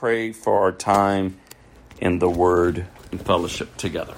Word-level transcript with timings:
pray 0.00 0.32
for 0.32 0.60
our 0.60 0.72
time 0.72 1.38
in 1.98 2.20
the 2.20 2.30
Word 2.30 2.86
and 3.12 3.20
fellowship 3.20 3.76
together. 3.76 4.14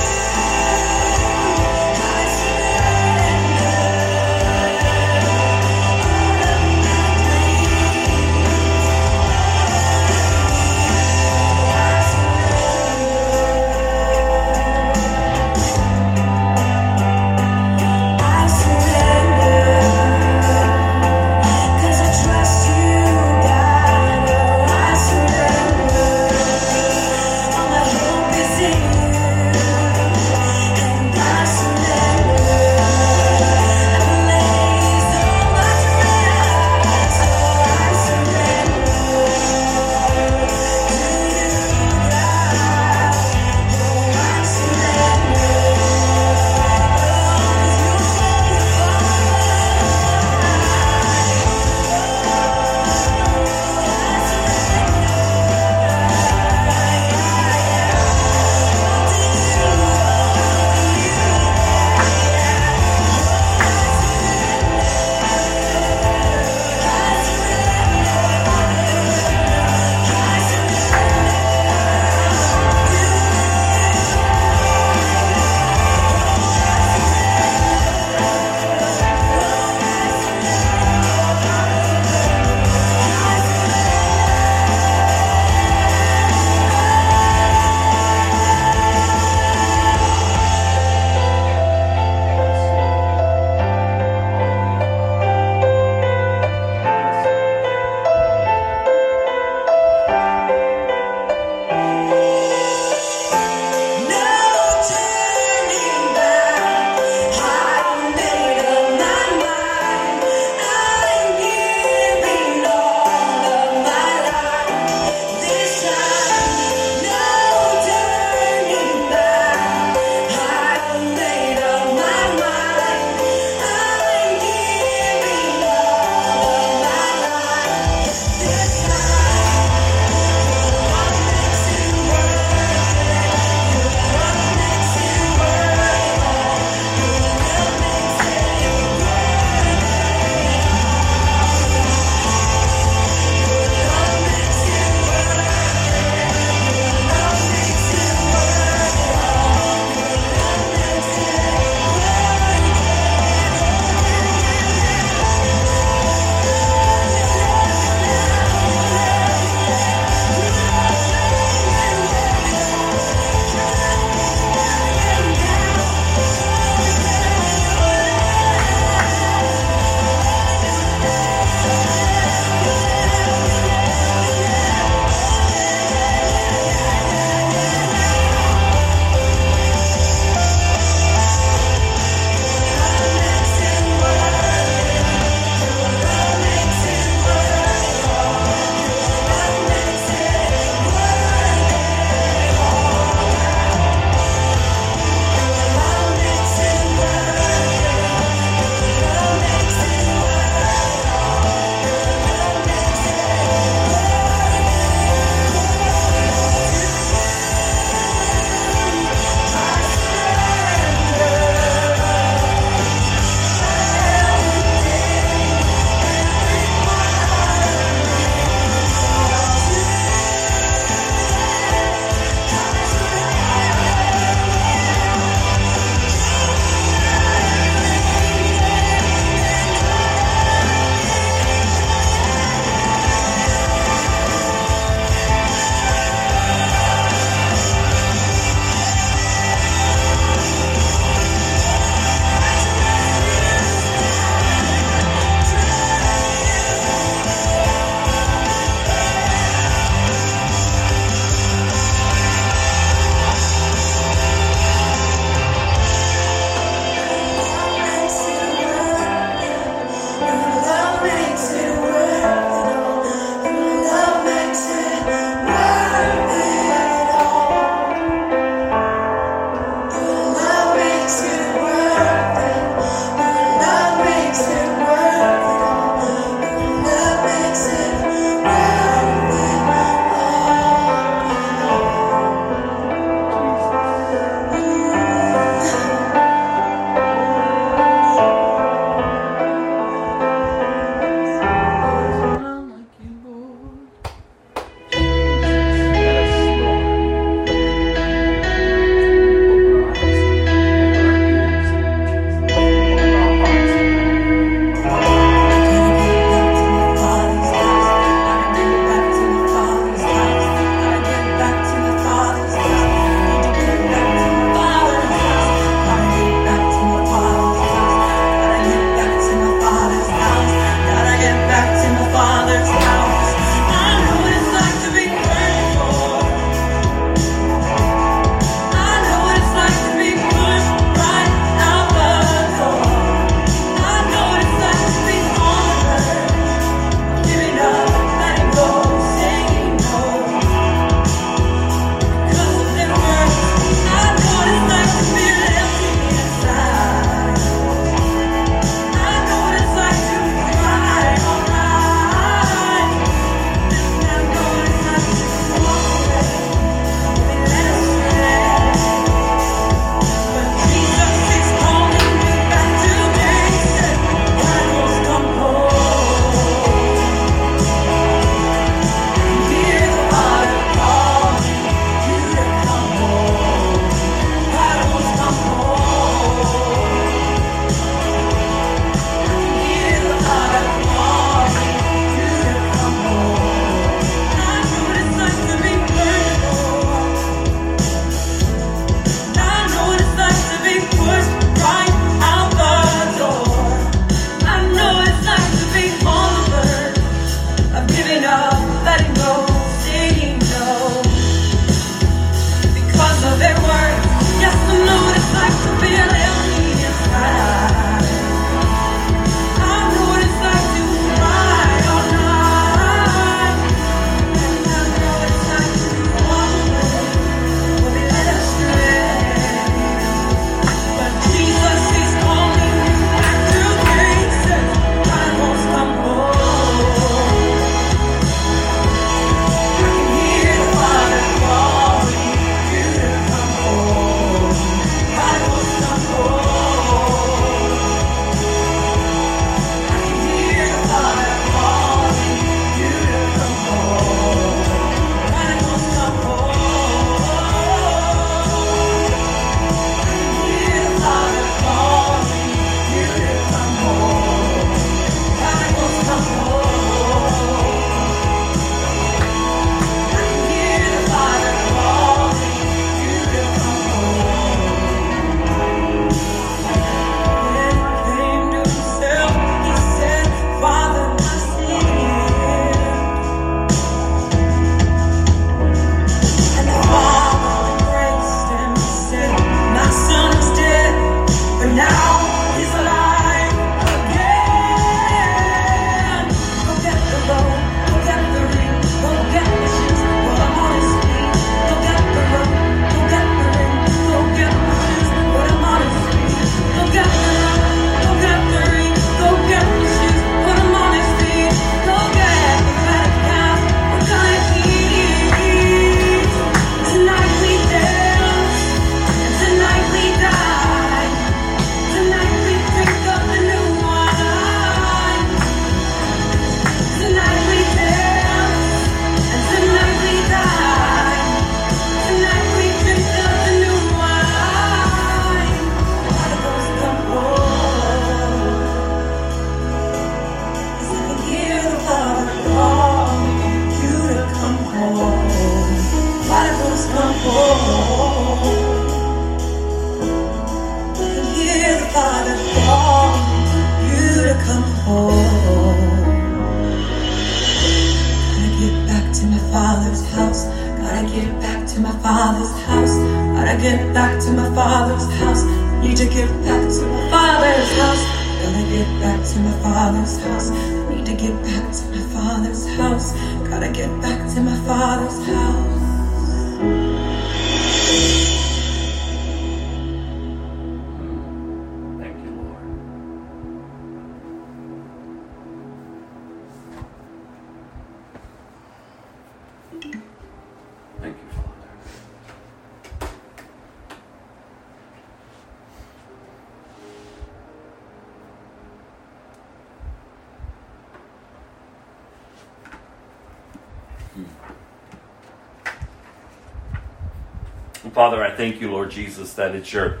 Father, 598.02 598.24
I 598.24 598.34
thank 598.34 598.60
you, 598.60 598.68
Lord 598.68 598.90
Jesus, 598.90 599.34
that 599.34 599.54
it's 599.54 599.72
your 599.72 600.00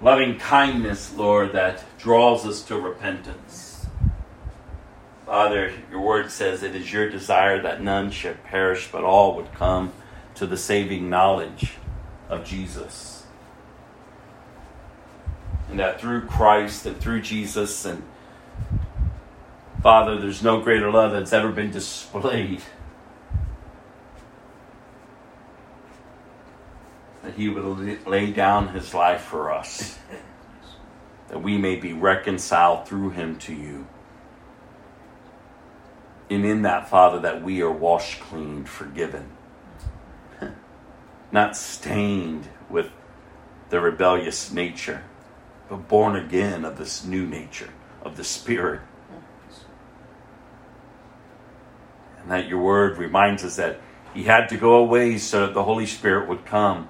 loving 0.00 0.38
kindness, 0.38 1.12
Lord, 1.14 1.52
that 1.52 1.84
draws 1.98 2.46
us 2.46 2.62
to 2.62 2.80
repentance. 2.80 3.84
Father, 5.26 5.70
your 5.90 6.00
word 6.00 6.30
says 6.30 6.62
it 6.62 6.74
is 6.74 6.90
your 6.90 7.10
desire 7.10 7.60
that 7.60 7.82
none 7.82 8.10
should 8.10 8.42
perish, 8.44 8.88
but 8.90 9.04
all 9.04 9.36
would 9.36 9.52
come 9.52 9.92
to 10.36 10.46
the 10.46 10.56
saving 10.56 11.10
knowledge 11.10 11.74
of 12.30 12.42
Jesus. 12.42 13.26
And 15.68 15.78
that 15.78 16.00
through 16.00 16.22
Christ 16.22 16.86
and 16.86 16.98
through 16.98 17.20
Jesus 17.20 17.84
and 17.84 18.02
Father, 19.82 20.18
there's 20.18 20.42
no 20.42 20.62
greater 20.62 20.90
love 20.90 21.12
that's 21.12 21.34
ever 21.34 21.52
been 21.52 21.70
displayed 21.70 22.62
he 27.34 27.48
would 27.48 28.06
lay 28.06 28.30
down 28.32 28.68
his 28.68 28.94
life 28.94 29.22
for 29.22 29.52
us, 29.52 29.98
that 31.28 31.42
we 31.42 31.58
may 31.58 31.76
be 31.76 31.92
reconciled 31.92 32.86
through 32.86 33.10
him 33.10 33.38
to 33.40 33.54
you. 33.54 33.86
And 36.28 36.44
in 36.44 36.62
that, 36.62 36.88
Father, 36.88 37.20
that 37.20 37.42
we 37.42 37.62
are 37.62 37.70
washed 37.70 38.20
clean, 38.20 38.64
forgiven, 38.64 39.30
not 41.32 41.56
stained 41.56 42.48
with 42.68 42.90
the 43.70 43.80
rebellious 43.80 44.52
nature, 44.52 45.02
but 45.68 45.88
born 45.88 46.16
again 46.16 46.64
of 46.64 46.78
this 46.78 47.04
new 47.04 47.26
nature, 47.26 47.70
of 48.02 48.16
the 48.16 48.24
Spirit. 48.24 48.80
And 52.20 52.30
that 52.30 52.48
your 52.48 52.60
word 52.60 52.98
reminds 52.98 53.44
us 53.44 53.56
that 53.56 53.80
he 54.14 54.24
had 54.24 54.48
to 54.48 54.56
go 54.56 54.76
away 54.76 55.18
so 55.18 55.46
that 55.46 55.54
the 55.54 55.62
Holy 55.62 55.86
Spirit 55.86 56.28
would 56.28 56.44
come 56.44 56.88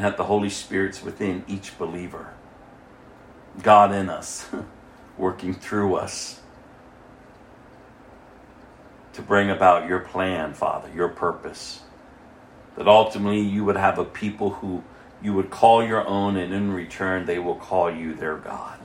and 0.00 0.06
that 0.06 0.16
the 0.16 0.24
Holy 0.24 0.48
Spirit's 0.48 1.02
within 1.02 1.44
each 1.46 1.76
believer. 1.76 2.32
God 3.62 3.92
in 3.92 4.08
us, 4.08 4.48
working 5.18 5.52
through 5.52 5.96
us 5.96 6.40
to 9.12 9.20
bring 9.20 9.50
about 9.50 9.86
your 9.86 9.98
plan, 9.98 10.54
Father, 10.54 10.88
your 10.94 11.10
purpose. 11.10 11.82
That 12.76 12.88
ultimately 12.88 13.40
you 13.40 13.62
would 13.66 13.76
have 13.76 13.98
a 13.98 14.06
people 14.06 14.48
who 14.48 14.82
you 15.22 15.34
would 15.34 15.50
call 15.50 15.84
your 15.84 16.06
own, 16.06 16.38
and 16.38 16.54
in 16.54 16.72
return 16.72 17.26
they 17.26 17.38
will 17.38 17.56
call 17.56 17.94
you 17.94 18.14
their 18.14 18.38
God. 18.38 18.78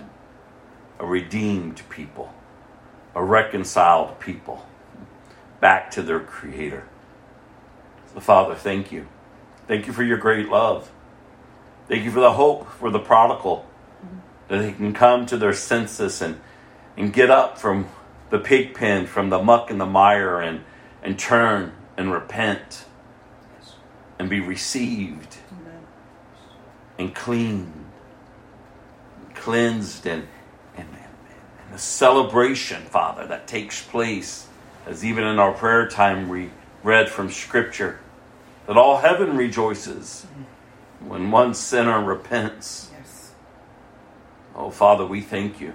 A 0.99 1.06
redeemed 1.06 1.82
people, 1.88 2.34
a 3.15 3.23
reconciled 3.23 4.19
people, 4.19 4.65
back 5.62 5.91
to 5.91 6.01
their 6.01 6.19
Creator. 6.19 6.84
So, 8.13 8.19
Father, 8.19 8.54
thank 8.54 8.91
you. 8.91 9.08
Thank 9.65 9.88
you 9.88 9.93
for 9.93 10.04
your 10.04 10.17
great 10.17 10.49
love. 10.49 10.91
Thank 11.88 12.04
you 12.04 12.12
for 12.12 12.19
the 12.19 12.34
hope 12.34 12.71
for 12.71 12.89
the 12.89 13.00
prodigal 13.00 13.65
that 14.48 14.60
they 14.60 14.71
can 14.71 14.93
come 14.93 15.26
to 15.28 15.38
their 15.38 15.54
senses 15.54 16.21
and 16.21 16.39
and 16.98 17.12
get 17.12 17.30
up 17.30 17.58
from 17.58 17.88
the 18.30 18.39
pig 18.39 18.74
pen, 18.74 19.06
from 19.06 19.30
the 19.30 19.41
muck 19.41 19.69
and 19.69 19.80
the 19.80 19.86
mire, 19.86 20.39
and, 20.39 20.63
and 21.04 21.17
turn 21.17 21.74
and 21.98 22.12
repent 22.12 22.86
and 24.17 24.30
be 24.30 24.39
received 24.39 25.38
and 26.98 27.13
cleaned, 27.13 27.86
cleansed, 29.34 30.08
and, 30.08 30.28
and, 30.78 30.88
and 30.88 31.74
the 31.74 31.78
celebration, 31.78 32.82
Father, 32.84 33.28
that 33.28 33.48
takes 33.48 33.82
place, 33.82 34.48
as 34.86 35.04
even 35.04 35.26
in 35.26 35.39
our 35.39 35.52
prayer 35.52 35.88
time 35.88 36.30
we 36.30 36.50
read 36.84 37.10
from 37.10 37.30
Scripture, 37.30 38.00
that 38.67 38.78
all 38.78 38.98
heaven 38.98 39.36
rejoices 39.36 40.26
when 41.07 41.31
one 41.31 41.53
sinner 41.53 42.03
repents. 42.03 42.91
Yes. 42.97 43.31
Oh, 44.55 44.69
Father, 44.69 45.05
we 45.05 45.21
thank 45.21 45.61
you. 45.61 45.73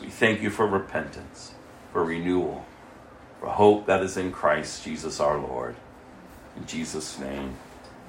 We 0.00 0.08
thank 0.08 0.42
you 0.42 0.50
for 0.50 0.66
repentance, 0.66 1.54
for 1.92 2.04
renewal, 2.04 2.64
for 3.40 3.48
hope 3.48 3.86
that 3.86 4.02
is 4.02 4.16
in 4.16 4.30
Christ 4.30 4.84
Jesus 4.84 5.20
our 5.20 5.38
Lord. 5.38 5.74
In 6.56 6.66
Jesus' 6.66 7.18
name, 7.18 7.56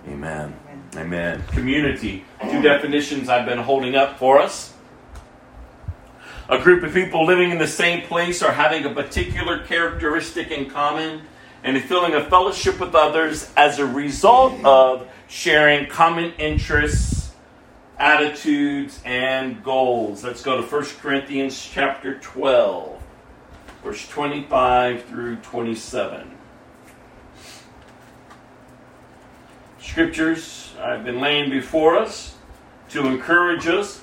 amen. 0.07 0.55
Amen. 0.67 1.05
amen. 1.05 1.43
Community. 1.47 2.25
Two 2.41 2.61
definitions 2.61 3.29
I've 3.29 3.45
been 3.45 3.59
holding 3.59 3.95
up 3.95 4.17
for 4.17 4.39
us. 4.39 4.73
A 6.47 6.57
group 6.57 6.83
of 6.83 6.93
people 6.93 7.25
living 7.25 7.51
in 7.51 7.59
the 7.59 7.67
same 7.67 8.01
place 8.07 8.41
or 8.41 8.51
having 8.51 8.83
a 8.85 8.93
particular 8.93 9.63
characteristic 9.65 10.49
in 10.49 10.69
common 10.69 11.21
and 11.63 11.75
a 11.77 11.81
feeling 11.81 12.13
of 12.13 12.27
fellowship 12.27 12.79
with 12.79 12.95
others 12.95 13.51
as 13.57 13.79
a 13.79 13.85
result 13.85 14.53
of 14.63 15.07
sharing 15.27 15.87
common 15.87 16.33
interests, 16.37 17.31
attitudes, 17.97 19.01
and 19.05 19.63
goals. 19.63 20.23
Let's 20.23 20.41
go 20.41 20.61
to 20.61 20.67
1 20.67 20.85
Corinthians 21.01 21.69
chapter 21.71 22.17
12, 22.19 23.01
verse 23.83 24.07
25 24.07 25.05
through 25.05 25.35
27. 25.37 26.31
Scriptures 29.79 30.73
I've 30.79 31.03
been 31.03 31.19
laying 31.19 31.49
before 31.49 31.97
us 31.97 32.35
to 32.89 33.05
encourage 33.05 33.67
us 33.67 34.01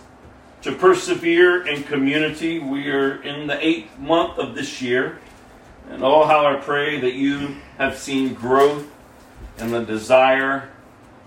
to 0.63 0.73
persevere 0.73 1.67
in 1.67 1.85
community. 1.85 2.59
We 2.59 2.91
are 2.91 3.23
in 3.23 3.47
the 3.47 3.65
eighth 3.65 3.99
month 3.99 4.39
of 4.39 4.55
this 4.55 4.83
year. 4.83 5.21
And 5.89 6.03
oh, 6.03 6.25
how 6.25 6.47
I 6.47 6.57
pray 6.57 7.01
that 7.01 7.15
you 7.15 7.57
have 7.79 7.97
seen 7.97 8.35
growth 8.35 8.91
and 9.59 9.73
the 9.73 9.85
desire 9.85 10.71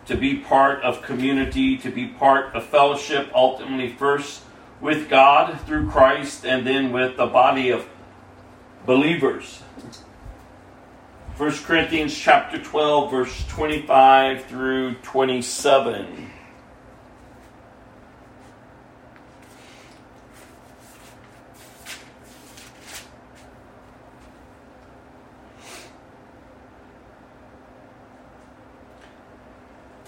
to 0.06 0.18
be 0.18 0.38
part 0.38 0.82
of 0.84 1.02
community, 1.02 1.78
to 1.78 1.92
be 1.92 2.08
part 2.08 2.54
of 2.56 2.66
fellowship, 2.66 3.30
ultimately, 3.34 3.94
first 3.94 4.42
with 4.82 5.10
God 5.10 5.60
through 5.62 5.90
Christ, 5.90 6.46
and 6.46 6.66
then 6.66 6.92
with 6.92 7.18
the 7.18 7.28
body 7.28 7.70
of 7.70 7.88
believers. 8.86 9.62
1 11.38 11.52
Corinthians 11.64 12.18
chapter 12.18 12.62
12, 12.62 13.12
verse 13.12 13.48
25 13.48 14.46
through 14.46 14.96
27. 14.96 16.30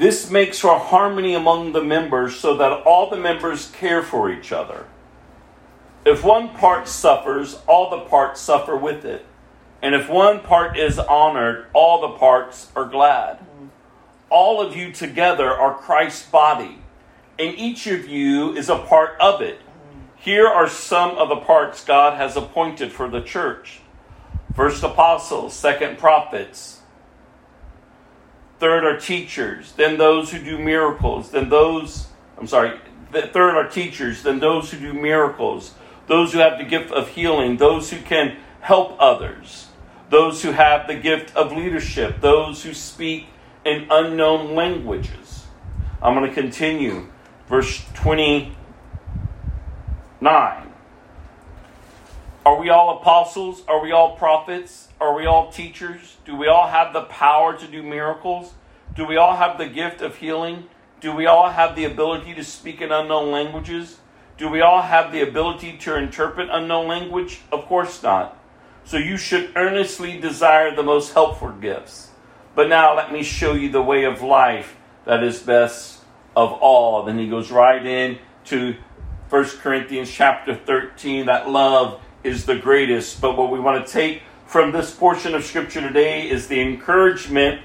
This 0.02 0.32
makes 0.32 0.58
for 0.58 0.80
harmony 0.80 1.36
among 1.36 1.74
the 1.74 1.84
members 1.84 2.36
so 2.36 2.58
that 2.58 2.72
all 2.72 3.12
the 3.12 3.18
members 3.18 3.70
care 3.70 4.02
for 4.02 4.32
each 4.32 4.52
other. 4.52 4.88
If 6.08 6.24
one 6.24 6.56
part 6.56 6.88
suffers, 6.88 7.60
all 7.68 7.92
the 7.92 8.10
parts 8.10 8.42
suffer 8.42 8.76
with 8.76 9.06
it. 9.06 9.24
And 9.80 9.94
if 9.94 10.10
one 10.10 10.40
part 10.40 10.76
is 10.76 10.98
honored, 10.98 11.68
all 11.74 12.02
the 12.02 12.18
parts 12.18 12.72
are 12.76 12.86
glad. 12.86 13.46
All 14.32 14.60
of 14.60 14.76
you 14.76 14.92
together 14.92 15.52
are 15.54 15.78
Christ's 15.78 16.28
body, 16.28 16.80
and 17.38 17.54
each 17.56 17.86
of 17.86 18.08
you 18.08 18.56
is 18.56 18.70
a 18.70 18.80
part 18.80 19.12
of 19.20 19.40
it. 19.40 19.60
Here 20.16 20.48
are 20.48 20.68
some 20.68 21.12
of 21.12 21.30
the 21.30 21.42
parts 21.46 21.86
God 21.86 22.18
has 22.18 22.36
appointed 22.36 22.92
for 22.92 23.08
the 23.08 23.22
church 23.22 23.82
first 24.56 24.82
apostles, 24.82 25.54
second 25.54 26.00
prophets 26.00 26.81
Third 28.62 28.86
are 28.86 29.00
teachers, 29.00 29.72
then 29.72 29.98
those 29.98 30.32
who 30.32 30.38
do 30.38 30.60
miracles, 30.60 31.32
then 31.32 31.50
those, 31.50 32.10
I'm 32.38 32.46
sorry, 32.46 32.80
the 33.12 33.24
third 33.24 33.56
are 33.56 33.68
teachers, 33.68 34.22
then 34.22 34.38
those 34.38 34.70
who 34.70 34.78
do 34.78 34.94
miracles, 34.94 35.74
those 36.06 36.32
who 36.32 36.38
have 36.38 36.60
the 36.60 36.64
gift 36.64 36.92
of 36.92 37.08
healing, 37.08 37.58
those 37.58 37.90
who 37.90 38.00
can 38.00 38.38
help 38.60 38.96
others, 39.00 39.70
those 40.12 40.44
who 40.44 40.52
have 40.52 40.86
the 40.86 40.94
gift 40.94 41.36
of 41.36 41.52
leadership, 41.52 42.22
those 42.22 42.62
who 42.62 42.76
speak 42.76 43.26
in 43.66 43.88
unknown 43.90 44.54
languages. 44.54 45.46
I'm 46.00 46.14
going 46.14 46.30
to 46.30 46.36
continue. 46.40 47.10
Verse 47.48 47.84
29. 47.96 50.71
Are 52.44 52.60
we 52.60 52.72
all 52.72 52.98
apostles? 52.98 53.62
Are 53.68 53.84
we 53.84 53.92
all 53.92 54.16
prophets? 54.16 54.88
Are 55.00 55.16
we 55.16 55.28
all 55.28 55.52
teachers? 55.52 56.18
Do 56.26 56.36
we 56.36 56.48
all 56.48 56.68
have 56.68 56.92
the 56.92 57.04
power 57.04 57.56
to 57.56 57.68
do 57.68 57.84
miracles? 57.84 58.54
Do 58.96 59.06
we 59.06 59.16
all 59.16 59.36
have 59.36 59.60
the 59.60 59.68
gift 59.68 60.02
of 60.02 60.16
healing? 60.16 60.68
Do 61.02 61.16
we 61.16 61.28
all 61.28 61.52
have 61.52 61.76
the 61.76 61.86
ability 61.86 62.34
to 62.34 62.44
speak 62.44 62.82
in 62.82 62.92
unknown 62.92 63.32
languages? 63.32 64.00
Do 64.40 64.50
we 64.50 64.60
all 64.60 64.82
have 64.82 65.12
the 65.12 65.22
ability 65.22 65.78
to 65.80 65.96
interpret 65.96 66.50
unknown 66.52 66.88
language? 66.88 67.42
Of 67.52 67.66
course 67.66 68.02
not. 68.02 68.36
So 68.86 68.98
you 68.98 69.18
should 69.18 69.52
earnestly 69.56 70.20
desire 70.20 70.76
the 70.76 70.82
most 70.82 71.14
helpful 71.14 71.52
gifts. 71.52 72.10
But 72.56 72.70
now 72.70 72.96
let 72.96 73.14
me 73.14 73.22
show 73.22 73.54
you 73.54 73.70
the 73.70 73.84
way 73.84 74.04
of 74.06 74.24
life 74.24 74.78
that 75.06 75.24
is 75.24 75.40
best 75.40 76.02
of 76.36 76.54
all. 76.54 77.04
Then 77.04 77.20
he 77.20 77.30
goes 77.30 77.52
right 77.52 77.86
in 77.86 78.18
to 78.46 78.78
1 79.30 79.46
Corinthians 79.62 80.12
chapter 80.12 80.56
13 80.56 81.28
that 81.28 81.48
love 81.48 82.02
is 82.24 82.46
the 82.46 82.56
greatest. 82.56 83.22
But 83.22 83.38
what 83.38 83.52
we 83.52 83.60
want 83.60 83.86
to 83.86 83.92
take 83.92 84.22
from 84.46 84.72
this 84.72 84.94
portion 84.94 85.34
of 85.34 85.44
Scripture 85.44 85.82
today 85.82 86.30
is 86.30 86.48
the 86.48 86.60
encouragement 86.60 87.62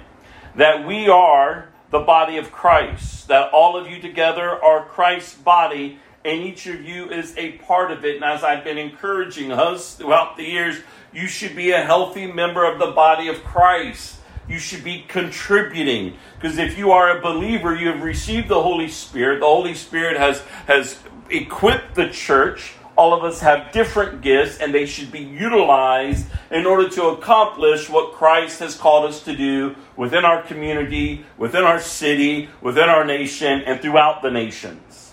that 0.55 0.87
we 0.87 1.09
are 1.09 1.69
the 1.90 2.01
body 2.01 2.37
of 2.37 2.51
Christ, 2.51 3.29
that 3.29 3.53
all 3.53 3.77
of 3.77 3.88
you 3.88 4.01
together 4.01 4.62
are 4.62 4.85
Christ's 4.85 5.35
body, 5.35 5.99
and 6.25 6.42
each 6.42 6.66
of 6.66 6.83
you 6.83 7.09
is 7.11 7.37
a 7.37 7.53
part 7.59 7.92
of 7.92 8.05
it. 8.05 8.16
And 8.16 8.25
as 8.25 8.42
I've 8.42 8.64
been 8.64 8.79
encouraging 8.79 9.53
us 9.53 9.95
throughout 9.95 10.37
the 10.37 10.45
years, 10.45 10.79
you 11.12 11.27
should 11.27 11.55
be 11.55 11.71
a 11.71 11.83
healthy 11.83 12.31
member 12.31 12.71
of 12.71 12.79
the 12.79 12.92
body 12.92 13.29
of 13.29 13.42
Christ. 13.45 14.19
You 14.49 14.59
should 14.59 14.85
be 14.85 15.05
contributing. 15.09 16.16
Because 16.35 16.59
if 16.59 16.77
you 16.77 16.90
are 16.92 17.16
a 17.16 17.21
believer, 17.21 17.75
you 17.75 17.88
have 17.88 18.03
received 18.03 18.49
the 18.49 18.62
Holy 18.62 18.88
Spirit. 18.88 19.40
The 19.40 19.47
Holy 19.47 19.75
Spirit 19.75 20.16
has, 20.16 20.40
has 20.66 20.99
equipped 21.31 21.95
the 21.95 22.09
church 22.11 22.75
all 22.97 23.13
of 23.13 23.23
us 23.25 23.41
have 23.41 23.73
different 23.73 24.23
gifts, 24.23 24.59
and 24.59 24.75
they 24.75 24.87
should 24.87 25.13
be 25.13 25.21
utilized 25.21 26.27
in 26.51 26.67
order 26.67 26.89
to 26.89 27.09
accomplish 27.09 27.91
what 27.91 28.15
Christ 28.15 28.61
has 28.61 28.75
called 28.75 29.05
us 29.05 29.23
to 29.25 29.37
do 29.37 29.77
within 29.97 30.25
our 30.25 30.43
community, 30.43 31.27
within 31.37 31.65
our 31.65 31.79
city, 31.79 32.49
within 32.63 32.89
our 32.89 33.05
nation, 33.05 33.61
and 33.67 33.81
throughout 33.81 34.23
the 34.23 34.31
nations. 34.31 35.13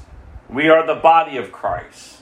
We 0.50 0.69
are 0.69 0.86
the 0.86 0.96
body 0.96 1.38
of 1.38 1.52
Christ. 1.52 2.22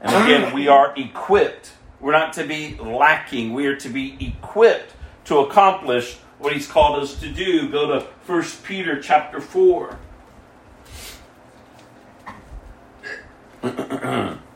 And 0.00 0.24
again, 0.24 0.54
we 0.54 0.68
are 0.68 0.94
equipped. 0.96 1.72
We're 2.00 2.12
not 2.12 2.32
to 2.34 2.44
be 2.44 2.76
lacking, 2.76 3.52
we 3.52 3.66
are 3.66 3.76
to 3.76 3.88
be 3.88 4.16
equipped 4.20 4.94
to 5.24 5.40
accomplish 5.40 6.18
what 6.38 6.52
he's 6.52 6.66
called 6.66 7.02
us 7.02 7.18
to 7.20 7.30
do. 7.30 7.68
Go 7.68 7.98
to 7.98 8.06
1 8.26 8.42
Peter 8.62 9.02
chapter 9.02 9.40
4. 9.40 9.98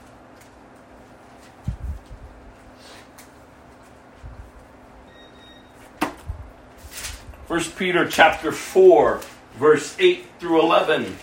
1 7.53 7.61
Peter 7.77 8.09
chapter 8.09 8.51
4, 8.51 9.21
verse 9.59 9.95
8 9.99 10.25
through 10.41 10.63
11. 10.63 11.15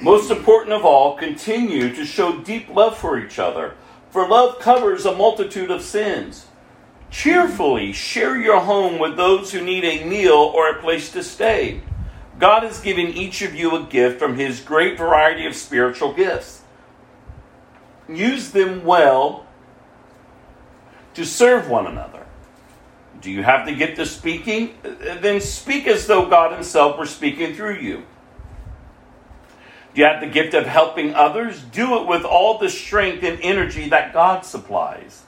Most 0.00 0.30
important 0.30 0.74
of 0.74 0.84
all, 0.84 1.16
continue 1.16 1.94
to 1.94 2.04
show 2.04 2.42
deep 2.42 2.68
love 2.68 2.98
for 2.98 3.18
each 3.18 3.38
other, 3.38 3.72
for 4.10 4.28
love 4.28 4.58
covers 4.58 5.06
a 5.06 5.16
multitude 5.16 5.70
of 5.70 5.80
sins. 5.80 6.44
Cheerfully 7.10 7.94
share 7.94 8.36
your 8.36 8.60
home 8.60 8.98
with 8.98 9.16
those 9.16 9.50
who 9.50 9.62
need 9.62 9.86
a 9.86 10.04
meal 10.04 10.34
or 10.34 10.68
a 10.68 10.82
place 10.82 11.10
to 11.12 11.22
stay. 11.22 11.80
God 12.38 12.62
has 12.62 12.80
given 12.80 13.08
each 13.08 13.42
of 13.42 13.54
you 13.54 13.74
a 13.74 13.84
gift 13.84 14.18
from 14.18 14.36
His 14.36 14.60
great 14.60 14.96
variety 14.96 15.46
of 15.46 15.54
spiritual 15.54 16.12
gifts. 16.12 16.62
Use 18.08 18.52
them 18.52 18.84
well 18.84 19.46
to 21.14 21.24
serve 21.24 21.68
one 21.68 21.86
another. 21.86 22.26
Do 23.20 23.30
you 23.30 23.42
have 23.42 23.66
the 23.66 23.74
gift 23.74 23.98
of 23.98 24.06
speaking? 24.06 24.78
Then 24.82 25.40
speak 25.40 25.88
as 25.88 26.06
though 26.06 26.28
God 26.28 26.52
Himself 26.52 26.98
were 26.98 27.06
speaking 27.06 27.54
through 27.54 27.78
you. 27.78 28.04
Do 29.94 30.02
you 30.02 30.06
have 30.06 30.20
the 30.20 30.28
gift 30.28 30.54
of 30.54 30.64
helping 30.64 31.14
others? 31.14 31.60
Do 31.60 32.00
it 32.00 32.06
with 32.06 32.24
all 32.24 32.58
the 32.58 32.70
strength 32.70 33.24
and 33.24 33.40
energy 33.40 33.88
that 33.88 34.12
God 34.12 34.44
supplies. 34.44 35.22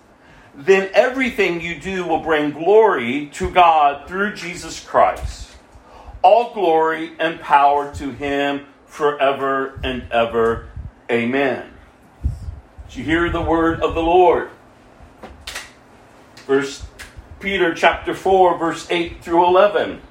Then 0.55 0.91
everything 0.95 1.61
you 1.61 1.81
do 1.81 2.07
will 2.07 2.21
bring 2.21 2.53
glory 2.53 3.31
to 3.35 3.51
God 3.51 4.07
through 4.07 4.35
Jesus 4.35 4.79
Christ. 4.85 5.50
All 6.23 6.53
glory 6.53 7.13
and 7.19 7.41
power 7.41 7.95
to 7.95 8.11
Him 8.11 8.67
forever 8.87 9.81
and 9.83 10.11
ever. 10.13 10.69
Amen. 11.11 11.71
Did 12.89 12.97
you 12.97 13.05
hear 13.05 13.31
the 13.31 13.41
word 13.41 13.81
of 13.81 13.95
the 13.95 14.03
Lord? 14.03 14.51
First 16.47 16.85
Peter 17.39 17.73
chapter 17.73 18.15
4, 18.15 18.59
verse 18.59 18.91
8 18.91 19.23
through 19.23 19.47
11. 19.47 20.03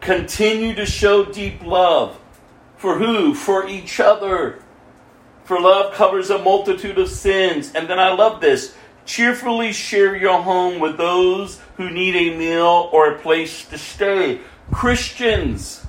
Continue 0.00 0.74
to 0.74 0.84
show 0.84 1.24
deep 1.24 1.62
love. 1.62 2.18
For 2.76 2.98
who? 2.98 3.34
For 3.34 3.66
each 3.66 4.00
other. 4.00 4.62
For 5.44 5.60
love 5.60 5.94
covers 5.94 6.30
a 6.30 6.38
multitude 6.38 6.98
of 6.98 7.08
sins. 7.08 7.72
And 7.74 7.88
then 7.88 7.98
I 7.98 8.12
love 8.12 8.40
this. 8.40 8.74
Cheerfully 9.04 9.72
share 9.72 10.14
your 10.14 10.42
home 10.42 10.78
with 10.78 10.96
those 10.96 11.60
who 11.76 11.90
need 11.90 12.16
a 12.16 12.36
meal 12.36 12.90
or 12.92 13.12
a 13.12 13.18
place 13.18 13.64
to 13.66 13.78
stay. 13.78 14.40
Christians, 14.72 15.84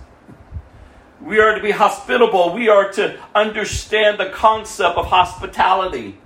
we 1.22 1.40
are 1.40 1.56
to 1.56 1.62
be 1.62 1.72
hospitable. 1.72 2.54
We 2.54 2.70
are 2.70 2.92
to 2.94 3.20
understand 3.36 4.20
the 4.20 4.30
concept 4.30 4.98
of 4.98 5.06
hospitality 5.08 6.18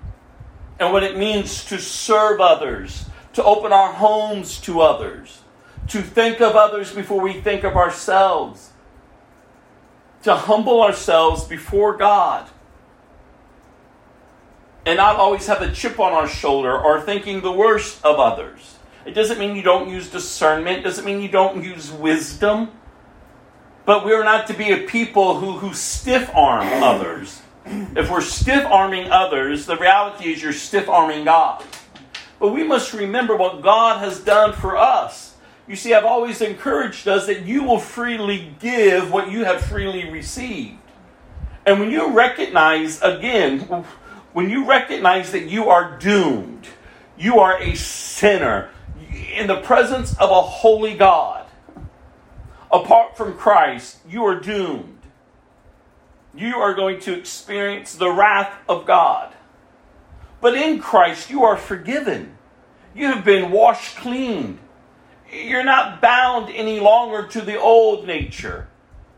and 0.80 0.94
what 0.94 1.04
it 1.04 1.18
means 1.18 1.66
to 1.66 1.80
serve 1.80 2.40
others, 2.40 3.06
to 3.34 3.44
open 3.44 3.74
our 3.74 3.92
homes 3.94 4.60
to 4.62 4.82
others, 4.82 5.42
to 5.90 6.02
think 6.02 6.42
of 6.42 6.56
others 6.56 6.94
before 6.94 7.22
we 7.22 7.34
think 7.34 7.64
of 7.64 7.76
ourselves, 7.76 8.72
to 10.24 10.36
humble 10.36 10.82
ourselves 10.82 11.44
before 11.44 11.98
God. 11.98 12.50
And 14.86 14.98
not 14.98 15.16
always 15.16 15.48
have 15.48 15.62
a 15.62 15.72
chip 15.72 16.00
on 16.00 16.14
our 16.14 16.28
shoulder 16.28 16.78
or 16.78 17.02
thinking 17.02 17.42
the 17.42 17.52
worst 17.52 18.04
of 18.06 18.20
others. 18.20 18.78
It 19.06 19.14
doesn't 19.14 19.38
mean 19.38 19.56
you 19.56 19.62
don't 19.62 19.90
use 19.90 20.10
discernment, 20.10 20.80
it 20.80 20.84
doesn't 20.84 21.06
mean 21.06 21.22
you 21.22 21.30
don't 21.30 21.64
use 21.64 21.92
wisdom. 21.92 22.72
But 23.86 24.04
we 24.04 24.14
are 24.14 24.24
not 24.24 24.48
to 24.48 24.54
be 24.54 24.72
a 24.72 24.78
people 24.78 25.40
who, 25.40 25.60
who 25.60 25.74
stiff 25.76 26.30
arm 26.34 26.68
others. 26.84 27.42
If 27.66 28.10
we're 28.10 28.22
stiff 28.22 28.66
arming 28.66 29.12
others, 29.12 29.68
the 29.68 29.78
reality 29.78 30.32
is 30.32 30.42
you're 30.42 30.54
stiff 30.54 30.90
arming 30.90 31.26
God. 31.26 31.64
But 32.40 32.50
we 32.50 32.64
must 32.64 32.94
remember 32.94 33.36
what 33.36 33.62
God 33.62 34.00
has 34.00 34.20
done 34.20 34.54
for 34.54 34.76
us. 34.76 35.36
You 35.68 35.76
see, 35.76 35.94
I've 35.94 36.06
always 36.06 36.42
encouraged 36.42 37.08
us 37.08 37.28
that 37.28 37.46
you 37.46 37.64
will 37.64 37.80
freely 37.80 38.56
give 38.60 39.12
what 39.12 39.32
you 39.32 39.46
have 39.46 39.62
freely 39.62 40.10
received. 40.10 40.78
And 41.66 41.80
when 41.80 41.90
you 41.90 42.12
recognize, 42.12 43.02
again, 43.02 43.62
when 44.34 44.50
you 44.50 44.66
recognize 44.66 45.32
that 45.32 45.50
you 45.50 45.70
are 45.70 45.98
doomed, 45.98 46.68
you 47.18 47.40
are 47.40 47.60
a 47.60 47.76
sinner 47.76 48.70
in 49.16 49.48
the 49.48 49.62
presence 49.62 50.18
of 50.18 50.30
a 50.30 50.42
holy 50.42 50.96
God, 50.96 51.48
apart 52.72 53.16
from 53.16 53.38
Christ, 53.38 53.98
you 54.08 54.26
are 54.26 54.40
doomed. 54.40 55.00
You 56.36 56.56
are 56.58 56.74
going 56.74 57.00
to 57.02 57.18
experience 57.18 57.96
the 57.96 58.12
wrath 58.12 58.54
of 58.68 58.86
God. 58.86 59.34
But 60.42 60.56
in 60.56 60.80
Christ, 60.80 61.30
you 61.30 61.44
are 61.44 61.56
forgiven. 61.56 62.38
You 62.94 63.08
have 63.08 63.24
been 63.24 63.52
washed 63.52 63.96
clean. 63.98 64.60
You're 65.32 65.64
not 65.64 66.02
bound 66.02 66.50
any 66.54 66.80
longer 66.80 67.28
to 67.30 67.42
the 67.42 67.60
old 67.60 68.06
nature. 68.06 68.68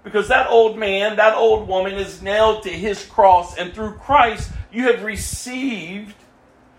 Because 0.04 0.28
that 0.30 0.50
old 0.50 0.78
man, 0.78 1.18
that 1.18 1.36
old 1.36 1.68
woman 1.68 1.96
is 1.96 2.22
nailed 2.22 2.64
to 2.64 2.70
his 2.70 3.04
cross, 3.06 3.58
and 3.58 3.74
through 3.74 3.94
Christ, 3.94 4.52
you 4.72 4.84
have 4.84 5.04
received 5.04 6.16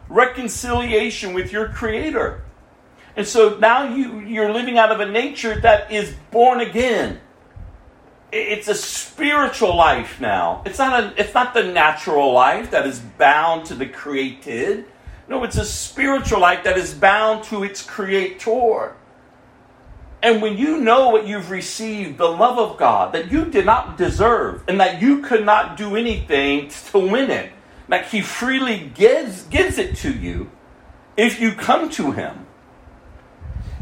reconciliation 0.08 1.34
with 1.34 1.52
your 1.52 1.68
Creator. 1.68 2.42
And 3.16 3.26
so 3.26 3.58
now 3.58 3.94
you, 3.94 4.20
you're 4.20 4.52
living 4.52 4.78
out 4.78 4.92
of 4.92 5.00
a 5.00 5.10
nature 5.10 5.60
that 5.60 5.90
is 5.90 6.14
born 6.30 6.60
again 6.60 7.20
it's 8.30 8.68
a 8.68 8.74
spiritual 8.74 9.74
life 9.74 10.20
now. 10.20 10.62
It's 10.66 10.78
not 10.78 11.02
a, 11.02 11.20
it's 11.20 11.32
not 11.32 11.54
the 11.54 11.64
natural 11.64 12.32
life 12.32 12.70
that 12.72 12.86
is 12.86 12.98
bound 12.98 13.66
to 13.66 13.74
the 13.74 13.86
created. 13.86 14.84
No, 15.28 15.44
it's 15.44 15.56
a 15.56 15.64
spiritual 15.64 16.40
life 16.40 16.64
that 16.64 16.76
is 16.76 16.94
bound 16.94 17.44
to 17.44 17.62
its 17.64 17.82
creator. 17.82 18.94
And 20.22 20.42
when 20.42 20.58
you 20.58 20.78
know 20.78 21.10
what 21.10 21.26
you've 21.26 21.50
received, 21.50 22.18
the 22.18 22.28
love 22.28 22.58
of 22.58 22.76
God 22.76 23.12
that 23.12 23.30
you 23.30 23.44
did 23.46 23.64
not 23.64 23.96
deserve 23.96 24.64
and 24.66 24.80
that 24.80 25.00
you 25.00 25.20
could 25.20 25.46
not 25.46 25.76
do 25.76 25.96
anything 25.96 26.68
to 26.68 26.98
win 26.98 27.30
it, 27.30 27.52
that 27.88 28.06
He 28.08 28.20
freely 28.20 28.90
gives, 28.94 29.44
gives 29.44 29.78
it 29.78 29.96
to 29.98 30.12
you 30.12 30.50
if 31.16 31.40
you 31.40 31.52
come 31.52 31.88
to 31.90 32.12
Him. 32.12 32.46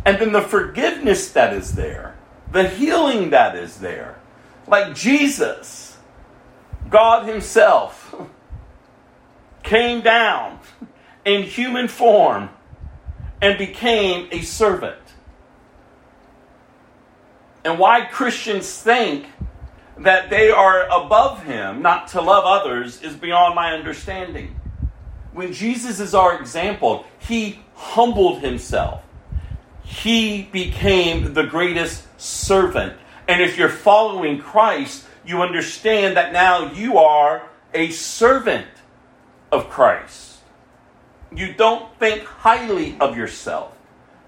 And 0.06 0.20
then 0.20 0.30
the 0.30 0.40
forgiveness 0.40 1.32
that 1.32 1.52
is 1.52 1.72
there, 1.72 2.14
the 2.52 2.68
healing 2.68 3.30
that 3.30 3.56
is 3.56 3.78
there, 3.78 4.20
like 4.68 4.94
Jesus, 4.94 5.98
God 6.88 7.28
Himself, 7.28 8.14
came 9.64 10.02
down 10.02 10.60
in 11.24 11.42
human 11.42 11.88
form 11.88 12.50
and 13.42 13.58
became 13.58 14.28
a 14.30 14.42
servant. 14.42 15.00
And 17.64 17.76
why 17.80 18.02
Christians 18.02 18.80
think 18.80 19.26
that 19.98 20.30
they 20.30 20.50
are 20.50 20.86
above 20.86 21.42
Him, 21.42 21.82
not 21.82 22.06
to 22.08 22.20
love 22.20 22.44
others, 22.44 23.02
is 23.02 23.16
beyond 23.16 23.56
my 23.56 23.72
understanding. 23.72 24.60
When 25.32 25.52
Jesus 25.52 25.98
is 25.98 26.14
our 26.14 26.38
example, 26.38 27.04
He 27.18 27.58
humbled 27.74 28.40
Himself. 28.40 29.02
He 29.86 30.42
became 30.42 31.32
the 31.32 31.44
greatest 31.44 32.04
servant 32.20 32.98
and 33.28 33.42
if 33.42 33.58
you're 33.58 33.68
following 33.68 34.38
Christ, 34.38 35.04
you 35.24 35.42
understand 35.42 36.16
that 36.16 36.32
now 36.32 36.72
you 36.72 36.98
are 36.98 37.48
a 37.74 37.90
servant 37.90 38.68
of 39.50 39.68
Christ. 39.68 40.38
You 41.34 41.52
don't 41.52 41.92
think 41.98 42.22
highly 42.22 42.96
of 43.00 43.16
yourself. 43.16 43.76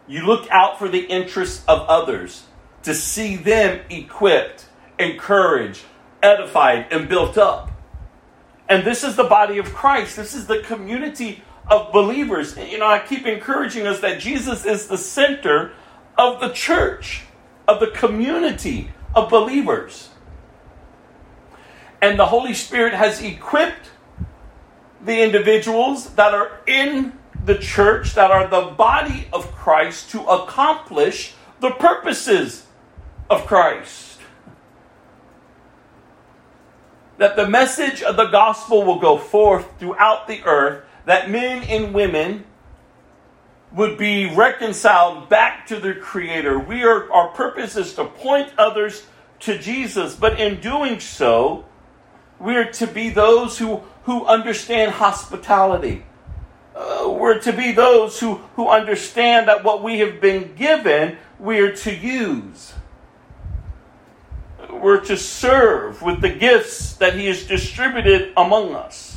You 0.09 0.27
look 0.27 0.51
out 0.51 0.79
for 0.79 0.89
the 0.89 1.01
interests 1.01 1.65
of 1.69 1.87
others 1.89 2.45
to 2.83 2.95
see 2.95 3.37
them 3.37 3.81
equipped, 3.89 4.67
encouraged, 4.99 5.85
edified, 6.23 6.87
and 6.91 7.09
built 7.09 7.39
up. 7.39 7.71
And 8.69 8.85
this 8.85 9.05
is 9.05 9.17
the 9.17 9.25
body 9.25 9.59
of 9.59 9.73
Christ. 9.73 10.17
This 10.17 10.35
is 10.35 10.47
the 10.47 10.61
community 10.61 11.43
of 11.71 11.93
believers. 11.93 12.57
You 12.57 12.79
know, 12.79 12.87
I 12.87 12.99
keep 12.99 13.27
encouraging 13.27 13.87
us 13.87 14.01
that 14.01 14.21
Jesus 14.21 14.65
is 14.65 14.89
the 14.89 14.99
center 14.99 15.73
of 16.17 16.41
the 16.41 16.51
church 16.51 17.23
of 17.67 17.81
the 17.81 17.89
community 17.89 18.91
of 19.15 19.29
believers. 19.29 20.09
And 22.01 22.19
the 22.19 22.27
Holy 22.27 22.55
Spirit 22.55 22.95
has 22.95 23.23
equipped 23.23 23.91
the 25.05 25.23
individuals 25.23 26.11
that 26.15 26.35
are 26.35 26.61
in 26.67 27.13
the 27.45 27.57
church, 27.57 28.15
that 28.15 28.31
are 28.31 28.47
the 28.47 28.73
body 28.73 29.29
of 29.33 29.53
Christ, 29.53 30.11
to 30.11 30.23
accomplish 30.23 31.35
the 31.61 31.71
purposes 31.71 32.67
of 33.29 33.47
Christ. 33.47 34.21
That 37.19 37.37
the 37.37 37.49
message 37.49 38.03
of 38.03 38.17
the 38.17 38.27
gospel 38.27 38.85
will 38.85 39.01
go 39.01 39.19
forth 39.19 39.67
throughout 39.79 40.29
the 40.29 40.43
earth, 40.45 40.85
that 41.09 41.31
men 41.31 41.63
and 41.65 41.95
women 41.95 42.45
would 43.73 43.97
be 43.97 44.27
reconciled 44.27 45.31
back 45.31 45.67
to 45.67 45.81
their 45.81 45.95
creator. 45.95 46.59
We 46.59 46.85
are 46.85 47.11
our 47.11 47.29
purpose 47.29 47.77
is 47.77 47.95
to 47.95 48.05
point 48.05 48.51
others 48.59 49.07
to 49.41 49.59
Jesus, 49.59 50.15
but 50.15 50.39
in 50.39 50.61
doing 50.61 51.01
so, 51.01 51.65
we 52.39 52.57
are 52.57 52.71
to 52.73 52.87
be 52.87 53.09
those 53.09 53.57
who, 53.57 53.77
who 54.03 54.27
understand 54.27 54.93
hospitality. 54.93 56.05
Uh, 56.77 57.09
we're 57.09 57.41
to 57.41 57.55
be 57.55 57.73
those 57.73 58.21
who, 58.21 58.35
who 58.57 58.69
understand 58.69 59.49
that 59.49 59.65
what 59.65 59.83
we 59.83 60.01
have 60.01 60.21
been 60.21 60.55
given, 60.57 61.17
we 61.39 61.61
are 61.61 61.75
to 61.75 61.95
use. 61.95 62.75
We're 64.71 65.01
to 65.07 65.17
serve 65.17 66.03
with 66.03 66.21
the 66.21 66.29
gifts 66.29 66.97
that 66.97 67.15
He 67.15 67.29
has 67.29 67.45
distributed 67.45 68.35
among 68.37 68.75
us. 68.75 69.08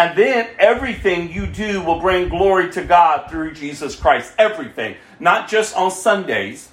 And 0.00 0.16
then 0.16 0.48
everything 0.58 1.30
you 1.30 1.46
do 1.46 1.82
will 1.82 2.00
bring 2.00 2.30
glory 2.30 2.72
to 2.72 2.82
God 2.82 3.30
through 3.30 3.52
Jesus 3.52 3.94
Christ. 3.94 4.32
Everything. 4.38 4.96
Not 5.18 5.48
just 5.48 5.76
on 5.76 5.90
Sundays. 5.90 6.70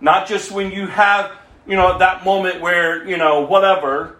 Not 0.00 0.28
just 0.28 0.52
when 0.52 0.70
you 0.70 0.86
have, 0.86 1.32
you 1.66 1.74
know, 1.74 1.98
that 1.98 2.24
moment 2.24 2.60
where, 2.60 3.04
you 3.08 3.16
know, 3.16 3.40
whatever 3.40 4.18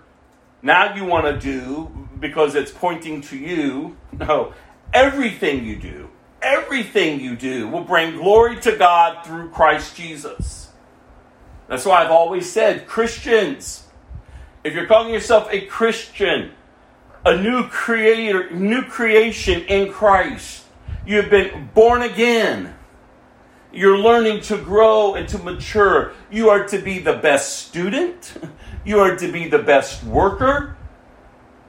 now 0.63 0.97
you 0.97 1.05
want 1.05 1.27
to 1.27 1.39
do 1.39 2.09
because 2.19 2.57
it's 2.57 2.73
pointing 2.73 3.21
to 3.23 3.37
you. 3.37 3.97
No. 4.19 4.55
Everything 4.95 5.67
you 5.67 5.77
do 5.77 6.09
everything 6.47 7.21
you 7.21 7.35
do 7.37 7.69
will 7.69 7.83
bring 7.83 8.17
glory 8.17 8.61
to 8.61 8.77
God 8.77 9.27
through 9.27 9.51
Christ 9.51 9.97
Jesus. 9.97 10.69
That's 11.69 11.85
why 11.85 12.05
I've 12.05 12.11
always 12.13 12.51
said, 12.51 12.87
Christians, 12.87 13.85
if 14.63 14.75
you're 14.75 14.87
calling 14.87 15.13
yourself 15.13 15.49
a 15.51 15.67
Christian, 15.67 16.53
a 17.27 17.37
new 17.37 17.69
creator, 17.69 18.49
new 18.51 18.83
creation 18.83 19.63
in 19.63 19.93
Christ, 19.93 20.65
you 21.05 21.17
have 21.17 21.29
been 21.29 21.69
born 21.75 22.03
again. 22.03 22.73
You're 23.73 23.99
learning 23.99 24.43
to 24.43 24.57
grow 24.57 25.17
and 25.17 25.29
to 25.31 25.39
mature. 25.39 26.13
You 26.31 26.51
are 26.51 26.67
to 26.69 26.79
be 26.79 27.01
the 27.01 27.15
best 27.15 27.67
student. 27.67 28.35
You 28.87 29.01
are 29.01 29.17
to 29.17 29.33
be 29.33 29.49
the 29.49 29.59
best 29.59 30.05
worker. 30.05 30.77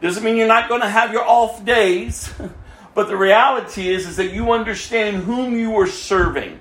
Doesn't 0.01 0.23
mean 0.23 0.37
you're 0.37 0.47
not 0.47 0.69
going 0.69 0.81
to 0.81 0.87
have 0.87 1.11
your 1.11 1.25
off 1.25 1.65
days. 1.65 2.31
But 2.93 3.07
the 3.07 3.17
reality 3.17 3.89
is, 3.89 4.07
is 4.07 4.17
that 4.17 4.33
you 4.33 4.51
understand 4.51 5.23
whom 5.23 5.55
you 5.55 5.75
are 5.79 5.87
serving. 5.87 6.59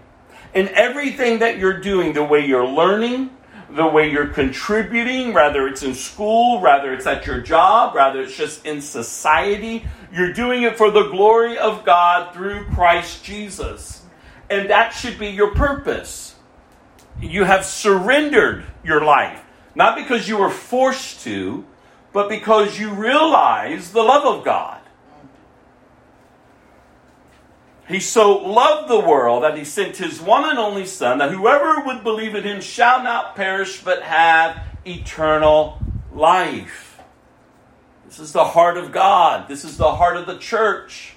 And 0.55 0.69
everything 0.69 1.41
that 1.41 1.59
you're 1.59 1.81
doing, 1.81 2.15
the 2.15 2.25
way 2.25 2.47
you're 2.47 2.67
learning, 2.67 3.36
the 3.77 3.87
way 3.87 4.11
you're 4.11 4.29
contributing, 4.29 5.33
whether 5.33 5.69
it's 5.69 5.83
in 5.83 5.95
school, 5.95 6.61
whether 6.61 6.93
it's 6.95 7.07
at 7.07 7.27
your 7.27 7.41
job, 7.41 7.95
whether 7.95 8.23
it's 8.23 8.37
just 8.37 8.65
in 8.65 8.81
society, 8.81 9.85
you're 10.13 10.33
doing 10.33 10.63
it 10.63 10.77
for 10.77 10.91
the 10.91 11.09
glory 11.11 11.59
of 11.59 11.85
God 11.85 12.35
through 12.35 12.65
Christ 12.67 13.23
Jesus. 13.23 14.03
And 14.49 14.71
that 14.71 14.91
should 14.91 15.19
be 15.19 15.29
your 15.29 15.55
purpose. 15.55 16.35
You 17.21 17.45
have 17.45 17.65
surrendered 17.65 18.65
your 18.85 19.05
life, 19.05 19.43
not 19.75 19.97
because 19.97 20.29
you 20.29 20.39
were 20.39 20.51
forced 20.51 21.23
to, 21.25 21.65
but 22.13 22.29
because 22.29 22.79
you 22.79 22.91
realize 22.91 23.93
the 23.93 24.03
love 24.03 24.25
of 24.25 24.45
God. 24.45 24.76
He 27.89 28.01
so 28.01 28.39
loved 28.39 28.89
the 28.89 28.99
world 28.99 29.45
that 29.45 29.57
he 29.57 29.65
sent 29.65 29.97
his 29.97 30.21
one 30.21 30.45
and 30.45 30.59
only 30.59 30.87
Son, 30.87 31.19
that 31.19 31.31
whoever 31.31 31.85
would 31.85 32.03
believe 32.03 32.35
in 32.35 32.43
him 32.43 32.61
shall 32.61 33.03
not 33.03 33.37
perish 33.37 33.83
but 33.83 34.03
have 34.03 34.61
eternal 34.85 35.79
life. 36.13 37.01
This 38.07 38.19
is 38.19 38.33
the 38.33 38.45
heart 38.45 38.77
of 38.77 38.91
God. 38.91 39.47
This 39.47 39.65
is 39.65 39.77
the 39.77 39.95
heart 39.95 40.17
of 40.17 40.27
the 40.27 40.39
church. 40.39 41.15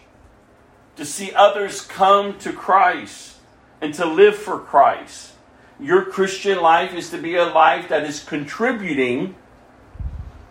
To 0.97 1.05
see 1.05 1.31
others 1.33 1.81
come 1.81 2.37
to 2.39 2.53
Christ 2.53 3.37
and 3.81 3.93
to 3.95 4.05
live 4.05 4.35
for 4.35 4.59
Christ. 4.59 5.33
Your 5.79 6.03
Christian 6.05 6.59
life 6.61 6.93
is 6.93 7.09
to 7.11 7.17
be 7.17 7.35
a 7.35 7.45
life 7.45 7.89
that 7.89 8.03
is 8.03 8.23
contributing 8.23 9.35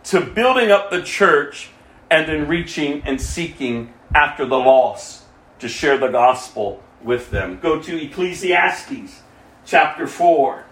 to 0.05 0.21
building 0.21 0.71
up 0.71 0.91
the 0.91 1.03
church 1.03 1.71
and 2.11 2.27
then 2.27 2.49
reaching 2.49 3.03
and 3.05 3.21
seeking 3.21 3.93
after 4.15 4.47
the 4.47 4.57
lost 4.57 5.18
to 5.59 5.69
share 5.69 5.99
the 5.99 6.09
gospel 6.09 6.83
with 7.03 7.31
them. 7.31 7.59
Go 7.61 7.81
to 7.81 8.03
Ecclesiastes 8.03 9.23
chapter 9.65 10.07
4. 10.07 10.65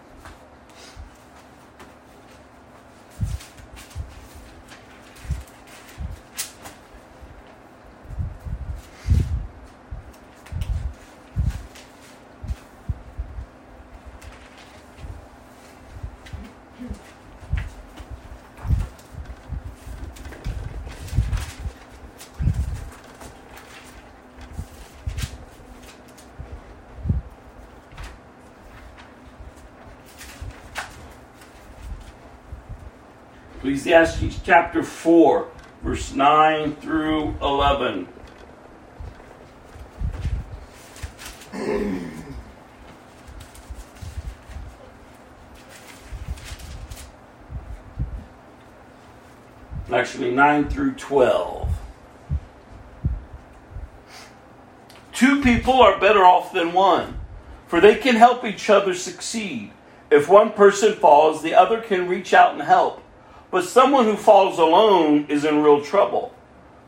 Ecclesiastes 33.87 34.41
chapter 34.43 34.83
4, 34.83 35.49
verse 35.85 36.13
9 36.13 36.75
through 36.75 37.37
11. 37.41 38.09
Actually, 49.93 50.33
9 50.33 50.69
through 50.69 50.95
12. 50.95 51.69
Two 55.13 55.41
people 55.43 55.75
are 55.75 56.01
better 56.01 56.25
off 56.25 56.53
than 56.53 56.73
one, 56.73 57.21
for 57.69 57.81
they 57.81 57.95
can 57.95 58.17
help 58.17 58.45
each 58.45 58.69
other 58.69 58.95
succeed. 58.95 59.71
If 60.11 60.29
one 60.29 60.51
person 60.51 60.95
falls, 60.95 61.41
the 61.41 61.55
other 61.55 61.81
can 61.81 62.09
reach 62.09 62.35
out 62.35 62.53
and 62.53 62.63
help. 62.63 63.05
But 63.51 63.65
someone 63.65 64.05
who 64.05 64.17
falls 64.17 64.59
alone 64.59 65.27
is 65.29 65.45
in 65.45 65.63
real 65.63 65.81
trouble. 65.81 66.35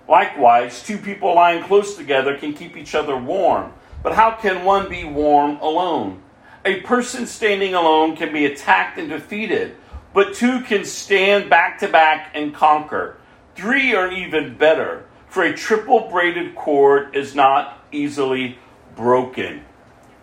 Likewise, 0.09 0.83
two 0.83 0.99
people 0.99 1.35
lying 1.35 1.63
close 1.63 1.97
together 1.97 2.37
can 2.37 2.55
keep 2.55 2.77
each 2.77 2.95
other 2.95 3.17
warm. 3.17 3.73
But 4.03 4.15
how 4.15 4.33
can 4.33 4.65
one 4.65 4.89
be 4.89 5.05
warm 5.05 5.57
alone? 5.57 6.23
A 6.65 6.81
person 6.81 7.27
standing 7.27 7.75
alone 7.75 8.17
can 8.17 8.33
be 8.33 8.47
attacked 8.47 8.99
and 8.99 9.09
defeated, 9.09 9.77
but 10.13 10.35
two 10.35 10.61
can 10.63 10.85
stand 10.85 11.49
back 11.49 11.79
to 11.81 11.89
back 11.89 12.31
and 12.35 12.55
conquer. 12.55 13.17
Three 13.55 13.95
are 13.95 14.11
even 14.11 14.57
better, 14.57 15.07
for 15.29 15.43
a 15.43 15.55
triple 15.55 16.09
braided 16.09 16.55
cord 16.55 17.15
is 17.15 17.35
not 17.35 17.85
easily 17.93 18.59
broken. 18.97 19.65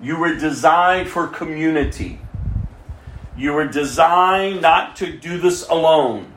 You 0.01 0.17
were 0.17 0.35
designed 0.35 1.09
for 1.09 1.27
community. 1.27 2.19
You 3.37 3.51
were 3.53 3.67
designed 3.67 4.61
not 4.61 4.95
to 4.97 5.11
do 5.11 5.37
this 5.37 5.67
alone. 5.67 6.33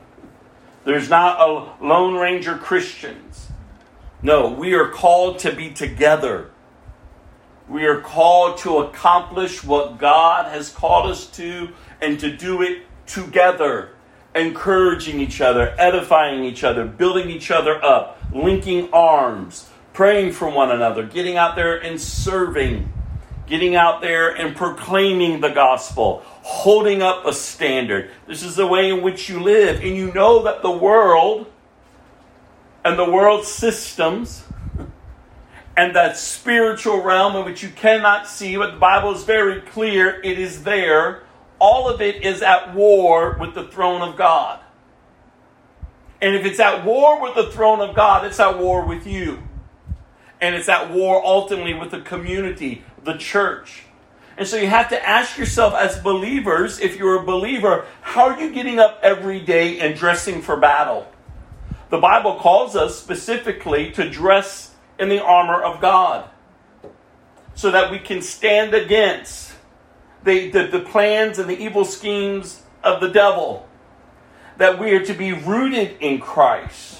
There's 0.84 1.08
not 1.08 1.40
a 1.40 1.84
Lone 1.84 2.14
Ranger 2.14 2.56
Christians. 2.56 3.48
No, 4.20 4.50
we 4.50 4.74
are 4.74 4.88
called 4.88 5.38
to 5.40 5.52
be 5.52 5.70
together. 5.70 6.50
We 7.68 7.84
are 7.84 8.00
called 8.00 8.58
to 8.58 8.78
accomplish 8.78 9.62
what 9.62 9.98
God 9.98 10.50
has 10.50 10.70
called 10.70 11.10
us 11.10 11.26
to 11.32 11.68
and 12.00 12.18
to 12.18 12.34
do 12.34 12.62
it 12.62 12.82
together, 13.06 13.90
encouraging 14.34 15.20
each 15.20 15.40
other, 15.40 15.74
edifying 15.78 16.42
each 16.42 16.64
other, 16.64 16.84
building 16.84 17.30
each 17.30 17.50
other 17.50 17.84
up, 17.84 18.18
linking 18.34 18.92
arms, 18.92 19.68
praying 19.92 20.32
for 20.32 20.48
one 20.48 20.70
another, 20.70 21.04
getting 21.04 21.36
out 21.36 21.54
there 21.54 21.76
and 21.76 22.00
serving 22.00 22.92
getting 23.48 23.74
out 23.74 24.00
there 24.00 24.30
and 24.30 24.54
proclaiming 24.54 25.40
the 25.40 25.48
gospel, 25.48 26.22
holding 26.42 27.02
up 27.02 27.26
a 27.26 27.32
standard. 27.32 28.10
This 28.26 28.42
is 28.42 28.56
the 28.56 28.66
way 28.66 28.90
in 28.90 29.02
which 29.02 29.28
you 29.28 29.40
live. 29.40 29.82
And 29.82 29.96
you 29.96 30.12
know 30.12 30.42
that 30.44 30.62
the 30.62 30.70
world 30.70 31.50
and 32.84 32.98
the 32.98 33.10
world 33.10 33.44
systems 33.44 34.44
and 35.76 35.94
that 35.94 36.16
spiritual 36.16 37.02
realm 37.02 37.36
in 37.36 37.44
which 37.44 37.62
you 37.62 37.68
cannot 37.68 38.26
see, 38.26 38.56
but 38.56 38.72
the 38.72 38.78
Bible 38.78 39.14
is 39.14 39.24
very 39.24 39.60
clear, 39.60 40.20
it 40.22 40.38
is 40.38 40.64
there. 40.64 41.22
All 41.60 41.88
of 41.88 42.00
it 42.00 42.24
is 42.24 42.42
at 42.42 42.74
war 42.74 43.36
with 43.38 43.54
the 43.54 43.68
throne 43.68 44.02
of 44.02 44.16
God. 44.16 44.60
And 46.20 46.34
if 46.34 46.44
it's 46.44 46.58
at 46.58 46.84
war 46.84 47.22
with 47.22 47.34
the 47.34 47.50
throne 47.50 47.80
of 47.80 47.94
God, 47.94 48.26
it's 48.26 48.40
at 48.40 48.58
war 48.58 48.84
with 48.84 49.06
you. 49.06 49.42
And 50.40 50.54
it's 50.54 50.68
at 50.68 50.90
war 50.90 51.24
ultimately 51.24 51.74
with 51.74 51.90
the 51.90 52.00
community 52.00 52.84
the 53.04 53.14
church. 53.14 53.84
And 54.36 54.46
so 54.46 54.56
you 54.56 54.68
have 54.68 54.88
to 54.90 55.08
ask 55.08 55.36
yourself, 55.36 55.74
as 55.74 55.98
believers, 55.98 56.78
if 56.78 56.96
you're 56.96 57.20
a 57.20 57.24
believer, 57.24 57.86
how 58.02 58.28
are 58.28 58.40
you 58.40 58.52
getting 58.52 58.78
up 58.78 59.00
every 59.02 59.40
day 59.40 59.80
and 59.80 59.96
dressing 59.96 60.42
for 60.42 60.56
battle? 60.56 61.10
The 61.90 61.98
Bible 61.98 62.36
calls 62.36 62.76
us 62.76 63.00
specifically 63.00 63.90
to 63.92 64.08
dress 64.08 64.74
in 64.98 65.08
the 65.08 65.22
armor 65.22 65.60
of 65.60 65.80
God 65.80 66.28
so 67.54 67.72
that 67.72 67.90
we 67.90 67.98
can 67.98 68.22
stand 68.22 68.74
against 68.74 69.52
the, 70.22 70.50
the, 70.50 70.66
the 70.66 70.80
plans 70.80 71.38
and 71.38 71.50
the 71.50 71.58
evil 71.58 71.84
schemes 71.84 72.62
of 72.84 73.00
the 73.00 73.08
devil. 73.08 73.66
That 74.58 74.78
we 74.78 74.92
are 74.92 75.04
to 75.04 75.14
be 75.14 75.32
rooted 75.32 75.96
in 76.00 76.20
Christ 76.20 76.97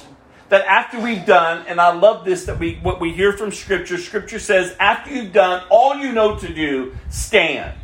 that 0.48 0.64
after 0.66 0.98
we've 0.98 1.26
done, 1.26 1.66
and 1.66 1.80
I 1.80 1.92
love 1.92 2.24
this 2.24 2.46
that 2.46 2.58
we 2.58 2.76
what 2.76 3.00
we 3.00 3.12
hear 3.12 3.32
from 3.32 3.52
Scripture, 3.52 3.98
Scripture 3.98 4.38
says, 4.38 4.74
after 4.80 5.10
you've 5.10 5.32
done 5.32 5.64
all 5.70 5.96
you 5.96 6.12
know 6.12 6.36
to 6.38 6.52
do, 6.52 6.96
stand. 7.10 7.78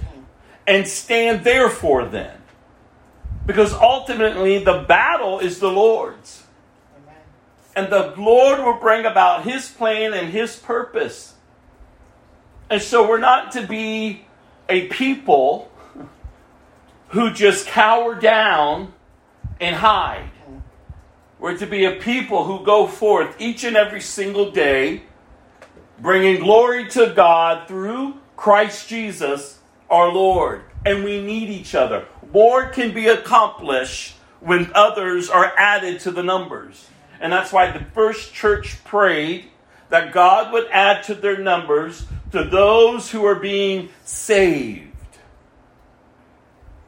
And 0.67 0.89
stand 0.89 1.45
therefore 1.45 2.07
then. 2.07 2.37
Because 3.45 3.75
ultimately 3.75 4.65
the 4.65 4.85
battle 4.89 5.39
is 5.39 5.59
the 5.59 5.71
Lord's. 5.71 6.43
And 7.77 7.93
the 7.93 8.15
Lord 8.17 8.61
will 8.61 8.79
bring 8.79 9.05
about 9.05 9.45
his 9.45 9.69
plan 9.69 10.15
and 10.15 10.31
his 10.31 10.57
purpose. 10.57 11.35
And 12.71 12.81
so 12.81 13.07
we're 13.07 13.19
not 13.19 13.53
to 13.53 13.67
be 13.67 14.25
a 14.69 14.87
people 14.89 15.71
who 17.09 17.31
just 17.33 17.67
cower 17.67 18.15
down 18.15 18.95
and 19.61 19.77
hide. 19.77 20.31
We're 21.45 21.59
to 21.59 21.67
be 21.67 21.85
a 21.85 21.97
people 21.97 22.45
who 22.45 22.65
go 22.65 22.87
forth 22.87 23.39
each 23.39 23.65
and 23.65 23.77
every 23.77 24.01
single 24.01 24.51
day 24.51 25.03
bringing 25.99 26.41
glory 26.41 26.89
to 26.93 27.13
God 27.15 27.69
through 27.69 28.15
Christ 28.35 28.89
Jesus 28.89 29.59
our 29.91 30.11
Lord. 30.11 30.63
And 30.87 31.05
we 31.05 31.21
need 31.21 31.51
each 31.51 31.75
other. 31.75 32.07
More 32.33 32.71
can 32.71 32.95
be 32.95 33.09
accomplished 33.09 34.15
when 34.41 34.73
others 34.75 35.29
are 35.29 35.53
added 35.59 36.01
to 36.01 36.11
the 36.11 36.23
numbers. 36.23 36.89
And 37.21 37.31
that's 37.31 37.53
why 37.53 37.71
the 37.71 37.85
first 37.93 38.33
church 38.33 38.83
prayed 38.83 39.45
that 39.91 40.15
God 40.15 40.51
would 40.51 40.69
add 40.71 41.03
to 41.03 41.15
their 41.15 41.37
numbers 41.37 42.07
to 42.33 42.45
those 42.45 43.11
who 43.11 43.23
are 43.27 43.35
being 43.35 43.91
saved. 44.03 44.97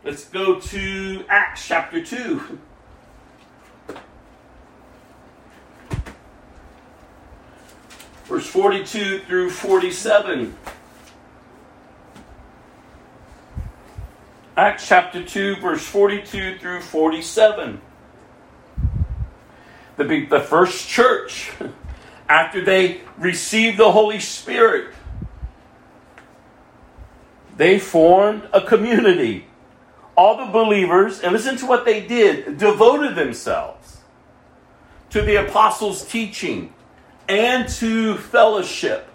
Let's 0.03 0.25
go 0.25 0.59
to 0.59 1.27
Acts 1.29 1.69
chapter 1.69 2.03
2. 2.03 2.59
Verse 8.27 8.47
42 8.47 9.21
through 9.21 9.51
47. 9.51 10.57
Acts 14.57 14.89
chapter 14.89 15.23
2, 15.23 15.57
verse 15.57 15.87
42 15.87 16.59
through 16.59 16.81
47. 16.81 17.81
The, 19.97 20.27
the 20.27 20.41
first 20.41 20.89
church, 20.89 21.53
after 22.29 22.65
they 22.65 23.03
received 23.17 23.79
the 23.79 23.93
Holy 23.93 24.19
Spirit, 24.19 24.93
they 27.57 27.79
formed 27.79 28.49
a 28.53 28.61
community. 28.61 29.47
All 30.17 30.45
the 30.45 30.51
believers, 30.51 31.21
and 31.21 31.33
listen 31.33 31.57
to 31.59 31.67
what 31.67 31.85
they 31.85 32.05
did, 32.05 32.59
devoted 32.59 33.15
themselves 33.15 33.99
to 35.11 35.23
the 35.23 35.37
apostles' 35.47 36.05
teaching 36.05 36.73
and 37.29 37.69
to 37.69 38.17
fellowship 38.17 39.09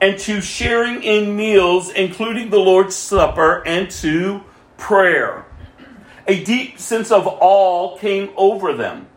and 0.00 0.18
to 0.18 0.40
sharing 0.40 1.02
in 1.02 1.36
meals, 1.36 1.90
including 1.90 2.50
the 2.50 2.58
Lord's 2.58 2.96
Supper, 2.96 3.62
and 3.66 3.90
to 3.90 4.42
prayer. 4.78 5.44
A 6.26 6.42
deep 6.42 6.78
sense 6.78 7.10
of 7.10 7.26
awe 7.26 7.98
came 7.98 8.30
over 8.36 8.72
them. 8.72 9.08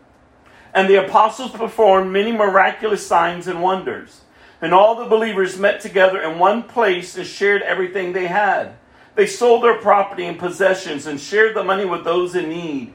And 0.74 0.88
the 0.88 1.04
apostles 1.04 1.52
performed 1.52 2.12
many 2.12 2.32
miraculous 2.32 3.06
signs 3.06 3.46
and 3.46 3.62
wonders. 3.62 4.22
And 4.60 4.74
all 4.74 4.96
the 4.96 5.08
believers 5.08 5.58
met 5.58 5.80
together 5.80 6.20
in 6.20 6.38
one 6.38 6.64
place 6.64 7.16
and 7.16 7.26
shared 7.26 7.62
everything 7.62 8.12
they 8.12 8.26
had. 8.26 8.74
They 9.14 9.26
sold 9.26 9.62
their 9.62 9.78
property 9.78 10.26
and 10.26 10.38
possessions 10.38 11.06
and 11.06 11.20
shared 11.20 11.54
the 11.54 11.62
money 11.62 11.84
with 11.84 12.04
those 12.04 12.34
in 12.34 12.48
need. 12.48 12.92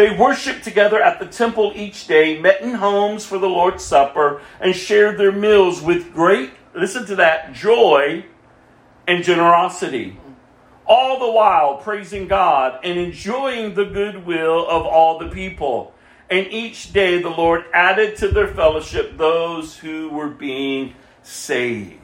They 0.00 0.16
worshiped 0.16 0.64
together 0.64 0.98
at 1.02 1.18
the 1.18 1.26
temple 1.26 1.74
each 1.76 2.06
day, 2.06 2.40
met 2.40 2.62
in 2.62 2.72
homes 2.72 3.26
for 3.26 3.36
the 3.36 3.50
Lord's 3.50 3.84
Supper, 3.84 4.40
and 4.58 4.74
shared 4.74 5.18
their 5.18 5.30
meals 5.30 5.82
with 5.82 6.14
great, 6.14 6.52
listen 6.72 7.04
to 7.04 7.16
that, 7.16 7.52
joy 7.52 8.24
and 9.06 9.22
generosity. 9.22 10.18
All 10.86 11.18
the 11.18 11.30
while 11.30 11.76
praising 11.76 12.28
God 12.28 12.80
and 12.82 12.98
enjoying 12.98 13.74
the 13.74 13.84
goodwill 13.84 14.66
of 14.66 14.86
all 14.86 15.18
the 15.18 15.28
people. 15.28 15.92
And 16.30 16.46
each 16.46 16.94
day 16.94 17.20
the 17.20 17.28
Lord 17.28 17.66
added 17.74 18.16
to 18.20 18.28
their 18.28 18.48
fellowship 18.48 19.18
those 19.18 19.76
who 19.76 20.08
were 20.08 20.30
being 20.30 20.94
saved. 21.22 22.00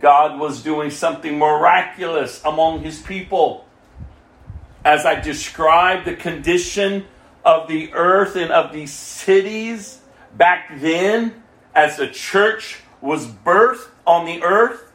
God 0.00 0.40
was 0.40 0.62
doing 0.62 0.88
something 0.88 1.38
miraculous 1.38 2.42
among 2.42 2.84
his 2.84 3.02
people 3.02 3.66
as 4.84 5.04
I 5.04 5.20
described 5.20 6.06
the 6.06 6.16
condition 6.16 7.06
of 7.44 7.68
the 7.68 7.92
earth 7.92 8.36
and 8.36 8.50
of 8.50 8.72
these 8.72 8.92
cities 8.92 10.00
back 10.36 10.70
then 10.80 11.42
as 11.74 11.96
the 11.96 12.08
church 12.08 12.80
was 13.00 13.26
birthed 13.26 13.88
on 14.06 14.26
the 14.26 14.42
earth. 14.42 14.92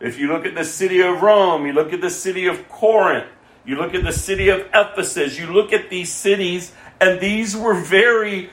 If 0.00 0.18
you 0.18 0.28
look 0.28 0.46
at 0.46 0.54
the 0.54 0.64
city 0.64 1.00
of 1.00 1.22
Rome, 1.22 1.66
you 1.66 1.72
look 1.72 1.92
at 1.92 2.00
the 2.00 2.10
city 2.10 2.46
of 2.46 2.68
Corinth, 2.68 3.28
you 3.64 3.76
look 3.76 3.94
at 3.94 4.04
the 4.04 4.12
city 4.12 4.48
of 4.48 4.66
Ephesus, 4.74 5.38
you 5.38 5.46
look 5.46 5.72
at 5.72 5.90
these 5.90 6.10
cities, 6.10 6.72
and 7.00 7.20
these 7.20 7.56
were 7.56 7.74
very 7.74 8.50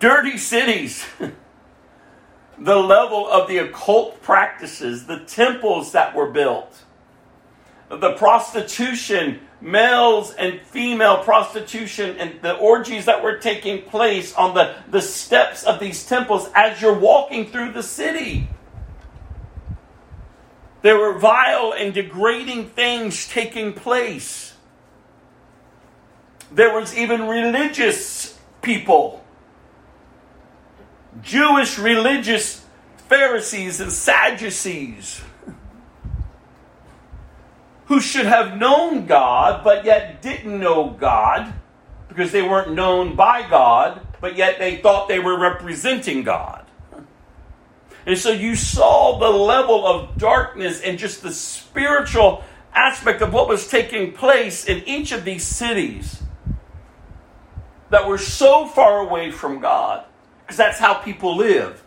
dirty 0.00 0.36
cities. 0.36 1.06
the 2.58 2.76
level 2.76 3.28
of 3.28 3.48
the 3.48 3.58
occult 3.58 4.20
practices, 4.22 5.06
the 5.06 5.20
temples 5.20 5.92
that 5.92 6.14
were 6.14 6.30
built 6.30 6.84
the 7.90 8.12
prostitution, 8.12 9.40
males 9.60 10.32
and 10.34 10.60
female 10.60 11.24
prostitution, 11.24 12.16
and 12.18 12.40
the 12.40 12.54
orgies 12.56 13.06
that 13.06 13.22
were 13.22 13.38
taking 13.38 13.82
place 13.82 14.32
on 14.34 14.54
the, 14.54 14.76
the 14.90 15.02
steps 15.02 15.64
of 15.64 15.80
these 15.80 16.06
temples 16.06 16.48
as 16.54 16.80
you're 16.80 16.98
walking 16.98 17.46
through 17.46 17.72
the 17.72 17.82
city. 17.82 18.48
There 20.82 20.96
were 20.96 21.18
vile 21.18 21.74
and 21.76 21.92
degrading 21.92 22.68
things 22.68 23.28
taking 23.28 23.72
place. 23.72 24.54
There 26.52 26.72
was 26.72 26.96
even 26.96 27.26
religious 27.26 28.38
people, 28.62 29.24
Jewish 31.22 31.78
religious 31.78 32.64
Pharisees 33.08 33.80
and 33.80 33.90
Sadducees 33.90 35.22
who 37.90 38.00
should 38.00 38.24
have 38.24 38.56
known 38.56 39.04
God, 39.04 39.64
but 39.64 39.84
yet 39.84 40.22
didn't 40.22 40.60
know 40.60 40.90
God 40.90 41.52
because 42.08 42.30
they 42.30 42.40
weren't 42.40 42.72
known 42.72 43.16
by 43.16 43.42
God, 43.50 44.06
but 44.20 44.36
yet 44.36 44.60
they 44.60 44.76
thought 44.76 45.08
they 45.08 45.18
were 45.18 45.36
representing 45.36 46.22
God. 46.22 46.64
And 48.06 48.16
so 48.16 48.30
you 48.30 48.54
saw 48.54 49.18
the 49.18 49.28
level 49.28 49.84
of 49.84 50.16
darkness 50.16 50.80
and 50.80 51.00
just 51.00 51.20
the 51.24 51.32
spiritual 51.32 52.44
aspect 52.72 53.22
of 53.22 53.32
what 53.32 53.48
was 53.48 53.66
taking 53.66 54.12
place 54.12 54.66
in 54.66 54.84
each 54.86 55.10
of 55.10 55.24
these 55.24 55.44
cities 55.44 56.22
that 57.90 58.06
were 58.06 58.18
so 58.18 58.68
far 58.68 59.00
away 59.00 59.32
from 59.32 59.58
God, 59.58 60.04
because 60.42 60.56
that's 60.56 60.78
how 60.78 60.94
people 60.94 61.36
live. 61.36 61.82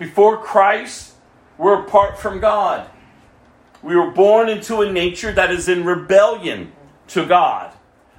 Before 0.00 0.36
Christ, 0.36 1.14
we're 1.58 1.84
apart 1.84 2.18
from 2.18 2.40
God. 2.40 2.90
We 3.82 3.96
were 3.96 4.10
born 4.10 4.48
into 4.48 4.82
a 4.82 4.92
nature 4.92 5.32
that 5.32 5.50
is 5.50 5.68
in 5.68 5.84
rebellion 5.84 6.72
to 7.08 7.26
God. 7.26 7.72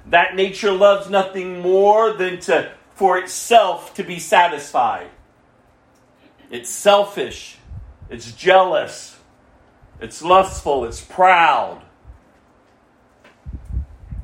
That 0.06 0.34
nature 0.34 0.72
loves 0.72 1.08
nothing 1.08 1.60
more 1.60 2.12
than 2.12 2.40
to 2.40 2.72
for 2.94 3.18
itself 3.18 3.94
to 3.94 4.02
be 4.02 4.18
satisfied. 4.18 5.08
It's 6.50 6.68
selfish, 6.68 7.56
it's 8.10 8.32
jealous, 8.32 9.16
it's 10.00 10.22
lustful, 10.22 10.84
it's 10.84 11.00
proud. 11.00 11.82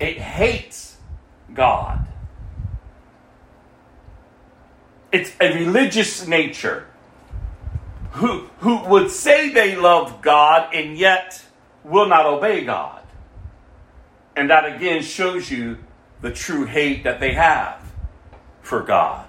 It 0.00 0.18
hates 0.18 0.96
God. 1.54 2.06
It's 5.10 5.32
a 5.40 5.52
religious 5.54 6.26
nature 6.26 6.87
who, 8.18 8.48
who 8.58 8.84
would 8.88 9.10
say 9.10 9.50
they 9.50 9.76
love 9.76 10.22
God 10.22 10.74
and 10.74 10.98
yet 10.98 11.42
will 11.84 12.06
not 12.06 12.26
obey 12.26 12.64
God. 12.64 13.02
And 14.36 14.50
that 14.50 14.64
again 14.64 15.02
shows 15.02 15.50
you 15.50 15.78
the 16.20 16.32
true 16.32 16.64
hate 16.64 17.04
that 17.04 17.20
they 17.20 17.32
have 17.34 17.80
for 18.60 18.82
God. 18.82 19.26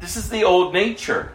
This 0.00 0.16
is 0.16 0.30
the 0.30 0.44
old 0.44 0.72
nature. 0.72 1.32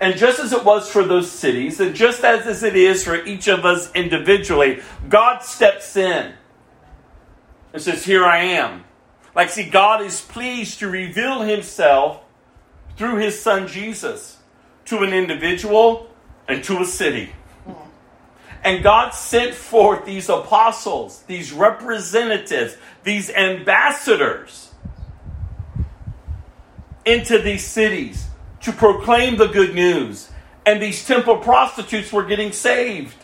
And 0.00 0.16
just 0.16 0.38
as 0.38 0.52
it 0.52 0.64
was 0.64 0.90
for 0.90 1.04
those 1.04 1.30
cities, 1.30 1.80
and 1.80 1.94
just 1.94 2.24
as 2.24 2.62
it 2.62 2.76
is 2.76 3.04
for 3.04 3.22
each 3.24 3.46
of 3.48 3.64
us 3.64 3.90
individually, 3.92 4.80
God 5.08 5.40
steps 5.40 5.96
in 5.96 6.32
and 7.72 7.82
says, 7.82 8.04
Here 8.04 8.24
I 8.24 8.38
am. 8.38 8.84
Like, 9.34 9.50
see, 9.50 9.68
God 9.68 10.02
is 10.02 10.20
pleased 10.20 10.78
to 10.78 10.88
reveal 10.88 11.40
himself 11.40 12.22
through 12.96 13.16
his 13.16 13.40
son 13.40 13.68
Jesus 13.68 14.35
to 14.86 15.02
an 15.02 15.12
individual 15.12 16.08
and 16.48 16.62
to 16.64 16.80
a 16.80 16.84
city. 16.84 17.32
And 18.64 18.82
God 18.82 19.10
sent 19.10 19.54
forth 19.54 20.04
these 20.04 20.28
apostles, 20.28 21.22
these 21.28 21.52
representatives, 21.52 22.76
these 23.04 23.30
ambassadors 23.30 24.72
into 27.04 27.38
these 27.38 27.64
cities 27.64 28.26
to 28.62 28.72
proclaim 28.72 29.36
the 29.36 29.46
good 29.46 29.74
news. 29.74 30.30
And 30.64 30.82
these 30.82 31.06
temple 31.06 31.36
prostitutes 31.36 32.12
were 32.12 32.24
getting 32.24 32.50
saved. 32.50 33.16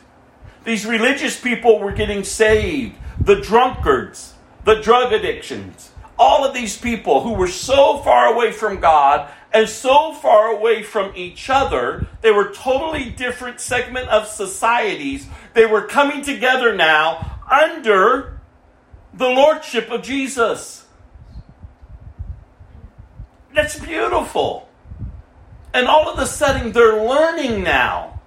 These 0.64 0.86
religious 0.86 1.40
people 1.40 1.80
were 1.80 1.90
getting 1.90 2.22
saved. 2.22 2.96
The 3.20 3.40
drunkards, 3.40 4.34
the 4.64 4.76
drug 4.76 5.12
addictions, 5.12 5.90
all 6.16 6.44
of 6.44 6.54
these 6.54 6.78
people 6.78 7.22
who 7.22 7.32
were 7.32 7.48
so 7.48 7.98
far 7.98 8.32
away 8.32 8.52
from 8.52 8.78
God 8.78 9.28
and 9.52 9.68
so 9.68 10.12
far 10.12 10.48
away 10.48 10.82
from 10.82 11.12
each 11.14 11.50
other. 11.50 12.06
They 12.20 12.30
were 12.30 12.50
totally 12.52 13.10
different 13.10 13.60
segment 13.60 14.08
of 14.08 14.26
societies. 14.26 15.26
They 15.54 15.66
were 15.66 15.82
coming 15.82 16.22
together 16.22 16.74
now 16.74 17.40
under 17.50 18.40
the 19.12 19.28
lordship 19.28 19.90
of 19.90 20.02
Jesus. 20.02 20.86
That's 23.54 23.78
beautiful. 23.78 24.68
And 25.74 25.86
all 25.86 26.08
of 26.08 26.18
a 26.18 26.26
sudden, 26.26 26.72
they're 26.72 27.02
learning 27.02 27.62
now 27.62 28.20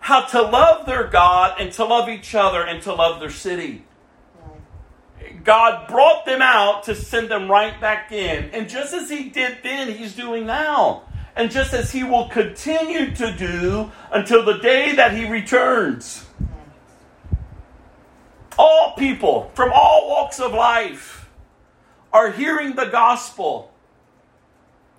how 0.00 0.22
to 0.26 0.42
love 0.42 0.86
their 0.86 1.04
God 1.04 1.56
and 1.58 1.72
to 1.72 1.84
love 1.84 2.08
each 2.08 2.34
other 2.34 2.62
and 2.62 2.82
to 2.82 2.94
love 2.94 3.20
their 3.20 3.30
city. 3.30 3.84
God 5.46 5.86
brought 5.86 6.26
them 6.26 6.42
out 6.42 6.82
to 6.84 6.94
send 6.96 7.30
them 7.30 7.48
right 7.48 7.80
back 7.80 8.10
in. 8.10 8.50
And 8.50 8.68
just 8.68 8.92
as 8.92 9.08
He 9.08 9.28
did 9.28 9.58
then, 9.62 9.92
He's 9.92 10.14
doing 10.14 10.44
now. 10.44 11.04
And 11.36 11.52
just 11.52 11.72
as 11.72 11.92
He 11.92 12.02
will 12.02 12.28
continue 12.28 13.14
to 13.14 13.32
do 13.32 13.92
until 14.10 14.44
the 14.44 14.58
day 14.58 14.96
that 14.96 15.14
He 15.14 15.30
returns. 15.30 16.26
All 18.58 18.94
people 18.98 19.52
from 19.54 19.70
all 19.72 20.08
walks 20.08 20.40
of 20.40 20.52
life 20.52 21.28
are 22.12 22.32
hearing 22.32 22.74
the 22.74 22.86
gospel. 22.86 23.72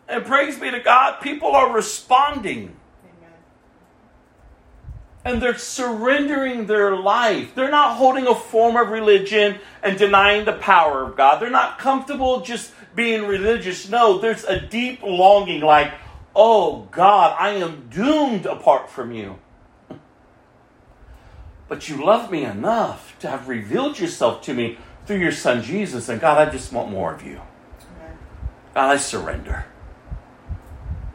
And 0.07 0.25
praise 0.25 0.57
be 0.57 0.71
to 0.71 0.79
God, 0.79 1.19
people 1.19 1.55
are 1.55 1.73
responding 1.73 2.76
and 5.28 5.41
they're 5.41 5.57
surrendering 5.57 6.65
their 6.65 6.95
life. 6.95 7.53
They're 7.53 7.69
not 7.69 7.97
holding 7.97 8.28
a 8.28 8.36
form 8.36 8.78
of 8.78 8.89
religion 8.89 9.59
and 9.84 9.97
denying 9.97 10.45
the 10.45 10.53
power 10.53 11.03
of 11.03 11.17
God. 11.17 11.41
They're 11.41 11.49
not 11.49 11.80
comfortable 11.80 12.41
just 12.41 12.71
being 12.95 13.28
religious. 13.28 13.89
No, 13.89 14.17
there's 14.17 14.43
a 14.45 14.59
deep 14.59 15.01
longing 15.03 15.61
like, 15.61 15.93
oh 16.36 16.88
God, 16.91 17.36
I 17.39 17.49
am 17.51 17.89
doomed 17.89 18.45
apart 18.45 18.89
from 18.89 19.11
you. 19.11 19.38
But 21.67 21.89
you 21.89 22.03
love 22.03 22.32
me 22.32 22.45
enough 22.45 23.17
to 23.19 23.30
have 23.30 23.49
revealed 23.49 23.99
yourself 23.99 24.41
to 24.43 24.53
me 24.53 24.78
through 25.05 25.17
your 25.17 25.34
son 25.34 25.61
Jesus. 25.61 26.07
And 26.07 26.21
God, 26.21 26.47
I 26.47 26.49
just 26.49 26.71
want 26.71 26.89
more 26.89 27.13
of 27.13 27.25
you. 27.25 27.41
God, 28.73 28.91
I 28.91 28.97
surrender. 28.97 29.65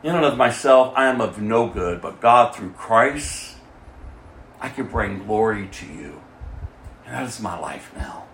In 0.02 0.14
and 0.14 0.24
of 0.24 0.36
myself, 0.36 0.92
I 0.96 1.06
am 1.06 1.20
of 1.20 1.40
no 1.40 1.68
good, 1.68 2.02
but 2.02 2.20
God, 2.20 2.54
through 2.54 2.72
Christ, 2.72 3.51
I 4.62 4.68
can 4.68 4.86
bring 4.86 5.24
glory 5.26 5.66
to 5.66 5.86
you. 5.86 6.22
And 7.04 7.14
that 7.14 7.24
is 7.24 7.40
my 7.40 7.58
life 7.58 7.90
now. 7.96 8.24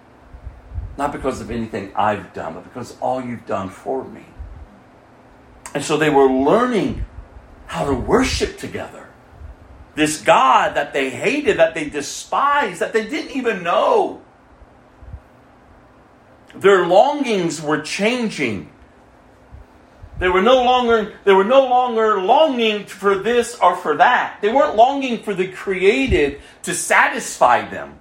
Not 0.98 1.10
because 1.10 1.40
of 1.40 1.50
anything 1.50 1.90
I've 1.96 2.34
done, 2.34 2.52
but 2.52 2.64
because 2.64 2.98
all 3.00 3.22
you've 3.22 3.46
done 3.46 3.70
for 3.70 4.04
me. 4.04 4.26
And 5.74 5.82
so 5.82 5.96
they 5.96 6.10
were 6.10 6.28
learning 6.28 7.06
how 7.66 7.86
to 7.86 7.94
worship 7.94 8.58
together. 8.58 9.08
This 9.94 10.20
God 10.20 10.76
that 10.76 10.92
they 10.92 11.08
hated, 11.08 11.58
that 11.58 11.74
they 11.74 11.88
despised, 11.88 12.80
that 12.80 12.92
they 12.92 13.08
didn't 13.08 13.34
even 13.34 13.62
know. 13.62 14.20
Their 16.54 16.86
longings 16.86 17.62
were 17.62 17.80
changing. 17.80 18.70
They 20.18 20.28
were 20.28 20.42
no 20.42 20.62
longer 20.62 21.14
they 21.24 21.32
were 21.32 21.44
no 21.44 21.66
longer 21.66 22.20
longing 22.20 22.86
for 22.86 23.16
this 23.16 23.56
or 23.60 23.76
for 23.76 23.96
that. 23.96 24.38
They 24.40 24.52
weren't 24.52 24.76
longing 24.76 25.22
for 25.22 25.34
the 25.34 25.48
created 25.48 26.40
to 26.62 26.74
satisfy 26.74 27.68
them. 27.68 28.00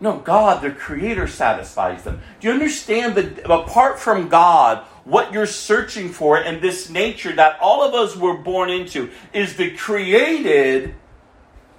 No, 0.00 0.18
God, 0.18 0.62
the 0.62 0.70
creator 0.70 1.26
satisfies 1.26 2.04
them. 2.04 2.20
Do 2.38 2.46
you 2.46 2.54
understand 2.54 3.16
that 3.16 3.50
apart 3.50 3.98
from 3.98 4.28
God, 4.28 4.84
what 5.08 5.32
you're 5.32 5.46
searching 5.46 6.10
for 6.10 6.36
and 6.36 6.62
this 6.62 6.90
nature 6.90 7.32
that 7.32 7.58
all 7.60 7.82
of 7.82 7.94
us 7.94 8.14
were 8.14 8.36
born 8.36 8.68
into 8.68 9.10
is 9.32 9.56
the 9.56 9.74
created 9.74 10.94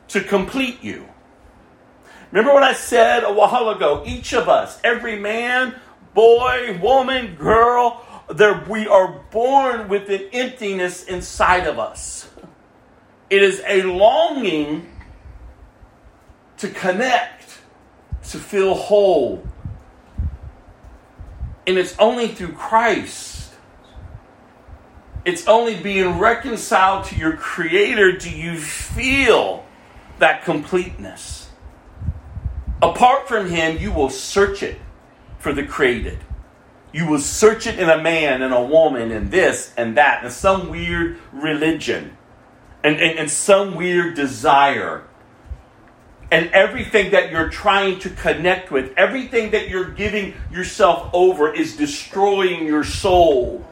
to 0.07 0.21
complete 0.21 0.83
you. 0.83 1.07
Remember 2.31 2.53
what 2.53 2.63
I 2.63 2.73
said 2.73 3.23
a 3.23 3.31
while 3.31 3.69
ago? 3.69 4.03
Each 4.05 4.33
of 4.33 4.49
us, 4.49 4.79
every 4.83 5.17
man, 5.17 5.75
boy, 6.15 6.79
woman, 6.81 7.35
girl, 7.35 8.03
there, 8.29 8.63
we 8.69 8.87
are 8.87 9.21
born 9.31 9.87
with 9.87 10.09
an 10.09 10.29
emptiness 10.31 11.03
inside 11.03 11.67
of 11.67 11.79
us. 11.79 12.29
It 13.29 13.41
is 13.41 13.61
a 13.67 13.83
longing 13.83 14.91
to 16.57 16.67
connect, 16.69 17.59
to 18.29 18.37
feel 18.37 18.73
whole. 18.75 19.47
And 21.65 21.77
it's 21.77 21.97
only 21.99 22.27
through 22.27 22.53
Christ. 22.53 23.51
It's 25.25 25.47
only 25.47 25.75
being 25.75 26.17
reconciled 26.17 27.05
to 27.05 27.15
your 27.15 27.35
Creator 27.35 28.17
do 28.17 28.29
you 28.29 28.57
feel 28.57 29.65
that 30.19 30.43
completeness. 30.43 31.49
Apart 32.81 33.27
from 33.27 33.49
Him, 33.49 33.77
you 33.77 33.91
will 33.91 34.09
search 34.09 34.63
it 34.63 34.79
for 35.37 35.53
the 35.53 35.63
created. 35.63 36.19
You 36.91 37.07
will 37.07 37.19
search 37.19 37.67
it 37.67 37.77
in 37.77 37.89
a 37.89 38.01
man 38.01 38.41
and 38.41 38.53
a 38.53 38.63
woman 38.63 39.11
and 39.11 39.29
this 39.29 39.73
and 39.77 39.97
that 39.97 40.23
and 40.23 40.33
some 40.33 40.69
weird 40.69 41.19
religion 41.31 42.17
and, 42.83 42.95
and, 42.97 43.19
and 43.19 43.29
some 43.29 43.75
weird 43.75 44.15
desire. 44.15 45.03
And 46.31 46.49
everything 46.51 47.11
that 47.11 47.31
you're 47.31 47.49
trying 47.49 47.99
to 47.99 48.09
connect 48.09 48.71
with, 48.71 48.93
everything 48.97 49.51
that 49.51 49.69
you're 49.69 49.89
giving 49.89 50.35
yourself 50.51 51.09
over 51.13 51.51
is 51.53 51.75
destroying 51.75 52.67
your 52.67 52.83
soul. 52.83 53.65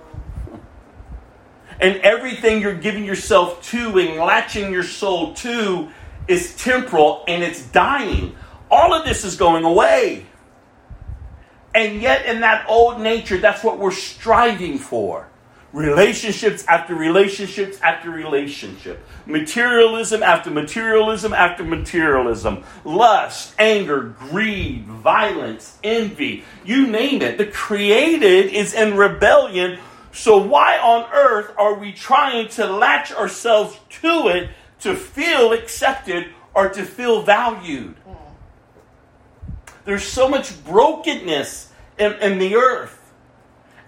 And 1.80 1.98
everything 1.98 2.62
you're 2.62 2.74
giving 2.74 3.04
yourself 3.04 3.64
to 3.70 4.00
and 4.00 4.18
latching 4.18 4.72
your 4.72 4.84
soul 4.84 5.34
to 5.36 5.90
is 6.28 6.56
temporal 6.56 7.24
and 7.28 7.44
it's 7.44 7.66
dying. 7.68 8.36
All 8.70 8.94
of 8.94 9.06
this 9.06 9.24
is 9.24 9.36
going 9.36 9.64
away. 9.64 10.26
And 11.78 12.02
yet, 12.02 12.26
in 12.26 12.40
that 12.40 12.66
old 12.68 13.00
nature, 13.00 13.38
that's 13.38 13.64
what 13.64 13.78
we're 13.78 13.92
striving 13.92 14.80
for. 14.80 15.28
Relationships 15.74 16.66
after 16.68 16.96
relationships 16.96 17.80
after 17.82 18.10
relationship. 18.10 19.06
Materialism 19.28 20.24
after 20.24 20.50
materialism 20.50 21.34
after 21.34 21.64
materialism. 21.64 22.64
Lust, 22.84 23.54
anger, 23.60 24.16
greed, 24.18 24.86
violence, 24.86 25.78
envy. 25.84 26.44
You 26.66 26.88
name 26.88 27.22
it. 27.22 27.38
The 27.38 27.46
created 27.46 28.52
is 28.52 28.74
in 28.74 28.98
rebellion. 28.98 29.78
So, 30.12 30.38
why 30.38 30.80
on 30.80 31.08
earth 31.14 31.54
are 31.60 31.76
we 31.76 31.92
trying 31.92 32.48
to 32.58 32.66
latch 32.66 33.12
ourselves 33.12 33.78
to 34.02 34.30
it 34.30 34.50
to 34.80 34.96
feel 34.96 35.54
accepted 35.54 36.26
or 36.56 36.70
to 36.70 36.84
feel 36.84 37.22
valued? 37.22 37.94
There's 39.88 40.04
so 40.04 40.28
much 40.28 40.66
brokenness 40.66 41.72
in, 41.98 42.12
in 42.16 42.40
the 42.40 42.58
earth. 42.58 43.14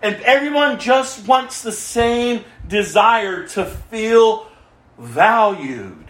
And 0.01 0.15
everyone 0.21 0.79
just 0.79 1.27
wants 1.27 1.61
the 1.61 1.73
same 1.73 2.45
desire 2.65 3.45
to 3.49 3.65
feel 3.65 4.47
valued. 4.97 6.05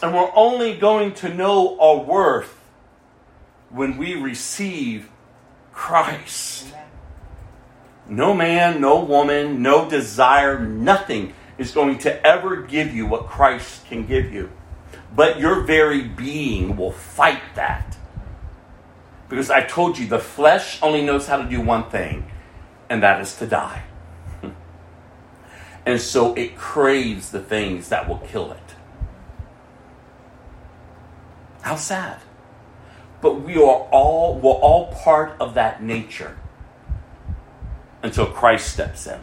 And 0.00 0.14
we're 0.14 0.30
only 0.36 0.76
going 0.76 1.14
to 1.14 1.34
know 1.34 1.80
our 1.80 1.96
worth 1.96 2.60
when 3.70 3.96
we 3.96 4.14
receive 4.14 5.10
Christ. 5.72 6.72
No 8.08 8.32
man, 8.32 8.80
no 8.80 9.02
woman, 9.02 9.62
no 9.62 9.90
desire, 9.90 10.60
nothing 10.60 11.34
is 11.58 11.72
going 11.72 11.98
to 11.98 12.24
ever 12.24 12.62
give 12.62 12.94
you 12.94 13.06
what 13.06 13.26
Christ 13.26 13.84
can 13.86 14.06
give 14.06 14.32
you 14.32 14.48
but 15.14 15.40
your 15.40 15.60
very 15.62 16.02
being 16.02 16.76
will 16.76 16.92
fight 16.92 17.42
that. 17.54 17.96
Because 19.28 19.50
I 19.50 19.62
told 19.62 19.98
you, 19.98 20.06
the 20.06 20.18
flesh 20.18 20.80
only 20.82 21.02
knows 21.02 21.26
how 21.26 21.38
to 21.38 21.48
do 21.48 21.60
one 21.60 21.88
thing, 21.90 22.30
and 22.88 23.02
that 23.02 23.20
is 23.20 23.36
to 23.36 23.46
die. 23.46 23.84
and 25.86 26.00
so 26.00 26.34
it 26.34 26.56
craves 26.56 27.30
the 27.30 27.40
things 27.40 27.88
that 27.88 28.08
will 28.08 28.18
kill 28.18 28.52
it. 28.52 28.74
How 31.62 31.76
sad. 31.76 32.20
But 33.20 33.42
we 33.42 33.56
are 33.56 33.88
all, 33.90 34.38
we're 34.38 34.52
all 34.52 34.92
part 34.94 35.36
of 35.40 35.54
that 35.54 35.82
nature 35.82 36.38
until 38.02 38.26
Christ 38.26 38.72
steps 38.72 39.06
in. 39.06 39.20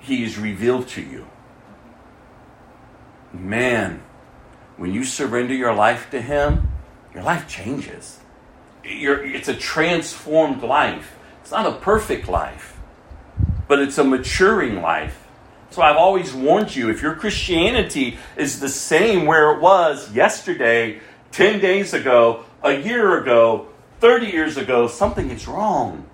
He 0.00 0.22
is 0.22 0.38
revealed 0.38 0.88
to 0.88 1.02
you 1.02 1.29
man, 3.32 4.02
when 4.76 4.92
you 4.92 5.04
surrender 5.04 5.54
your 5.54 5.74
life 5.74 6.10
to 6.10 6.20
Him, 6.20 6.70
your 7.14 7.22
life 7.22 7.48
changes. 7.48 8.18
You're, 8.84 9.24
it's 9.24 9.48
a 9.48 9.54
transformed 9.54 10.62
life. 10.62 11.16
It's 11.40 11.50
not 11.50 11.66
a 11.66 11.78
perfect 11.78 12.28
life, 12.28 12.78
but 13.68 13.78
it's 13.78 13.98
a 13.98 14.04
maturing 14.04 14.80
life. 14.80 15.26
So 15.70 15.82
I've 15.82 15.96
always 15.96 16.32
warned 16.32 16.74
you 16.74 16.90
if 16.90 17.02
your 17.02 17.14
Christianity 17.14 18.18
is 18.36 18.58
the 18.58 18.68
same 18.68 19.26
where 19.26 19.52
it 19.52 19.60
was 19.60 20.12
yesterday, 20.12 21.00
10 21.30 21.60
days 21.60 21.94
ago, 21.94 22.44
a 22.62 22.72
year 22.72 23.18
ago, 23.20 23.68
30 24.00 24.26
years 24.26 24.56
ago, 24.56 24.88
something 24.88 25.30
is 25.30 25.46
wrong. 25.46 26.08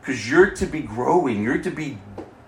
Because 0.00 0.28
you're 0.28 0.50
to 0.50 0.66
be 0.66 0.80
growing, 0.80 1.42
you're 1.42 1.62
to 1.62 1.70
be 1.70 1.98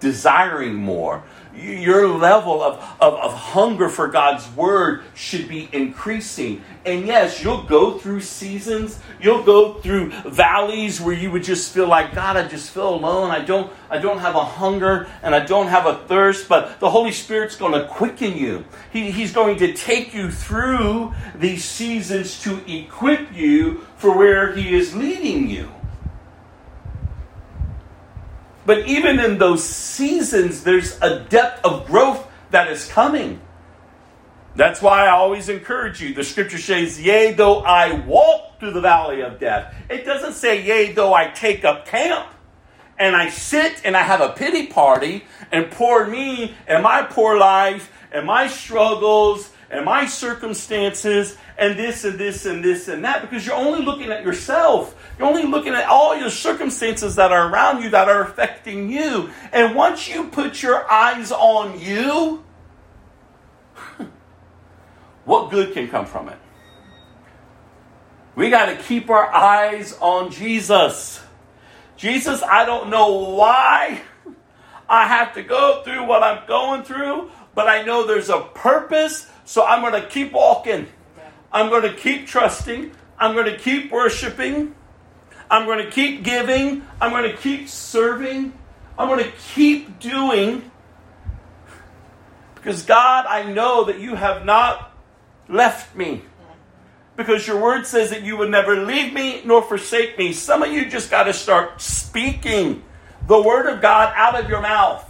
desiring 0.00 0.74
more. 0.74 1.22
your 1.54 2.08
level 2.08 2.62
of, 2.62 2.78
of, 3.00 3.14
of 3.14 3.34
hunger 3.34 3.88
for 3.88 4.08
God's 4.08 4.48
word 4.50 5.02
should 5.14 5.48
be 5.48 5.68
increasing. 5.72 6.62
And 6.84 7.06
yes, 7.06 7.42
you'll 7.42 7.64
go 7.64 7.98
through 7.98 8.20
seasons, 8.20 8.98
you'll 9.20 9.42
go 9.42 9.74
through 9.74 10.10
valleys 10.26 11.00
where 11.00 11.14
you 11.14 11.30
would 11.30 11.42
just 11.42 11.74
feel 11.74 11.86
like, 11.86 12.14
God, 12.14 12.36
I 12.36 12.46
just 12.48 12.70
feel 12.70 12.94
alone. 12.94 13.30
I 13.30 13.44
don't, 13.44 13.70
I 13.90 13.98
don't 13.98 14.18
have 14.18 14.36
a 14.36 14.44
hunger 14.44 15.08
and 15.22 15.34
I 15.34 15.44
don't 15.44 15.66
have 15.66 15.86
a 15.86 15.96
thirst, 16.06 16.48
but 16.48 16.80
the 16.80 16.90
Holy 16.90 17.12
Spirit's 17.12 17.56
going 17.56 17.72
to 17.72 17.86
quicken 17.86 18.36
you. 18.36 18.64
He, 18.92 19.10
he's 19.10 19.32
going 19.32 19.58
to 19.58 19.72
take 19.74 20.14
you 20.14 20.30
through 20.30 21.14
these 21.34 21.64
seasons 21.64 22.40
to 22.42 22.62
equip 22.72 23.34
you 23.34 23.86
for 23.96 24.16
where 24.16 24.54
He 24.54 24.74
is 24.74 24.94
leading 24.94 25.50
you. 25.50 25.68
But 28.66 28.86
even 28.86 29.18
in 29.18 29.38
those 29.38 29.64
seasons, 29.64 30.64
there's 30.64 30.98
a 31.00 31.20
depth 31.20 31.64
of 31.64 31.86
growth 31.86 32.26
that 32.50 32.70
is 32.70 32.86
coming. 32.88 33.40
That's 34.56 34.82
why 34.82 35.06
I 35.06 35.10
always 35.10 35.48
encourage 35.48 36.02
you. 36.02 36.12
The 36.12 36.24
scripture 36.24 36.58
says, 36.58 37.00
Yea, 37.00 37.32
though 37.32 37.60
I 37.60 37.92
walk 38.00 38.58
through 38.58 38.72
the 38.72 38.80
valley 38.80 39.22
of 39.22 39.38
death. 39.38 39.74
It 39.88 40.04
doesn't 40.04 40.34
say, 40.34 40.62
Yea, 40.62 40.92
though 40.92 41.14
I 41.14 41.28
take 41.28 41.64
up 41.64 41.86
camp 41.86 42.28
and 42.98 43.16
I 43.16 43.30
sit 43.30 43.80
and 43.84 43.96
I 43.96 44.02
have 44.02 44.20
a 44.20 44.30
pity 44.30 44.66
party 44.66 45.24
and 45.50 45.70
poor 45.70 46.06
me 46.06 46.54
and 46.66 46.82
my 46.82 47.02
poor 47.02 47.38
life 47.38 47.90
and 48.12 48.26
my 48.26 48.48
struggles 48.48 49.50
and 49.70 49.84
my 49.84 50.04
circumstances 50.06 51.36
and 51.56 51.78
this 51.78 52.04
and 52.04 52.18
this 52.18 52.44
and 52.44 52.62
this 52.62 52.88
and 52.88 53.04
that 53.04 53.22
because 53.22 53.46
you're 53.46 53.54
only 53.54 53.82
looking 53.82 54.10
at 54.10 54.24
yourself. 54.24 54.94
You're 55.20 55.28
only 55.28 55.44
looking 55.44 55.74
at 55.74 55.86
all 55.86 56.16
your 56.16 56.30
circumstances 56.30 57.16
that 57.16 57.30
are 57.30 57.52
around 57.52 57.82
you 57.82 57.90
that 57.90 58.08
are 58.08 58.22
affecting 58.22 58.90
you. 58.90 59.28
And 59.52 59.74
once 59.74 60.08
you 60.08 60.28
put 60.28 60.62
your 60.62 60.90
eyes 60.90 61.30
on 61.30 61.78
you, 61.78 62.42
what 65.26 65.50
good 65.50 65.74
can 65.74 65.88
come 65.88 66.06
from 66.06 66.30
it? 66.30 66.38
We 68.34 68.48
got 68.48 68.70
to 68.70 68.76
keep 68.76 69.10
our 69.10 69.30
eyes 69.30 69.94
on 70.00 70.30
Jesus. 70.30 71.22
Jesus, 71.98 72.42
I 72.42 72.64
don't 72.64 72.88
know 72.88 73.34
why 73.34 74.00
I 74.88 75.06
have 75.06 75.34
to 75.34 75.42
go 75.42 75.82
through 75.84 76.06
what 76.06 76.22
I'm 76.22 76.48
going 76.48 76.82
through, 76.82 77.30
but 77.54 77.68
I 77.68 77.82
know 77.82 78.06
there's 78.06 78.30
a 78.30 78.40
purpose, 78.40 79.30
so 79.44 79.66
I'm 79.66 79.82
going 79.82 80.02
to 80.02 80.08
keep 80.08 80.32
walking. 80.32 80.86
I'm 81.52 81.68
going 81.68 81.82
to 81.82 81.92
keep 81.92 82.26
trusting. 82.26 82.92
I'm 83.18 83.34
going 83.34 83.52
to 83.52 83.58
keep 83.58 83.92
worshiping. 83.92 84.76
I'm 85.50 85.66
going 85.66 85.84
to 85.84 85.90
keep 85.90 86.22
giving. 86.22 86.86
I'm 87.00 87.10
going 87.10 87.30
to 87.30 87.36
keep 87.36 87.68
serving. 87.68 88.52
I'm 88.96 89.08
going 89.08 89.24
to 89.24 89.32
keep 89.54 89.98
doing. 89.98 90.70
Because, 92.54 92.82
God, 92.82 93.26
I 93.26 93.50
know 93.50 93.84
that 93.84 93.98
you 93.98 94.14
have 94.14 94.44
not 94.44 94.92
left 95.48 95.96
me. 95.96 96.22
Because 97.16 97.46
your 97.46 97.60
word 97.60 97.86
says 97.86 98.10
that 98.10 98.22
you 98.22 98.36
would 98.36 98.50
never 98.50 98.76
leave 98.76 99.12
me 99.12 99.42
nor 99.44 99.62
forsake 99.62 100.16
me. 100.16 100.32
Some 100.32 100.62
of 100.62 100.72
you 100.72 100.88
just 100.88 101.10
got 101.10 101.24
to 101.24 101.32
start 101.32 101.80
speaking 101.80 102.82
the 103.26 103.40
word 103.40 103.66
of 103.66 103.80
God 103.80 104.12
out 104.16 104.38
of 104.38 104.48
your 104.48 104.60
mouth. 104.60 105.06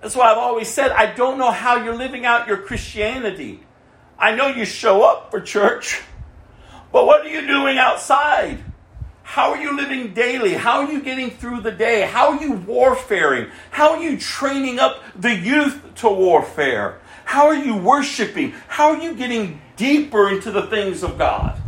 That's 0.00 0.14
why 0.14 0.30
I've 0.30 0.38
always 0.38 0.68
said 0.68 0.90
I 0.92 1.12
don't 1.12 1.38
know 1.38 1.50
how 1.50 1.82
you're 1.82 1.96
living 1.96 2.24
out 2.24 2.46
your 2.46 2.58
Christianity. 2.58 3.60
I 4.18 4.34
know 4.34 4.48
you 4.48 4.64
show 4.64 5.02
up 5.02 5.30
for 5.30 5.40
church, 5.40 6.00
but 6.92 7.06
what 7.06 7.24
are 7.24 7.28
you 7.28 7.46
doing 7.46 7.78
outside? 7.78 8.58
How 9.22 9.50
are 9.50 9.60
you 9.60 9.76
living 9.76 10.14
daily? 10.14 10.54
How 10.54 10.80
are 10.80 10.90
you 10.90 11.02
getting 11.02 11.30
through 11.30 11.60
the 11.60 11.70
day? 11.70 12.02
How 12.02 12.30
are 12.30 12.42
you 12.42 12.52
warfaring? 12.52 13.50
How 13.70 13.90
are 13.90 14.02
you 14.02 14.16
training 14.16 14.78
up 14.78 15.02
the 15.14 15.34
youth 15.34 15.82
to 15.96 16.08
warfare? 16.08 16.98
How 17.26 17.46
are 17.48 17.54
you 17.54 17.76
worshiping? 17.76 18.54
How 18.68 18.92
are 18.92 19.02
you 19.02 19.14
getting 19.14 19.60
deeper 19.76 20.30
into 20.30 20.50
the 20.50 20.62
things 20.62 21.02
of 21.02 21.18
God? 21.18 21.60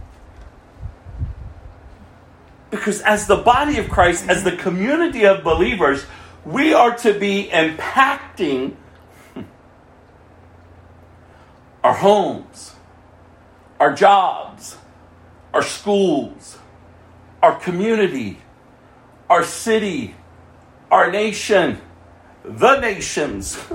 Because 2.71 3.03
as 3.03 3.27
the 3.27 3.37
body 3.37 3.77
of 3.77 3.91
Christ, 3.91 4.27
as 4.27 4.43
the 4.43 4.57
community 4.57 5.27
of 5.27 5.45
believers, 5.45 6.07
we 6.47 6.73
are 6.73 6.97
to 6.99 7.12
be 7.12 7.51
impacting 7.53 8.75
our 11.85 11.95
homes, 11.95 12.75
our 13.79 13.93
jobs, 13.93 14.79
our 15.53 15.63
schools, 15.63 16.59
our 17.43 17.59
community, 17.59 18.39
our 19.29 19.45
city, 19.45 20.15
our 20.91 21.11
nation, 21.11 21.81
the 22.45 22.81
nations. 22.81 23.59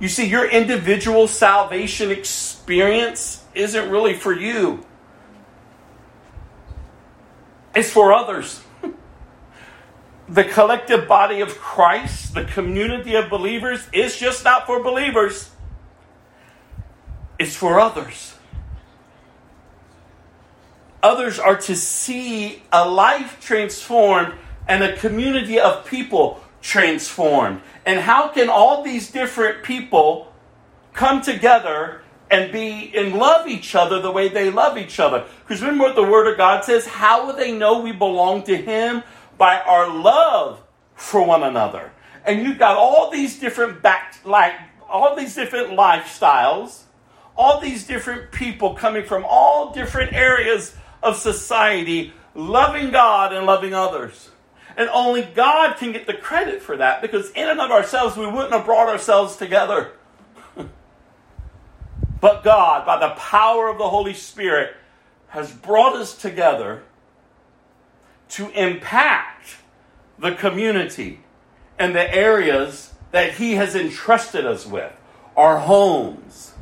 You 0.00 0.08
see, 0.08 0.26
your 0.26 0.50
individual 0.50 1.28
salvation 1.28 2.10
experience 2.10 3.44
isn't 3.54 3.88
really 3.88 4.14
for 4.14 4.32
you, 4.32 4.84
it's 7.72 7.90
for 7.90 8.12
others. 8.12 8.60
The 10.28 10.42
collective 10.42 11.06
body 11.06 11.40
of 11.40 11.56
Christ, 11.58 12.34
the 12.34 12.44
community 12.44 13.14
of 13.14 13.30
believers, 13.30 13.86
is 13.92 14.18
just 14.18 14.44
not 14.44 14.66
for 14.66 14.82
believers 14.82 15.52
it's 17.42 17.56
for 17.56 17.80
others. 17.80 18.34
Others 21.02 21.38
are 21.38 21.56
to 21.56 21.74
see 21.74 22.62
a 22.72 22.88
life 22.88 23.38
transformed 23.40 24.34
and 24.68 24.84
a 24.84 24.96
community 24.96 25.58
of 25.58 25.84
people 25.84 26.42
transformed. 26.60 27.60
And 27.84 28.00
how 28.00 28.28
can 28.28 28.48
all 28.48 28.82
these 28.82 29.10
different 29.10 29.64
people 29.64 30.32
come 30.92 31.20
together 31.20 32.02
and 32.30 32.52
be 32.52 32.92
and 32.94 33.14
love 33.14 33.48
each 33.48 33.74
other 33.74 34.00
the 34.00 34.12
way 34.12 34.28
they 34.28 34.50
love 34.50 34.78
each 34.78 35.00
other? 35.00 35.24
Because 35.40 35.60
remember 35.60 35.84
what 35.84 35.96
the 35.96 36.04
Word 36.04 36.30
of 36.30 36.36
God 36.36 36.64
says? 36.64 36.86
How 36.86 37.26
will 37.26 37.34
they 37.34 37.52
know 37.52 37.80
we 37.80 37.92
belong 37.92 38.44
to 38.44 38.56
Him? 38.56 39.02
By 39.36 39.60
our 39.60 39.92
love 39.92 40.62
for 40.94 41.26
one 41.26 41.42
another. 41.42 41.90
And 42.24 42.42
you've 42.42 42.58
got 42.58 42.76
all 42.76 43.10
these 43.10 43.40
different 43.40 43.82
back 43.82 44.16
like 44.24 44.54
all 44.88 45.16
these 45.16 45.34
different 45.34 45.70
lifestyles 45.70 46.82
all 47.36 47.60
these 47.60 47.86
different 47.86 48.30
people 48.30 48.74
coming 48.74 49.04
from 49.04 49.24
all 49.26 49.72
different 49.72 50.12
areas 50.12 50.76
of 51.02 51.16
society, 51.16 52.12
loving 52.34 52.90
God 52.90 53.32
and 53.32 53.46
loving 53.46 53.74
others. 53.74 54.30
And 54.76 54.88
only 54.88 55.22
God 55.22 55.76
can 55.76 55.92
get 55.92 56.06
the 56.06 56.14
credit 56.14 56.62
for 56.62 56.76
that 56.76 57.02
because, 57.02 57.30
in 57.30 57.48
and 57.48 57.60
of 57.60 57.70
ourselves, 57.70 58.16
we 58.16 58.26
wouldn't 58.26 58.52
have 58.52 58.64
brought 58.64 58.88
ourselves 58.88 59.36
together. 59.36 59.92
but 62.20 62.42
God, 62.42 62.86
by 62.86 62.98
the 62.98 63.14
power 63.14 63.68
of 63.68 63.78
the 63.78 63.88
Holy 63.88 64.14
Spirit, 64.14 64.74
has 65.28 65.52
brought 65.52 65.94
us 65.96 66.16
together 66.16 66.82
to 68.30 68.48
impact 68.50 69.56
the 70.18 70.32
community 70.32 71.20
and 71.78 71.94
the 71.94 72.14
areas 72.14 72.94
that 73.10 73.34
He 73.34 73.54
has 73.54 73.74
entrusted 73.74 74.46
us 74.46 74.66
with 74.66 74.92
our 75.36 75.58
homes 75.58 76.52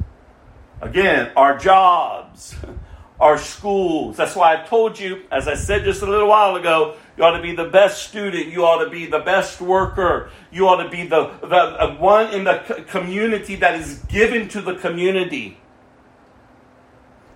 Again, 0.80 1.30
our 1.36 1.58
jobs, 1.58 2.56
our 3.20 3.36
schools. 3.36 4.16
That's 4.16 4.34
why 4.34 4.54
I 4.54 4.66
told 4.66 4.98
you, 4.98 5.22
as 5.30 5.46
I 5.46 5.54
said 5.54 5.84
just 5.84 6.00
a 6.02 6.06
little 6.06 6.28
while 6.28 6.56
ago, 6.56 6.96
you 7.16 7.24
ought 7.24 7.36
to 7.36 7.42
be 7.42 7.54
the 7.54 7.66
best 7.66 8.08
student. 8.08 8.46
You 8.46 8.64
ought 8.64 8.82
to 8.82 8.90
be 8.90 9.04
the 9.06 9.18
best 9.18 9.60
worker. 9.60 10.30
You 10.50 10.66
ought 10.68 10.82
to 10.82 10.88
be 10.88 11.06
the, 11.06 11.30
the 11.42 11.96
one 11.98 12.32
in 12.32 12.44
the 12.44 12.84
community 12.88 13.56
that 13.56 13.78
is 13.78 13.98
given 14.08 14.48
to 14.48 14.62
the 14.62 14.74
community. 14.76 15.58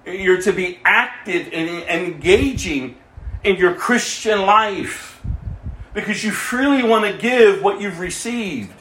You're 0.06 0.40
to 0.40 0.52
be 0.52 0.78
active 0.84 1.50
and 1.52 1.68
engaging 1.88 2.96
in 3.42 3.56
your 3.56 3.74
Christian 3.74 4.42
life 4.42 5.22
because 5.92 6.24
you 6.24 6.30
freely 6.30 6.82
want 6.82 7.04
to 7.04 7.16
give 7.20 7.62
what 7.62 7.80
you've 7.80 8.00
received. 8.00 8.72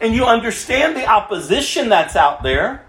And 0.00 0.14
you 0.14 0.24
understand 0.24 0.96
the 0.96 1.06
opposition 1.06 1.88
that's 1.88 2.16
out 2.16 2.42
there. 2.42 2.84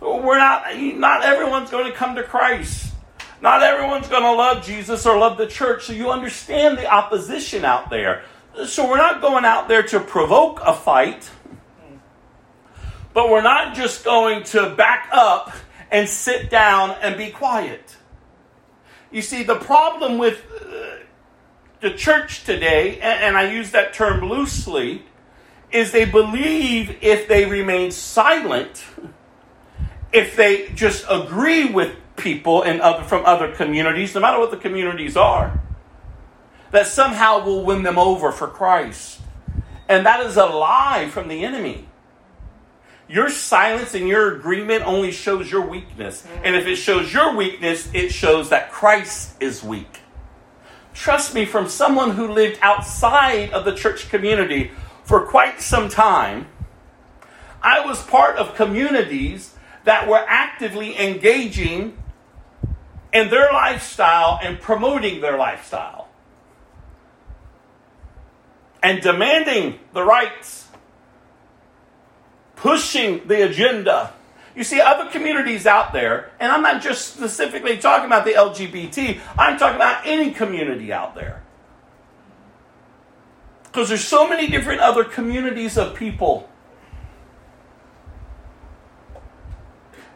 We're 0.00 0.38
not, 0.38 0.76
not 0.76 1.22
everyone's 1.22 1.70
going 1.70 1.90
to 1.90 1.96
come 1.96 2.16
to 2.16 2.22
Christ. 2.22 2.85
Not 3.40 3.62
everyone's 3.62 4.08
going 4.08 4.22
to 4.22 4.32
love 4.32 4.64
Jesus 4.64 5.04
or 5.06 5.18
love 5.18 5.36
the 5.36 5.46
church. 5.46 5.84
So 5.86 5.92
you 5.92 6.10
understand 6.10 6.78
the 6.78 6.86
opposition 6.86 7.64
out 7.64 7.90
there. 7.90 8.22
So 8.66 8.88
we're 8.88 8.96
not 8.96 9.20
going 9.20 9.44
out 9.44 9.68
there 9.68 9.82
to 9.82 10.00
provoke 10.00 10.60
a 10.64 10.72
fight, 10.72 11.30
but 13.12 13.28
we're 13.28 13.42
not 13.42 13.74
just 13.74 14.04
going 14.04 14.44
to 14.44 14.70
back 14.70 15.10
up 15.12 15.52
and 15.90 16.08
sit 16.08 16.48
down 16.48 16.96
and 17.02 17.16
be 17.16 17.30
quiet. 17.30 17.96
You 19.10 19.22
see, 19.22 19.42
the 19.42 19.56
problem 19.56 20.18
with 20.18 20.42
uh, 20.50 21.04
the 21.80 21.92
church 21.92 22.44
today, 22.44 22.98
and 23.00 23.36
I 23.36 23.52
use 23.52 23.70
that 23.72 23.92
term 23.92 24.26
loosely, 24.28 25.04
is 25.70 25.92
they 25.92 26.04
believe 26.06 26.96
if 27.02 27.28
they 27.28 27.44
remain 27.44 27.90
silent, 27.90 28.84
if 30.12 30.34
they 30.36 30.68
just 30.74 31.04
agree 31.08 31.66
with 31.66 31.94
people 32.16 32.62
in 32.62 32.80
other, 32.80 33.02
from 33.04 33.24
other 33.24 33.52
communities, 33.52 34.14
no 34.14 34.20
matter 34.20 34.38
what 34.38 34.50
the 34.50 34.56
communities 34.56 35.16
are, 35.16 35.60
that 36.70 36.86
somehow 36.86 37.44
will 37.44 37.64
win 37.64 37.82
them 37.82 37.98
over 37.98 38.32
for 38.32 38.48
Christ. 38.48 39.20
And 39.88 40.04
that 40.06 40.20
is 40.20 40.36
a 40.36 40.46
lie 40.46 41.08
from 41.10 41.28
the 41.28 41.44
enemy. 41.44 41.88
Your 43.08 43.30
silence 43.30 43.94
and 43.94 44.08
your 44.08 44.34
agreement 44.34 44.84
only 44.84 45.12
shows 45.12 45.50
your 45.50 45.64
weakness. 45.64 46.26
And 46.42 46.56
if 46.56 46.66
it 46.66 46.76
shows 46.76 47.12
your 47.12 47.36
weakness, 47.36 47.88
it 47.94 48.10
shows 48.10 48.48
that 48.48 48.72
Christ 48.72 49.40
is 49.40 49.62
weak. 49.62 50.00
Trust 50.92 51.34
me, 51.34 51.44
from 51.44 51.68
someone 51.68 52.12
who 52.12 52.26
lived 52.26 52.58
outside 52.62 53.50
of 53.50 53.64
the 53.64 53.74
church 53.74 54.08
community 54.08 54.72
for 55.04 55.24
quite 55.26 55.60
some 55.60 55.88
time, 55.88 56.48
I 57.62 57.84
was 57.86 58.02
part 58.02 58.36
of 58.36 58.56
communities 58.56 59.54
that 59.84 60.08
were 60.08 60.24
actively 60.26 60.98
engaging 60.98 61.96
in 63.12 63.30
their 63.30 63.52
lifestyle 63.52 64.38
and 64.42 64.60
promoting 64.60 65.20
their 65.20 65.36
lifestyle 65.36 66.08
and 68.82 69.02
demanding 69.02 69.78
the 69.92 70.02
rights, 70.02 70.68
pushing 72.54 73.26
the 73.26 73.44
agenda. 73.44 74.12
You 74.54 74.64
see, 74.64 74.80
other 74.80 75.10
communities 75.10 75.66
out 75.66 75.92
there, 75.92 76.30
and 76.38 76.52
I'm 76.52 76.62
not 76.62 76.82
just 76.82 77.14
specifically 77.14 77.78
talking 77.78 78.06
about 78.06 78.24
the 78.24 78.32
LGBT, 78.32 79.20
I'm 79.36 79.58
talking 79.58 79.76
about 79.76 80.06
any 80.06 80.30
community 80.30 80.92
out 80.92 81.14
there. 81.14 81.42
Because 83.64 83.88
there's 83.88 84.04
so 84.04 84.28
many 84.28 84.48
different 84.48 84.80
other 84.80 85.04
communities 85.04 85.76
of 85.76 85.94
people. 85.94 86.48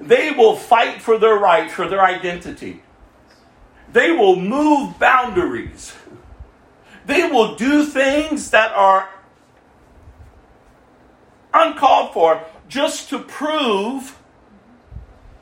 They 0.00 0.30
will 0.30 0.56
fight 0.56 1.02
for 1.02 1.18
their 1.18 1.36
right, 1.36 1.70
for 1.70 1.86
their 1.86 2.00
identity. 2.00 2.82
They 3.92 4.10
will 4.10 4.36
move 4.36 4.98
boundaries. 4.98 5.94
They 7.04 7.28
will 7.28 7.56
do 7.56 7.84
things 7.84 8.50
that 8.50 8.72
are 8.72 9.10
uncalled 11.52 12.14
for 12.14 12.44
just 12.68 13.10
to 13.10 13.18
prove 13.18 14.18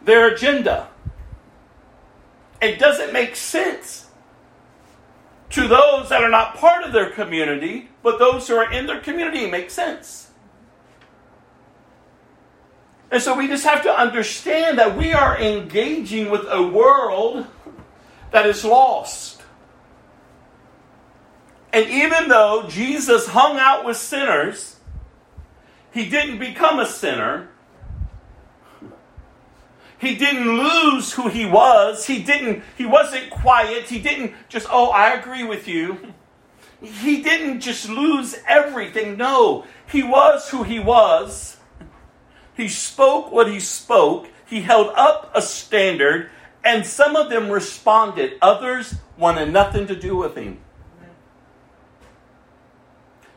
their 0.03 0.35
agenda. 0.35 0.89
It 2.61 2.79
doesn't 2.79 3.13
make 3.13 3.37
sense 3.37 4.07
to 5.51 5.69
those 5.69 6.09
that 6.09 6.23
are 6.23 6.31
not 6.31 6.57
part 6.57 6.85
of 6.85 6.93
their 6.93 7.11
community, 7.11 7.91
but 8.03 8.19
those 8.19 8.49
who 8.49 8.57
are 8.57 8.73
in 8.73 8.87
their 8.87 9.01
community 9.01 9.49
make 9.49 9.71
sense. 9.71 10.28
And 13.11 13.23
so 13.23 13.37
we 13.37 13.49
just 13.49 13.65
have 13.65 13.83
to 13.85 13.91
understand 13.91 14.79
that 14.79 14.97
we 14.97 15.13
are 15.13 15.39
engaging 15.39 16.31
with 16.31 16.45
a 16.49 16.63
world 16.63 17.47
that 18.33 18.47
is 18.47 18.65
lost. 18.65 19.43
And 21.73 21.89
even 21.89 22.29
though 22.29 22.67
Jesus 22.69 23.29
hung 23.29 23.59
out 23.59 23.85
with 23.85 23.97
sinners, 23.97 24.77
he 25.93 26.09
didn't 26.09 26.39
become 26.39 26.79
a 26.79 26.87
sinner. 26.87 27.49
He 29.99 30.15
didn't 30.15 30.57
lose 30.57 31.13
who 31.13 31.29
he 31.29 31.45
was. 31.45 32.07
He 32.07 32.23
didn't 32.23 32.63
he 32.77 32.87
wasn't 32.87 33.31
quiet. 33.31 33.89
He 33.89 33.99
didn't 33.99 34.33
just, 34.49 34.67
"Oh, 34.71 34.91
I 34.91 35.13
agree 35.15 35.45
with 35.45 35.67
you." 35.67 36.15
He 36.81 37.23
didn't 37.23 37.61
just 37.61 37.89
lose 37.89 38.37
everything. 38.47 39.17
No, 39.17 39.65
he 39.91 40.05
was 40.05 40.51
who 40.51 40.63
he 40.63 40.79
was. 40.79 41.58
He 42.59 42.67
spoke 42.67 43.31
what 43.31 43.49
he 43.49 43.61
spoke. 43.61 44.29
He 44.45 44.63
held 44.63 44.93
up 44.97 45.31
a 45.33 45.41
standard, 45.41 46.29
and 46.65 46.85
some 46.85 47.15
of 47.15 47.31
them 47.31 47.51
responded. 47.51 48.33
Others 48.43 48.97
wanted 49.17 49.53
nothing 49.53 49.87
to 49.87 49.95
do 49.95 50.17
with 50.17 50.35
him. 50.35 50.59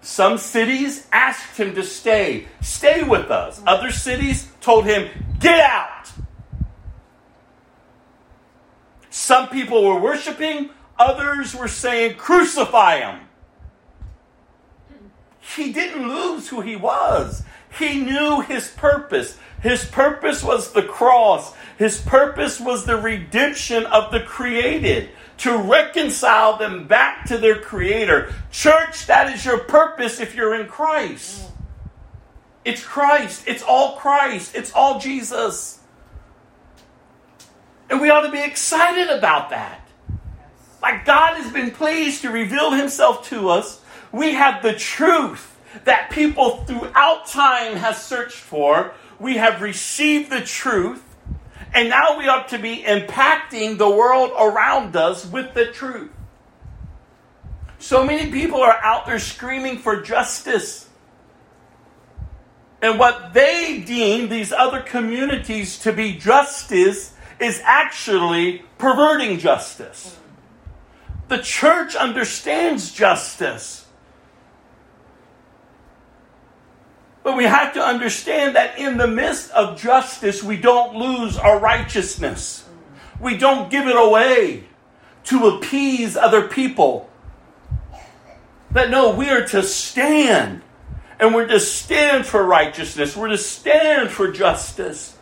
Some 0.02 0.40
cities 0.40 1.08
asked 1.12 1.56
him 1.56 1.76
to 1.76 1.84
stay, 1.84 2.48
stay 2.62 3.04
with 3.04 3.30
us. 3.30 3.62
Other 3.68 3.92
cities 3.92 4.52
told 4.60 4.86
him, 4.86 5.08
get 5.40 5.60
out. 5.60 6.12
Some 9.12 9.50
people 9.50 9.86
were 9.86 10.00
worshiping, 10.00 10.72
others 10.98 11.54
were 11.54 11.68
saying, 11.68 12.16
crucify 12.16 13.02
him. 13.02 13.20
He 15.56 15.72
didn't 15.72 16.10
lose 16.10 16.48
who 16.48 16.62
he 16.62 16.76
was. 16.76 17.44
He 17.78 18.00
knew 18.00 18.42
his 18.42 18.70
purpose. 18.70 19.38
His 19.62 19.86
purpose 19.86 20.44
was 20.44 20.74
the 20.74 20.84
cross. 20.84 21.54
His 21.78 22.02
purpose 22.02 22.60
was 22.60 22.86
the 22.86 22.98
redemption 22.98 23.86
of 23.86 24.12
the 24.12 24.22
created 24.22 25.10
to 25.42 25.58
reconcile 25.58 26.58
them 26.58 26.86
back 26.86 27.26
to 27.26 27.38
their 27.38 27.60
Creator. 27.60 28.34
Church, 28.52 29.08
that 29.08 29.34
is 29.34 29.44
your 29.44 29.58
purpose 29.58 30.20
if 30.20 30.36
you're 30.36 30.54
in 30.54 30.68
Christ. 30.68 31.50
It's 32.64 32.84
Christ. 32.84 33.46
It's 33.48 33.64
all 33.64 33.98
Christ. 33.98 34.56
It's 34.56 34.72
all 34.74 35.00
Jesus. 35.00 35.80
And 37.90 38.00
we 38.00 38.12
ought 38.12 38.22
to 38.22 38.32
be 38.32 38.44
excited 38.44 39.10
about 39.10 39.50
that. 39.50 39.88
Like 40.82 41.06
God 41.06 41.38
has 41.38 41.52
been 41.52 41.72
pleased 41.72 42.22
to 42.22 42.30
reveal 42.30 42.72
Himself 42.72 43.28
to 43.30 43.50
us. 43.50 43.82
We 44.12 44.34
have 44.34 44.62
the 44.62 44.74
truth 44.74 45.51
that 45.86 46.12
people 46.12 46.64
throughout 46.66 47.28
time 47.28 47.76
have 47.76 47.98
searched 47.98 48.38
for. 48.38 48.94
We 49.20 49.38
have 49.38 49.62
received 49.62 50.32
the 50.32 50.42
truth. 50.42 51.04
And 51.74 51.90
now 51.90 52.18
we 52.18 52.28
ought 52.28 52.50
to 52.50 52.60
be 52.60 52.84
impacting 52.84 53.78
the 53.78 53.90
world 53.90 54.32
around 54.38 54.96
us 54.96 55.26
with 55.26 55.54
the 55.54 55.68
truth. 55.68 56.12
So 57.80 58.06
many 58.06 58.32
people 58.32 58.62
are 58.62 58.78
out 58.84 59.06
there 59.06 59.20
screaming 59.20 59.80
for 59.80 60.02
justice. 60.02 60.88
And 62.82 63.00
what 63.00 63.34
they 63.34 63.84
deem 63.86 64.30
these 64.30 64.52
other 64.52 64.82
communities 64.82 65.80
to 65.80 65.94
be 65.94 66.18
justice 66.18 67.14
is 67.40 67.62
actually 67.64 68.64
perverting 68.78 69.40
justice. 69.40 70.18
The 71.28 71.40
church 71.40 71.96
understands 71.96 72.92
justice. 72.92 73.81
But 77.24 77.38
we 77.38 77.44
have 77.44 77.74
to 77.74 77.82
understand 77.82 78.56
that 78.56 78.80
in 78.80 78.98
the 78.98 79.08
midst 79.08 79.52
of 79.52 79.80
justice, 79.80 80.44
we 80.44 80.58
don't 80.58 80.96
lose 80.96 81.38
our 81.38 81.60
righteousness. 81.60 82.68
We 83.20 83.38
don't 83.38 83.70
give 83.70 83.88
it 83.88 83.96
away 83.96 84.64
to 85.26 85.48
appease 85.48 86.18
other 86.18 86.48
people. 86.48 87.10
That 88.72 88.90
no, 88.90 89.12
we 89.12 89.30
are 89.30 89.46
to 89.48 89.62
stand. 89.62 90.62
And 91.20 91.36
we're 91.36 91.48
to 91.48 91.60
stand 91.60 92.26
for 92.26 92.44
righteousness. 92.44 93.16
We're 93.16 93.28
to 93.28 93.38
stand 93.38 94.10
for 94.10 94.32
justice. 94.32 95.16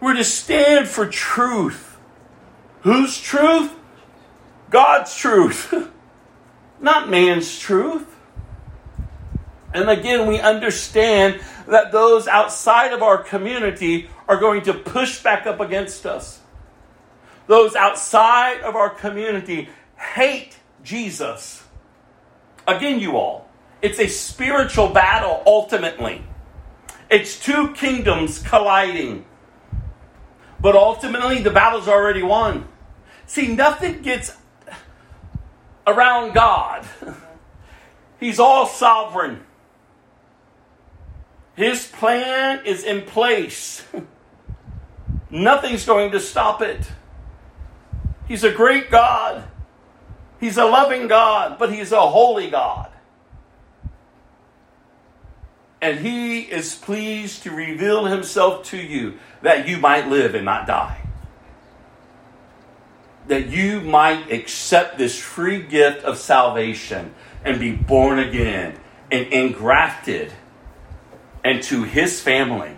We're 0.00 0.16
to 0.16 0.24
stand 0.24 0.88
for 0.88 1.06
truth. 1.06 1.96
Whose 2.80 3.20
truth? 3.20 3.72
God's 4.70 5.14
truth. 5.14 5.72
Not 6.80 7.10
man's 7.10 7.58
truth. 7.58 8.09
And 9.72 9.88
again, 9.88 10.26
we 10.26 10.40
understand 10.40 11.40
that 11.66 11.92
those 11.92 12.26
outside 12.26 12.92
of 12.92 13.02
our 13.02 13.22
community 13.22 14.10
are 14.26 14.36
going 14.36 14.62
to 14.62 14.74
push 14.74 15.22
back 15.22 15.46
up 15.46 15.60
against 15.60 16.06
us. 16.06 16.40
Those 17.46 17.74
outside 17.74 18.60
of 18.60 18.76
our 18.76 18.90
community 18.90 19.68
hate 19.96 20.56
Jesus. 20.82 21.64
Again, 22.66 23.00
you 23.00 23.16
all, 23.16 23.48
it's 23.82 23.98
a 23.98 24.08
spiritual 24.08 24.88
battle 24.88 25.42
ultimately. 25.46 26.22
It's 27.10 27.42
two 27.42 27.72
kingdoms 27.72 28.38
colliding. 28.38 29.24
But 30.60 30.76
ultimately, 30.76 31.42
the 31.42 31.50
battle's 31.50 31.88
already 31.88 32.22
won. 32.22 32.68
See, 33.26 33.48
nothing 33.48 34.02
gets 34.02 34.36
around 35.86 36.34
God. 36.34 36.86
He's 38.20 38.38
all 38.38 38.66
sovereign. 38.66 39.40
His 41.56 41.86
plan 41.86 42.64
is 42.64 42.84
in 42.84 43.02
place. 43.02 43.84
Nothing's 45.30 45.84
going 45.84 46.12
to 46.12 46.20
stop 46.20 46.62
it. 46.62 46.90
He's 48.26 48.44
a 48.44 48.52
great 48.52 48.90
God. 48.90 49.44
He's 50.40 50.56
a 50.56 50.64
loving 50.64 51.06
God, 51.06 51.58
but 51.58 51.72
He's 51.72 51.92
a 51.92 52.00
holy 52.00 52.50
God. 52.50 52.90
And 55.82 55.98
He 55.98 56.40
is 56.40 56.74
pleased 56.74 57.42
to 57.42 57.50
reveal 57.50 58.06
Himself 58.06 58.64
to 58.66 58.76
you 58.76 59.18
that 59.42 59.68
you 59.68 59.76
might 59.78 60.08
live 60.08 60.34
and 60.34 60.44
not 60.44 60.66
die. 60.66 61.00
That 63.28 63.48
you 63.48 63.80
might 63.80 64.32
accept 64.32 64.98
this 64.98 65.18
free 65.18 65.62
gift 65.62 66.04
of 66.04 66.16
salvation 66.16 67.14
and 67.44 67.60
be 67.60 67.72
born 67.72 68.18
again 68.18 68.78
and 69.10 69.26
engrafted 69.32 70.32
and 71.44 71.62
to 71.64 71.84
his 71.84 72.20
family 72.20 72.76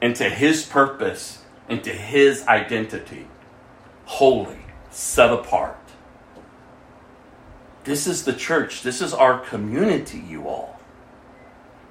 and 0.00 0.14
to 0.16 0.28
his 0.28 0.64
purpose 0.64 1.42
and 1.68 1.82
to 1.84 1.90
his 1.90 2.46
identity. 2.46 3.26
Holy, 4.04 4.58
set 4.90 5.32
apart. 5.32 5.78
This 7.84 8.06
is 8.06 8.24
the 8.24 8.32
church. 8.32 8.82
This 8.82 9.00
is 9.00 9.12
our 9.12 9.38
community, 9.38 10.18
you 10.18 10.46
all. 10.46 10.80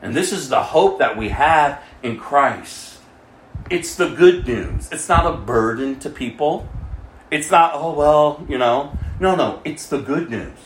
And 0.01 0.15
this 0.15 0.31
is 0.31 0.49
the 0.49 0.61
hope 0.63 0.99
that 0.99 1.17
we 1.17 1.29
have 1.29 1.81
in 2.01 2.17
Christ. 2.17 2.99
It's 3.69 3.95
the 3.95 4.09
good 4.09 4.47
news. 4.47 4.89
It's 4.91 5.07
not 5.07 5.31
a 5.31 5.37
burden 5.37 5.99
to 5.99 6.09
people. 6.09 6.67
It's 7.29 7.51
not, 7.51 7.71
oh, 7.73 7.93
well, 7.93 8.45
you 8.49 8.57
know. 8.57 8.97
No, 9.19 9.35
no, 9.35 9.61
it's 9.63 9.87
the 9.87 9.99
good 9.99 10.29
news. 10.29 10.57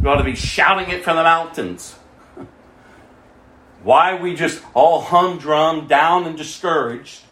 You 0.00 0.08
ought 0.08 0.16
to 0.16 0.24
be 0.24 0.34
shouting 0.34 0.90
it 0.90 1.02
from 1.02 1.16
the 1.16 1.22
mountains. 1.22 1.96
Why 3.88 4.20
we 4.20 4.34
just 4.34 4.62
all 4.74 5.00
humdrum, 5.00 5.86
down 5.86 6.26
and 6.26 6.36
discouraged, 6.36 7.22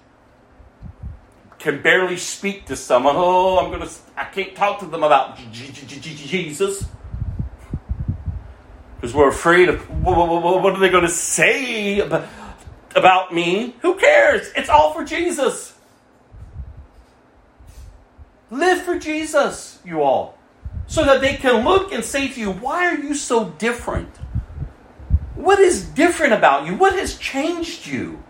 can 1.59 1.83
barely 1.83 2.17
speak 2.17 2.65
to 2.69 2.77
someone. 2.77 3.15
Oh, 3.15 3.59
I'm 3.59 3.71
gonna, 3.71 3.91
I 4.17 4.25
can't 4.25 4.57
talk 4.57 4.79
to 4.79 4.87
them 4.87 5.03
about 5.03 5.37
Jesus 5.53 6.87
because 8.95 9.15
we're 9.15 9.29
afraid 9.29 9.69
of 9.69 9.83
what 10.03 10.73
are 10.73 10.81
they 10.81 10.89
going 10.89 11.05
to 11.05 11.11
say 11.11 11.99
about 11.99 13.35
me? 13.35 13.77
Who 13.83 13.97
cares? 13.97 14.51
It's 14.57 14.71
all 14.71 14.95
for 14.95 15.05
Jesus. 15.05 15.75
Live 18.51 18.81
for 18.81 18.99
Jesus, 18.99 19.79
you 19.85 20.01
all, 20.01 20.39
so 20.87 21.05
that 21.05 21.21
they 21.21 21.35
can 21.35 21.67
look 21.67 21.93
and 21.93 22.03
say 22.03 22.29
to 22.29 22.41
you, 22.41 22.51
Why 22.51 22.87
are 22.87 22.97
you 22.97 23.15
so 23.15 23.51
different? 23.59 24.09
What 25.47 25.61
is 25.61 25.85
different 25.85 26.33
about 26.33 26.67
you? 26.67 26.75
What 26.75 26.99
has 26.99 27.17
changed 27.17 27.87
you? 27.87 28.21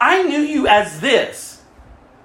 I 0.00 0.22
knew 0.22 0.40
you 0.40 0.66
as 0.66 0.98
this. 0.98 1.60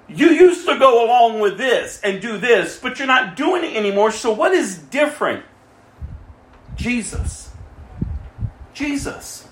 You 0.08 0.28
used 0.30 0.66
to 0.66 0.80
go 0.80 1.06
along 1.06 1.42
with 1.42 1.58
this 1.58 2.00
and 2.06 2.22
do 2.22 2.38
this, 2.38 2.80
but 2.80 2.98
you're 2.98 3.06
not 3.06 3.36
doing 3.36 3.66
it 3.66 3.76
anymore. 3.76 4.14
So, 4.14 4.32
what 4.32 4.54
is 4.54 4.78
different? 4.78 5.44
Jesus. 6.78 7.52
Jesus. 8.74 9.46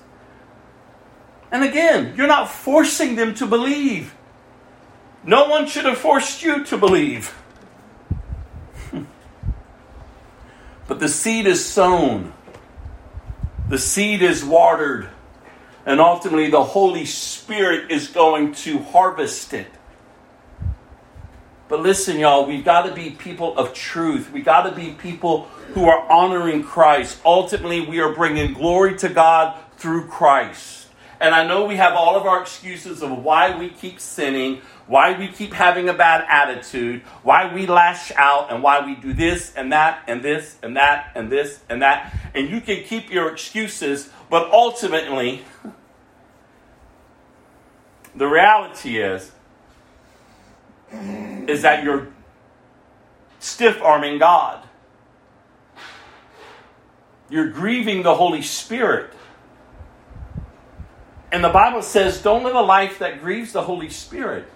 And 1.52 1.66
again, 1.66 2.14
you're 2.16 2.26
not 2.26 2.50
forcing 2.50 3.18
them 3.18 3.36
to 3.36 3.46
believe. 3.46 4.16
No 5.26 5.50
one 5.50 5.68
should 5.68 5.84
have 5.84 5.98
forced 5.98 6.42
you 6.42 6.64
to 6.64 6.78
believe. 6.78 7.38
but 10.88 11.02
the 11.02 11.10
seed 11.10 11.46
is 11.46 11.66
sown, 11.66 12.32
the 13.70 13.78
seed 13.78 14.22
is 14.22 14.44
watered, 14.44 15.10
and 15.86 16.00
ultimately 16.00 16.50
the 16.50 16.64
Holy 16.64 17.06
Spirit 17.06 17.92
is 17.92 18.08
going 18.08 18.54
to 18.54 18.80
harvest 18.80 19.54
it. 19.54 19.68
But 21.68 21.82
listen, 21.82 22.18
y'all, 22.18 22.46
we've 22.46 22.64
got 22.64 22.84
to 22.84 22.94
be 22.94 23.10
people 23.10 23.58
of 23.58 23.74
truth. 23.74 24.32
We've 24.32 24.46
got 24.46 24.64
to 24.70 24.72
be 24.72 24.92
people 24.92 25.44
who 25.74 25.90
are 25.90 26.10
honoring 26.10 26.64
Christ. 26.64 27.20
Ultimately, 27.26 27.82
we 27.82 28.00
are 28.00 28.14
bringing 28.14 28.54
glory 28.54 28.98
to 29.00 29.10
God 29.10 29.60
through 29.78 30.08
Christ. 30.08 30.88
And 31.20 31.36
I 31.36 31.46
know 31.46 31.66
we 31.66 31.76
have 31.76 31.94
all 31.94 32.16
of 32.16 32.26
our 32.26 32.42
excuses 32.42 33.02
of 33.02 33.12
why 33.24 33.58
we 33.58 33.70
keep 33.70 34.00
sinning, 34.00 34.62
why 34.88 35.18
we 35.18 35.28
keep 35.28 35.54
having 35.54 35.90
a 35.90 35.94
bad 35.94 36.26
attitude, 36.30 37.02
why 37.22 37.54
we 37.54 37.68
lash 37.68 38.12
out, 38.16 38.52
and 38.52 38.64
why 38.64 38.86
we 38.86 38.96
do 38.96 39.14
this 39.14 39.54
and 39.56 39.72
that 39.72 40.04
and 40.08 40.24
this 40.24 40.58
and 40.64 40.78
that 40.78 41.12
and 41.14 41.30
this 41.30 41.60
and 41.70 41.82
that. 41.82 42.16
And 42.34 42.50
you 42.50 42.62
can 42.62 42.84
keep 42.84 43.12
your 43.12 43.32
excuses, 43.32 44.10
but 44.30 44.50
ultimately, 44.52 45.44
the 48.16 48.28
reality 48.28 49.00
is 49.00 49.32
is 50.92 51.64
that 51.64 51.84
you're 51.84 52.08
stiff 53.40 53.82
arming 53.82 54.20
God. 54.20 54.64
You're 57.30 57.50
grieving 57.50 58.04
the 58.04 58.16
Holy 58.16 58.42
Spirit. 58.42 59.12
And 61.32 61.44
the 61.44 61.50
Bible 61.50 61.82
says, 61.82 62.22
don't 62.22 62.44
live 62.44 62.56
a 62.56 62.62
life 62.62 63.00
that 63.00 63.20
grieves 63.20 63.52
the 63.52 63.64
Holy 63.64 63.90
Spirit. 63.90 64.48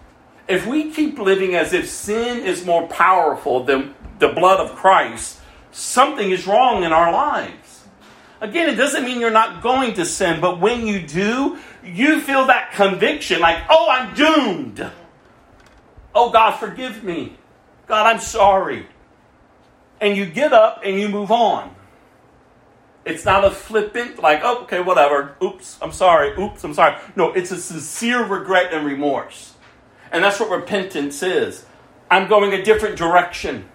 If 0.47 0.65
we 0.67 0.91
keep 0.91 1.19
living 1.19 1.55
as 1.55 1.73
if 1.73 1.87
sin 1.89 2.45
is 2.45 2.65
more 2.65 2.87
powerful 2.87 3.63
than 3.63 3.95
the 4.19 4.29
blood 4.29 4.59
of 4.59 4.75
Christ, 4.75 5.39
something 5.71 6.31
is 6.31 6.47
wrong 6.47 6.83
in 6.83 6.91
our 6.91 7.11
lives. 7.11 7.83
Again, 8.41 8.69
it 8.69 8.75
doesn't 8.75 9.05
mean 9.05 9.19
you're 9.19 9.29
not 9.29 9.61
going 9.61 9.93
to 9.93 10.05
sin, 10.05 10.41
but 10.41 10.59
when 10.59 10.87
you 10.87 11.05
do, 11.05 11.57
you 11.83 12.19
feel 12.21 12.47
that 12.47 12.71
conviction 12.73 13.39
like, 13.39 13.63
oh, 13.69 13.87
I'm 13.89 14.15
doomed. 14.15 14.91
Oh, 16.13 16.31
God, 16.31 16.51
forgive 16.57 17.03
me. 17.03 17.37
God, 17.87 18.07
I'm 18.07 18.19
sorry. 18.19 18.87
And 19.99 20.17
you 20.17 20.25
get 20.25 20.53
up 20.53 20.81
and 20.83 20.99
you 20.99 21.07
move 21.07 21.31
on. 21.31 21.75
It's 23.05 23.25
not 23.25 23.45
a 23.45 23.51
flippant, 23.51 24.21
like, 24.21 24.41
oh, 24.43 24.63
okay, 24.63 24.79
whatever. 24.79 25.35
Oops, 25.43 25.77
I'm 25.81 25.91
sorry. 25.91 26.35
Oops, 26.39 26.63
I'm 26.63 26.73
sorry. 26.73 26.97
No, 27.15 27.31
it's 27.33 27.51
a 27.51 27.57
sincere 27.57 28.23
regret 28.23 28.73
and 28.73 28.85
remorse. 28.85 29.50
And 30.11 30.23
that's 30.23 30.39
what 30.39 30.49
repentance 30.49 31.23
is. 31.23 31.65
I'm 32.09 32.27
going 32.27 32.53
a 32.53 32.63
different 32.63 32.97
direction. 32.97 33.69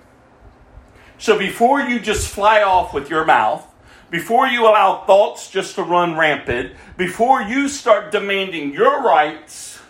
So 1.18 1.38
before 1.38 1.80
you 1.80 1.98
just 1.98 2.28
fly 2.28 2.62
off 2.62 2.92
with 2.92 3.08
your 3.08 3.24
mouth, 3.24 3.66
before 4.10 4.46
you 4.46 4.64
allow 4.64 5.04
thoughts 5.06 5.50
just 5.50 5.74
to 5.76 5.82
run 5.82 6.16
rampant, 6.16 6.74
before 6.96 7.40
you 7.40 7.68
start 7.68 8.12
demanding 8.12 8.72
your 8.72 9.02
rights, 9.02 9.80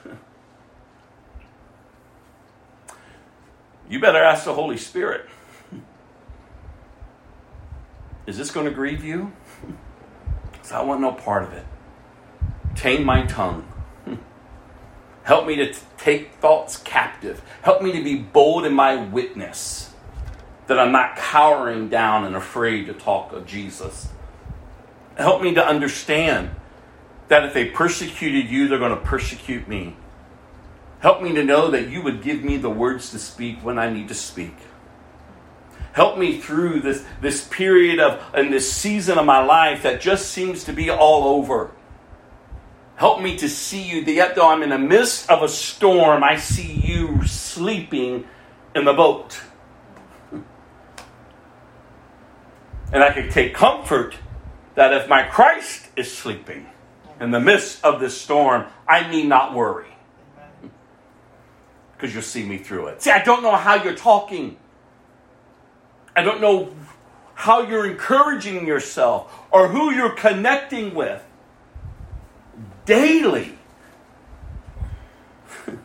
you 3.89 4.01
better 4.01 4.23
ask 4.23 4.45
the 4.45 4.55
Holy 4.55 4.77
Spirit 4.77 5.29
Is 8.27 8.39
this 8.39 8.51
going 8.51 8.67
to 8.67 8.73
grieve 8.73 9.05
you? 9.05 9.33
Because 10.53 10.73
I 10.73 10.83
want 10.83 11.01
no 11.01 11.13
part 11.13 11.45
of 11.45 11.53
it. 11.53 11.65
Tame 12.75 13.05
my 13.05 13.25
tongue. 13.27 13.71
Help 15.27 15.45
me 15.45 15.57
to 15.57 15.73
t- 15.73 15.81
take 15.99 16.35
thoughts 16.35 16.77
captive. 16.77 17.43
Help 17.63 17.83
me 17.83 17.91
to 17.91 18.03
be 18.03 18.15
bold 18.15 18.65
in 18.65 18.73
my 18.73 18.95
witness. 18.95 19.93
That 20.69 20.79
I'm 20.79 20.93
not 20.93 21.17
cowering 21.17 21.89
down 21.89 22.25
and 22.25 22.37
afraid 22.37 22.87
to 22.87 22.93
talk 22.93 23.33
of 23.33 23.45
Jesus. 23.45 24.09
Help 25.17 25.43
me 25.43 25.53
to 25.55 25.67
understand 25.67 26.51
that 27.27 27.45
if 27.45 27.55
they 27.55 27.65
persecuted 27.65 28.49
you, 28.49 28.69
they're 28.69 28.79
going 28.79 28.95
to 28.95 29.05
persecute 29.05 29.67
me. 29.67 29.97
Help 31.01 31.21
me 31.21 31.35
to 31.35 31.43
know 31.43 31.73
that 31.73 31.89
you 31.89 32.03
would 32.03 32.23
give 32.23 32.45
me 32.45 32.57
the 32.57 32.71
words 32.71 33.11
to 33.11 33.19
speak 33.19 33.65
when 33.65 33.81
I 33.81 33.91
need 33.91 34.07
to 34.07 34.15
speak. 34.15 34.55
Help 35.93 36.19
me 36.19 36.39
through 36.39 36.83
this, 36.83 37.05
this 37.21 37.49
period 37.49 37.99
of 37.99 38.23
and 38.33 38.53
this 38.53 38.73
season 38.73 39.19
of 39.19 39.27
my 39.27 39.43
life 39.45 39.83
that 39.83 40.01
just 40.01 40.31
seems 40.31 40.63
to 40.65 40.73
be 40.73 40.89
all 40.89 41.25
over. 41.25 41.73
Help 42.97 43.21
me 43.21 43.37
to 43.37 43.49
see 43.49 43.83
you, 43.83 44.01
yet 44.01 44.35
though 44.35 44.49
I'm 44.49 44.63
in 44.63 44.71
the 44.71 44.79
midst 44.79 45.31
of 45.31 45.43
a 45.43 45.49
storm, 45.49 46.25
I 46.25 46.37
see 46.37 46.73
you 46.73 47.27
sleeping 47.27 48.27
in 48.75 48.85
the 48.85 48.95
boat. 48.95 49.39
And 52.93 53.03
I 53.03 53.13
can 53.13 53.29
take 53.31 53.55
comfort 53.55 54.17
that 54.77 54.93
if 54.95 55.09
my 55.09 55.25
Christ 55.25 55.89
is 55.97 56.13
sleeping 56.13 56.67
in 57.21 57.31
the 57.31 57.41
midst 57.41 57.85
of 57.85 58.01
this 58.01 58.19
storm, 58.19 58.67
I 58.89 59.11
need 59.11 59.27
not 59.27 59.55
worry 59.55 59.89
because 61.97 62.15
you'll 62.15 62.23
see 62.23 62.45
me 62.45 62.59
through 62.59 62.89
it. 62.89 63.03
See, 63.03 63.11
I 63.11 63.23
don't 63.23 63.43
know 63.43 63.57
how 63.57 63.83
you're 63.83 63.95
talking. 63.95 64.57
I 66.15 66.23
don't 66.23 66.41
know 66.41 66.75
how 67.35 67.63
you're 67.63 67.91
encouraging 67.91 68.67
yourself 68.67 69.33
or 69.51 69.69
who 69.69 69.91
you're 69.93 70.15
connecting 70.15 70.95
with 70.95 71.26
daily 72.87 73.59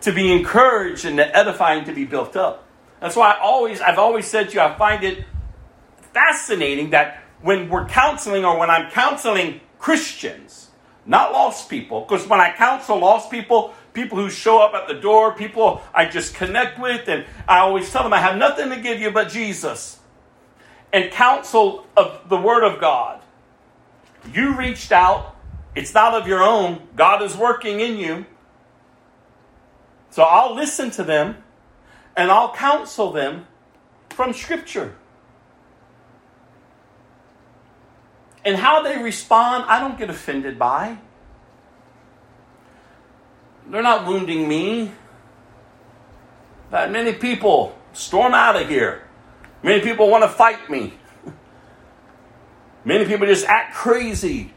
to 0.00 0.12
be 0.12 0.32
encouraged 0.32 1.04
and 1.04 1.20
edifying 1.20 1.84
to 1.84 1.92
be 1.92 2.04
built 2.04 2.36
up. 2.36 2.66
That's 3.00 3.16
why 3.16 3.32
I 3.32 3.40
always 3.40 3.80
I've 3.80 3.98
always 3.98 4.26
said 4.26 4.48
to 4.50 4.54
you 4.54 4.60
I 4.60 4.74
find 4.76 5.04
it 5.04 5.24
fascinating 6.12 6.90
that 6.90 7.22
when 7.42 7.68
we're 7.68 7.86
counseling 7.86 8.44
or 8.44 8.58
when 8.58 8.70
I'm 8.70 8.90
counseling 8.90 9.60
Christians, 9.78 10.70
not 11.06 11.32
lost 11.32 11.68
people, 11.70 12.02
because 12.02 12.26
when 12.26 12.40
I 12.40 12.52
counsel 12.52 12.98
lost 12.98 13.30
people, 13.30 13.74
people 13.92 14.18
who 14.18 14.30
show 14.30 14.58
up 14.58 14.74
at 14.74 14.88
the 14.88 14.94
door, 14.94 15.34
people 15.34 15.82
I 15.94 16.06
just 16.06 16.34
connect 16.34 16.78
with, 16.78 17.08
and 17.08 17.24
I 17.48 17.60
always 17.60 17.90
tell 17.90 18.02
them 18.02 18.12
I 18.12 18.18
have 18.18 18.36
nothing 18.36 18.68
to 18.70 18.80
give 18.80 19.00
you 19.00 19.10
but 19.10 19.28
Jesus 19.30 20.00
and 20.92 21.10
counsel 21.10 21.86
of 21.96 22.28
the 22.28 22.36
Word 22.36 22.64
of 22.64 22.80
God. 22.80 23.22
You 24.32 24.56
reached 24.56 24.92
out, 24.92 25.36
it's 25.74 25.94
not 25.94 26.14
of 26.14 26.26
your 26.26 26.42
own, 26.42 26.82
God 26.96 27.22
is 27.22 27.36
working 27.36 27.80
in 27.80 27.96
you. 27.96 28.26
So 30.10 30.22
I'll 30.22 30.54
listen 30.54 30.90
to 30.92 31.04
them 31.04 31.36
and 32.16 32.30
I'll 32.30 32.52
counsel 32.52 33.12
them 33.12 33.46
from 34.10 34.32
Scripture. 34.32 34.94
And 38.44 38.56
how 38.56 38.82
they 38.82 39.00
respond, 39.00 39.64
I 39.68 39.80
don't 39.80 39.98
get 39.98 40.10
offended 40.10 40.58
by. 40.58 40.98
They're 43.68 43.82
not 43.82 44.06
wounding 44.06 44.48
me. 44.48 44.90
That 46.70 46.90
many 46.90 47.12
people 47.12 47.78
storm 47.92 48.34
out 48.34 48.56
of 48.56 48.68
here. 48.68 49.06
Many 49.62 49.82
people 49.82 50.08
want 50.08 50.24
to 50.24 50.28
fight 50.28 50.70
me. 50.70 50.94
Many 52.84 53.04
people 53.04 53.26
just 53.26 53.44
act 53.46 53.74
crazy. 53.74 54.52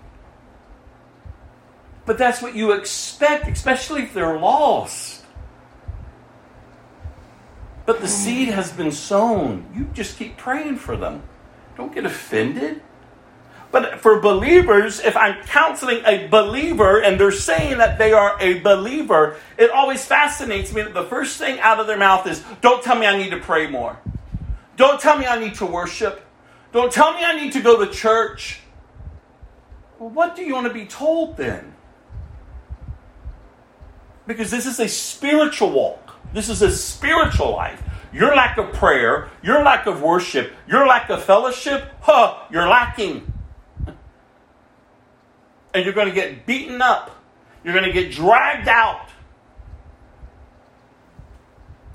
But 2.05 2.17
that's 2.17 2.41
what 2.41 2.55
you 2.55 2.73
expect, 2.73 3.47
especially 3.47 4.03
if 4.03 4.13
they're 4.13 4.37
lost. 4.37 5.23
But 7.85 8.01
the 8.01 8.07
seed 8.07 8.49
has 8.49 8.71
been 8.71 8.91
sown. 8.91 9.65
You 9.73 9.85
just 9.93 10.17
keep 10.17 10.37
praying 10.37 10.77
for 10.77 10.95
them. 10.95 11.23
Don't 11.75 11.93
get 11.93 12.05
offended. 12.05 12.81
But 13.71 14.01
for 14.01 14.19
believers, 14.19 14.99
if 14.99 15.17
I'm 15.17 15.43
counseling 15.45 16.03
a 16.05 16.27
believer 16.27 17.01
and 17.01 17.19
they're 17.19 17.31
saying 17.31 17.79
that 17.79 17.97
they 17.97 18.13
are 18.13 18.37
a 18.39 18.59
believer, 18.59 19.37
it 19.57 19.71
always 19.71 20.05
fascinates 20.05 20.71
me 20.71 20.83
that 20.83 20.93
the 20.93 21.05
first 21.05 21.37
thing 21.39 21.59
out 21.59 21.79
of 21.79 21.87
their 21.87 21.97
mouth 21.97 22.27
is, 22.27 22.43
Don't 22.61 22.83
tell 22.83 22.95
me 22.95 23.07
I 23.07 23.17
need 23.17 23.31
to 23.31 23.39
pray 23.39 23.67
more. 23.67 23.99
Don't 24.77 25.01
tell 25.01 25.17
me 25.17 25.25
I 25.25 25.39
need 25.39 25.55
to 25.55 25.65
worship. 25.65 26.23
Don't 26.71 26.91
tell 26.91 27.13
me 27.13 27.23
I 27.23 27.35
need 27.35 27.53
to 27.53 27.61
go 27.61 27.83
to 27.83 27.91
church. 27.91 28.59
Well, 29.99 30.09
what 30.09 30.35
do 30.35 30.43
you 30.43 30.53
want 30.53 30.67
to 30.67 30.73
be 30.73 30.85
told 30.85 31.37
then? 31.37 31.72
Because 34.27 34.51
this 34.51 34.65
is 34.65 34.79
a 34.79 34.87
spiritual 34.87 35.71
walk, 35.71 36.15
this 36.33 36.49
is 36.49 36.61
a 36.61 36.71
spiritual 36.71 37.51
life. 37.51 37.81
Your 38.13 38.35
lack 38.35 38.57
of 38.57 38.71
prayer, 38.73 39.29
your 39.41 39.63
lack 39.63 39.87
of 39.87 40.01
worship, 40.01 40.53
your 40.67 40.85
lack 40.85 41.09
of 41.09 41.23
fellowship, 41.23 41.91
huh, 42.01 42.37
you're 42.51 42.67
lacking 42.67 43.33
and 45.73 45.83
you're 45.83 45.93
going 45.93 46.07
to 46.07 46.13
get 46.13 46.45
beaten 46.45 46.81
up. 46.81 47.19
You're 47.63 47.73
going 47.73 47.85
to 47.85 47.91
get 47.91 48.11
dragged 48.11 48.67
out. 48.67 49.09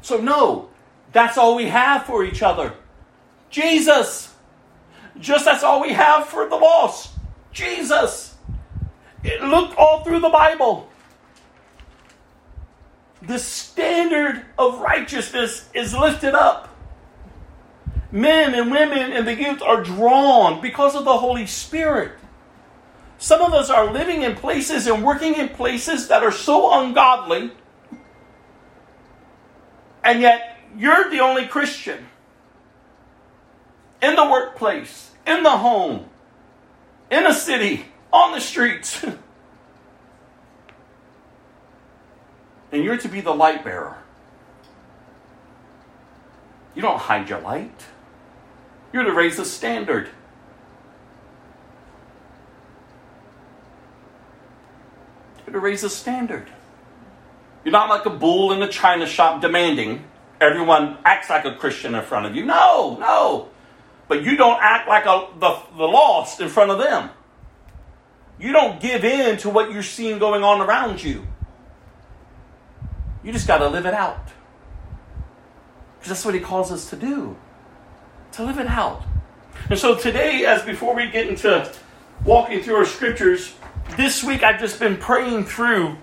So, 0.02 0.18
no, 0.18 0.70
that's 1.12 1.38
all 1.38 1.54
we 1.54 1.66
have 1.66 2.04
for 2.04 2.24
each 2.24 2.42
other. 2.42 2.74
Jesus. 3.50 4.34
Just 5.18 5.44
that's 5.44 5.62
all 5.62 5.80
we 5.80 5.92
have 5.92 6.26
for 6.26 6.48
the 6.48 6.56
lost. 6.56 7.12
Jesus. 7.52 8.36
Look 9.42 9.76
all 9.76 10.04
through 10.04 10.20
the 10.20 10.28
Bible. 10.28 10.88
The 13.28 13.38
standard 13.38 14.42
of 14.56 14.80
righteousness 14.80 15.68
is 15.74 15.94
lifted 15.94 16.34
up. 16.34 16.74
Men 18.10 18.54
and 18.54 18.70
women 18.70 19.12
and 19.12 19.28
the 19.28 19.34
youth 19.34 19.60
are 19.60 19.84
drawn 19.84 20.62
because 20.62 20.96
of 20.96 21.04
the 21.04 21.18
Holy 21.18 21.46
Spirit. 21.46 22.12
Some 23.18 23.42
of 23.42 23.52
us 23.52 23.68
are 23.68 23.92
living 23.92 24.22
in 24.22 24.34
places 24.34 24.86
and 24.86 25.04
working 25.04 25.34
in 25.34 25.50
places 25.50 26.08
that 26.08 26.22
are 26.22 26.32
so 26.32 26.80
ungodly, 26.80 27.52
and 30.02 30.22
yet 30.22 30.56
you're 30.74 31.10
the 31.10 31.20
only 31.20 31.46
Christian 31.46 32.06
in 34.00 34.14
the 34.14 34.24
workplace, 34.24 35.10
in 35.26 35.42
the 35.42 35.50
home, 35.50 36.06
in 37.10 37.26
a 37.26 37.34
city, 37.34 37.84
on 38.10 38.32
the 38.32 38.40
streets. 38.40 39.04
and 42.72 42.84
you're 42.84 42.98
to 42.98 43.08
be 43.08 43.20
the 43.20 43.34
light 43.34 43.64
bearer. 43.64 43.96
You 46.74 46.82
don't 46.82 46.98
hide 46.98 47.28
your 47.28 47.40
light. 47.40 47.86
You're 48.92 49.04
to 49.04 49.12
raise 49.12 49.36
the 49.36 49.44
standard. 49.44 50.08
You're 55.46 55.54
to 55.54 55.60
raise 55.60 55.82
the 55.82 55.90
standard. 55.90 56.48
You're 57.64 57.72
not 57.72 57.88
like 57.88 58.06
a 58.06 58.10
bull 58.10 58.52
in 58.52 58.62
a 58.62 58.68
china 58.68 59.06
shop 59.06 59.40
demanding 59.40 60.04
everyone 60.40 60.98
acts 61.04 61.30
like 61.30 61.44
a 61.44 61.54
Christian 61.54 61.94
in 61.94 62.02
front 62.02 62.26
of 62.26 62.36
you. 62.36 62.44
No, 62.44 62.96
no. 63.00 63.48
But 64.06 64.22
you 64.22 64.36
don't 64.36 64.58
act 64.62 64.88
like 64.88 65.04
a, 65.04 65.26
the, 65.38 65.58
the 65.76 65.84
lost 65.84 66.40
in 66.40 66.48
front 66.48 66.70
of 66.70 66.78
them. 66.78 67.10
You 68.38 68.52
don't 68.52 68.80
give 68.80 69.04
in 69.04 69.36
to 69.38 69.50
what 69.50 69.72
you're 69.72 69.82
seeing 69.82 70.18
going 70.18 70.44
on 70.44 70.60
around 70.60 71.02
you. 71.02 71.26
You 73.28 73.34
just 73.34 73.46
got 73.46 73.58
to 73.58 73.68
live 73.68 73.84
it 73.84 73.92
out. 73.92 74.26
Because 75.98 76.08
that's 76.08 76.24
what 76.24 76.32
he 76.32 76.40
calls 76.40 76.72
us 76.72 76.88
to 76.88 76.96
do 76.96 77.36
to 78.32 78.42
live 78.42 78.58
it 78.58 78.66
out. 78.66 79.02
And 79.68 79.78
so 79.78 79.94
today, 79.94 80.46
as 80.46 80.62
before 80.62 80.94
we 80.94 81.10
get 81.10 81.28
into 81.28 81.70
walking 82.24 82.62
through 82.62 82.76
our 82.76 82.86
scriptures, 82.86 83.54
this 83.98 84.24
week 84.24 84.42
I've 84.42 84.58
just 84.58 84.80
been 84.80 84.96
praying 84.96 85.44
through 85.44 85.98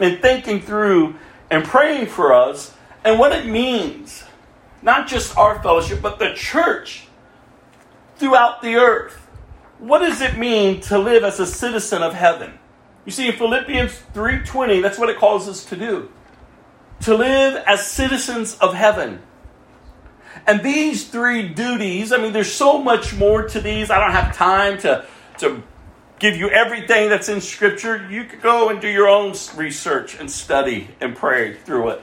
and 0.00 0.20
thinking 0.20 0.60
through 0.60 1.14
and 1.50 1.64
praying 1.64 2.08
for 2.08 2.34
us 2.34 2.74
and 3.06 3.18
what 3.18 3.32
it 3.32 3.46
means. 3.46 4.24
Not 4.82 5.08
just 5.08 5.34
our 5.38 5.62
fellowship, 5.62 6.02
but 6.02 6.18
the 6.18 6.34
church 6.34 7.06
throughout 8.16 8.60
the 8.60 8.74
earth. 8.74 9.14
What 9.78 10.00
does 10.00 10.20
it 10.20 10.36
mean 10.36 10.82
to 10.82 10.98
live 10.98 11.24
as 11.24 11.40
a 11.40 11.46
citizen 11.46 12.02
of 12.02 12.12
heaven? 12.12 12.58
You 13.06 13.12
see, 13.12 13.28
in 13.28 13.32
Philippians 13.32 13.98
3:20, 14.12 14.82
that's 14.82 14.98
what 14.98 15.08
it 15.08 15.16
calls 15.16 15.48
us 15.48 15.64
to 15.64 15.76
do. 15.76 16.10
To 17.02 17.14
live 17.14 17.62
as 17.66 17.86
citizens 17.86 18.56
of 18.58 18.74
heaven. 18.74 19.20
And 20.46 20.62
these 20.62 21.08
three 21.08 21.48
duties, 21.48 22.12
I 22.12 22.18
mean, 22.18 22.32
there's 22.32 22.52
so 22.52 22.82
much 22.82 23.14
more 23.14 23.44
to 23.48 23.60
these. 23.60 23.90
I 23.90 23.98
don't 23.98 24.12
have 24.12 24.34
time 24.36 24.78
to, 24.78 25.06
to 25.38 25.62
give 26.18 26.36
you 26.36 26.48
everything 26.48 27.08
that's 27.08 27.28
in 27.28 27.40
Scripture. 27.40 28.06
You 28.10 28.24
could 28.24 28.42
go 28.42 28.68
and 28.68 28.80
do 28.80 28.88
your 28.88 29.08
own 29.08 29.34
research 29.56 30.18
and 30.18 30.30
study 30.30 30.88
and 31.00 31.16
pray 31.16 31.54
through 31.54 31.90
it. 31.90 32.02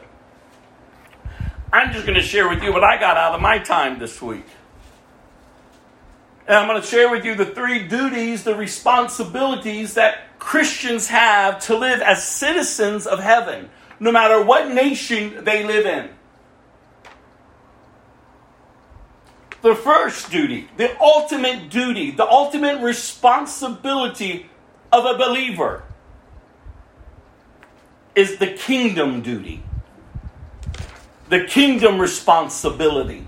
I'm 1.71 1.91
just 1.91 2.05
going 2.05 2.19
to 2.19 2.25
share 2.25 2.47
with 2.47 2.61
you 2.61 2.71
what 2.71 2.83
I 2.83 2.99
got 2.99 3.17
out 3.17 3.33
of 3.33 3.41
my 3.41 3.57
time 3.57 3.97
this 3.97 4.21
week. 4.21 4.45
And 6.45 6.57
I'm 6.57 6.67
going 6.67 6.81
to 6.81 6.85
share 6.85 7.09
with 7.09 7.25
you 7.25 7.35
the 7.35 7.45
three 7.45 7.87
duties, 7.87 8.43
the 8.43 8.55
responsibilities 8.55 9.93
that 9.93 10.37
Christians 10.39 11.07
have 11.07 11.59
to 11.61 11.77
live 11.77 12.01
as 12.01 12.23
citizens 12.23 13.07
of 13.07 13.19
heaven, 13.19 13.69
no 14.04 14.12
matter 14.12 14.43
what 14.43 14.72
nation 14.72 15.43
they 15.43 15.64
live 15.64 15.86
in. 15.86 16.10
the 19.64 19.74
first 19.74 20.30
duty, 20.30 20.68
the 20.76 21.01
ultimate 21.01 21.70
duty, 21.70 22.12
the 22.12 22.30
ultimate 22.30 22.84
responsibility 22.84 24.49
of 24.91 25.06
a 25.06 25.18
believer 25.18 25.84
is 28.14 28.38
the 28.38 28.47
kingdom 28.47 29.22
duty, 29.22 29.64
the 31.30 31.45
kingdom 31.45 31.97
responsibility. 31.97 33.26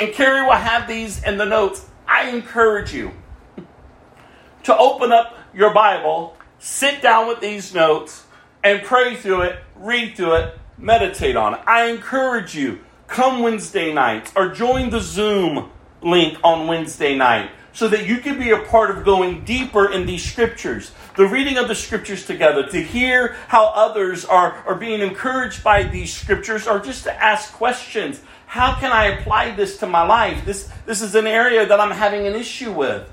And 0.00 0.12
Carrie 0.14 0.46
will 0.46 0.52
have 0.52 0.88
these 0.88 1.22
in 1.22 1.36
the 1.36 1.44
notes. 1.44 1.86
I 2.08 2.30
encourage 2.30 2.94
you 2.94 3.12
to 4.62 4.76
open 4.76 5.12
up 5.12 5.36
your 5.52 5.74
Bible, 5.74 6.38
sit 6.58 7.02
down 7.02 7.28
with 7.28 7.40
these 7.40 7.74
notes, 7.74 8.23
and 8.64 8.82
pray 8.82 9.14
through 9.14 9.42
it, 9.42 9.58
read 9.76 10.16
through 10.16 10.34
it, 10.34 10.58
meditate 10.78 11.36
on 11.36 11.54
it. 11.54 11.60
I 11.66 11.84
encourage 11.84 12.56
you 12.56 12.80
come 13.06 13.42
Wednesday 13.42 13.92
nights 13.92 14.32
or 14.34 14.48
join 14.48 14.90
the 14.90 15.00
Zoom 15.00 15.70
link 16.02 16.38
on 16.42 16.66
Wednesday 16.66 17.14
night 17.16 17.50
so 17.74 17.88
that 17.88 18.06
you 18.06 18.18
can 18.18 18.38
be 18.38 18.50
a 18.50 18.58
part 18.58 18.90
of 18.90 19.04
going 19.04 19.44
deeper 19.44 19.90
in 19.90 20.06
these 20.06 20.24
scriptures, 20.24 20.92
the 21.16 21.26
reading 21.26 21.58
of 21.58 21.66
the 21.66 21.74
scriptures 21.74 22.24
together, 22.24 22.64
to 22.68 22.80
hear 22.80 23.36
how 23.48 23.66
others 23.66 24.24
are, 24.24 24.52
are 24.66 24.76
being 24.76 25.00
encouraged 25.00 25.62
by 25.64 25.82
these 25.82 26.14
scriptures, 26.14 26.68
or 26.68 26.78
just 26.78 27.02
to 27.02 27.22
ask 27.22 27.52
questions. 27.52 28.22
How 28.46 28.78
can 28.78 28.92
I 28.92 29.06
apply 29.06 29.56
this 29.56 29.78
to 29.78 29.86
my 29.86 30.06
life? 30.06 30.44
This, 30.44 30.70
this 30.86 31.02
is 31.02 31.16
an 31.16 31.26
area 31.26 31.66
that 31.66 31.80
I'm 31.80 31.90
having 31.90 32.28
an 32.28 32.36
issue 32.36 32.70
with. 32.70 33.10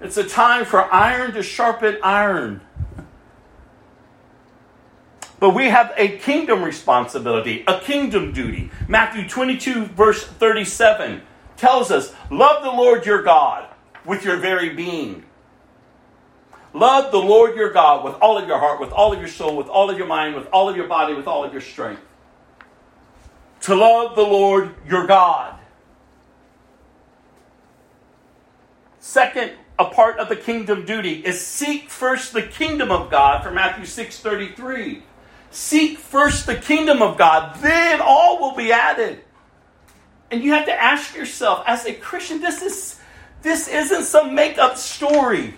It's 0.00 0.16
a 0.16 0.24
time 0.24 0.64
for 0.64 0.92
iron 0.92 1.32
to 1.34 1.42
sharpen 1.42 1.98
iron. 2.02 2.62
But 5.40 5.54
we 5.54 5.70
have 5.70 5.92
a 5.96 6.18
kingdom 6.18 6.62
responsibility, 6.62 7.64
a 7.66 7.80
kingdom 7.80 8.32
duty. 8.32 8.70
Matthew 8.86 9.26
22, 9.26 9.86
verse 9.86 10.22
37 10.24 11.22
tells 11.56 11.90
us 11.90 12.14
love 12.30 12.62
the 12.62 12.70
Lord 12.70 13.06
your 13.06 13.22
God 13.22 13.66
with 14.04 14.24
your 14.24 14.36
very 14.36 14.68
being. 14.68 15.24
Love 16.72 17.10
the 17.10 17.18
Lord 17.18 17.56
your 17.56 17.72
God 17.72 18.04
with 18.04 18.14
all 18.20 18.38
of 18.38 18.46
your 18.46 18.58
heart, 18.58 18.80
with 18.80 18.92
all 18.92 19.12
of 19.12 19.18
your 19.18 19.28
soul, 19.28 19.56
with 19.56 19.66
all 19.66 19.90
of 19.90 19.98
your 19.98 20.06
mind, 20.06 20.36
with 20.36 20.46
all 20.52 20.68
of 20.68 20.76
your 20.76 20.86
body, 20.86 21.14
with 21.14 21.26
all 21.26 21.42
of 21.42 21.52
your 21.52 21.62
strength. 21.62 22.02
To 23.62 23.74
love 23.74 24.14
the 24.14 24.22
Lord 24.22 24.74
your 24.86 25.06
God. 25.06 25.58
Second, 29.00 29.52
a 29.78 29.86
part 29.86 30.18
of 30.18 30.28
the 30.28 30.36
kingdom 30.36 30.84
duty 30.84 31.24
is 31.24 31.44
seek 31.44 31.88
first 31.88 32.34
the 32.34 32.42
kingdom 32.42 32.90
of 32.90 33.10
God 33.10 33.42
from 33.42 33.54
Matthew 33.54 33.86
6 33.86 34.20
33. 34.20 35.02
Seek 35.50 35.98
first 35.98 36.46
the 36.46 36.54
kingdom 36.54 37.02
of 37.02 37.18
God, 37.18 37.56
then 37.60 38.00
all 38.00 38.40
will 38.40 38.54
be 38.54 38.72
added. 38.72 39.20
And 40.30 40.42
you 40.42 40.52
have 40.52 40.66
to 40.66 40.72
ask 40.72 41.14
yourself, 41.14 41.64
as 41.66 41.86
a 41.86 41.92
Christian, 41.92 42.40
this 42.40 42.62
is 42.62 43.00
this 43.42 43.68
isn't 43.68 44.04
some 44.04 44.34
make-up 44.34 44.76
story. 44.76 45.54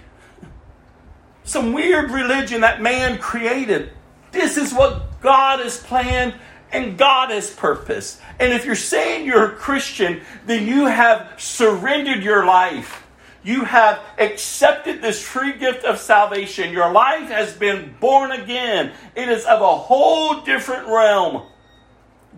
Some 1.45 1.73
weird 1.73 2.11
religion 2.11 2.61
that 2.61 2.81
man 2.81 3.19
created. 3.19 3.91
This 4.31 4.57
is 4.57 4.73
what 4.73 5.21
God 5.21 5.59
has 5.59 5.79
planned 5.79 6.35
and 6.71 6.97
God 6.97 7.31
has 7.31 7.51
purpose. 7.51 8.21
And 8.39 8.53
if 8.53 8.65
you're 8.65 8.75
saying 8.75 9.27
you're 9.27 9.53
a 9.53 9.57
Christian, 9.57 10.23
then 10.47 10.67
you 10.67 10.87
have 10.87 11.35
surrendered 11.37 12.23
your 12.23 12.47
life. 12.47 13.02
You 13.45 13.65
have 13.65 14.01
accepted 14.19 15.03
this 15.03 15.21
free 15.21 15.59
gift 15.59 15.85
of 15.85 15.99
salvation. 15.99 16.73
Your 16.73 16.93
life 16.93 17.29
has 17.29 17.53
been 17.53 17.95
born 17.99 18.31
again. 18.31 18.93
It 19.17 19.29
is 19.29 19.45
of 19.45 19.61
a 19.61 19.77
whole 19.77 20.43
different 20.43 20.87
realm. 20.87 21.43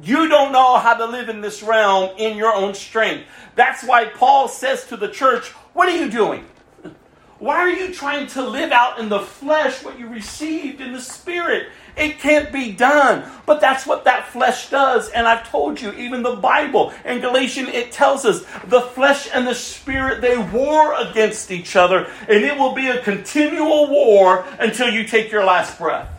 You 0.03 0.29
don't 0.29 0.51
know 0.51 0.79
how 0.79 0.95
to 0.95 1.07
live 1.07 1.29
in 1.29 1.41
this 1.41 1.63
realm 1.63 2.11
in 2.17 2.37
your 2.37 2.55
own 2.55 2.75
strength. 2.75 3.27
That's 3.55 3.85
why 3.85 4.07
Paul 4.07 4.49
says 4.49 4.87
to 4.87 4.97
the 4.97 5.09
church, 5.09 5.49
What 5.75 5.89
are 5.89 5.97
you 5.97 6.11
doing? 6.11 6.47
Why 7.39 7.57
are 7.59 7.71
you 7.71 7.93
trying 7.93 8.27
to 8.29 8.43
live 8.43 8.73
out 8.73 8.99
in 8.99 9.09
the 9.09 9.21
flesh 9.21 9.85
what 9.85 9.99
you 9.99 10.09
received 10.09 10.81
in 10.81 10.93
the 10.93 11.01
spirit? 11.01 11.69
It 11.97 12.19
can't 12.19 12.53
be 12.53 12.73
done. 12.73 13.31
But 13.47 13.61
that's 13.61 13.87
what 13.87 14.05
that 14.05 14.29
flesh 14.29 14.71
does. 14.71 15.11
And 15.11 15.29
I've 15.29 15.49
told 15.49 15.81
you, 15.81 15.93
even 15.93 16.23
the 16.23 16.37
Bible 16.37 16.93
in 17.05 17.21
Galatians, 17.21 17.69
it 17.69 17.93
tells 17.93 18.25
us 18.25 18.45
the 18.67 18.81
flesh 18.81 19.29
and 19.33 19.47
the 19.47 19.55
spirit, 19.55 20.21
they 20.21 20.37
war 20.37 20.95
against 20.95 21.51
each 21.51 21.77
other. 21.77 22.11
And 22.29 22.45
it 22.45 22.59
will 22.59 22.75
be 22.75 22.89
a 22.89 23.03
continual 23.03 23.89
war 23.89 24.45
until 24.59 24.89
you 24.89 25.05
take 25.05 25.31
your 25.31 25.45
last 25.45 25.79
breath. 25.79 26.11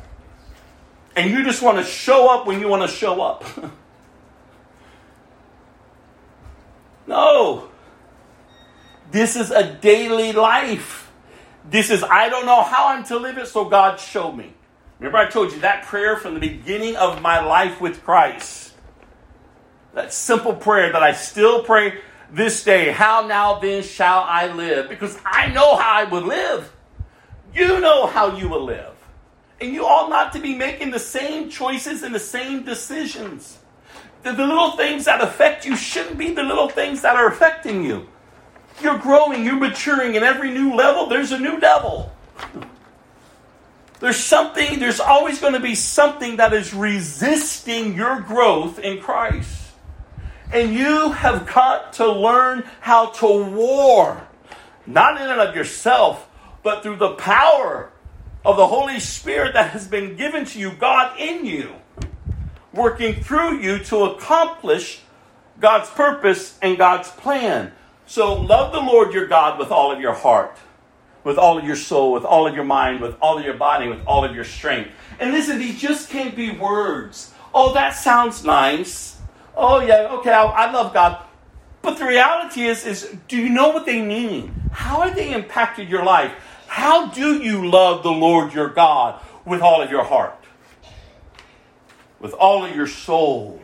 And 1.15 1.31
you 1.31 1.43
just 1.43 1.61
want 1.61 1.77
to 1.77 1.83
show 1.83 2.29
up 2.29 2.45
when 2.45 2.59
you 2.59 2.67
want 2.67 2.89
to 2.89 2.95
show 2.95 3.21
up. 3.21 3.43
no. 7.07 7.69
This 9.11 9.35
is 9.35 9.51
a 9.51 9.73
daily 9.73 10.31
life. 10.31 11.11
This 11.69 11.89
is, 11.89 12.03
I 12.03 12.29
don't 12.29 12.45
know 12.45 12.61
how 12.61 12.89
I'm 12.89 13.03
to 13.05 13.17
live 13.17 13.37
it, 13.37 13.47
so 13.47 13.65
God 13.65 13.99
show 13.99 14.31
me. 14.31 14.54
Remember, 14.99 15.17
I 15.17 15.29
told 15.29 15.51
you 15.51 15.59
that 15.59 15.85
prayer 15.85 16.17
from 16.17 16.33
the 16.33 16.39
beginning 16.39 16.95
of 16.95 17.21
my 17.21 17.43
life 17.43 17.81
with 17.81 18.03
Christ. 18.03 18.73
That 19.93 20.13
simple 20.13 20.53
prayer 20.53 20.91
that 20.91 21.03
I 21.03 21.13
still 21.13 21.63
pray 21.63 21.99
this 22.31 22.63
day. 22.63 22.91
How 22.91 23.27
now 23.27 23.59
then 23.59 23.83
shall 23.83 24.19
I 24.19 24.47
live? 24.47 24.89
Because 24.89 25.17
I 25.25 25.47
know 25.47 25.75
how 25.75 25.93
I 25.93 26.03
would 26.05 26.23
live. 26.23 26.71
You 27.53 27.79
know 27.79 28.07
how 28.07 28.35
you 28.35 28.49
will 28.49 28.63
live. 28.63 28.93
And 29.61 29.73
you 29.73 29.85
ought 29.85 30.09
not 30.09 30.33
to 30.33 30.39
be 30.39 30.55
making 30.55 30.91
the 30.91 30.99
same 30.99 31.49
choices 31.49 32.03
and 32.03 32.13
the 32.13 32.19
same 32.19 32.63
decisions. 32.63 33.57
The, 34.23 34.33
the 34.33 34.45
little 34.45 34.71
things 34.71 35.05
that 35.05 35.21
affect 35.21 35.65
you 35.65 35.75
shouldn't 35.75 36.17
be 36.17 36.33
the 36.33 36.43
little 36.43 36.67
things 36.67 37.01
that 37.03 37.15
are 37.15 37.27
affecting 37.27 37.83
you. 37.83 38.09
You're 38.81 38.97
growing, 38.97 39.45
you're 39.45 39.55
maturing, 39.55 40.15
and 40.15 40.25
every 40.25 40.51
new 40.51 40.75
level, 40.75 41.07
there's 41.07 41.31
a 41.31 41.39
new 41.39 41.59
devil. 41.59 42.11
There's 43.99 44.17
something, 44.17 44.79
there's 44.79 44.99
always 44.99 45.39
going 45.39 45.53
to 45.53 45.59
be 45.59 45.75
something 45.75 46.37
that 46.37 46.53
is 46.53 46.73
resisting 46.73 47.95
your 47.95 48.19
growth 48.19 48.79
in 48.79 49.01
Christ. 49.01 49.61
And 50.51 50.73
you 50.73 51.11
have 51.11 51.47
got 51.47 51.93
to 51.93 52.11
learn 52.11 52.63
how 52.81 53.07
to 53.11 53.25
war, 53.25 54.27
not 54.85 55.19
in 55.19 55.27
and 55.29 55.41
of 55.41 55.55
yourself, 55.55 56.29
but 56.61 56.83
through 56.83 56.97
the 56.97 57.13
power 57.13 57.91
of 58.43 58.57
the 58.57 58.67
Holy 58.67 58.99
Spirit 58.99 59.53
that 59.53 59.71
has 59.71 59.87
been 59.87 60.15
given 60.15 60.45
to 60.45 60.59
you, 60.59 60.71
God 60.73 61.19
in 61.19 61.45
you, 61.45 61.75
working 62.73 63.23
through 63.23 63.59
you 63.59 63.79
to 63.85 64.03
accomplish 64.03 65.01
God's 65.59 65.89
purpose 65.89 66.57
and 66.61 66.77
God's 66.77 67.09
plan. 67.09 67.71
So 68.05 68.33
love 68.39 68.71
the 68.71 68.81
Lord 68.81 69.13
your 69.13 69.27
God 69.27 69.57
with 69.57 69.71
all 69.71 69.91
of 69.91 69.99
your 69.99 70.13
heart 70.13 70.57
with 71.25 71.37
all 71.39 71.57
of 71.57 71.65
your 71.65 71.75
soul, 71.75 72.13
with 72.13 72.23
all 72.23 72.47
of 72.47 72.55
your 72.55 72.63
mind, 72.63 73.01
with 73.01 73.17
all 73.19 73.37
of 73.37 73.43
your 73.43 73.55
body, 73.55 73.89
with 73.89 73.99
all 74.05 74.23
of 74.23 74.33
your 74.33 74.45
strength. 74.45 74.91
And 75.19 75.31
listen, 75.31 75.57
these 75.57 75.81
just 75.81 76.09
can't 76.09 76.35
be 76.35 76.51
words. 76.51 77.33
Oh, 77.53 77.73
that 77.73 77.95
sounds 77.95 78.45
nice. 78.45 79.17
Oh, 79.57 79.81
yeah, 79.81 80.07
okay, 80.19 80.31
I, 80.31 80.43
I 80.43 80.71
love 80.71 80.93
God. 80.93 81.25
But 81.81 81.97
the 81.97 82.05
reality 82.05 82.63
is, 82.63 82.85
is 82.85 83.15
do 83.27 83.37
you 83.37 83.49
know 83.49 83.69
what 83.69 83.87
they 83.87 84.01
mean? 84.01 84.53
How 84.71 85.01
have 85.01 85.15
they 85.15 85.33
impacted 85.33 85.89
your 85.89 86.03
life? 86.03 86.31
How 86.67 87.07
do 87.07 87.41
you 87.41 87.69
love 87.69 88.03
the 88.03 88.11
Lord 88.11 88.53
your 88.53 88.69
God 88.69 89.19
with 89.45 89.61
all 89.61 89.81
of 89.81 89.89
your 89.89 90.03
heart? 90.03 90.45
With 92.19 92.33
all 92.33 92.63
of 92.63 92.75
your 92.75 92.87
soul? 92.87 93.61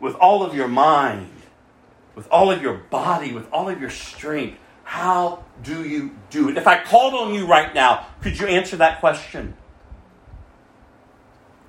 With 0.00 0.14
all 0.16 0.42
of 0.42 0.54
your 0.54 0.68
mind? 0.68 1.30
With 2.16 2.28
all 2.30 2.50
of 2.50 2.62
your 2.62 2.74
body? 2.74 3.32
With 3.32 3.48
all 3.52 3.68
of 3.68 3.80
your 3.80 3.90
strength? 3.90 4.58
How 4.82 5.44
do 5.62 5.84
you 5.84 6.12
do 6.30 6.48
it? 6.48 6.56
If 6.56 6.66
I 6.66 6.82
called 6.82 7.14
on 7.14 7.34
you 7.34 7.46
right 7.46 7.74
now, 7.74 8.06
could 8.22 8.38
you 8.38 8.46
answer 8.46 8.76
that 8.76 9.00
question? 9.00 9.54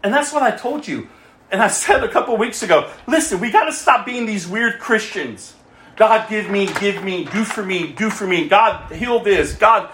And 0.03 0.13
that's 0.13 0.31
what 0.31 0.43
I 0.43 0.51
told 0.51 0.87
you. 0.87 1.09
And 1.51 1.61
I 1.61 1.67
said 1.67 2.03
a 2.03 2.09
couple 2.09 2.37
weeks 2.37 2.63
ago 2.63 2.91
listen, 3.07 3.39
we 3.39 3.51
got 3.51 3.65
to 3.65 3.73
stop 3.73 4.05
being 4.05 4.25
these 4.25 4.47
weird 4.47 4.79
Christians. 4.79 5.55
God, 5.95 6.29
give 6.29 6.49
me, 6.49 6.71
give 6.79 7.03
me, 7.03 7.25
do 7.25 7.43
for 7.43 7.63
me, 7.63 7.91
do 7.91 8.09
for 8.09 8.25
me. 8.25 8.47
God, 8.47 8.91
heal 8.93 9.19
this. 9.19 9.55
God, 9.55 9.89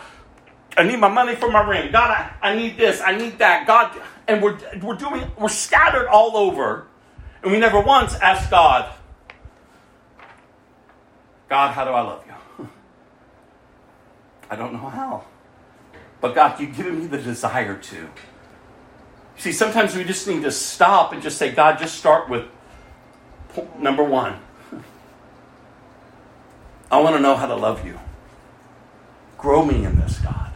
I 0.77 0.84
need 0.84 0.99
my 0.99 1.07
money 1.07 1.35
for 1.35 1.49
my 1.49 1.67
ring. 1.67 1.91
God, 1.91 2.11
I, 2.11 2.49
I 2.51 2.55
need 2.55 2.77
this, 2.77 3.01
I 3.01 3.17
need 3.17 3.39
that. 3.39 3.65
God, 3.65 3.99
and 4.27 4.41
we're, 4.41 4.57
we're 4.84 4.95
doing, 4.95 5.31
we're 5.39 5.49
scattered 5.49 6.07
all 6.07 6.38
over. 6.38 6.88
And 7.41 7.51
we 7.51 7.59
never 7.59 7.80
once 7.80 8.15
asked 8.15 8.49
God, 8.49 8.91
God, 11.49 11.73
how 11.73 11.85
do 11.85 11.91
I 11.91 12.01
love 12.01 12.23
you? 12.24 12.24
I 14.49 14.55
don't 14.55 14.73
know 14.73 14.89
how. 14.89 15.26
But 16.22 16.35
God, 16.35 16.59
you've 16.59 16.76
given 16.76 16.99
me 16.99 17.07
the 17.07 17.17
desire 17.17 17.77
to. 17.77 18.09
See, 19.38 19.51
sometimes 19.51 19.95
we 19.95 20.03
just 20.03 20.27
need 20.27 20.43
to 20.43 20.51
stop 20.51 21.13
and 21.13 21.22
just 21.22 21.38
say, 21.38 21.51
God, 21.51 21.77
just 21.77 21.95
start 21.95 22.30
with 22.30 22.45
number 23.77 24.03
one. 24.03 24.39
I 26.91 26.99
want 27.01 27.15
to 27.15 27.22
know 27.22 27.35
how 27.35 27.47
to 27.47 27.55
love 27.55 27.85
you. 27.85 27.99
Grow 29.38 29.63
me 29.63 29.84
in 29.84 29.97
this, 29.97 30.19
God. 30.19 30.51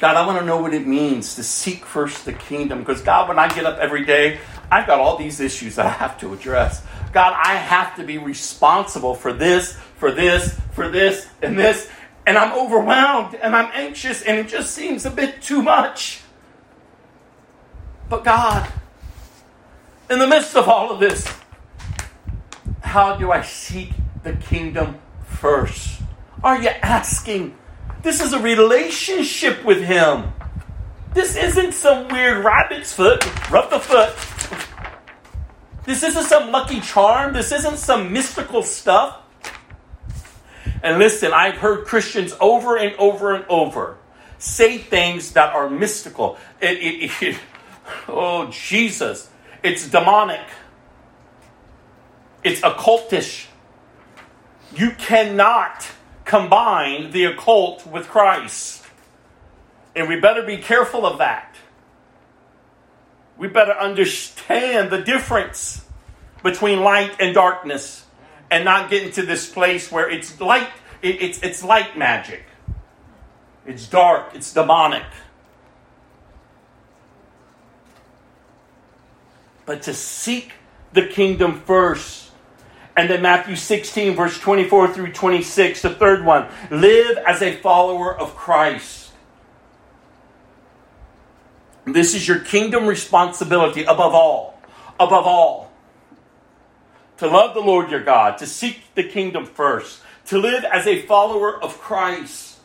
God, 0.00 0.16
I 0.16 0.26
want 0.26 0.38
to 0.40 0.44
know 0.44 0.60
what 0.60 0.74
it 0.74 0.86
means 0.86 1.36
to 1.36 1.44
seek 1.44 1.84
first 1.84 2.24
the 2.24 2.32
kingdom. 2.32 2.80
Because, 2.80 3.00
God, 3.00 3.28
when 3.28 3.38
I 3.38 3.48
get 3.48 3.64
up 3.64 3.78
every 3.78 4.04
day, 4.04 4.40
I've 4.70 4.86
got 4.86 4.98
all 4.98 5.16
these 5.16 5.40
issues 5.40 5.76
that 5.76 5.86
I 5.86 5.90
have 5.90 6.18
to 6.20 6.32
address. 6.34 6.82
God, 7.12 7.34
I 7.36 7.54
have 7.54 7.94
to 7.96 8.04
be 8.04 8.18
responsible 8.18 9.14
for 9.14 9.32
this, 9.32 9.74
for 9.98 10.10
this, 10.10 10.58
for 10.72 10.88
this, 10.88 11.28
and 11.42 11.56
this 11.56 11.88
and 12.26 12.38
I'm 12.38 12.52
overwhelmed 12.52 13.34
and 13.34 13.54
I'm 13.54 13.70
anxious 13.74 14.22
and 14.22 14.38
it 14.38 14.48
just 14.48 14.74
seems 14.74 15.04
a 15.04 15.10
bit 15.10 15.42
too 15.42 15.62
much. 15.62 16.22
But 18.08 18.24
God, 18.24 18.70
in 20.10 20.18
the 20.18 20.26
midst 20.26 20.56
of 20.56 20.68
all 20.68 20.90
of 20.90 21.00
this, 21.00 21.26
how 22.80 23.16
do 23.16 23.32
I 23.32 23.42
seek 23.42 23.92
the 24.22 24.34
kingdom 24.34 24.98
first? 25.26 26.00
Are 26.42 26.60
you 26.60 26.68
asking? 26.68 27.56
This 28.02 28.20
is 28.20 28.32
a 28.32 28.38
relationship 28.38 29.64
with 29.64 29.82
Him. 29.82 30.32
This 31.14 31.36
isn't 31.36 31.72
some 31.72 32.08
weird 32.08 32.44
rabbit's 32.44 32.92
foot, 32.92 33.24
rub 33.50 33.70
the 33.70 33.80
foot. 33.80 34.14
This 35.84 36.02
isn't 36.02 36.24
some 36.24 36.50
lucky 36.50 36.80
charm. 36.80 37.34
This 37.34 37.52
isn't 37.52 37.76
some 37.76 38.12
mystical 38.12 38.62
stuff. 38.62 39.18
And 40.82 40.98
listen, 40.98 41.32
I've 41.32 41.56
heard 41.56 41.86
Christians 41.86 42.34
over 42.40 42.76
and 42.76 42.94
over 42.96 43.34
and 43.34 43.44
over 43.46 43.98
say 44.38 44.78
things 44.78 45.32
that 45.32 45.54
are 45.54 45.68
mystical. 45.70 46.36
It, 46.60 46.78
it, 46.78 47.22
it, 47.22 47.38
oh, 48.08 48.50
Jesus. 48.50 49.30
It's 49.62 49.88
demonic, 49.88 50.46
it's 52.42 52.60
occultish. 52.60 53.46
You 54.74 54.90
cannot 54.90 55.88
combine 56.24 57.12
the 57.12 57.26
occult 57.26 57.86
with 57.86 58.08
Christ. 58.08 58.84
And 59.96 60.08
we 60.08 60.18
better 60.18 60.42
be 60.42 60.58
careful 60.58 61.06
of 61.06 61.18
that. 61.18 61.54
We 63.38 63.48
better 63.48 63.72
understand 63.72 64.90
the 64.90 65.00
difference 65.00 65.84
between 66.42 66.80
light 66.80 67.12
and 67.20 67.34
darkness 67.34 68.03
and 68.50 68.64
not 68.64 68.90
get 68.90 69.02
into 69.02 69.22
this 69.22 69.50
place 69.50 69.90
where 69.90 70.08
it's 70.08 70.40
light, 70.40 70.68
it, 71.02 71.22
it's, 71.22 71.42
it's 71.42 71.64
light 71.64 71.96
magic. 71.96 72.44
It's 73.66 73.86
dark, 73.86 74.34
it's 74.34 74.52
demonic. 74.52 75.04
But 79.66 79.82
to 79.82 79.94
seek 79.94 80.52
the 80.92 81.06
kingdom 81.06 81.60
first. 81.60 82.30
And 82.96 83.10
then 83.10 83.22
Matthew 83.22 83.56
16, 83.56 84.14
verse 84.14 84.38
24 84.38 84.94
through 84.94 85.12
26, 85.12 85.82
the 85.82 85.90
third 85.90 86.24
one 86.24 86.46
live 86.70 87.18
as 87.26 87.42
a 87.42 87.56
follower 87.56 88.16
of 88.16 88.36
Christ. 88.36 89.10
This 91.86 92.14
is 92.14 92.26
your 92.28 92.38
kingdom 92.38 92.86
responsibility 92.86 93.82
above 93.82 94.14
all. 94.14 94.60
Above 95.00 95.26
all 95.26 95.63
to 97.24 97.30
love 97.30 97.54
the 97.54 97.60
Lord 97.60 97.90
your 97.90 98.02
God, 98.02 98.36
to 98.38 98.46
seek 98.46 98.82
the 98.94 99.02
kingdom 99.02 99.46
first, 99.46 100.02
to 100.26 100.36
live 100.36 100.62
as 100.62 100.86
a 100.86 101.00
follower 101.00 101.62
of 101.62 101.80
Christ. 101.80 102.58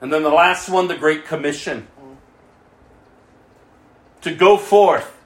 And 0.00 0.12
then 0.12 0.24
the 0.24 0.30
last 0.30 0.68
one, 0.68 0.88
the 0.88 0.96
Great 0.96 1.24
Commission. 1.24 1.86
To 4.22 4.34
go 4.34 4.56
forth 4.56 5.16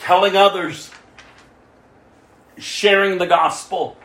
telling 0.00 0.36
others, 0.36 0.90
sharing 2.58 3.18
the 3.18 3.26
gospel, 3.26 3.96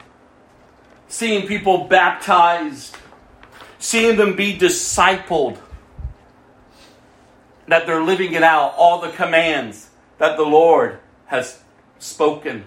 seeing 1.08 1.48
people 1.48 1.86
baptized, 1.86 2.96
seeing 3.80 4.18
them 4.18 4.36
be 4.36 4.56
discipled, 4.56 5.58
that 7.68 7.88
they're 7.88 8.04
living 8.04 8.34
it 8.34 8.44
out, 8.44 8.76
all 8.78 9.02
the 9.02 9.10
commands 9.10 9.90
that 10.20 10.38
the 10.38 10.44
Lord 10.44 11.00
has 11.36 11.60
spoken. 12.00 12.66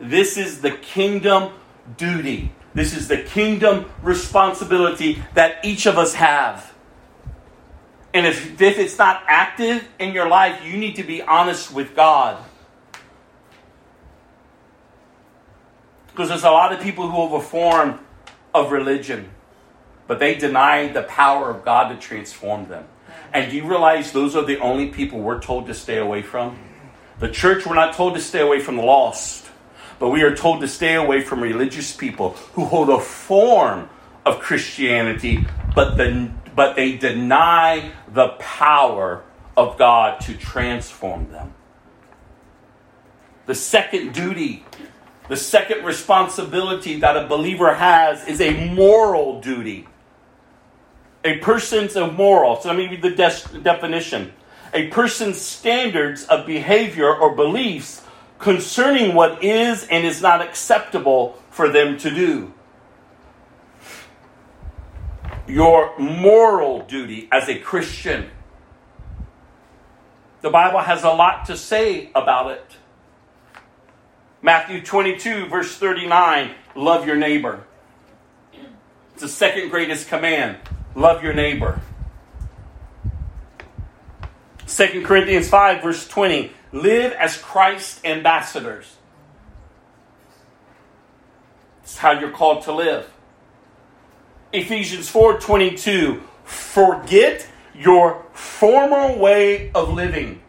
This 0.00 0.36
is 0.36 0.60
the 0.60 0.70
kingdom 0.70 1.52
duty. 1.96 2.52
This 2.74 2.96
is 2.96 3.08
the 3.08 3.18
kingdom 3.18 3.90
responsibility 4.02 5.22
that 5.34 5.64
each 5.64 5.86
of 5.86 5.98
us 5.98 6.14
have. 6.14 6.72
And 8.12 8.26
if, 8.26 8.60
if 8.60 8.78
it's 8.78 8.98
not 8.98 9.22
active 9.26 9.86
in 9.98 10.12
your 10.12 10.28
life, 10.28 10.64
you 10.64 10.76
need 10.76 10.96
to 10.96 11.02
be 11.02 11.22
honest 11.22 11.72
with 11.72 11.96
God. 11.96 12.42
Because 16.08 16.28
there's 16.28 16.44
a 16.44 16.50
lot 16.50 16.72
of 16.72 16.80
people 16.80 17.10
who 17.10 17.22
have 17.22 17.32
a 17.32 17.40
form 17.40 17.98
of 18.54 18.70
religion, 18.70 19.30
but 20.06 20.20
they 20.20 20.36
deny 20.36 20.86
the 20.86 21.02
power 21.02 21.50
of 21.50 21.64
God 21.64 21.88
to 21.88 21.96
transform 21.96 22.68
them. 22.68 22.84
And 23.32 23.50
do 23.50 23.56
you 23.56 23.66
realize 23.66 24.12
those 24.12 24.36
are 24.36 24.44
the 24.44 24.60
only 24.60 24.90
people 24.90 25.18
we're 25.18 25.40
told 25.40 25.66
to 25.66 25.74
stay 25.74 25.98
away 25.98 26.22
from? 26.22 26.56
The 27.20 27.28
church, 27.28 27.64
we're 27.64 27.74
not 27.74 27.94
told 27.94 28.14
to 28.14 28.20
stay 28.20 28.40
away 28.40 28.60
from 28.60 28.76
the 28.76 28.82
lost, 28.82 29.46
but 29.98 30.10
we 30.10 30.22
are 30.22 30.34
told 30.34 30.60
to 30.62 30.68
stay 30.68 30.94
away 30.94 31.20
from 31.20 31.40
religious 31.40 31.94
people 31.94 32.30
who 32.54 32.64
hold 32.64 32.90
a 32.90 33.00
form 33.00 33.88
of 34.26 34.40
Christianity, 34.40 35.46
but, 35.74 35.96
the, 35.96 36.30
but 36.56 36.76
they 36.76 36.96
deny 36.96 37.92
the 38.12 38.28
power 38.40 39.22
of 39.56 39.78
God 39.78 40.20
to 40.22 40.34
transform 40.34 41.30
them. 41.30 41.54
The 43.46 43.54
second 43.54 44.12
duty, 44.12 44.64
the 45.28 45.36
second 45.36 45.84
responsibility 45.84 47.00
that 47.00 47.16
a 47.16 47.26
believer 47.26 47.74
has 47.74 48.26
is 48.26 48.40
a 48.40 48.74
moral 48.74 49.40
duty. 49.40 49.86
A 51.24 51.38
person's 51.38 51.96
a 51.96 52.10
moral. 52.10 52.60
So 52.60 52.68
let 52.68 52.76
me 52.76 52.88
read 52.88 53.02
the 53.02 53.10
de- 53.10 53.58
definition. 53.62 54.32
A 54.74 54.88
person's 54.88 55.40
standards 55.40 56.24
of 56.24 56.46
behavior 56.46 57.14
or 57.14 57.34
beliefs 57.34 58.04
concerning 58.38 59.14
what 59.14 59.42
is 59.42 59.86
and 59.86 60.04
is 60.04 60.20
not 60.20 60.42
acceptable 60.42 61.38
for 61.50 61.68
them 61.68 61.96
to 61.98 62.10
do. 62.10 62.52
Your 65.46 65.96
moral 65.98 66.80
duty 66.80 67.28
as 67.30 67.48
a 67.48 67.58
Christian. 67.58 68.30
The 70.40 70.50
Bible 70.50 70.80
has 70.80 71.04
a 71.04 71.10
lot 71.10 71.46
to 71.46 71.56
say 71.56 72.10
about 72.14 72.50
it. 72.50 72.76
Matthew 74.42 74.82
22, 74.82 75.46
verse 75.46 75.74
39 75.76 76.54
love 76.74 77.06
your 77.06 77.16
neighbor. 77.16 77.64
It's 79.14 79.22
the 79.22 79.28
second 79.28 79.70
greatest 79.70 80.08
command 80.08 80.58
love 80.94 81.22
your 81.22 81.32
neighbor. 81.32 81.80
2 84.66 85.02
Corinthians 85.04 85.48
5, 85.48 85.82
verse 85.82 86.08
20 86.08 86.52
live 86.72 87.12
as 87.12 87.36
Christ 87.36 88.04
ambassadors. 88.04 88.96
It's 91.82 91.98
how 91.98 92.12
you're 92.12 92.30
called 92.30 92.64
to 92.64 92.72
live. 92.72 93.10
Ephesians 94.52 95.08
4 95.08 95.40
22 95.40 96.22
forget 96.44 97.46
your 97.74 98.24
former 98.32 99.16
way 99.16 99.70
of 99.74 99.92
living. 99.92 100.40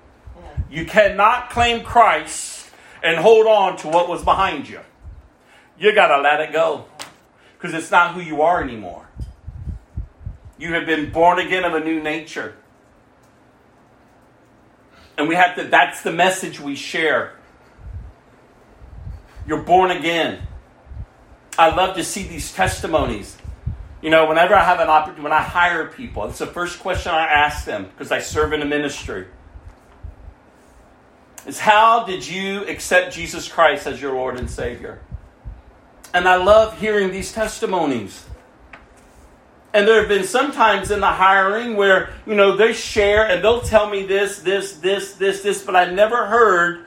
You 0.70 0.86
cannot 0.86 1.50
claim 1.50 1.84
Christ 1.84 2.70
and 3.04 3.18
hold 3.18 3.48
on 3.48 3.78
to 3.78 3.88
what 3.88 4.08
was 4.08 4.24
behind 4.24 4.68
you. 4.68 4.80
You 5.78 5.94
got 5.94 6.16
to 6.16 6.22
let 6.22 6.40
it 6.40 6.54
go 6.54 6.86
because 7.58 7.74
it's 7.74 7.92
not 7.92 8.14
who 8.14 8.22
you 8.22 8.42
are 8.42 8.64
anymore. 8.64 9.08
You 10.58 10.74
have 10.74 10.86
been 10.86 11.12
born 11.12 11.40
again 11.40 11.66
of 11.66 11.74
a 11.74 11.80
new 11.80 12.02
nature. 12.02 12.56
And 15.18 15.28
we 15.28 15.36
have 15.36 15.56
to, 15.56 15.64
that's 15.64 16.02
the 16.02 16.12
message 16.12 16.60
we 16.60 16.76
share. 16.76 17.36
You're 19.48 19.64
born 19.64 19.92
again. 19.92 20.48
I 21.58 21.74
love 21.74 21.96
to 21.96 22.04
see 22.04 22.24
these 22.24 22.52
testimonies. 22.52 23.38
You 24.02 24.10
know, 24.10 24.28
whenever 24.28 24.54
I 24.54 24.64
have 24.64 24.80
an 24.80 24.90
opportunity, 24.90 25.24
when 25.24 25.32
I 25.32 25.42
hire 25.42 25.88
people, 25.88 26.26
it's 26.26 26.40
the 26.40 26.48
first 26.48 26.80
question 26.80 27.14
I 27.14 27.26
ask 27.26 27.66
them 27.66 27.86
because 27.86 28.12
I 28.12 28.20
serve 28.20 28.54
in 28.54 28.62
a 28.62 28.66
ministry. 28.66 29.28
Is 31.46 31.60
how 31.60 32.06
did 32.06 32.28
you 32.28 32.66
accept 32.68 33.14
Jesus 33.14 33.48
Christ 33.48 33.88
as 33.88 34.02
your 34.02 34.14
Lord 34.14 34.38
and 34.38 34.50
Savior? 34.50 35.00
And 36.14 36.28
I 36.28 36.38
love 36.38 36.80
hearing 36.80 37.12
these 37.12 37.32
testimonies. 37.32 38.26
And 39.76 39.86
there 39.86 40.00
have 40.00 40.08
been 40.08 40.24
some 40.24 40.54
times 40.54 40.90
in 40.90 41.02
the 41.02 41.12
hiring 41.12 41.76
where, 41.76 42.14
you 42.26 42.34
know, 42.34 42.56
they 42.56 42.72
share 42.72 43.28
and 43.28 43.44
they'll 43.44 43.60
tell 43.60 43.90
me 43.90 44.06
this, 44.06 44.40
this, 44.40 44.78
this, 44.78 45.16
this, 45.16 45.42
this, 45.44 45.64
but 45.64 45.76
I 45.76 45.92
never 45.92 46.28
heard 46.28 46.86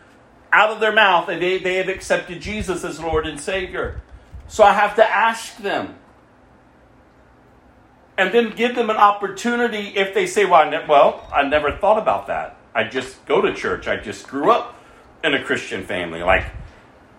out 0.51 0.71
of 0.71 0.81
their 0.81 0.95
mouth 0.95 1.27
that 1.27 1.39
they, 1.39 1.59
they 1.59 1.75
have 1.75 1.91
accepted 1.91 2.41
Jesus 2.41 2.85
as 2.85 2.99
Lord 2.99 3.27
and 3.27 3.39
Savior. 3.39 4.01
So 4.47 4.65
I 4.65 4.73
have 4.73 4.97
to 4.97 5.05
ask 5.05 5.59
them. 5.59 5.97
And 8.17 8.33
then 8.33 8.57
give 8.57 8.75
them 8.75 8.89
an 8.89 8.97
opportunity 8.97 9.89
if 9.95 10.15
they 10.15 10.27
say, 10.27 10.47
well, 10.47 10.63
I 10.63 10.71
ne- 10.71 10.87
well, 10.89 11.29
I 11.31 11.43
never 11.43 11.73
thought 11.73 11.99
about 11.99 12.29
that. 12.29 12.57
I 12.75 12.85
just 12.85 13.23
go 13.27 13.43
to 13.43 13.53
church. 13.53 13.87
I 13.87 13.97
just 13.97 14.27
grew 14.27 14.51
up 14.51 14.83
in 15.23 15.35
a 15.35 15.45
Christian 15.45 15.85
family. 15.85 16.23
Like, 16.23 16.47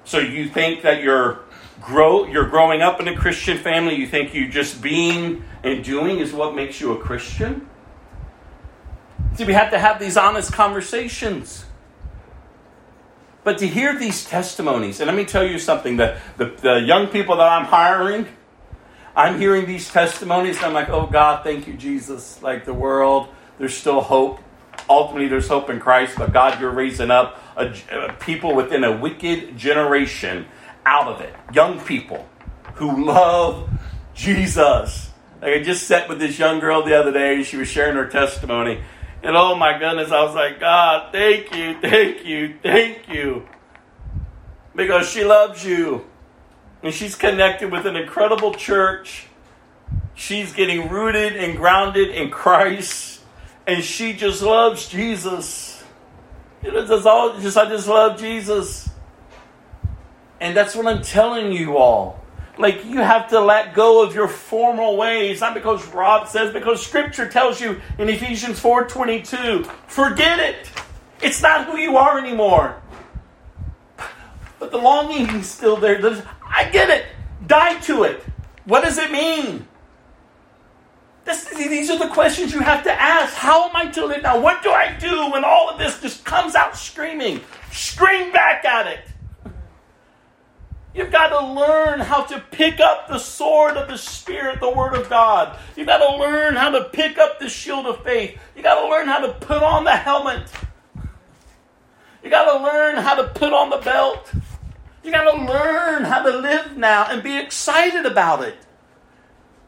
so 0.04 0.18
you 0.18 0.50
think 0.50 0.82
that 0.82 1.04
you're 1.04 1.42
grow 1.82 2.26
you're 2.26 2.50
growing 2.50 2.82
up 2.82 3.00
in 3.00 3.08
a 3.08 3.16
Christian 3.16 3.58
family, 3.58 3.96
you 3.96 4.08
think 4.08 4.34
you 4.34 4.50
just 4.50 4.82
being 4.82 5.44
and 5.64 5.84
doing 5.84 6.20
is 6.20 6.34
what 6.34 6.56
makes 6.56 6.80
you 6.80 6.94
a 6.94 6.98
Christian? 6.98 7.68
See, 9.36 9.46
we 9.46 9.54
have 9.54 9.72
to 9.72 9.80
have 9.80 10.00
these 10.00 10.18
honest 10.18 10.52
conversations. 10.52 11.66
But 13.44 13.58
to 13.60 13.68
hear 13.68 13.98
these 13.98 14.26
testimonies, 14.26 15.00
and 15.00 15.08
let 15.08 15.16
me 15.16 15.26
tell 15.26 15.44
you 15.44 15.60
something 15.60 15.98
the, 15.98 16.18
the, 16.38 16.46
the 16.46 16.76
young 16.82 17.08
people 17.08 17.38
that 17.38 17.48
I'm 17.48 17.66
hiring, 17.66 18.28
I'm 19.16 19.40
hearing 19.40 19.66
these 19.66 19.90
testimonies, 19.90 20.58
and 20.58 20.66
I'm 20.66 20.74
like, 20.74 20.90
oh 20.90 21.08
God, 21.08 21.44
thank 21.44 21.68
you, 21.68 21.74
Jesus. 21.74 22.42
Like 22.44 22.66
the 22.66 22.74
world, 22.74 23.30
there's 23.58 23.76
still 23.76 24.02
hope. 24.02 24.40
Ultimately, 24.90 25.28
there's 25.28 25.48
hope 25.48 25.70
in 25.70 25.80
Christ, 25.80 26.16
but 26.18 26.34
God, 26.34 26.60
you're 26.60 26.72
raising 26.72 27.12
up 27.12 27.42
a, 27.56 27.74
a 27.92 28.14
people 28.14 28.56
within 28.56 28.84
a 28.84 28.98
wicked 28.98 29.58
generation 29.58 30.46
out 30.90 31.08
of 31.08 31.22
it. 31.22 31.34
Young 31.54 31.80
people 31.80 32.28
who 32.76 33.06
love 33.06 33.70
Jesus. 34.16 35.12
Like 35.42 35.54
I 35.54 35.64
just 35.64 35.88
sat 35.88 36.10
with 36.10 36.20
this 36.20 36.40
young 36.40 36.60
girl 36.60 36.84
the 36.84 37.00
other 37.00 37.12
day, 37.12 37.44
she 37.44 37.58
was 37.58 37.68
sharing 37.68 37.96
her 37.96 38.08
testimony. 38.08 38.82
And 39.22 39.38
oh 39.38 39.56
my 39.56 39.78
goodness, 39.78 40.12
I 40.12 40.24
was 40.24 40.34
like, 40.34 40.60
God, 40.60 41.12
thank 41.12 41.56
you, 41.56 41.80
thank 41.80 42.26
you, 42.26 42.56
thank 42.64 43.08
you. 43.08 43.48
Because 44.76 45.10
she 45.10 45.24
loves 45.24 45.64
you. 45.64 46.06
And 46.82 46.94
she's 46.94 47.16
connected 47.16 47.72
with 47.72 47.86
an 47.86 47.96
incredible 47.96 48.54
church. 48.54 49.28
She's 50.16 50.54
getting 50.54 50.90
rooted 50.90 51.36
and 51.36 51.56
grounded 51.58 52.10
in 52.10 52.32
Christ. 52.32 53.22
And 53.68 53.84
she 53.84 54.14
just 54.14 54.42
loves 54.42 54.88
Jesus. 54.88 55.84
You 56.64 56.72
know, 56.72 56.86
just 56.86 57.06
all 57.06 57.40
just 57.40 57.58
I 57.58 57.70
just 57.70 57.88
love 57.88 58.20
Jesus. 58.20 58.89
And 60.42 60.56
that's 60.56 60.76
what 60.76 60.88
I'm 60.88 61.02
telling 61.02 61.52
you 61.52 61.78
all. 61.78 62.20
Like 62.58 62.84
you 62.86 62.98
have 62.98 63.30
to 63.30 63.40
let 63.40 63.74
go 63.74 64.04
of 64.04 64.14
your 64.14 64.28
formal 64.28 64.98
ways, 64.98 65.40
not 65.40 65.54
because 65.54 65.86
Rob 65.94 66.28
says, 66.28 66.52
because 66.52 66.86
Scripture 66.86 67.28
tells 67.30 67.62
you 67.62 67.80
in 67.98 68.10
Ephesians 68.10 68.60
4:22, 68.60 69.66
forget 69.88 70.40
it. 70.40 70.70
It's 71.22 71.42
not 71.42 71.68
who 71.68 71.78
you 71.78 71.98
are 71.98 72.18
anymore. 72.20 72.82
But 74.60 74.72
the 74.72 74.78
longing 74.78 75.28
is 75.36 75.50
still 75.50 75.78
there. 75.78 76.00
I 76.46 76.70
get 76.70 76.90
it. 76.90 77.06
Die 77.48 77.80
to 77.82 78.04
it. 78.04 78.24
What 78.66 78.84
does 78.84 78.98
it 78.98 79.10
mean? 79.10 79.66
This, 81.24 81.46
these 81.46 81.90
are 81.90 82.00
the 82.00 82.08
questions 82.08 82.54
you 82.54 82.60
have 82.60 82.84
to 82.84 82.92
ask. 82.92 83.36
How 83.36 83.70
am 83.70 83.76
I 83.76 83.88
to 83.92 84.06
live 84.06 84.24
now? 84.24 84.40
What 84.40 84.64
do 84.64 84.72
I 84.72 84.98
do 84.98 85.32
when 85.32 85.46
all 85.46 85.70
of 85.70 85.78
this 85.78 86.02
just 86.02 86.26
comes 86.26 86.56
out 86.56 86.76
screaming? 86.76 87.40
Scream 87.72 88.32
back 88.32 88.66
at 88.66 88.88
it. 88.88 89.02
You've 91.00 91.14
got 91.14 91.30
to 91.30 91.54
learn 91.54 92.02
how 92.02 92.24
to 92.24 92.42
pick 92.52 92.82
up 92.82 93.08
the 93.08 93.20
sword 93.20 93.78
of 93.78 93.88
the 93.88 93.98
Spirit, 93.98 94.60
the 94.60 94.70
Word 94.70 94.96
of 94.96 95.10
God. 95.10 95.58
You've 95.78 95.88
got 95.88 96.00
to 96.00 96.18
learn 96.18 96.58
how 96.58 96.72
to 96.72 96.90
pick 96.90 97.18
up 97.18 97.40
the 97.40 97.48
shield 97.48 97.86
of 97.86 98.04
faith. 98.04 98.38
You've 98.54 98.66
got 98.66 98.82
to 98.82 98.90
learn 98.90 99.08
how 99.08 99.20
to 99.20 99.32
put 99.32 99.64
on 99.64 99.86
the 99.86 99.96
helmet. 99.96 100.52
You've 102.22 102.32
got 102.32 102.52
to 102.52 102.62
learn 102.62 102.98
how 102.98 103.16
to 103.16 103.30
put 103.30 103.54
on 103.54 103.70
the 103.70 103.78
belt. 103.78 104.30
You've 105.02 105.14
got 105.14 105.32
to 105.32 105.42
learn 105.42 106.04
how 106.04 106.22
to 106.22 106.38
live 106.38 106.76
now 106.76 107.06
and 107.10 107.24
be 107.24 107.38
excited 107.38 108.06
about 108.06 108.44
it. 108.44 108.58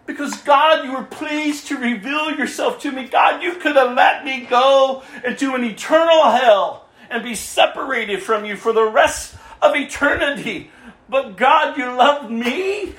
Because 0.05 0.35
God, 0.41 0.83
you 0.83 0.91
were 0.91 1.03
pleased 1.03 1.67
to 1.67 1.77
reveal 1.77 2.31
yourself 2.31 2.81
to 2.81 2.91
me. 2.91 3.07
God, 3.07 3.41
you 3.41 3.53
could 3.53 3.77
have 3.77 3.95
let 3.95 4.25
me 4.25 4.41
go 4.41 5.01
into 5.23 5.55
an 5.55 5.63
eternal 5.63 6.29
hell 6.29 6.89
and 7.09 7.23
be 7.23 7.35
separated 7.35 8.21
from 8.21 8.43
you 8.43 8.57
for 8.57 8.73
the 8.73 8.83
rest 8.83 9.35
of 9.61 9.75
eternity. 9.75 10.71
But 11.11 11.35
God, 11.35 11.77
you 11.77 11.87
love 11.87 12.31
me? 12.31 12.95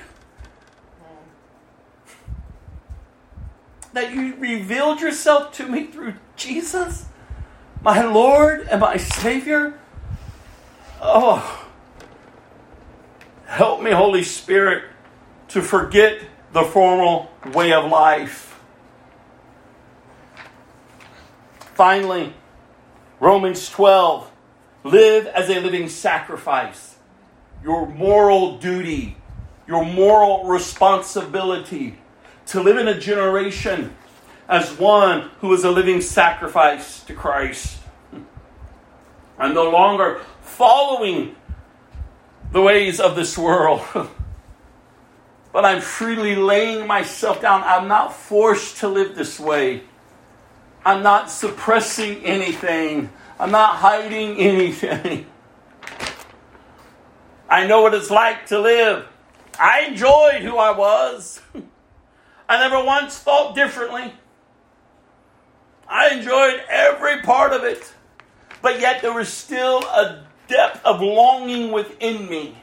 That 3.93 4.13
you 4.13 4.35
revealed 4.35 5.01
yourself 5.01 5.51
to 5.53 5.67
me 5.67 5.87
through 5.87 6.13
Jesus, 6.35 7.07
my 7.81 8.05
Lord 8.05 8.67
and 8.69 8.81
my 8.81 8.97
Savior? 8.97 9.79
Oh, 11.01 11.67
help 13.47 13.81
me, 13.81 13.89
Holy 13.89 14.23
Spirit, 14.23 14.83
to 15.47 15.63
forget 15.63 16.19
the 16.51 16.63
formal 16.63 17.31
way 17.51 17.73
of 17.73 17.89
life. 17.89 18.59
Finally, 21.73 22.35
Romans 23.19 23.67
12 23.69 24.29
live 24.83 25.25
as 25.25 25.49
a 25.49 25.59
living 25.59 25.89
sacrifice. 25.89 26.92
Your 27.63 27.87
moral 27.87 28.57
duty, 28.57 29.17
your 29.67 29.85
moral 29.85 30.45
responsibility 30.45 31.97
to 32.47 32.61
live 32.61 32.77
in 32.77 32.87
a 32.87 32.99
generation 32.99 33.95
as 34.49 34.77
one 34.77 35.29
who 35.39 35.53
is 35.53 35.63
a 35.63 35.71
living 35.71 36.01
sacrifice 36.01 37.03
to 37.05 37.13
Christ. 37.13 37.79
I'm 39.39 39.53
no 39.53 39.69
longer 39.69 40.21
following 40.41 41.35
the 42.51 42.61
ways 42.61 42.99
of 42.99 43.15
this 43.15 43.37
world. 43.37 43.81
but 45.53 45.63
I'm 45.63 45.81
freely 45.81 46.35
laying 46.35 46.87
myself 46.87 47.39
down. 47.39 47.63
I'm 47.63 47.87
not 47.87 48.13
forced 48.13 48.77
to 48.77 48.87
live 48.87 49.15
this 49.15 49.39
way. 49.39 49.83
I'm 50.83 51.03
not 51.03 51.29
suppressing 51.29 52.23
anything. 52.25 53.09
I'm 53.39 53.51
not 53.51 53.75
hiding 53.75 54.37
anything. 54.39 55.27
I 57.53 57.67
know 57.67 57.83
what 57.83 57.93
it's 57.93 58.09
like 58.09 58.47
to 58.47 58.59
live. 58.59 59.05
I 59.59 59.81
enjoyed 59.81 60.41
who 60.41 60.57
I 60.57 60.75
was. 60.75 61.39
I 62.49 62.57
never 62.57 62.83
once 62.83 63.19
thought 63.19 63.53
differently. 63.53 64.11
I 65.87 66.15
enjoyed 66.15 66.63
every 66.67 67.21
part 67.21 67.53
of 67.53 67.63
it. 67.63 67.93
But 68.63 68.79
yet 68.79 69.03
there 69.03 69.13
was 69.13 69.31
still 69.31 69.83
a 69.83 70.25
depth 70.47 70.83
of 70.83 70.99
longing 70.99 71.71
within 71.71 72.27
me, 72.27 72.57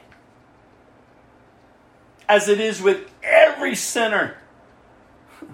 as 2.27 2.49
it 2.49 2.59
is 2.59 2.81
with 2.81 3.09
every 3.23 3.75
sinner. 3.75 4.35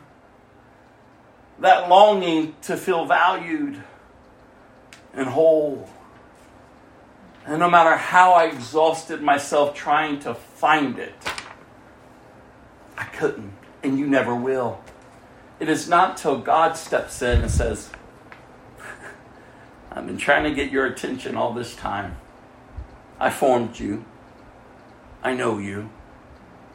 That 1.59 1.89
longing 1.89 2.55
to 2.64 2.76
feel 2.76 3.05
valued 3.05 3.84
and 5.14 5.27
whole. 5.27 5.88
And 7.48 7.60
no 7.60 7.69
matter 7.69 7.95
how 7.95 8.34
I 8.34 8.48
exhausted 8.48 9.22
myself 9.22 9.74
trying 9.74 10.19
to 10.19 10.34
find 10.34 10.99
it, 10.99 11.15
I 12.98 13.06
couldn't, 13.06 13.53
and 13.82 13.98
you 13.98 14.06
never 14.06 14.36
will. 14.36 14.82
It 15.61 15.69
is 15.69 15.88
not 15.88 16.18
till 16.18 16.40
God 16.40 16.76
steps 16.76 17.22
in 17.22 17.41
and 17.41 17.49
says, 17.49 17.90
I've 19.91 20.06
been 20.06 20.18
trying 20.18 20.44
to 20.44 20.52
get 20.52 20.72
your 20.72 20.86
attention 20.86 21.38
all 21.38 21.53
this 21.53 21.74
time. 21.74 22.18
I 23.18 23.30
formed 23.30 23.80
you. 23.80 24.03
I 25.24 25.34
know 25.34 25.57
you. 25.57 25.90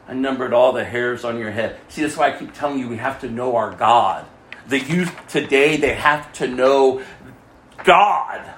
I 0.07 0.13
numbered 0.13 0.53
all 0.53 0.73
the 0.73 0.83
hairs 0.83 1.23
on 1.23 1.37
your 1.37 1.51
head. 1.51 1.79
See, 1.87 2.01
that's 2.01 2.17
why 2.17 2.33
I 2.33 2.37
keep 2.37 2.53
telling 2.53 2.79
you 2.79 2.89
we 2.89 2.97
have 2.97 3.21
to 3.21 3.29
know 3.29 3.55
our 3.55 3.71
God. 3.71 4.25
The 4.67 4.79
youth 4.79 5.15
today, 5.27 5.77
they 5.77 5.93
have 5.93 6.33
to 6.33 6.47
know 6.47 7.03
God, 7.83 8.53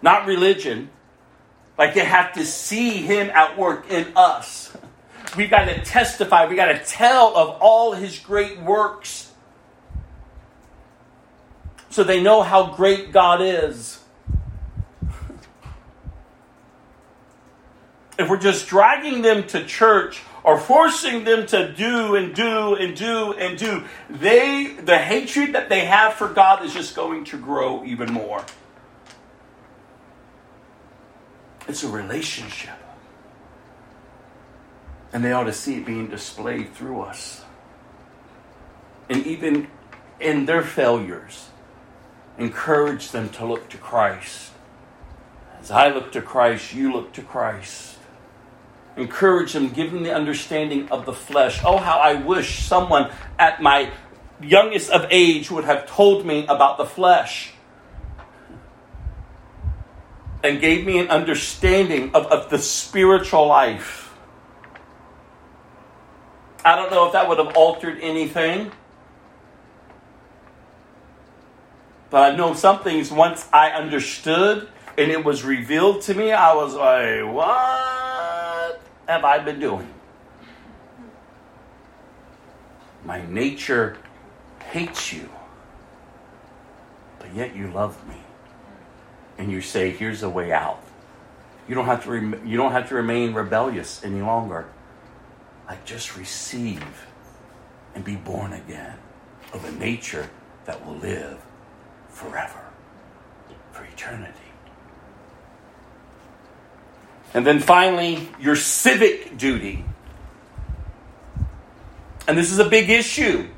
not 0.00 0.26
religion. 0.26 0.90
Like 1.78 1.94
they 1.94 2.04
have 2.04 2.32
to 2.34 2.44
see 2.44 3.02
Him 3.02 3.30
at 3.30 3.58
work 3.58 3.90
in 3.90 4.12
us. 4.16 4.76
We 5.36 5.46
got 5.46 5.66
to 5.66 5.80
testify, 5.82 6.46
we 6.46 6.56
got 6.56 6.66
to 6.66 6.78
tell 6.84 7.36
of 7.36 7.58
all 7.60 7.92
His 7.92 8.18
great 8.18 8.60
works 8.60 9.26
so 11.96 12.04
they 12.04 12.22
know 12.22 12.42
how 12.42 12.74
great 12.74 13.10
God 13.10 13.40
is. 13.40 14.00
if 18.18 18.28
we're 18.28 18.36
just 18.36 18.66
dragging 18.68 19.22
them 19.22 19.46
to 19.48 19.64
church 19.64 20.22
or 20.44 20.58
forcing 20.58 21.24
them 21.24 21.46
to 21.46 21.72
do 21.72 22.14
and 22.14 22.34
do 22.34 22.74
and 22.74 22.94
do 22.94 23.32
and 23.32 23.58
do, 23.58 23.84
they 24.10 24.76
the 24.84 24.98
hatred 24.98 25.54
that 25.54 25.70
they 25.70 25.86
have 25.86 26.12
for 26.12 26.28
God 26.28 26.64
is 26.66 26.74
just 26.74 26.94
going 26.94 27.24
to 27.24 27.38
grow 27.38 27.82
even 27.84 28.12
more. 28.12 28.44
It's 31.68 31.82
a 31.82 31.88
relationship. 31.88 32.74
And 35.12 35.24
they 35.24 35.32
ought 35.32 35.44
to 35.44 35.52
see 35.52 35.76
it 35.76 35.86
being 35.86 36.08
displayed 36.08 36.74
through 36.74 37.02
us. 37.02 37.44
And 39.08 39.26
even 39.26 39.68
in 40.20 40.46
their 40.46 40.62
failures, 40.62 41.48
encourage 42.38 43.10
them 43.10 43.28
to 43.30 43.46
look 43.46 43.68
to 43.70 43.78
Christ. 43.78 44.52
As 45.60 45.70
I 45.70 45.88
look 45.88 46.12
to 46.12 46.22
Christ, 46.22 46.74
you 46.74 46.92
look 46.92 47.12
to 47.14 47.22
Christ 47.22 47.96
encourage 48.96 49.52
them, 49.52 49.68
give 49.68 49.92
them 49.92 50.02
the 50.02 50.14
understanding 50.14 50.88
of 50.88 51.04
the 51.04 51.12
flesh. 51.12 51.60
Oh, 51.64 51.76
how 51.76 51.98
I 51.98 52.14
wish 52.14 52.60
someone 52.64 53.10
at 53.38 53.62
my 53.62 53.90
youngest 54.42 54.90
of 54.90 55.06
age 55.10 55.50
would 55.50 55.64
have 55.64 55.86
told 55.86 56.26
me 56.26 56.46
about 56.46 56.78
the 56.78 56.86
flesh 56.86 57.52
and 60.46 60.60
gave 60.60 60.86
me 60.86 60.98
an 60.98 61.08
understanding 61.08 62.14
of, 62.14 62.26
of 62.26 62.50
the 62.50 62.58
spiritual 62.58 63.46
life. 63.46 64.14
I 66.64 66.76
don't 66.76 66.90
know 66.90 67.06
if 67.06 67.12
that 67.12 67.28
would 67.28 67.38
have 67.38 67.56
altered 67.56 67.98
anything. 68.00 68.72
But 72.10 72.32
I 72.32 72.36
know 72.36 72.54
some 72.54 72.82
things 72.82 73.10
once 73.10 73.48
I 73.52 73.70
understood 73.70 74.68
and 74.96 75.10
it 75.10 75.24
was 75.24 75.44
revealed 75.44 76.02
to 76.02 76.14
me, 76.14 76.32
I 76.32 76.54
was 76.54 76.74
like, 76.74 77.34
what? 77.34 78.16
have 79.06 79.24
I 79.24 79.38
been 79.38 79.60
doing? 79.60 79.92
My 83.04 83.24
nature 83.26 83.98
hates 84.70 85.12
you, 85.12 85.28
but 87.18 87.32
yet 87.34 87.54
you 87.54 87.68
love 87.70 87.96
me. 88.08 88.16
And 89.38 89.50
you 89.50 89.60
say, 89.60 89.90
here's 89.90 90.22
a 90.22 90.30
way 90.30 90.52
out. 90.52 90.82
You 91.68 91.74
don't 91.74 91.86
have 91.86 92.04
to, 92.04 92.10
rem- 92.10 92.46
you 92.46 92.56
don't 92.56 92.72
have 92.72 92.88
to 92.88 92.94
remain 92.94 93.34
rebellious 93.34 94.02
any 94.04 94.22
longer. 94.22 94.66
Like 95.68 95.84
just 95.84 96.16
receive 96.16 97.06
and 97.94 98.04
be 98.04 98.16
born 98.16 98.52
again 98.52 98.98
of 99.52 99.64
a 99.64 99.72
nature 99.72 100.30
that 100.64 100.84
will 100.86 100.96
live 100.96 101.38
forever, 102.08 102.60
for 103.72 103.84
eternity. 103.84 104.32
And 107.34 107.46
then 107.46 107.60
finally, 107.60 108.28
your 108.40 108.56
civic 108.56 109.36
duty. 109.36 109.84
And 112.26 112.38
this 112.38 112.50
is 112.50 112.58
a 112.58 112.68
big 112.68 112.88
issue. 112.88 113.48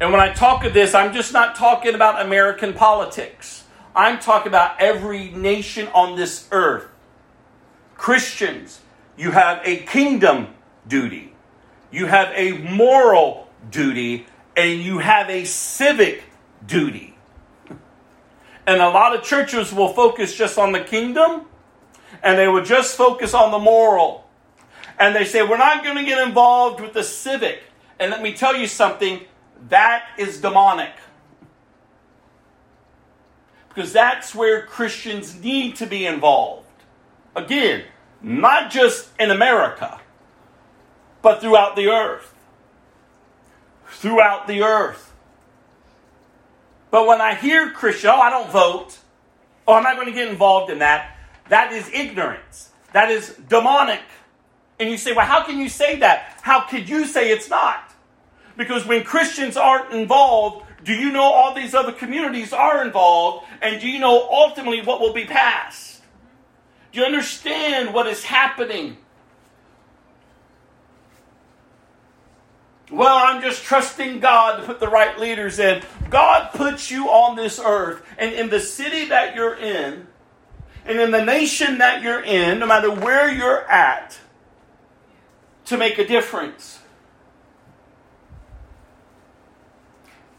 And 0.00 0.10
when 0.10 0.20
I 0.20 0.32
talk 0.32 0.64
of 0.64 0.74
this, 0.74 0.94
I'm 0.94 1.12
just 1.12 1.32
not 1.32 1.54
talking 1.54 1.94
about 1.94 2.24
American 2.24 2.72
politics. 2.72 3.61
I'm 3.94 4.18
talking 4.18 4.48
about 4.48 4.80
every 4.80 5.30
nation 5.30 5.88
on 5.88 6.16
this 6.16 6.48
earth. 6.50 6.88
Christians, 7.94 8.80
you 9.16 9.30
have 9.32 9.60
a 9.64 9.78
kingdom 9.78 10.54
duty, 10.88 11.34
you 11.90 12.06
have 12.06 12.28
a 12.34 12.52
moral 12.58 13.48
duty, 13.70 14.26
and 14.56 14.80
you 14.80 14.98
have 14.98 15.28
a 15.30 15.44
civic 15.44 16.24
duty. 16.66 17.16
And 18.66 18.80
a 18.80 18.88
lot 18.88 19.14
of 19.14 19.22
churches 19.24 19.72
will 19.72 19.92
focus 19.92 20.34
just 20.34 20.58
on 20.58 20.72
the 20.72 20.80
kingdom 20.80 21.46
and 22.22 22.38
they 22.38 22.48
will 22.48 22.64
just 22.64 22.96
focus 22.96 23.34
on 23.34 23.50
the 23.50 23.58
moral. 23.58 24.28
And 24.98 25.16
they 25.16 25.24
say, 25.24 25.42
we're 25.42 25.56
not 25.56 25.82
going 25.82 25.96
to 25.96 26.04
get 26.04 26.24
involved 26.26 26.80
with 26.80 26.92
the 26.92 27.02
civic. 27.02 27.62
And 27.98 28.10
let 28.10 28.22
me 28.22 28.34
tell 28.34 28.54
you 28.54 28.66
something 28.66 29.20
that 29.68 30.04
is 30.18 30.40
demonic. 30.40 30.92
Because 33.74 33.92
that's 33.92 34.34
where 34.34 34.66
Christians 34.66 35.40
need 35.42 35.76
to 35.76 35.86
be 35.86 36.06
involved. 36.06 36.66
Again, 37.34 37.84
not 38.20 38.70
just 38.70 39.08
in 39.18 39.30
America, 39.30 40.00
but 41.22 41.40
throughout 41.40 41.76
the 41.76 41.88
earth. 41.88 42.34
Throughout 43.88 44.46
the 44.46 44.62
earth. 44.62 45.12
But 46.90 47.06
when 47.06 47.22
I 47.22 47.34
hear 47.34 47.70
Christian, 47.70 48.10
oh, 48.10 48.20
I 48.20 48.28
don't 48.28 48.50
vote. 48.50 48.98
Oh, 49.66 49.74
I'm 49.74 49.82
not 49.82 49.94
going 49.94 50.08
to 50.08 50.12
get 50.12 50.28
involved 50.28 50.70
in 50.70 50.80
that. 50.80 51.16
That 51.48 51.72
is 51.72 51.88
ignorance. 51.92 52.70
That 52.92 53.10
is 53.10 53.34
demonic. 53.48 54.02
And 54.78 54.90
you 54.90 54.98
say, 54.98 55.12
well, 55.12 55.24
how 55.24 55.44
can 55.44 55.58
you 55.58 55.68
say 55.68 56.00
that? 56.00 56.38
How 56.42 56.60
could 56.60 56.88
you 56.88 57.06
say 57.06 57.30
it's 57.30 57.48
not? 57.48 57.92
Because 58.56 58.86
when 58.86 59.04
Christians 59.04 59.56
aren't 59.56 59.92
involved, 59.94 60.66
Do 60.84 60.92
you 60.92 61.12
know 61.12 61.22
all 61.22 61.54
these 61.54 61.74
other 61.74 61.92
communities 61.92 62.52
are 62.52 62.84
involved? 62.84 63.46
And 63.60 63.80
do 63.80 63.88
you 63.88 63.98
know 63.98 64.28
ultimately 64.30 64.82
what 64.82 65.00
will 65.00 65.12
be 65.12 65.24
passed? 65.24 66.02
Do 66.90 67.00
you 67.00 67.06
understand 67.06 67.94
what 67.94 68.06
is 68.06 68.24
happening? 68.24 68.96
Well, 72.90 73.16
I'm 73.16 73.40
just 73.40 73.64
trusting 73.64 74.20
God 74.20 74.60
to 74.60 74.66
put 74.66 74.78
the 74.78 74.88
right 74.88 75.18
leaders 75.18 75.58
in. 75.58 75.82
God 76.10 76.50
puts 76.52 76.90
you 76.90 77.08
on 77.08 77.36
this 77.36 77.58
earth, 77.58 78.02
and 78.18 78.34
in 78.34 78.50
the 78.50 78.60
city 78.60 79.06
that 79.06 79.34
you're 79.34 79.56
in, 79.56 80.06
and 80.84 81.00
in 81.00 81.10
the 81.10 81.24
nation 81.24 81.78
that 81.78 82.02
you're 82.02 82.22
in, 82.22 82.58
no 82.58 82.66
matter 82.66 82.90
where 82.90 83.32
you're 83.32 83.62
at, 83.70 84.18
to 85.64 85.78
make 85.78 85.96
a 85.98 86.06
difference. 86.06 86.80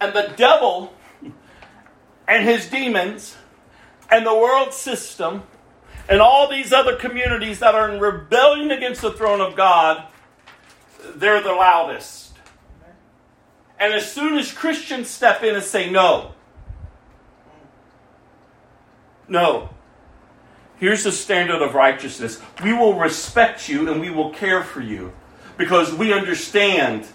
And 0.03 0.13
the 0.13 0.33
devil 0.35 0.93
and 2.27 2.43
his 2.43 2.69
demons 2.69 3.37
and 4.11 4.25
the 4.25 4.33
world 4.33 4.73
system 4.73 5.43
and 6.09 6.19
all 6.19 6.49
these 6.49 6.73
other 6.73 6.97
communities 6.97 7.59
that 7.59 7.73
are 7.73 7.89
in 7.89 8.01
rebellion 8.01 8.69
against 8.71 9.01
the 9.01 9.13
throne 9.13 9.39
of 9.39 9.55
God, 9.55 10.05
they're 11.15 11.41
the 11.41 11.53
loudest. 11.53 12.33
And 13.79 13.93
as 13.93 14.11
soon 14.11 14.37
as 14.37 14.51
Christians 14.51 15.09
step 15.09 15.41
in 15.41 15.55
and 15.55 15.63
say 15.63 15.89
no, 15.89 16.33
no, 19.29 19.69
here's 20.79 21.05
the 21.05 21.13
standard 21.13 21.61
of 21.61 21.75
righteousness. 21.75 22.41
We 22.61 22.73
will 22.73 22.99
respect 22.99 23.69
you 23.69 23.89
and 23.89 24.01
we 24.01 24.09
will 24.09 24.31
care 24.31 24.65
for 24.65 24.81
you 24.81 25.13
because 25.57 25.93
we 25.93 26.11
understand 26.11 27.07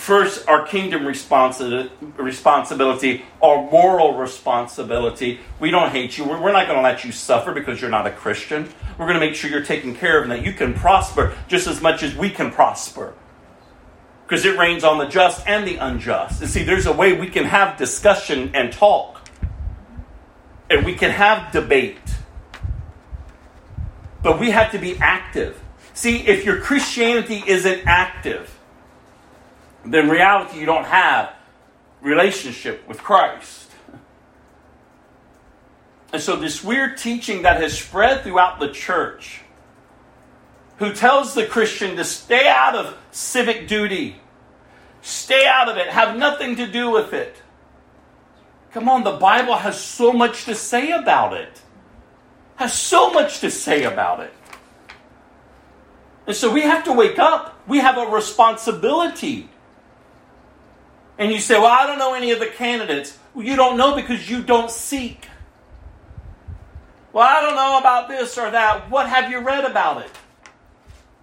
first 0.00 0.48
our 0.48 0.66
kingdom 0.66 1.06
responsibility, 1.06 3.22
our 3.42 3.70
moral 3.70 4.14
responsibility. 4.14 5.38
We 5.60 5.70
don't 5.70 5.90
hate 5.90 6.16
you. 6.16 6.24
We're 6.24 6.52
not 6.52 6.66
going 6.66 6.78
to 6.78 6.82
let 6.82 7.04
you 7.04 7.12
suffer 7.12 7.52
because 7.52 7.82
you're 7.82 7.90
not 7.90 8.06
a 8.06 8.10
Christian. 8.10 8.66
We're 8.96 9.06
going 9.06 9.20
to 9.20 9.26
make 9.26 9.34
sure 9.34 9.50
you're 9.50 9.62
taken 9.62 9.94
care 9.94 10.16
of 10.16 10.22
and 10.22 10.32
that 10.32 10.42
you 10.42 10.54
can 10.54 10.72
prosper 10.72 11.36
just 11.48 11.66
as 11.66 11.82
much 11.82 12.02
as 12.02 12.16
we 12.16 12.30
can 12.30 12.50
prosper 12.50 13.12
because 14.24 14.46
it 14.46 14.56
rains 14.56 14.84
on 14.84 14.96
the 14.96 15.06
just 15.06 15.46
and 15.46 15.66
the 15.66 15.76
unjust. 15.76 16.40
And 16.40 16.48
see, 16.48 16.62
there's 16.62 16.86
a 16.86 16.92
way 16.92 17.12
we 17.12 17.28
can 17.28 17.44
have 17.44 17.76
discussion 17.76 18.52
and 18.54 18.72
talk, 18.72 19.28
and 20.70 20.86
we 20.86 20.94
can 20.94 21.10
have 21.10 21.52
debate, 21.52 21.98
but 24.22 24.40
we 24.40 24.50
have 24.50 24.72
to 24.72 24.78
be 24.78 24.96
active. 24.96 25.60
See, 25.92 26.26
if 26.26 26.46
your 26.46 26.58
Christianity 26.58 27.42
isn't 27.46 27.86
active, 27.86 28.56
then 29.84 30.08
reality 30.08 30.58
you 30.58 30.66
don't 30.66 30.84
have 30.84 31.32
relationship 32.00 32.86
with 32.88 32.98
Christ. 32.98 33.70
And 36.12 36.20
so 36.20 36.34
this 36.34 36.64
weird 36.64 36.96
teaching 36.98 37.42
that 37.42 37.60
has 37.60 37.78
spread 37.78 38.24
throughout 38.24 38.58
the 38.58 38.68
church 38.68 39.42
who 40.78 40.92
tells 40.92 41.34
the 41.34 41.46
Christian 41.46 41.94
to 41.96 42.04
stay 42.04 42.48
out 42.48 42.74
of 42.74 42.98
civic 43.12 43.68
duty, 43.68 44.16
stay 45.02 45.46
out 45.46 45.68
of 45.68 45.76
it, 45.76 45.86
have 45.86 46.16
nothing 46.16 46.56
to 46.56 46.66
do 46.66 46.90
with 46.90 47.12
it. 47.12 47.36
Come 48.72 48.88
on, 48.88 49.04
the 49.04 49.12
Bible 49.12 49.56
has 49.56 49.80
so 49.80 50.12
much 50.12 50.46
to 50.46 50.54
say 50.54 50.90
about 50.90 51.34
it. 51.34 51.60
Has 52.56 52.72
so 52.72 53.12
much 53.12 53.40
to 53.40 53.50
say 53.50 53.84
about 53.84 54.20
it. 54.20 54.32
And 56.26 56.36
so 56.36 56.50
we 56.50 56.62
have 56.62 56.84
to 56.84 56.92
wake 56.92 57.18
up. 57.18 57.60
We 57.66 57.78
have 57.78 57.98
a 57.98 58.06
responsibility. 58.06 59.48
And 61.20 61.30
you 61.30 61.38
say, 61.38 61.58
Well, 61.58 61.66
I 61.66 61.86
don't 61.86 61.98
know 61.98 62.14
any 62.14 62.30
of 62.30 62.40
the 62.40 62.46
candidates. 62.46 63.16
Well, 63.34 63.44
you 63.44 63.54
don't 63.54 63.76
know 63.76 63.94
because 63.94 64.28
you 64.28 64.42
don't 64.42 64.70
seek. 64.70 65.28
Well, 67.12 67.28
I 67.28 67.42
don't 67.42 67.56
know 67.56 67.78
about 67.78 68.08
this 68.08 68.38
or 68.38 68.50
that. 68.50 68.90
What 68.90 69.06
have 69.06 69.30
you 69.30 69.40
read 69.40 69.66
about 69.66 70.02
it? 70.02 70.10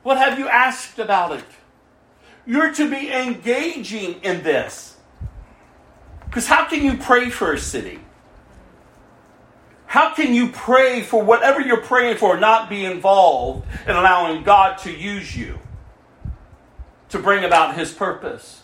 What 0.04 0.18
have 0.18 0.38
you 0.38 0.48
asked 0.48 1.00
about 1.00 1.32
it? 1.32 1.44
You're 2.46 2.72
to 2.76 2.90
be 2.90 3.12
engaging 3.12 4.22
in 4.22 4.44
this. 4.44 4.96
Because 6.26 6.46
how 6.46 6.66
can 6.66 6.84
you 6.84 6.98
pray 6.98 7.32
for 7.32 7.52
a 7.54 7.60
city? 7.60 8.00
How 9.88 10.14
can 10.14 10.34
you 10.34 10.50
pray 10.50 11.02
for 11.02 11.24
whatever 11.24 11.60
you're 11.60 11.82
praying 11.82 12.18
for, 12.18 12.38
not 12.38 12.70
be 12.70 12.86
involved 12.86 13.66
in 13.88 13.96
allowing 13.96 14.44
God 14.44 14.78
to 14.80 14.92
use 14.92 15.36
you 15.36 15.58
to 17.10 17.18
bring 17.18 17.44
about 17.44 17.76
His 17.76 17.92
purpose? 17.92 18.57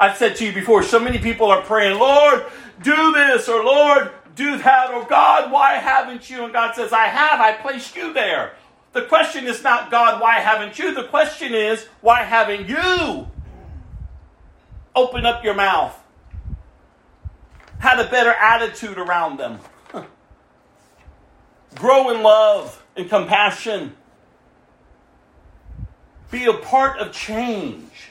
I've 0.00 0.16
said 0.16 0.36
to 0.36 0.46
you 0.46 0.52
before, 0.52 0.82
so 0.82 0.98
many 0.98 1.18
people 1.18 1.46
are 1.46 1.62
praying, 1.62 1.98
Lord, 1.98 2.44
do 2.82 3.12
this, 3.12 3.48
or 3.48 3.64
Lord, 3.64 4.12
do 4.34 4.58
that, 4.58 4.90
or 4.92 5.04
God, 5.04 5.50
why 5.50 5.74
haven't 5.74 6.30
you? 6.30 6.44
And 6.44 6.52
God 6.52 6.74
says, 6.74 6.92
I 6.92 7.06
have, 7.06 7.40
I 7.40 7.52
placed 7.52 7.96
you 7.96 8.12
there. 8.12 8.54
The 8.92 9.02
question 9.02 9.46
is 9.46 9.62
not, 9.62 9.90
God, 9.90 10.20
why 10.20 10.36
haven't 10.36 10.78
you? 10.78 10.94
The 10.94 11.04
question 11.04 11.54
is, 11.54 11.86
why 12.00 12.22
haven't 12.22 12.68
you 12.68 13.28
Open 14.98 15.24
up 15.24 15.44
your 15.44 15.54
mouth? 15.54 15.96
Had 17.78 18.00
a 18.00 18.10
better 18.10 18.32
attitude 18.32 18.98
around 18.98 19.38
them. 19.38 19.60
Grow 21.76 22.10
in 22.10 22.24
love 22.24 22.84
and 22.96 23.08
compassion. 23.08 23.94
Be 26.32 26.46
a 26.46 26.54
part 26.54 26.98
of 26.98 27.12
change. 27.12 28.07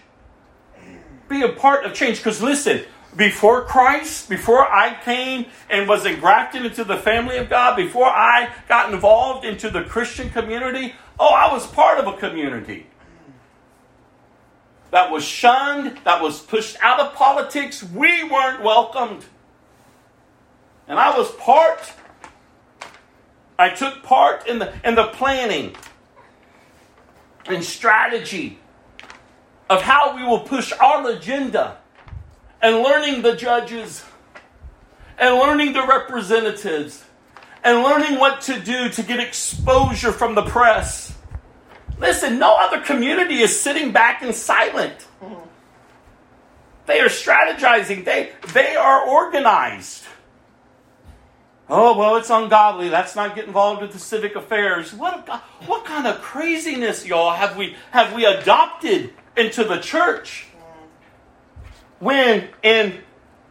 Be 1.30 1.42
a 1.42 1.50
part 1.50 1.86
of 1.86 1.94
change. 1.94 2.18
Because 2.18 2.42
listen, 2.42 2.84
before 3.16 3.64
Christ, 3.64 4.30
before 4.30 4.62
I 4.62 4.98
came 5.04 5.48
and 5.70 5.88
was 5.88 6.06
engrafted 6.06 6.66
into 6.66 6.84
the 6.84 6.98
family 6.98 7.38
of 7.38 7.50
God, 7.50 7.76
before 7.76 8.08
I 8.08 8.50
got 8.68 8.94
involved 8.94 9.46
into 9.46 9.70
the 9.70 9.84
Christian 9.84 10.30
community, 10.30 10.96
oh, 11.20 11.34
I 11.34 11.52
was 11.52 11.66
part 11.68 12.00
of 12.00 12.08
a 12.08 12.18
community 12.18 12.88
that 14.92 15.12
was 15.12 15.24
shunned, 15.24 16.00
that 16.06 16.22
was 16.22 16.40
pushed 16.40 16.78
out 16.82 17.00
of 17.00 17.14
politics. 17.14 17.84
We 17.84 18.24
weren't 18.24 18.64
welcomed. 18.64 19.26
And 20.88 20.98
I 20.98 21.18
was 21.18 21.30
part, 21.34 21.92
I 23.60 23.70
took 23.70 24.04
part 24.04 24.48
in 24.48 24.60
the, 24.60 24.74
in 24.86 24.96
the 24.96 25.08
planning 25.08 25.76
and 27.48 27.64
strategy 27.64 28.60
of 29.70 29.82
how 29.82 30.16
we 30.16 30.24
will 30.24 30.40
push 30.40 30.72
our 30.74 31.10
agenda 31.10 31.78
and 32.62 32.78
learning 32.78 33.22
the 33.22 33.36
judges 33.36 34.04
and 35.18 35.36
learning 35.36 35.74
the 35.74 35.86
representatives 35.86 37.04
and 37.64 37.84
learning 37.84 38.20
what 38.20 38.42
to 38.42 38.60
do 38.60 38.90
to 38.90 39.04
get 39.04 39.20
exposure 39.20 40.12
from 40.12 40.36
the 40.36 40.44
press. 40.44 41.16
Listen, 42.00 42.40
no 42.40 42.56
other 42.58 42.82
community 42.82 43.42
is 43.42 43.60
sitting 43.60 43.92
back 43.92 44.22
and 44.22 44.34
silent. 44.34 45.08
They 46.86 47.00
are 47.02 47.10
strategizing, 47.10 48.06
they, 48.06 48.32
they 48.54 48.76
are 48.76 49.06
organized. 49.06 50.04
Oh, 51.70 51.98
well, 51.98 52.16
it's 52.16 52.30
ungodly. 52.30 52.90
Let's 52.90 53.14
not 53.14 53.36
get 53.36 53.46
involved 53.46 53.82
with 53.82 53.92
the 53.92 54.00
civic 54.00 54.38
affairs. 54.38 54.94
What, 54.94 55.28
what 55.66 55.84
kind 55.84 56.08
of 56.08 56.22
craziness, 56.22 57.06
y'all, 57.06 57.34
have 57.34 57.58
we, 57.58 57.76
have 57.92 58.14
we 58.14 58.24
adopted 58.24 59.14
into 59.38 59.64
the 59.64 59.78
church? 59.78 60.48
when 62.00 62.48
in 62.64 63.00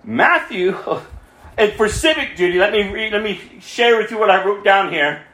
Matthew, 0.05 0.77
and 1.59 1.73
for 1.73 1.89
civic 1.89 2.37
duty, 2.37 2.59
let 2.59 2.73
me 2.73 2.89
read, 2.89 3.13
let 3.13 3.23
me 3.23 3.41
share 3.61 3.99
with 3.99 4.11
you 4.11 4.19
what 4.19 4.31
I 4.31 4.45
wrote 4.45 4.65
down 4.65 4.93
here 4.93 5.25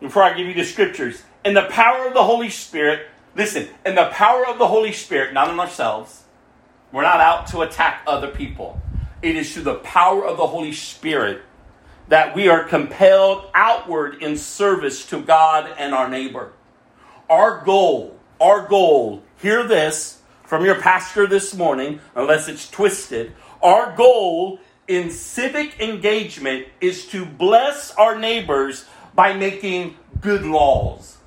before 0.00 0.22
I 0.22 0.34
give 0.34 0.46
you 0.46 0.54
the 0.54 0.64
scriptures. 0.64 1.22
In 1.44 1.54
the 1.54 1.64
power 1.64 2.06
of 2.06 2.14
the 2.14 2.24
Holy 2.24 2.50
Spirit, 2.50 3.08
listen, 3.34 3.68
in 3.84 3.94
the 3.94 4.10
power 4.12 4.46
of 4.46 4.58
the 4.58 4.66
Holy 4.66 4.92
Spirit, 4.92 5.32
not 5.32 5.50
in 5.50 5.58
ourselves. 5.58 6.24
We're 6.92 7.02
not 7.02 7.20
out 7.20 7.46
to 7.48 7.60
attack 7.60 8.02
other 8.06 8.28
people. 8.28 8.80
It 9.22 9.36
is 9.36 9.52
through 9.52 9.62
the 9.62 9.76
power 9.76 10.24
of 10.24 10.36
the 10.36 10.46
Holy 10.46 10.72
Spirit 10.72 11.42
that 12.08 12.34
we 12.34 12.48
are 12.48 12.64
compelled 12.64 13.48
outward 13.54 14.20
in 14.20 14.36
service 14.36 15.06
to 15.06 15.20
God 15.20 15.72
and 15.78 15.94
our 15.94 16.08
neighbor. 16.08 16.52
Our 17.28 17.64
goal, 17.64 18.18
our 18.40 18.66
goal, 18.66 19.22
hear 19.40 19.66
this, 19.66 20.20
from 20.44 20.64
your 20.64 20.80
pastor 20.80 21.26
this 21.26 21.54
morning, 21.54 22.00
unless 22.14 22.48
it's 22.48 22.68
twisted. 22.68 23.32
Our 23.62 23.94
goal 23.94 24.58
in 24.88 25.10
civic 25.10 25.80
engagement 25.80 26.66
is 26.80 27.06
to 27.06 27.24
bless 27.24 27.92
our 27.92 28.18
neighbors 28.18 28.84
by 29.14 29.34
making 29.34 29.96
good 30.20 30.42
laws. 30.42 31.18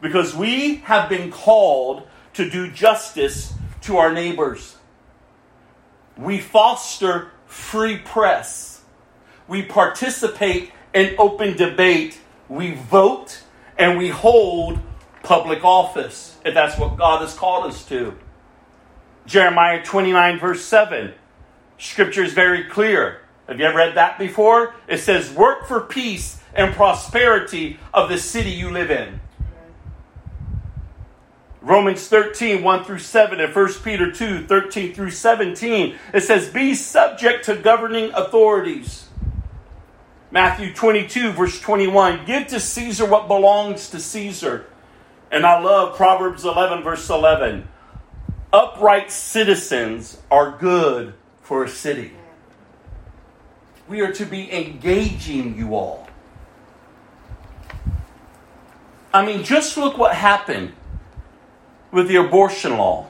Because 0.00 0.34
we 0.34 0.76
have 0.76 1.08
been 1.08 1.30
called 1.30 2.06
to 2.34 2.48
do 2.48 2.70
justice 2.70 3.52
to 3.82 3.96
our 3.96 4.12
neighbors. 4.12 4.76
We 6.16 6.38
foster 6.38 7.30
free 7.46 7.98
press. 7.98 8.82
We 9.48 9.62
participate 9.62 10.72
in 10.94 11.14
open 11.18 11.56
debate. 11.56 12.20
We 12.48 12.74
vote 12.74 13.42
and 13.76 13.98
we 13.98 14.08
hold 14.08 14.78
public 15.22 15.64
office, 15.64 16.36
if 16.44 16.54
that's 16.54 16.78
what 16.78 16.96
God 16.96 17.20
has 17.20 17.34
called 17.34 17.66
us 17.66 17.84
to. 17.86 18.16
Jeremiah 19.26 19.84
29, 19.84 20.38
verse 20.38 20.64
7 20.64 21.14
Scripture 21.78 22.22
is 22.22 22.32
very 22.32 22.64
clear. 22.64 23.22
Have 23.48 23.58
you 23.58 23.66
ever 23.66 23.76
read 23.76 23.96
that 23.96 24.18
before? 24.18 24.74
It 24.86 24.98
says, 24.98 25.32
Work 25.32 25.66
for 25.66 25.80
peace 25.80 26.40
and 26.54 26.74
prosperity 26.74 27.78
of 27.92 28.08
the 28.08 28.18
city 28.18 28.50
you 28.50 28.70
live 28.70 28.90
in. 28.90 29.20
Romans 31.60 32.06
13, 32.08 32.62
1 32.62 32.84
through 32.84 32.98
7, 32.98 33.40
and 33.40 33.54
1 33.54 33.72
Peter 33.84 34.10
2, 34.10 34.46
13 34.46 34.94
through 34.94 35.10
17. 35.10 35.96
It 36.12 36.20
says, 36.22 36.48
Be 36.48 36.74
subject 36.74 37.44
to 37.46 37.56
governing 37.56 38.12
authorities. 38.14 39.08
Matthew 40.30 40.72
22, 40.72 41.32
verse 41.32 41.60
21. 41.60 42.24
Give 42.24 42.46
to 42.48 42.58
Caesar 42.58 43.06
what 43.06 43.28
belongs 43.28 43.90
to 43.90 44.00
Caesar. 44.00 44.66
And 45.32 45.46
I 45.46 45.60
love 45.60 45.96
Proverbs 45.96 46.44
11, 46.44 46.82
verse 46.82 47.08
11. 47.08 47.66
Upright 48.52 49.10
citizens 49.10 50.18
are 50.30 50.58
good 50.58 51.14
for 51.40 51.64
a 51.64 51.68
city. 51.70 52.12
We 53.88 54.02
are 54.02 54.12
to 54.12 54.26
be 54.26 54.52
engaging 54.52 55.56
you 55.56 55.74
all. 55.74 56.06
I 59.12 59.24
mean, 59.24 59.42
just 59.42 59.78
look 59.78 59.96
what 59.96 60.14
happened 60.14 60.72
with 61.90 62.08
the 62.08 62.16
abortion 62.16 62.76
law. 62.76 63.08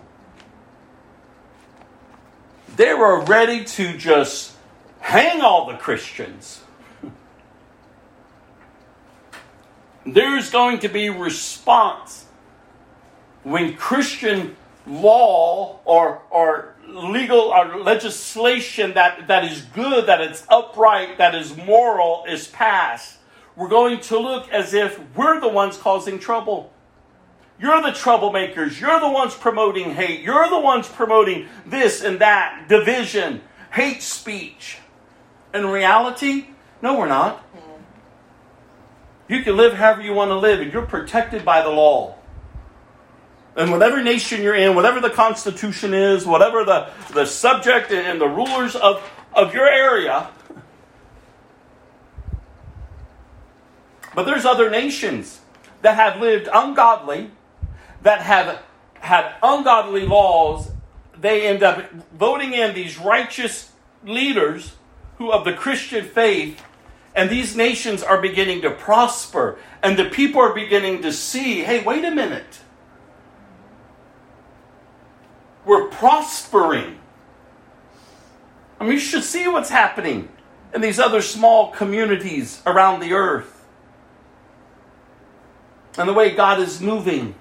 They 2.77 2.95
were 2.95 3.21
ready 3.25 3.65
to 3.65 3.97
just 3.99 4.57
hang 5.01 5.41
all 5.41 5.67
the 5.67 5.77
Christians. 5.77 6.62
There's 10.05 10.51
going 10.51 10.81
to 10.81 10.89
be 10.89 11.11
response 11.11 12.27
when 13.43 13.75
Christian 13.75 14.57
law 14.87 15.81
or, 15.85 16.23
or 16.31 16.75
legal 16.89 17.41
or 17.41 17.79
legislation 17.79 18.95
that, 18.95 19.29
that 19.29 19.45
is 19.45 19.63
good, 19.63 20.07
that 20.07 20.21
it's 20.21 20.45
upright, 20.49 21.19
that 21.19 21.35
is 21.35 21.57
moral 21.57 22.25
is 22.29 22.49
passed. 22.49 23.19
We're 23.55 23.69
going 23.69 24.01
to 24.01 24.19
look 24.19 24.49
as 24.51 24.75
if 24.75 25.01
we're 25.15 25.41
the 25.41 25.49
ones 25.49 25.77
causing 25.77 26.19
trouble. 26.19 26.73
You're 27.61 27.83
the 27.83 27.91
troublemakers. 27.91 28.81
You're 28.81 28.99
the 28.99 29.11
ones 29.11 29.35
promoting 29.35 29.93
hate. 29.95 30.21
You're 30.21 30.49
the 30.49 30.59
ones 30.59 30.89
promoting 30.89 31.49
this 31.65 32.03
and 32.03 32.19
that, 32.19 32.67
division, 32.69 33.41
hate 33.73 34.03
speech. 34.03 34.79
In 35.55 35.67
reality, 35.67 36.47
no, 36.81 36.99
we're 36.99 37.09
not. 37.09 37.45
You 39.29 39.43
can 39.43 39.57
live 39.57 39.75
however 39.75 40.03
you 40.03 40.13
want 40.13 40.31
to 40.31 40.37
live, 40.37 40.61
and 40.61 40.73
you're 40.73 40.87
protected 40.87 41.45
by 41.45 41.63
the 41.63 41.71
law. 41.71 42.17
And 43.57 43.71
whatever 43.71 44.03
nation 44.03 44.43
you're 44.43 44.55
in, 44.55 44.75
whatever 44.75 45.01
the 45.01 45.11
Constitution 45.11 45.95
is, 45.95 46.25
whatever 46.25 46.65
the, 46.65 46.91
the 47.13 47.27
subject 47.27 47.93
and 47.93 48.21
the 48.21 48.29
rulers 48.29 48.75
of, 48.75 49.03
of 49.35 49.55
your 49.55 49.69
area, 49.69 50.29
but 54.15 54.25
there's 54.25 54.45
other 54.45 54.71
nations 54.71 55.41
that 55.83 55.97
have 55.97 56.21
lived 56.21 56.49
ungodly 56.53 57.31
that 58.03 58.21
have 58.23 58.63
had 58.95 59.35
ungodly 59.43 60.07
laws, 60.07 60.71
they 61.19 61.47
end 61.47 61.63
up 61.63 61.91
voting 62.13 62.53
in 62.53 62.75
these 62.75 62.99
righteous 62.99 63.73
leaders 64.05 64.75
who 65.19 65.31
of 65.31 65.45
the 65.45 65.53
Christian 65.53 66.05
faith, 66.05 66.63
and 67.15 67.29
these 67.29 67.55
nations 67.55 68.03
are 68.03 68.21
beginning 68.21 68.63
to 68.63 68.71
prosper, 68.71 69.59
and 69.83 69.99
the 69.99 70.07
people 70.07 70.41
are 70.41 70.55
beginning 70.55 71.03
to 71.03 71.13
see 71.13 71.63
hey, 71.63 71.83
wait 71.83 72.05
a 72.05 72.11
minute. 72.11 72.61
We're 75.65 75.89
prospering. 75.89 76.99
I 78.81 78.85
mean, 78.85 78.95
you 78.95 78.99
should 78.99 79.23
see 79.23 79.47
what's 79.47 79.71
happening 79.71 80.29
in 80.75 80.81
these 80.81 80.99
other 80.99 81.23
small 81.23 81.71
communities 81.71 82.61
around 82.67 83.01
the 83.01 83.13
earth 83.13 83.65
and 85.99 86.09
the 86.09 86.13
way 86.13 86.35
God 86.35 86.59
is 86.59 86.81
moving. 86.81 87.35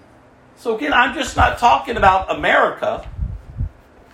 So, 0.57 0.75
again, 0.75 0.93
I'm 0.93 1.15
just 1.15 1.35
not 1.35 1.57
talking 1.57 1.97
about 1.97 2.35
America, 2.35 3.09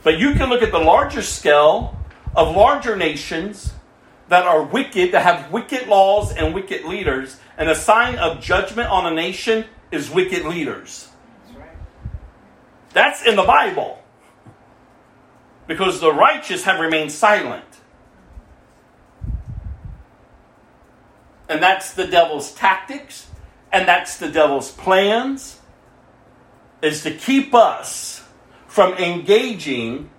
but 0.04 0.20
you 0.20 0.34
can 0.34 0.50
look 0.50 0.62
at 0.62 0.72
the 0.72 0.80
larger 0.80 1.22
scale 1.22 1.98
of 2.36 2.56
larger 2.56 2.96
nations 2.96 3.74
that 4.30 4.45
are 4.45 4.64
wicked, 4.64 5.14
that 5.14 5.24
have 5.24 5.52
wicked 5.52 5.88
laws 5.88 6.34
and 6.34 6.54
wicked 6.54 6.86
leaders, 6.86 7.38
and 7.58 7.70
a 7.70 7.76
sign 7.76 8.18
of 8.18 8.41
judgment 8.41 8.90
on 8.90 9.06
a 9.06 9.16
nation 9.16 9.66
is 9.91 10.10
wicked 10.10 10.45
leaders. 10.45 11.10
That's 12.94 13.26
in 13.26 13.36
the 13.36 13.44
Bible. 13.44 14.04
Because 15.68 15.99
the 15.99 16.14
righteous 16.14 16.64
have 16.64 16.80
remained 16.80 17.12
silent. 17.12 17.66
And 21.49 21.62
that's 21.62 21.94
the 21.94 22.08
devil's 22.08 22.54
tactics, 22.54 23.28
and 23.72 23.88
that's 23.88 24.18
the 24.18 24.30
devil's 24.30 24.72
plans 24.72 25.60
is 26.82 27.04
to 27.04 27.12
keep 27.12 27.54
us 27.54 28.24
from 28.68 28.94
engaging 28.94 30.10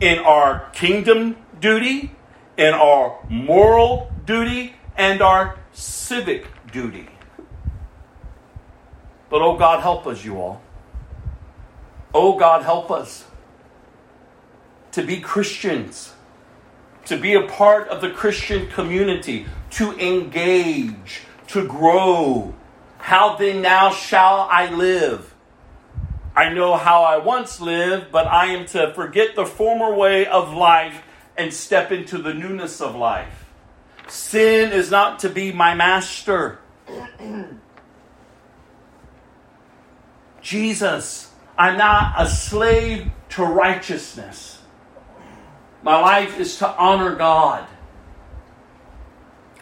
in 0.00 0.18
our 0.18 0.68
kingdom 0.70 1.36
duty, 1.60 2.12
in 2.58 2.74
our 2.74 3.24
moral 3.30 4.12
duty, 4.26 4.74
and 4.96 5.22
our 5.22 5.56
civic 5.72 6.48
duty. 6.72 7.08
But 9.30 9.40
oh 9.40 9.56
God, 9.56 9.80
help 9.80 10.06
us, 10.06 10.24
you 10.24 10.38
all. 10.38 10.60
Oh 12.12 12.36
God, 12.36 12.64
help 12.64 12.90
us 12.90 13.24
to 14.92 15.02
be 15.04 15.20
Christians, 15.20 16.12
to 17.04 17.16
be 17.16 17.34
a 17.34 17.46
part 17.46 17.88
of 17.88 18.00
the 18.00 18.10
Christian 18.10 18.68
community, 18.68 19.46
to 19.70 19.92
engage, 19.98 21.22
to 21.48 21.66
grow. 21.66 22.54
How 22.98 23.36
then 23.36 23.62
now 23.62 23.90
shall 23.90 24.48
I 24.50 24.68
live? 24.68 25.34
I 26.34 26.52
know 26.52 26.76
how 26.76 27.02
I 27.02 27.18
once 27.18 27.60
lived, 27.60 28.10
but 28.10 28.26
I 28.26 28.46
am 28.46 28.66
to 28.66 28.92
forget 28.94 29.36
the 29.36 29.46
former 29.46 29.94
way 29.94 30.26
of 30.26 30.52
life 30.52 31.02
and 31.38 31.54
step 31.54 31.92
into 31.92 32.18
the 32.18 32.34
newness 32.34 32.80
of 32.80 32.96
life. 32.96 33.46
Sin 34.08 34.72
is 34.72 34.90
not 34.90 35.20
to 35.20 35.28
be 35.28 35.52
my 35.52 35.74
master. 35.74 36.58
Jesus, 40.42 41.30
I'm 41.56 41.78
not 41.78 42.14
a 42.18 42.28
slave 42.28 43.10
to 43.30 43.44
righteousness. 43.44 44.60
My 45.82 46.00
life 46.00 46.40
is 46.40 46.58
to 46.58 46.68
honor 46.76 47.14
God. 47.14 47.66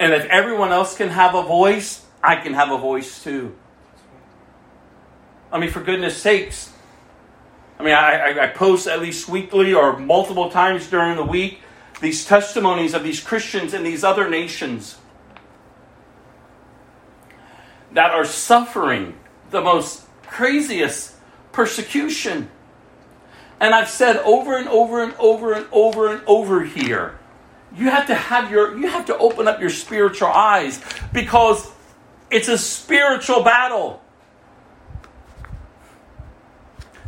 And 0.01 0.13
if 0.13 0.25
everyone 0.27 0.73
else 0.73 0.97
can 0.97 1.09
have 1.09 1.35
a 1.35 1.43
voice, 1.43 2.05
I 2.23 2.37
can 2.37 2.55
have 2.55 2.71
a 2.71 2.79
voice 2.79 3.23
too. 3.23 3.55
I 5.53 5.59
mean, 5.59 5.71
for 5.71 5.81
goodness 5.81 6.17
sakes. 6.17 6.73
I 7.79 7.83
mean, 7.83 7.95
I, 7.95 8.45
I, 8.45 8.47
post 8.49 8.87
at 8.89 9.01
least 9.01 9.29
weekly 9.29 9.75
or 9.75 9.99
multiple 9.99 10.51
times 10.51 10.89
during 10.89 11.17
the 11.17 11.23
week 11.23 11.61
these 12.01 12.25
testimonies 12.25 12.95
of 12.95 13.03
these 13.03 13.21
Christians 13.21 13.75
in 13.75 13.83
these 13.83 14.05
other 14.05 14.29
nations 14.29 14.99
that 17.93 18.11
are 18.11 18.25
suffering 18.25 19.19
the 19.51 19.61
most 19.61 20.05
craziest 20.23 21.15
persecution. 21.53 22.51
And 23.59 23.75
I've 23.75 23.89
said 23.89 24.19
over 24.19 24.59
and 24.59 24.69
over 24.69 25.03
and 25.03 25.15
over 25.19 25.55
and 25.55 25.67
over 25.73 26.13
and 26.13 26.23
over 26.27 26.65
here, 26.65 27.19
you 27.75 27.89
have 27.89 28.07
to 28.09 28.15
have 28.15 28.51
your 28.51 28.77
you 28.77 28.89
have 28.89 29.07
to 29.07 29.17
open 29.17 29.49
up 29.49 29.61
your 29.61 29.71
spiritual 29.71 30.29
eyes 30.29 30.83
because 31.13 31.71
it's 32.31 32.49
a 32.49 32.59
spiritual 32.59 33.43
battle. 33.43 34.03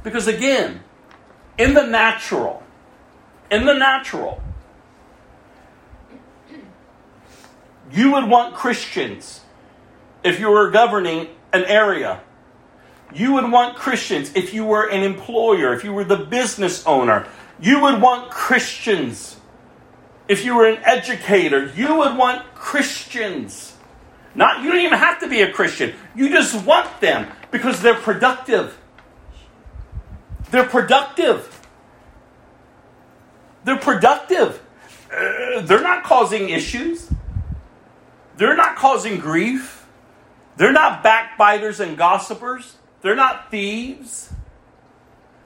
Because 0.03 0.27
again, 0.27 0.81
in 1.59 1.75
the 1.75 1.85
natural, 1.85 2.63
in 3.51 3.67
the 3.67 3.75
natural, 3.75 4.43
you 7.93 8.13
would 8.13 8.29
want 8.29 8.55
Christians 8.55 9.41
if 10.23 10.41
you 10.41 10.51
were 10.51 10.71
governing 10.71 11.29
an 11.53 11.65
area. 11.65 12.21
You 13.15 13.35
would 13.35 13.51
want 13.51 13.77
Christians 13.77 14.33
if 14.35 14.53
you 14.53 14.65
were 14.65 14.89
an 14.89 15.03
employer, 15.03 15.73
if 15.73 15.85
you 15.85 15.93
were 15.93 16.05
the 16.05 16.19
business 16.19 16.87
owner. 16.87 17.27
You 17.61 17.81
would 17.81 18.01
want 18.01 18.31
Christians 18.31 19.37
if 20.29 20.45
you 20.45 20.55
were 20.55 20.67
an 20.69 20.81
educator. 20.85 21.73
You 21.75 21.97
would 21.97 22.17
want 22.17 22.55
Christians. 22.55 23.75
Not 24.35 24.63
you 24.63 24.71
don't 24.71 24.81
even 24.81 24.99
have 24.99 25.21
to 25.21 25.29
be 25.29 25.41
a 25.41 25.51
Christian. 25.51 25.95
You 26.15 26.29
just 26.29 26.65
want 26.67 27.01
them 27.01 27.31
because 27.51 27.81
they're 27.81 27.95
productive. 27.95 28.79
They're 30.51 30.67
productive. 30.67 31.55
They're 33.65 33.79
productive. 33.79 34.63
Uh, 35.11 35.63
they're 35.63 35.83
not 35.83 36.05
causing 36.05 36.51
issues. 36.51 37.11
They're 38.39 38.57
not 38.57 38.77
causing 38.77 39.19
grief. 39.19 39.85
They're 40.57 40.73
not 40.73 41.03
backbiters 41.03 41.81
and 41.81 41.99
gossipers. 41.99 42.77
They're 43.03 43.17
not 43.17 43.51
thieves. 43.51 44.33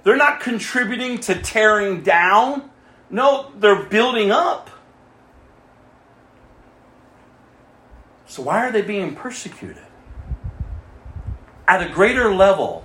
They're 0.05 0.17
not 0.17 0.41
contributing 0.41 1.19
to 1.21 1.41
tearing 1.41 2.03
down. 2.03 2.71
No, 3.09 3.51
they're 3.59 3.83
building 3.83 4.31
up. 4.31 4.69
So, 8.27 8.43
why 8.43 8.67
are 8.67 8.73
they 8.73 8.83
being 8.83 9.15
persecuted? 9.15 9.83
At 11.67 11.83
a 11.83 11.89
greater 11.93 12.35
level 12.35 12.85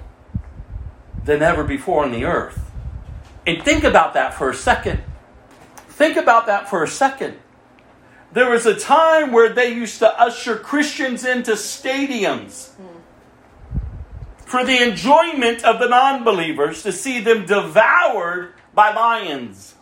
than 1.25 1.41
ever 1.41 1.65
before 1.65 2.05
on 2.05 2.11
the 2.13 2.23
earth. 2.23 2.71
And 3.45 3.61
think 3.61 3.84
about 3.84 4.13
that 4.13 4.34
for 4.34 4.49
a 4.49 4.55
second. 4.55 5.01
Think 5.89 6.15
about 6.15 6.45
that 6.47 6.69
for 6.69 6.84
a 6.84 6.88
second. 6.88 7.38
There 8.38 8.51
was 8.51 8.68
a 8.68 8.76
time 8.76 9.31
where 9.31 9.49
they 9.49 9.73
used 9.73 9.97
to 9.97 10.22
usher 10.22 10.57
Christians 10.57 11.26
into 11.26 11.53
stadiums 11.53 12.69
for 14.45 14.64
the 14.64 14.80
enjoyment 14.80 15.64
of 15.64 15.80
the 15.80 15.88
non 15.88 16.23
believers 16.23 16.84
to 16.84 16.91
see 16.91 17.19
them 17.19 17.47
devoured 17.47 18.53
by 18.76 18.93
lions. 18.93 19.73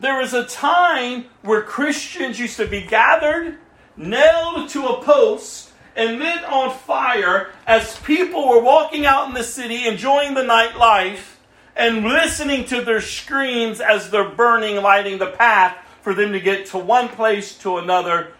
There 0.00 0.18
was 0.18 0.34
a 0.34 0.46
time 0.46 1.26
where 1.42 1.62
Christians 1.62 2.40
used 2.40 2.56
to 2.56 2.66
be 2.66 2.82
gathered, 2.82 3.58
nailed 3.96 4.68
to 4.70 4.84
a 4.84 5.00
post, 5.04 5.70
and 5.94 6.18
lit 6.18 6.42
on 6.42 6.76
fire 6.76 7.52
as 7.68 8.00
people 8.00 8.48
were 8.48 8.60
walking 8.60 9.06
out 9.06 9.28
in 9.28 9.34
the 9.34 9.44
city 9.44 9.86
enjoying 9.86 10.34
the 10.34 10.42
nightlife 10.42 11.36
and 11.76 12.02
listening 12.02 12.64
to 12.64 12.80
their 12.80 13.00
screams 13.00 13.80
as 13.80 14.10
they're 14.10 14.28
burning, 14.28 14.82
lighting 14.82 15.18
the 15.18 15.30
path 15.30 15.84
for 16.08 16.14
them 16.14 16.32
to 16.32 16.40
get 16.40 16.64
to 16.64 16.78
one 16.78 17.06
place 17.06 17.58
to 17.58 17.76
another 17.76 18.32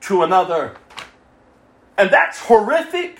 to 0.00 0.22
another. 0.22 0.76
And 1.98 2.08
that's 2.08 2.38
horrific. 2.38 3.18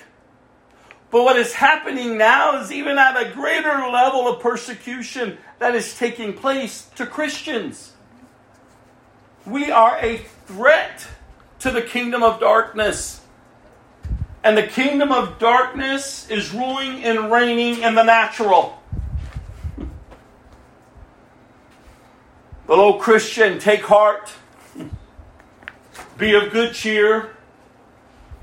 But 1.11 1.25
what 1.25 1.37
is 1.37 1.55
happening 1.55 2.17
now 2.17 2.57
is 2.61 2.71
even 2.71 2.99
at 2.99 3.21
a 3.21 3.33
greater 3.33 3.89
level 3.89 4.29
of 4.29 4.41
persecution 4.41 5.39
that 5.59 5.75
is 5.75 5.99
taking 5.99 6.35
place 6.35 6.89
to 6.95 7.05
Christians. 7.05 7.95
We 9.45 9.73
are 9.73 9.99
a 9.99 10.19
threat 10.47 11.09
to 11.59 11.73
the 11.73 11.83
kingdom 11.83 12.23
of 12.23 12.39
darkness. 12.39 13.23
And 14.45 14.57
the 14.57 14.69
kingdom 14.69 15.11
of 15.11 15.41
darkness 15.41 16.31
is 16.31 16.53
ruling 16.53 17.03
and 17.03 17.33
reigning 17.33 17.83
in 17.83 17.97
the 17.97 18.05
natural. 18.05 18.81
Little 22.69 22.95
Christian, 22.95 23.59
take 23.59 23.83
heart. 23.83 24.33
Be 26.19 26.35
of 26.35 26.51
good 26.51 26.75
cheer. 26.75 27.37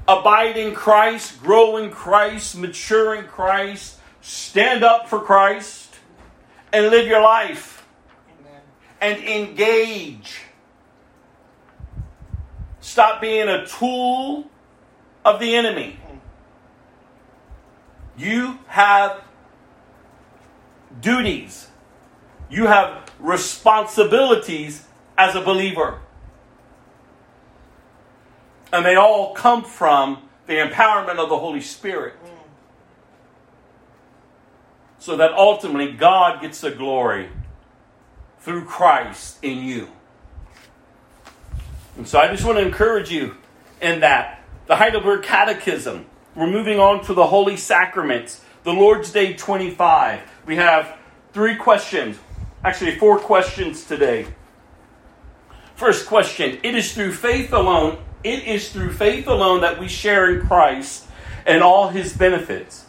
Abide 0.08 0.58
in 0.58 0.74
Christ, 0.74 1.42
grow 1.42 1.78
in 1.78 1.90
Christ, 1.90 2.58
mature 2.58 3.16
in 3.16 3.26
Christ, 3.26 4.00
stand 4.22 4.84
up 4.84 5.08
for 5.08 5.20
Christ, 5.20 5.96
and 6.74 6.90
live 6.90 7.08
your 7.08 7.22
life. 7.22 7.86
Amen. 8.40 8.62
And 9.00 9.24
engage. 9.24 10.42
Stop 12.82 13.22
being 13.22 13.48
a 13.48 13.66
tool 13.66 14.50
of 15.24 15.40
the 15.40 15.56
enemy. 15.56 16.00
You 18.18 18.60
have 18.68 19.22
duties. 21.00 21.68
You 22.50 22.68
have 22.68 23.03
responsibilities 23.24 24.86
as 25.18 25.34
a 25.34 25.42
believer. 25.42 26.00
And 28.72 28.86
they 28.86 28.96
all 28.96 29.34
come 29.34 29.64
from 29.64 30.30
the 30.46 30.56
empowerment 30.56 31.18
of 31.18 31.30
the 31.30 31.38
Holy 31.38 31.62
Spirit. 31.62 32.16
So 35.00 35.18
that 35.18 35.32
ultimately 35.34 35.92
God 35.92 36.42
gets 36.42 36.62
the 36.62 36.72
glory 36.72 37.30
through 38.40 38.66
Christ 38.66 39.38
in 39.42 39.64
you. 39.64 39.88
And 41.98 42.08
so 42.08 42.20
I 42.20 42.28
just 42.28 42.44
want 42.44 42.58
to 42.58 42.66
encourage 42.66 43.10
you 43.10 43.36
in 43.82 44.02
that. 44.02 44.44
The 44.68 44.76
Heidelberg 44.76 45.24
Catechism. 45.24 46.06
We're 46.36 46.48
moving 46.48 46.80
on 46.80 47.04
to 47.06 47.14
the 47.14 47.28
Holy 47.28 47.58
Sacraments. 47.58 48.42
The 48.64 48.74
Lord's 48.74 49.12
Day 49.12 49.34
25. 49.34 50.22
We 50.46 50.56
have 50.56 50.98
three 51.32 51.56
questions. 51.56 52.18
Actually, 52.64 52.98
four 52.98 53.20
questions 53.20 53.84
today. 53.84 54.26
First 55.76 56.08
question 56.08 56.60
It 56.64 56.76
is 56.76 56.94
through 56.94 57.14
faith 57.14 57.52
alone, 57.52 57.98
it 58.24 58.44
is 58.46 58.70
through 58.70 58.94
faith 58.94 59.28
alone 59.28 59.62
that 59.62 59.80
we 59.80 59.88
share 59.90 60.32
in 60.32 60.48
Christ 60.48 61.08
and 61.46 61.62
all 61.62 61.90
his 61.90 62.16
benefits. 62.16 62.86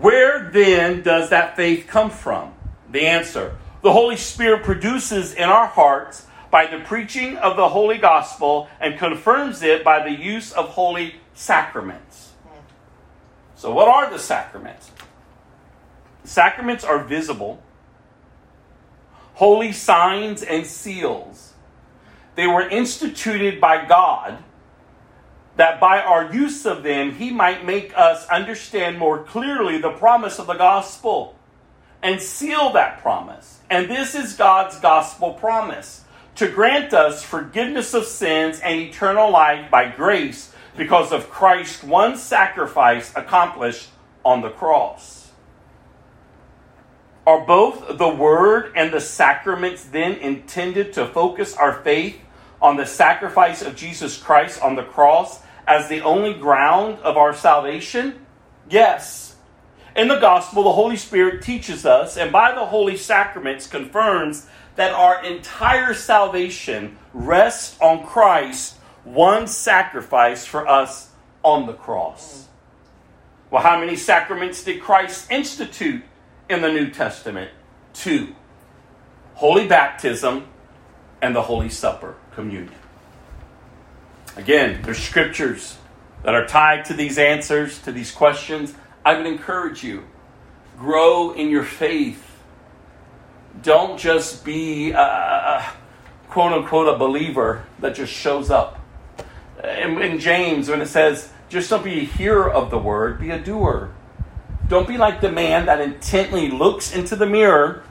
Where 0.00 0.50
then 0.50 1.02
does 1.02 1.30
that 1.30 1.54
faith 1.54 1.86
come 1.86 2.10
from? 2.10 2.52
The 2.90 3.06
answer 3.06 3.56
the 3.82 3.92
Holy 3.92 4.16
Spirit 4.16 4.64
produces 4.64 5.34
in 5.34 5.44
our 5.44 5.66
hearts 5.68 6.26
by 6.50 6.66
the 6.66 6.80
preaching 6.80 7.36
of 7.36 7.56
the 7.56 7.68
Holy 7.68 7.98
Gospel 7.98 8.68
and 8.80 8.98
confirms 8.98 9.62
it 9.62 9.84
by 9.84 10.02
the 10.02 10.10
use 10.10 10.52
of 10.52 10.70
holy 10.70 11.16
sacraments. 11.34 12.32
So, 13.54 13.72
what 13.72 13.86
are 13.86 14.10
the 14.10 14.18
sacraments? 14.18 14.90
Sacraments 16.24 16.82
are 16.82 17.04
visible 17.04 17.62
holy 19.36 19.70
signs 19.70 20.42
and 20.42 20.66
seals. 20.66 21.52
They 22.36 22.46
were 22.46 22.66
instituted 22.66 23.60
by 23.60 23.84
God 23.84 24.42
that 25.56 25.78
by 25.78 26.00
our 26.00 26.32
use 26.32 26.64
of 26.64 26.82
them, 26.82 27.12
He 27.12 27.30
might 27.30 27.64
make 27.64 27.96
us 27.96 28.26
understand 28.28 28.98
more 28.98 29.22
clearly 29.22 29.78
the 29.78 29.90
promise 29.90 30.38
of 30.38 30.46
the 30.46 30.54
gospel 30.54 31.36
and 32.02 32.20
seal 32.20 32.72
that 32.72 33.02
promise. 33.02 33.60
And 33.68 33.90
this 33.90 34.14
is 34.14 34.32
God's 34.32 34.80
gospel 34.80 35.34
promise 35.34 36.04
to 36.36 36.48
grant 36.48 36.94
us 36.94 37.22
forgiveness 37.22 37.92
of 37.92 38.06
sins 38.06 38.60
and 38.60 38.80
eternal 38.80 39.30
life 39.30 39.70
by 39.70 39.90
grace 39.90 40.54
because 40.78 41.12
of 41.12 41.28
Christ's 41.28 41.82
one 41.82 42.16
sacrifice 42.16 43.12
accomplished 43.14 43.88
on 44.24 44.40
the 44.40 44.50
cross. 44.50 45.25
Are 47.26 47.44
both 47.44 47.98
the 47.98 48.08
Word 48.08 48.72
and 48.76 48.92
the 48.92 49.00
sacraments 49.00 49.82
then 49.84 50.12
intended 50.12 50.92
to 50.92 51.06
focus 51.06 51.56
our 51.56 51.82
faith 51.82 52.20
on 52.62 52.76
the 52.76 52.86
sacrifice 52.86 53.62
of 53.62 53.74
Jesus 53.74 54.16
Christ 54.16 54.62
on 54.62 54.76
the 54.76 54.84
cross 54.84 55.40
as 55.66 55.88
the 55.88 56.02
only 56.02 56.34
ground 56.34 57.00
of 57.00 57.16
our 57.16 57.34
salvation? 57.34 58.24
Yes. 58.70 59.34
In 59.96 60.06
the 60.06 60.20
gospel, 60.20 60.62
the 60.62 60.72
Holy 60.72 60.96
Spirit 60.96 61.42
teaches 61.42 61.84
us, 61.84 62.16
and 62.16 62.30
by 62.30 62.54
the 62.54 62.66
holy 62.66 62.96
sacraments 62.96 63.66
confirms 63.66 64.46
that 64.76 64.92
our 64.92 65.24
entire 65.24 65.94
salvation 65.94 66.96
rests 67.12 67.76
on 67.80 68.06
Christ, 68.06 68.76
one 69.04 69.48
sacrifice 69.48 70.44
for 70.44 70.68
us 70.68 71.10
on 71.42 71.66
the 71.66 71.72
cross. 71.72 72.46
Well, 73.50 73.62
how 73.62 73.80
many 73.80 73.96
sacraments 73.96 74.62
did 74.62 74.82
Christ 74.82 75.30
institute 75.30 76.02
in 76.48 76.62
the 76.62 76.72
New 76.72 76.90
Testament 76.90 77.50
two 77.92 78.34
Holy 79.34 79.66
Baptism 79.66 80.46
and 81.20 81.34
the 81.34 81.42
Holy 81.42 81.68
Supper, 81.68 82.14
communion. 82.34 82.74
Again, 84.36 84.80
there's 84.82 84.98
scriptures 84.98 85.78
that 86.22 86.34
are 86.34 86.46
tied 86.46 86.84
to 86.86 86.94
these 86.94 87.18
answers, 87.18 87.78
to 87.82 87.92
these 87.92 88.10
questions. 88.10 88.74
I 89.04 89.16
would 89.16 89.26
encourage 89.26 89.82
you 89.82 90.04
grow 90.78 91.32
in 91.32 91.48
your 91.48 91.64
faith. 91.64 92.22
Don't 93.62 93.98
just 93.98 94.44
be 94.44 94.90
a, 94.90 95.64
quote 96.28 96.52
unquote 96.52 96.94
a 96.94 96.98
believer 96.98 97.64
that 97.78 97.94
just 97.94 98.12
shows 98.12 98.50
up. 98.50 98.80
In 99.64 100.18
James, 100.18 100.68
when 100.68 100.82
it 100.82 100.88
says, 100.88 101.32
just 101.48 101.70
don't 101.70 101.82
be 101.84 102.00
a 102.00 102.04
hearer 102.04 102.50
of 102.50 102.70
the 102.70 102.78
word, 102.78 103.18
be 103.18 103.30
a 103.30 103.38
doer. 103.38 103.90
Don't 104.68 104.88
be 104.88 104.98
like 104.98 105.20
the 105.20 105.30
man 105.30 105.66
that 105.66 105.80
intently 105.80 106.50
looks 106.50 106.94
into 106.94 107.14
the 107.14 107.26
mirror 107.26 107.84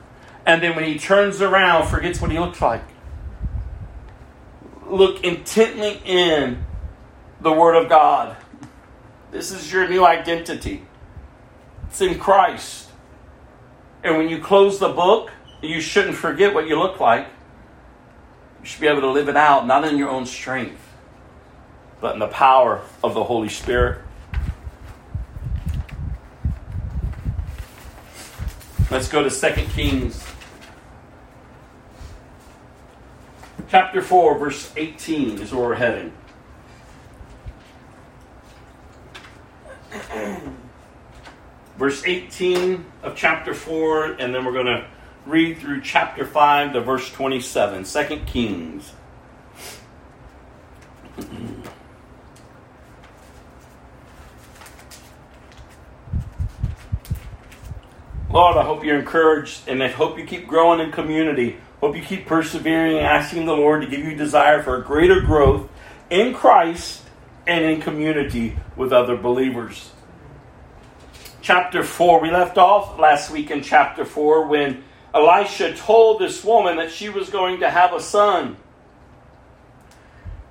and 0.44 0.62
then 0.62 0.76
when 0.76 0.84
he 0.84 0.98
turns 0.98 1.40
around 1.40 1.88
forgets 1.88 2.20
what 2.20 2.30
he 2.30 2.38
looks 2.38 2.60
like. 2.60 2.82
Look 4.86 5.24
intently 5.24 6.00
in 6.04 6.64
the 7.40 7.52
Word 7.52 7.74
of 7.74 7.88
God. 7.88 8.36
This 9.32 9.50
is 9.50 9.72
your 9.72 9.88
new 9.88 10.06
identity. 10.06 10.82
It's 11.88 12.00
in 12.00 12.18
Christ. 12.18 12.88
And 14.04 14.16
when 14.16 14.28
you 14.28 14.38
close 14.38 14.78
the 14.78 14.88
book, 14.88 15.32
you 15.62 15.80
shouldn't 15.80 16.14
forget 16.14 16.54
what 16.54 16.68
you 16.68 16.78
look 16.78 17.00
like. 17.00 17.26
You 18.60 18.66
should 18.66 18.80
be 18.80 18.86
able 18.86 19.00
to 19.00 19.10
live 19.10 19.28
it 19.28 19.36
out, 19.36 19.66
not 19.66 19.84
in 19.84 19.98
your 19.98 20.10
own 20.10 20.26
strength, 20.26 20.80
but 22.00 22.14
in 22.14 22.20
the 22.20 22.28
power 22.28 22.82
of 23.02 23.14
the 23.14 23.24
Holy 23.24 23.48
Spirit. 23.48 24.05
Let's 28.96 29.08
go 29.08 29.22
to 29.22 29.28
2 29.28 29.62
Kings 29.74 30.24
chapter 33.68 34.00
4, 34.00 34.38
verse 34.38 34.72
18 34.74 35.38
is 35.38 35.52
where 35.52 35.68
we're 35.68 35.74
heading. 35.74 36.14
verse 41.76 42.04
18 42.06 42.86
of 43.02 43.14
chapter 43.14 43.52
4, 43.52 44.12
and 44.12 44.34
then 44.34 44.46
we're 44.46 44.52
going 44.54 44.64
to 44.64 44.86
read 45.26 45.58
through 45.58 45.82
chapter 45.82 46.24
5 46.24 46.72
to 46.72 46.80
verse 46.80 47.12
27, 47.12 47.84
2 47.84 48.20
Kings. 48.24 48.94
Lord, 58.36 58.58
I 58.58 58.64
hope 58.64 58.84
you're 58.84 58.98
encouraged 58.98 59.66
and 59.66 59.82
I 59.82 59.88
hope 59.88 60.18
you 60.18 60.26
keep 60.26 60.46
growing 60.46 60.78
in 60.78 60.92
community. 60.92 61.56
Hope 61.80 61.96
you 61.96 62.02
keep 62.02 62.26
persevering 62.26 62.98
asking 62.98 63.46
the 63.46 63.56
Lord 63.56 63.80
to 63.80 63.88
give 63.88 64.00
you 64.00 64.14
desire 64.14 64.62
for 64.62 64.76
a 64.76 64.84
greater 64.84 65.22
growth 65.22 65.70
in 66.10 66.34
Christ 66.34 67.02
and 67.46 67.64
in 67.64 67.80
community 67.80 68.54
with 68.76 68.92
other 68.92 69.16
believers. 69.16 69.90
Chapter 71.40 71.82
4, 71.82 72.20
we 72.20 72.30
left 72.30 72.58
off 72.58 72.98
last 72.98 73.30
week 73.30 73.50
in 73.50 73.62
chapter 73.62 74.04
4 74.04 74.48
when 74.48 74.84
Elisha 75.14 75.74
told 75.74 76.20
this 76.20 76.44
woman 76.44 76.76
that 76.76 76.90
she 76.90 77.08
was 77.08 77.30
going 77.30 77.60
to 77.60 77.70
have 77.70 77.94
a 77.94 78.02
son. 78.02 78.58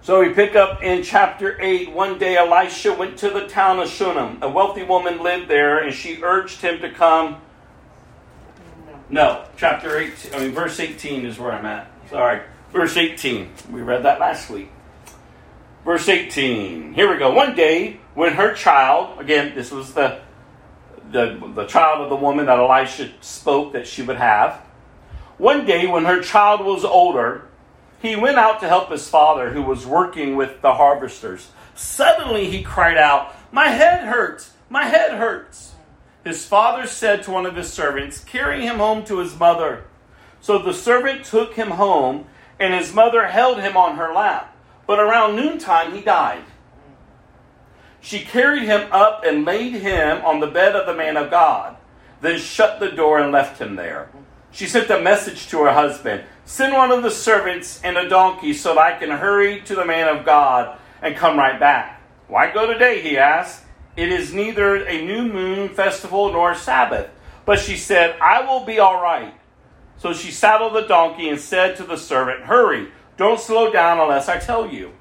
So 0.02 0.22
we 0.22 0.34
pick 0.34 0.56
up 0.56 0.82
in 0.82 1.04
chapter 1.04 1.62
8. 1.62 1.92
One 1.92 2.18
day 2.18 2.36
Elisha 2.36 2.94
went 2.94 3.20
to 3.20 3.30
the 3.30 3.48
town 3.48 3.80
of 3.80 3.90
Shunem. 3.90 4.40
A 4.42 4.50
wealthy 4.50 4.82
woman 4.82 5.22
lived 5.22 5.48
there, 5.48 5.84
and 5.84 5.94
she 5.94 6.24
urged 6.24 6.62
him 6.62 6.82
to 6.82 6.90
come. 6.90 7.42
No, 9.16 9.46
chapter 9.56 9.98
18, 9.98 10.34
I 10.34 10.40
mean, 10.40 10.52
verse 10.52 10.78
18 10.78 11.26
is 11.26 11.40
where 11.40 11.54
I'm 11.54 11.66
at. 11.66 11.90
Sorry. 12.10 12.42
Verse 12.74 12.98
18. 12.98 13.50
We 13.72 13.82
read 13.82 14.04
that 14.04 14.20
last 14.20 14.50
week. 14.50 14.70
Verse 15.86 16.10
18. 16.10 16.94
Here 16.94 17.10
we 17.10 17.18
go. 17.18 17.32
One 17.32 17.56
day, 17.56 18.02
when 18.14 18.34
her 18.34 18.54
child, 18.54 19.18
again, 19.22 19.56
this 19.56 19.72
was 19.72 19.94
the 19.94 20.20
the, 21.14 21.42
the 21.56 21.66
child 21.66 22.02
of 22.02 22.10
the 22.10 22.18
woman 22.18 22.48
that 22.48 22.60
Elisha 22.60 23.10
spoke 23.22 23.72
that 23.72 23.88
she 23.88 24.02
would 24.02 24.18
have. 24.18 24.56
One 25.38 25.66
day, 25.66 25.88
when 25.88 26.04
her 26.04 26.22
child 26.22 26.66
was 26.66 26.84
older, 26.84 27.48
he 28.02 28.18
went 28.18 28.36
out 28.36 28.60
to 28.60 28.68
help 28.68 28.92
his 28.92 29.08
father, 29.08 29.50
who 29.50 29.62
was 29.62 29.86
working 29.86 30.36
with 30.36 30.62
the 30.62 30.74
harvesters. 30.74 31.52
Suddenly, 31.74 32.50
he 32.50 32.64
cried 32.64 32.98
out, 32.98 33.34
My 33.54 33.70
head 33.70 34.10
hurts! 34.10 34.52
My 34.70 34.84
head 34.84 35.12
hurts! 35.12 35.75
His 36.26 36.44
father 36.44 36.88
said 36.88 37.22
to 37.24 37.32
one 37.32 37.46
of 37.46 37.56
his 37.56 37.72
servants, 37.72 38.24
Carry 38.24 38.64
him 38.64 38.78
home 38.78 39.06
to 39.06 39.20
his 39.20 39.40
mother. 39.40 39.86
So 40.42 40.58
the 40.58 40.74
servant 40.74 41.24
took 41.24 41.54
him 41.54 41.70
home, 41.70 42.26
and 42.60 42.74
his 42.74 42.94
mother 42.94 43.28
held 43.28 43.62
him 43.62 43.78
on 43.78 43.96
her 43.96 44.12
lap. 44.12 44.58
But 44.88 45.00
around 45.00 45.36
noontime, 45.36 45.94
he 45.94 46.02
died. 46.02 46.44
She 48.02 48.20
carried 48.20 48.64
him 48.64 48.92
up 48.92 49.24
and 49.24 49.46
laid 49.46 49.74
him 49.74 50.26
on 50.26 50.40
the 50.40 50.48
bed 50.48 50.76
of 50.76 50.88
the 50.88 50.96
man 50.96 51.16
of 51.16 51.32
God, 51.32 51.78
then 52.22 52.40
shut 52.40 52.80
the 52.80 52.92
door 52.92 53.20
and 53.20 53.32
left 53.32 53.62
him 53.62 53.76
there. 53.76 54.10
She 54.52 54.68
sent 54.68 54.90
a 54.90 55.02
message 55.02 55.48
to 55.50 55.64
her 55.64 55.74
husband 55.74 56.24
Send 56.46 56.74
one 56.74 56.92
of 56.92 57.02
the 57.02 57.10
servants 57.10 57.82
and 57.84 57.98
a 57.98 58.08
donkey 58.08 58.54
so 58.54 58.76
that 58.76 58.80
I 58.80 59.00
can 59.00 59.10
hurry 59.10 59.62
to 59.62 59.76
the 59.76 59.84
man 59.84 60.16
of 60.16 60.26
God 60.26 60.78
and 61.02 61.16
come 61.16 61.38
right 61.38 61.60
back. 61.60 62.02
Why 62.28 62.52
go 62.52 62.72
today? 62.72 63.02
he 63.02 63.18
asked. 63.18 63.65
It 63.96 64.10
is 64.10 64.34
neither 64.34 64.76
a 64.76 65.06
new 65.06 65.24
moon 65.32 65.70
festival 65.70 66.32
nor 66.32 66.52
a 66.52 66.56
Sabbath. 66.56 67.10
But 67.46 67.60
she 67.60 67.78
said, 67.78 68.18
I 68.20 68.42
will 68.46 68.66
be 68.66 68.80
all 68.80 69.02
right. 69.02 69.34
So 69.98 70.14
she 70.14 70.32
saddled 70.32 70.74
the 70.74 70.88
donkey 70.88 71.30
and 71.30 71.40
said 71.40 71.78
to 71.78 71.84
the 71.84 71.98
servant, 71.98 72.42
Hurry, 72.42 72.90
don't 73.18 73.40
slow 73.40 73.72
down 73.72 74.00
unless 74.00 74.28
I 74.28 74.40
tell 74.40 74.70
you. 74.70 74.92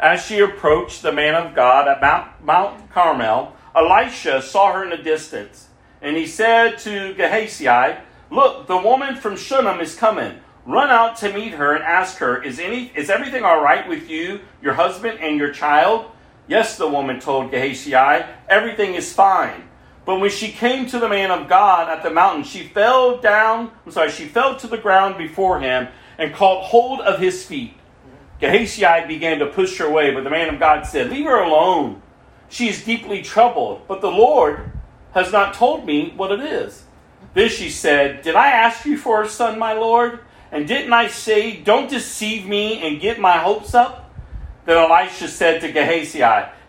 As 0.00 0.24
she 0.24 0.40
approached 0.40 1.02
the 1.02 1.12
man 1.12 1.34
of 1.34 1.54
God 1.54 1.86
at 1.86 2.00
Mount, 2.00 2.44
Mount 2.44 2.90
Carmel, 2.90 3.54
Elisha 3.74 4.42
saw 4.42 4.72
her 4.72 4.84
in 4.84 4.90
the 4.90 4.96
distance. 4.96 5.68
And 6.00 6.16
he 6.16 6.26
said 6.26 6.78
to 6.78 7.14
Gehazi, 7.14 7.98
Look, 8.30 8.66
the 8.66 8.76
woman 8.76 9.14
from 9.14 9.36
Shunem 9.36 9.80
is 9.80 9.94
coming. 9.94 10.40
Run 10.66 10.90
out 10.90 11.16
to 11.18 11.32
meet 11.32 11.52
her 11.52 11.74
and 11.74 11.84
ask 11.84 12.18
her, 12.18 12.42
Is, 12.42 12.58
any, 12.58 12.90
is 12.96 13.10
everything 13.10 13.44
all 13.44 13.62
right 13.62 13.88
with 13.88 14.10
you, 14.10 14.40
your 14.60 14.74
husband, 14.74 15.20
and 15.20 15.36
your 15.36 15.52
child? 15.52 16.11
Yes, 16.48 16.76
the 16.76 16.88
woman 16.88 17.20
told 17.20 17.50
Gehazi, 17.50 17.94
Everything 18.48 18.94
is 18.94 19.12
fine. 19.12 19.68
But 20.04 20.20
when 20.20 20.30
she 20.30 20.50
came 20.50 20.86
to 20.86 20.98
the 20.98 21.08
man 21.08 21.30
of 21.30 21.48
God 21.48 21.88
at 21.88 22.02
the 22.02 22.10
mountain, 22.10 22.44
she 22.44 22.64
fell 22.64 23.20
down, 23.20 23.70
I'm 23.86 23.92
sorry, 23.92 24.10
she 24.10 24.26
fell 24.26 24.56
to 24.56 24.66
the 24.66 24.76
ground 24.76 25.16
before 25.16 25.60
him 25.60 25.88
and 26.18 26.34
caught 26.34 26.64
hold 26.64 27.00
of 27.00 27.20
his 27.20 27.46
feet. 27.46 27.74
Gehazi 28.40 28.84
began 29.06 29.38
to 29.38 29.46
push 29.46 29.78
her 29.78 29.86
away, 29.86 30.12
but 30.12 30.24
the 30.24 30.30
man 30.30 30.52
of 30.52 30.58
God 30.58 30.84
said, 30.84 31.10
Leave 31.10 31.26
her 31.26 31.40
alone. 31.40 32.02
She 32.48 32.68
is 32.68 32.84
deeply 32.84 33.22
troubled, 33.22 33.86
but 33.86 34.00
the 34.00 34.10
Lord 34.10 34.72
has 35.14 35.30
not 35.30 35.54
told 35.54 35.86
me 35.86 36.12
what 36.16 36.32
it 36.32 36.40
is. 36.40 36.84
This 37.34 37.52
she 37.52 37.70
said, 37.70 38.22
Did 38.22 38.34
I 38.34 38.50
ask 38.50 38.84
you 38.84 38.98
for 38.98 39.22
a 39.22 39.28
son, 39.28 39.58
my 39.58 39.74
Lord? 39.74 40.18
And 40.50 40.66
didn't 40.66 40.92
I 40.92 41.06
say, 41.06 41.56
Don't 41.56 41.88
deceive 41.88 42.46
me 42.46 42.82
and 42.82 43.00
get 43.00 43.20
my 43.20 43.38
hopes 43.38 43.74
up? 43.74 44.01
Then 44.64 44.78
Elisha 44.78 45.28
said 45.28 45.60
to 45.60 45.72
Gehazi, 45.72 46.20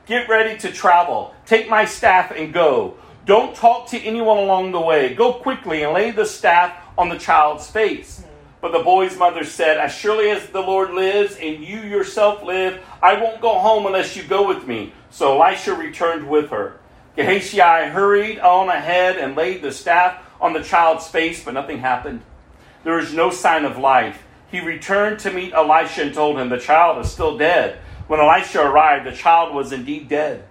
Get 0.05 0.27
ready 0.27 0.57
to 0.59 0.71
travel. 0.71 1.33
Take 1.45 1.69
my 1.69 1.85
staff 1.85 2.31
and 2.31 2.53
go. 2.53 2.97
Don't 3.25 3.55
talk 3.55 3.87
to 3.89 3.99
anyone 3.99 4.37
along 4.37 4.71
the 4.71 4.81
way. 4.81 5.13
Go 5.13 5.33
quickly 5.33 5.83
and 5.83 5.93
lay 5.93 6.11
the 6.11 6.25
staff 6.25 6.75
on 6.97 7.09
the 7.09 7.17
child's 7.17 7.69
face. 7.69 8.23
But 8.59 8.71
the 8.71 8.83
boy's 8.83 9.17
mother 9.17 9.43
said, 9.43 9.77
As 9.77 9.93
surely 9.93 10.29
as 10.29 10.47
the 10.47 10.61
Lord 10.61 10.91
lives 10.91 11.37
and 11.37 11.63
you 11.63 11.79
yourself 11.79 12.43
live, 12.43 12.81
I 13.01 13.21
won't 13.21 13.41
go 13.41 13.59
home 13.59 13.85
unless 13.85 14.15
you 14.15 14.23
go 14.23 14.47
with 14.47 14.67
me. 14.67 14.93
So 15.09 15.41
Elisha 15.41 15.73
returned 15.73 16.29
with 16.29 16.49
her. 16.49 16.79
Gehazi 17.15 17.59
hurried 17.59 18.39
on 18.39 18.69
ahead 18.69 19.17
and 19.17 19.35
laid 19.35 19.61
the 19.61 19.71
staff 19.71 20.17
on 20.41 20.53
the 20.53 20.63
child's 20.63 21.07
face, 21.07 21.43
but 21.43 21.53
nothing 21.53 21.79
happened. 21.79 22.21
There 22.83 22.95
was 22.95 23.13
no 23.13 23.29
sign 23.29 23.63
of 23.63 23.77
life. 23.77 24.23
He 24.51 24.59
returned 24.59 25.19
to 25.19 25.31
meet 25.31 25.53
Elisha 25.53 26.03
and 26.03 26.13
told 26.13 26.37
him, 26.37 26.49
The 26.49 26.59
child 26.59 27.03
is 27.03 27.11
still 27.11 27.37
dead. 27.37 27.79
When 28.07 28.19
Elisha 28.19 28.61
arrived, 28.61 29.05
the 29.05 29.11
child 29.11 29.55
was 29.55 29.71
indeed 29.71 30.09
dead, 30.09 30.43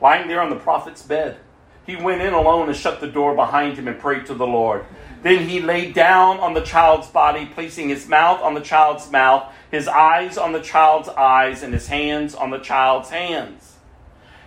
lying 0.00 0.28
there 0.28 0.42
on 0.42 0.50
the 0.50 0.56
prophet's 0.56 1.02
bed. 1.02 1.38
He 1.86 1.94
went 1.94 2.20
in 2.20 2.34
alone 2.34 2.68
and 2.68 2.76
shut 2.76 3.00
the 3.00 3.06
door 3.06 3.34
behind 3.34 3.78
him 3.78 3.86
and 3.86 3.98
prayed 3.98 4.26
to 4.26 4.34
the 4.34 4.46
Lord. 4.46 4.84
Then 5.22 5.48
he 5.48 5.60
lay 5.60 5.92
down 5.92 6.38
on 6.40 6.54
the 6.54 6.62
child's 6.62 7.06
body, 7.06 7.46
placing 7.46 7.88
his 7.88 8.08
mouth 8.08 8.40
on 8.42 8.54
the 8.54 8.60
child's 8.60 9.10
mouth, 9.10 9.52
his 9.70 9.86
eyes 9.86 10.36
on 10.36 10.52
the 10.52 10.60
child's 10.60 11.08
eyes, 11.08 11.62
and 11.62 11.72
his 11.72 11.86
hands 11.86 12.34
on 12.34 12.50
the 12.50 12.58
child's 12.58 13.10
hands. 13.10 13.76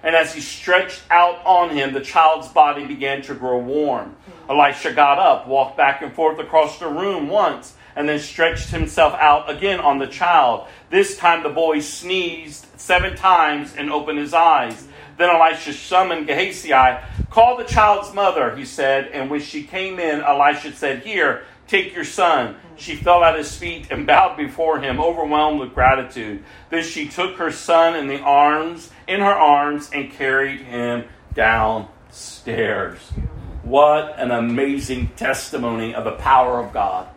And 0.04 0.16
as 0.16 0.34
he 0.34 0.42
stretched 0.42 1.02
out 1.10 1.46
on 1.46 1.72
him, 1.72 1.94
the 1.94 2.02
child's 2.02 2.48
body 2.50 2.86
began 2.86 3.22
to 3.24 3.34
grow 3.34 3.58
warm. 3.58 4.16
Elisha 4.50 4.94
got 4.94 5.20
up, 5.20 5.48
walked 5.48 5.78
back 5.78 6.02
and 6.02 6.14
forth 6.14 6.40
across 6.40 6.80
the 6.80 6.88
room 6.88 7.30
once, 7.30 7.76
and 7.96 8.08
then 8.08 8.20
stretched 8.20 8.70
himself 8.70 9.14
out 9.14 9.50
again 9.50 9.80
on 9.80 10.00
the 10.00 10.08
child. 10.08 10.68
This 10.90 11.18
time 11.18 11.44
the 11.44 11.50
boy 11.50 11.80
sneezed 11.80 12.66
seven 12.80 13.16
times 13.16 13.76
and 13.76 13.92
opened 13.92 14.20
his 14.20 14.34
eyes. 14.34 14.88
Then 15.18 15.30
Elisha 15.30 15.74
summoned 15.74 16.28
Gehazi. 16.28 16.72
Call 17.30 17.58
the 17.58 17.66
child's 17.66 18.14
mother, 18.14 18.56
he 18.56 18.64
said. 18.64 19.08
And 19.08 19.30
when 19.30 19.42
she 19.42 19.64
came 19.64 20.00
in, 20.00 20.22
Elisha 20.22 20.72
said, 20.72 21.04
Here, 21.04 21.44
take 21.68 21.94
your 21.94 22.06
son. 22.06 22.56
She 22.78 22.96
fell 22.96 23.26
at 23.26 23.38
his 23.38 23.56
feet 23.56 23.88
and 23.92 24.08
bowed 24.08 24.38
before 24.38 24.80
him, 24.80 25.00
overwhelmed 25.00 25.60
with 25.60 25.74
gratitude. 25.74 26.44
Then 26.70 26.84
she 26.84 27.10
took 27.10 27.36
her 27.36 27.52
son 27.52 27.98
in 27.98 28.08
the 28.08 28.20
arms, 28.20 28.92
in 29.10 29.20
her 29.20 29.26
arms, 29.26 29.90
and 29.92 30.10
carried 30.10 30.62
him 30.62 31.04
downstairs. 31.34 33.00
What 33.64 34.18
an 34.18 34.32
amazing 34.32 35.10
testimony 35.18 35.94
of 35.94 36.06
the 36.06 36.14
power 36.14 36.64
of 36.64 36.72
God 36.72 37.10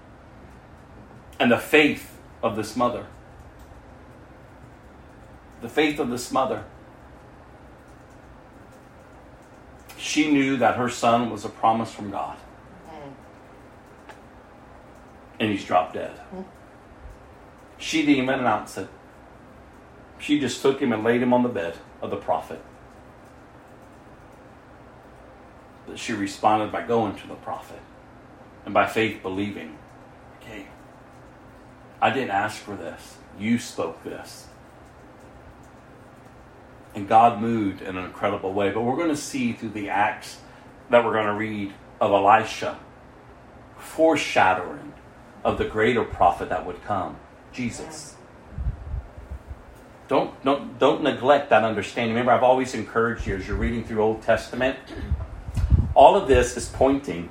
and 1.42 1.50
the 1.50 1.58
faith 1.58 2.18
of 2.42 2.56
this 2.56 2.76
mother. 2.76 3.06
The 5.60 5.68
faith 5.68 5.98
of 5.98 6.08
this 6.08 6.32
mother. 6.32 6.64
she 10.02 10.30
knew 10.30 10.56
that 10.56 10.76
her 10.76 10.88
son 10.88 11.30
was 11.30 11.44
a 11.44 11.48
promise 11.48 11.92
from 11.92 12.10
God. 12.10 12.36
And 15.38 15.50
he's 15.50 15.64
dropped 15.64 15.94
dead. 15.94 16.20
She 17.78 18.04
didn't 18.04 18.24
even 18.24 18.40
announce 18.40 18.76
it. 18.76 18.88
She 20.18 20.38
just 20.38 20.60
took 20.60 20.80
him 20.80 20.92
and 20.92 21.02
laid 21.02 21.22
him 21.22 21.32
on 21.32 21.42
the 21.42 21.48
bed 21.48 21.78
of 22.00 22.10
the 22.10 22.16
prophet. 22.16 22.60
But 25.86 25.98
she 25.98 26.12
responded 26.12 26.70
by 26.70 26.82
going 26.82 27.16
to 27.16 27.26
the 27.26 27.34
prophet 27.36 27.80
and 28.64 28.74
by 28.74 28.86
faith 28.86 29.22
believing, 29.22 29.78
I 32.02 32.10
didn't 32.10 32.32
ask 32.32 32.58
for 32.58 32.76
this. 32.76 33.16
You 33.38 33.58
spoke 33.58 34.04
this 34.04 34.48
and 36.94 37.08
God 37.08 37.40
moved 37.40 37.82
in 37.82 37.96
an 37.96 38.04
incredible 38.04 38.52
way. 38.52 38.70
But 38.70 38.82
we're 38.82 38.96
going 38.96 39.08
to 39.08 39.16
see 39.16 39.52
through 39.52 39.70
the 39.70 39.88
acts 39.88 40.38
that 40.90 41.04
we're 41.04 41.12
going 41.12 41.26
to 41.26 41.34
read 41.34 41.72
of 42.00 42.12
Elisha, 42.12 42.78
foreshadowing 43.78 44.92
of 45.44 45.58
the 45.58 45.64
greater 45.64 46.04
prophet 46.04 46.48
that 46.50 46.66
would 46.66 46.82
come, 46.84 47.16
Jesus. 47.52 48.16
Don't, 50.08 50.42
don't, 50.44 50.78
don't 50.78 51.02
neglect 51.02 51.50
that 51.50 51.64
understanding. 51.64 52.14
Remember, 52.14 52.32
I've 52.32 52.42
always 52.42 52.74
encouraged 52.74 53.26
you 53.26 53.36
as 53.36 53.48
you're 53.48 53.56
reading 53.56 53.84
through 53.84 54.02
Old 54.02 54.22
Testament, 54.22 54.78
all 55.94 56.16
of 56.16 56.28
this 56.28 56.56
is 56.56 56.68
pointing 56.68 57.30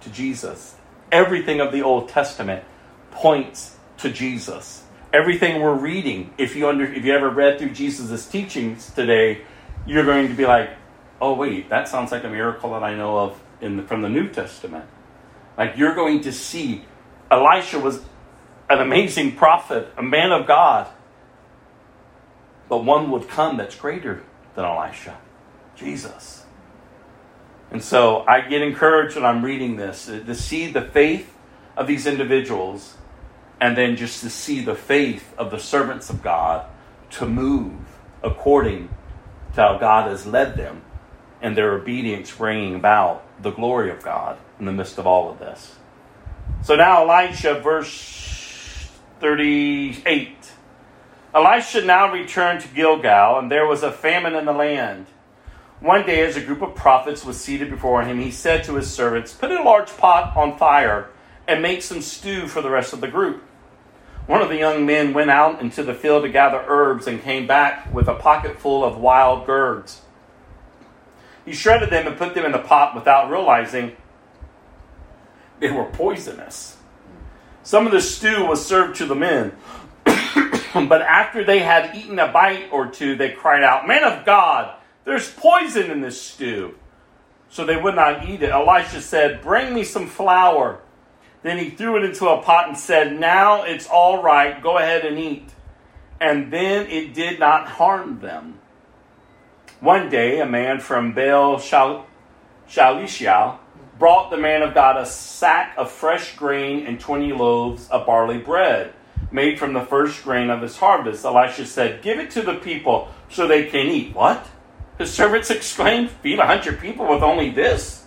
to 0.00 0.10
Jesus. 0.10 0.74
Everything 1.10 1.60
of 1.60 1.72
the 1.72 1.82
Old 1.82 2.08
Testament 2.10 2.64
points 3.10 3.77
to 3.98 4.10
Jesus. 4.10 4.84
Everything 5.12 5.62
we're 5.62 5.74
reading, 5.74 6.32
if 6.38 6.54
you 6.54 6.68
under 6.68 6.84
if 6.84 7.04
you 7.04 7.12
ever 7.14 7.30
read 7.30 7.58
through 7.58 7.70
Jesus' 7.70 8.26
teachings 8.26 8.90
today, 8.90 9.42
you're 9.86 10.04
going 10.04 10.28
to 10.28 10.34
be 10.34 10.46
like, 10.46 10.70
oh 11.20 11.34
wait, 11.34 11.70
that 11.70 11.88
sounds 11.88 12.12
like 12.12 12.24
a 12.24 12.28
miracle 12.28 12.72
that 12.72 12.82
I 12.82 12.94
know 12.94 13.18
of 13.18 13.40
in 13.60 13.78
the, 13.78 13.82
from 13.82 14.02
the 14.02 14.08
New 14.08 14.28
Testament. 14.28 14.84
Like 15.56 15.76
you're 15.76 15.94
going 15.94 16.22
to 16.22 16.32
see 16.32 16.84
Elisha 17.30 17.78
was 17.78 18.02
an 18.68 18.80
amazing 18.80 19.36
prophet, 19.36 19.92
a 19.96 20.02
man 20.02 20.32
of 20.32 20.46
God. 20.46 20.88
But 22.68 22.84
one 22.84 23.10
would 23.10 23.28
come 23.28 23.56
that's 23.56 23.74
greater 23.74 24.22
than 24.54 24.64
Elisha 24.66 25.16
Jesus. 25.74 26.44
And 27.70 27.82
so 27.82 28.24
I 28.26 28.42
get 28.42 28.62
encouraged 28.62 29.16
when 29.16 29.24
I'm 29.24 29.44
reading 29.44 29.76
this 29.76 30.06
to 30.06 30.34
see 30.34 30.70
the 30.70 30.82
faith 30.82 31.32
of 31.76 31.86
these 31.86 32.06
individuals 32.06 32.97
and 33.60 33.76
then 33.76 33.96
just 33.96 34.20
to 34.20 34.30
see 34.30 34.60
the 34.60 34.74
faith 34.74 35.34
of 35.36 35.50
the 35.50 35.58
servants 35.58 36.10
of 36.10 36.22
God 36.22 36.66
to 37.10 37.26
move 37.26 37.74
according 38.22 38.88
to 39.54 39.60
how 39.60 39.78
God 39.78 40.10
has 40.10 40.26
led 40.26 40.56
them 40.56 40.82
and 41.40 41.56
their 41.56 41.72
obedience 41.72 42.30
bringing 42.30 42.74
about 42.74 43.24
the 43.42 43.50
glory 43.50 43.90
of 43.90 44.02
God 44.02 44.38
in 44.58 44.66
the 44.66 44.72
midst 44.72 44.98
of 44.98 45.06
all 45.06 45.30
of 45.30 45.38
this. 45.38 45.76
So 46.62 46.76
now, 46.76 47.08
Elisha, 47.08 47.60
verse 47.60 48.90
38. 49.20 50.34
Elisha 51.34 51.84
now 51.84 52.12
returned 52.12 52.60
to 52.62 52.68
Gilgal, 52.68 53.38
and 53.38 53.50
there 53.50 53.66
was 53.66 53.82
a 53.82 53.92
famine 53.92 54.34
in 54.34 54.44
the 54.44 54.52
land. 54.52 55.06
One 55.80 56.04
day, 56.04 56.26
as 56.26 56.36
a 56.36 56.40
group 56.40 56.62
of 56.62 56.74
prophets 56.74 57.24
was 57.24 57.40
seated 57.40 57.70
before 57.70 58.02
him, 58.02 58.18
he 58.18 58.32
said 58.32 58.64
to 58.64 58.74
his 58.74 58.92
servants, 58.92 59.32
Put 59.32 59.52
a 59.52 59.62
large 59.62 59.96
pot 59.96 60.36
on 60.36 60.58
fire 60.58 61.10
and 61.46 61.62
make 61.62 61.82
some 61.82 62.02
stew 62.02 62.48
for 62.48 62.60
the 62.60 62.70
rest 62.70 62.92
of 62.92 63.00
the 63.00 63.08
group. 63.08 63.44
One 64.28 64.42
of 64.42 64.50
the 64.50 64.58
young 64.58 64.84
men 64.84 65.14
went 65.14 65.30
out 65.30 65.62
into 65.62 65.82
the 65.82 65.94
field 65.94 66.24
to 66.24 66.28
gather 66.28 66.62
herbs 66.66 67.06
and 67.06 67.22
came 67.22 67.46
back 67.46 67.90
with 67.94 68.08
a 68.08 68.14
pocket 68.14 68.58
full 68.58 68.84
of 68.84 68.98
wild 68.98 69.46
gourds. 69.46 70.02
He 71.46 71.54
shredded 71.54 71.88
them 71.88 72.06
and 72.06 72.18
put 72.18 72.34
them 72.34 72.44
in 72.44 72.52
the 72.52 72.58
pot 72.58 72.94
without 72.94 73.30
realizing 73.30 73.96
they 75.60 75.70
were 75.70 75.86
poisonous. 75.86 76.76
Some 77.62 77.86
of 77.86 77.92
the 77.92 78.02
stew 78.02 78.44
was 78.44 78.64
served 78.64 78.96
to 78.96 79.06
the 79.06 79.14
men. 79.14 79.56
but 80.04 81.00
after 81.00 81.42
they 81.42 81.60
had 81.60 81.96
eaten 81.96 82.18
a 82.18 82.30
bite 82.30 82.68
or 82.70 82.86
two, 82.86 83.16
they 83.16 83.30
cried 83.30 83.62
out, 83.62 83.88
Man 83.88 84.04
of 84.04 84.26
God, 84.26 84.74
there's 85.06 85.32
poison 85.32 85.90
in 85.90 86.02
this 86.02 86.20
stew. 86.20 86.74
So 87.48 87.64
they 87.64 87.78
would 87.78 87.94
not 87.94 88.28
eat 88.28 88.42
it. 88.42 88.50
Elisha 88.50 89.00
said, 89.00 89.40
Bring 89.40 89.72
me 89.72 89.84
some 89.84 90.06
flour. 90.06 90.82
Then 91.42 91.58
he 91.58 91.70
threw 91.70 91.96
it 91.96 92.04
into 92.04 92.28
a 92.28 92.42
pot 92.42 92.68
and 92.68 92.76
said, 92.76 93.18
Now 93.18 93.62
it's 93.62 93.86
all 93.86 94.22
right. 94.22 94.60
Go 94.62 94.78
ahead 94.78 95.04
and 95.04 95.18
eat. 95.18 95.48
And 96.20 96.52
then 96.52 96.86
it 96.86 97.14
did 97.14 97.38
not 97.38 97.68
harm 97.68 98.20
them. 98.20 98.58
One 99.80 100.08
day, 100.08 100.40
a 100.40 100.46
man 100.46 100.80
from 100.80 101.12
Baal 101.12 101.60
Shal- 101.60 102.06
Shalisha 102.68 103.58
brought 103.98 104.30
the 104.30 104.36
man 104.36 104.62
of 104.62 104.74
God 104.74 104.96
a 104.96 105.06
sack 105.06 105.74
of 105.76 105.90
fresh 105.90 106.36
grain 106.36 106.86
and 106.86 106.98
20 106.98 107.32
loaves 107.32 107.88
of 107.88 108.06
barley 108.06 108.38
bread 108.38 108.92
made 109.30 109.58
from 109.58 109.72
the 109.72 109.82
first 109.82 110.24
grain 110.24 110.50
of 110.50 110.62
his 110.62 110.76
harvest. 110.76 111.24
Elisha 111.24 111.66
said, 111.66 112.02
Give 112.02 112.18
it 112.18 112.30
to 112.32 112.42
the 112.42 112.54
people 112.54 113.08
so 113.28 113.46
they 113.46 113.66
can 113.66 113.86
eat. 113.86 114.14
What? 114.14 114.46
His 114.98 115.12
servants 115.12 115.50
exclaimed, 115.50 116.10
Feed 116.10 116.38
a 116.38 116.46
hundred 116.46 116.80
people 116.80 117.08
with 117.08 117.22
only 117.22 117.50
this? 117.50 118.04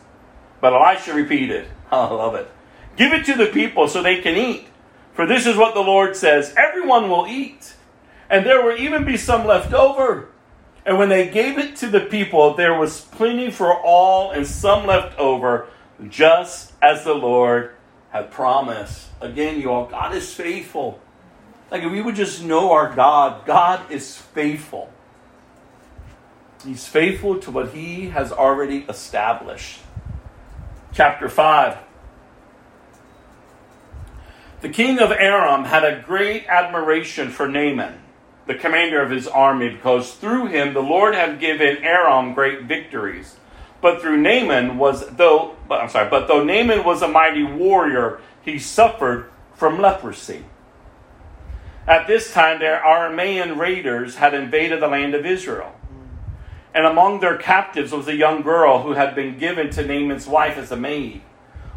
But 0.59 0.73
Elisha 0.73 1.13
repeated, 1.13 1.67
I 1.91 2.07
love 2.07 2.35
it. 2.35 2.49
Give 2.97 3.13
it 3.13 3.25
to 3.25 3.35
the 3.35 3.47
people 3.47 3.87
so 3.87 4.01
they 4.01 4.21
can 4.21 4.35
eat. 4.35 4.67
For 5.13 5.25
this 5.25 5.45
is 5.45 5.57
what 5.57 5.73
the 5.73 5.81
Lord 5.81 6.15
says 6.15 6.53
Everyone 6.57 7.09
will 7.09 7.27
eat, 7.27 7.73
and 8.29 8.45
there 8.45 8.63
will 8.63 8.77
even 8.77 9.05
be 9.05 9.17
some 9.17 9.45
left 9.45 9.73
over. 9.73 10.29
And 10.85 10.97
when 10.97 11.09
they 11.09 11.29
gave 11.29 11.57
it 11.57 11.75
to 11.77 11.87
the 11.87 11.99
people, 11.99 12.55
there 12.55 12.77
was 12.77 13.01
plenty 13.01 13.51
for 13.51 13.75
all 13.75 14.31
and 14.31 14.47
some 14.47 14.87
left 14.87 15.17
over, 15.19 15.67
just 16.09 16.73
as 16.81 17.03
the 17.03 17.13
Lord 17.13 17.75
had 18.09 18.31
promised. 18.31 19.09
Again, 19.21 19.61
you 19.61 19.71
all, 19.71 19.85
God 19.85 20.15
is 20.15 20.33
faithful. 20.33 20.99
Like 21.69 21.83
if 21.83 21.91
we 21.91 22.01
would 22.01 22.15
just 22.15 22.43
know 22.43 22.71
our 22.71 22.93
God, 22.93 23.45
God 23.45 23.91
is 23.91 24.17
faithful. 24.17 24.91
He's 26.65 26.87
faithful 26.87 27.39
to 27.39 27.51
what 27.51 27.73
he 27.73 28.09
has 28.09 28.31
already 28.31 28.85
established. 28.89 29.79
Chapter 30.93 31.29
5. 31.29 31.77
The 34.61 34.69
king 34.69 34.99
of 34.99 35.11
Aram 35.11 35.65
had 35.65 35.83
a 35.83 36.01
great 36.01 36.45
admiration 36.47 37.29
for 37.29 37.47
Naaman 37.47 38.01
the 38.47 38.55
commander 38.55 39.01
of 39.01 39.09
his 39.09 39.27
army, 39.27 39.69
because 39.69 40.13
through 40.13 40.47
him 40.47 40.73
the 40.73 40.81
Lord 40.81 41.15
had 41.15 41.39
given 41.39 41.77
Aram 41.83 42.33
great 42.33 42.63
victories. 42.63 43.37
But 43.81 44.01
through 44.01 44.17
Naaman 44.17 44.77
was 44.77 45.07
though 45.09 45.55
I'm 45.69 45.89
sorry, 45.89 46.09
but 46.09 46.27
though 46.27 46.43
Naaman 46.43 46.83
was 46.83 47.01
a 47.01 47.07
mighty 47.07 47.43
warrior, 47.43 48.19
he 48.41 48.59
suffered 48.59 49.29
from 49.53 49.79
leprosy. 49.79 50.43
At 51.87 52.07
this 52.07 52.31
time, 52.31 52.59
the 52.59 52.65
Aramean 52.65 53.57
raiders 53.57 54.15
had 54.15 54.33
invaded 54.33 54.81
the 54.81 54.87
land 54.87 55.15
of 55.15 55.25
Israel. 55.25 55.73
And 56.73 56.85
among 56.85 57.19
their 57.19 57.37
captives 57.37 57.91
was 57.91 58.07
a 58.07 58.15
young 58.15 58.43
girl 58.43 58.83
who 58.83 58.93
had 58.93 59.15
been 59.15 59.37
given 59.37 59.71
to 59.71 59.85
Naaman's 59.85 60.27
wife 60.27 60.57
as 60.57 60.71
a 60.71 60.77
maid. 60.77 61.21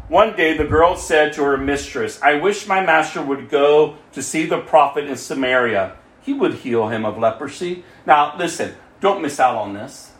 One 0.07 0.35
day 0.35 0.55
the 0.55 0.65
girl 0.65 0.95
said 0.95 1.33
to 1.33 1.43
her 1.43 1.57
mistress, 1.57 2.21
I 2.21 2.35
wish 2.35 2.67
my 2.67 2.85
master 2.85 3.21
would 3.21 3.49
go 3.49 3.97
to 4.13 4.21
see 4.21 4.45
the 4.45 4.59
prophet 4.59 5.05
in 5.05 5.15
Samaria 5.15 5.97
he 6.25 6.33
would 6.33 6.55
heal 6.55 6.87
him 6.87 7.05
of 7.05 7.19
leprosy. 7.19 7.83
Now, 8.05 8.35
listen, 8.35 8.73
don't 8.99 9.21
miss 9.21 9.39
out 9.39 9.55
on 9.55 9.73
this. 9.73 10.11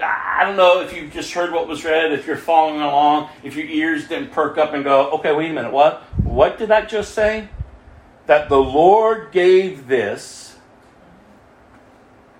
I 0.00 0.44
don't 0.44 0.56
know 0.56 0.80
if 0.80 0.94
you 0.94 1.08
just 1.08 1.32
heard 1.32 1.52
what 1.52 1.68
was 1.68 1.84
read, 1.84 2.12
if 2.12 2.26
you're 2.26 2.36
following 2.36 2.80
along, 2.80 3.28
if 3.42 3.54
your 3.54 3.66
ears 3.66 4.08
didn't 4.08 4.32
perk 4.32 4.56
up 4.56 4.72
and 4.72 4.82
go, 4.82 5.10
okay, 5.12 5.34
wait 5.34 5.50
a 5.50 5.54
minute, 5.54 5.72
what? 5.72 6.02
What 6.22 6.58
did 6.58 6.68
that 6.68 6.88
just 6.88 7.14
say? 7.14 7.48
That 8.26 8.48
the 8.48 8.58
Lord 8.58 9.30
gave 9.30 9.88
this 9.88 10.56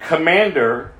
commander 0.00 0.92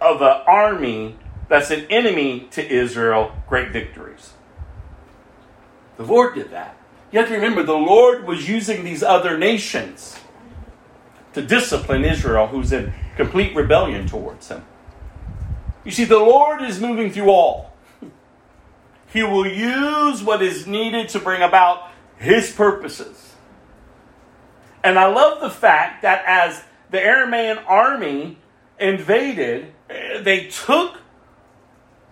of 0.00 0.22
an 0.22 0.42
army 0.46 1.16
that's 1.52 1.70
an 1.70 1.84
enemy 1.90 2.48
to 2.52 2.66
Israel 2.66 3.30
great 3.46 3.72
victories. 3.72 4.32
The 5.98 6.02
Lord 6.02 6.34
did 6.34 6.50
that. 6.52 6.78
You 7.10 7.18
have 7.18 7.28
to 7.28 7.34
remember, 7.34 7.62
the 7.62 7.74
Lord 7.74 8.26
was 8.26 8.48
using 8.48 8.84
these 8.84 9.02
other 9.02 9.36
nations 9.36 10.18
to 11.34 11.42
discipline 11.42 12.06
Israel, 12.06 12.46
who's 12.46 12.72
in 12.72 12.94
complete 13.16 13.54
rebellion 13.54 14.06
towards 14.06 14.48
him. 14.48 14.64
You 15.84 15.90
see, 15.90 16.04
the 16.04 16.18
Lord 16.18 16.62
is 16.62 16.80
moving 16.80 17.12
through 17.12 17.28
all. 17.28 17.74
He 19.12 19.22
will 19.22 19.46
use 19.46 20.22
what 20.22 20.40
is 20.40 20.66
needed 20.66 21.10
to 21.10 21.18
bring 21.18 21.42
about 21.42 21.90
his 22.16 22.50
purposes. 22.50 23.34
And 24.82 24.98
I 24.98 25.04
love 25.12 25.42
the 25.42 25.50
fact 25.50 26.00
that 26.00 26.24
as 26.26 26.64
the 26.90 26.96
Aramean 26.96 27.62
army 27.66 28.38
invaded, 28.80 29.74
eh, 29.90 30.22
they 30.22 30.46
took 30.46 31.01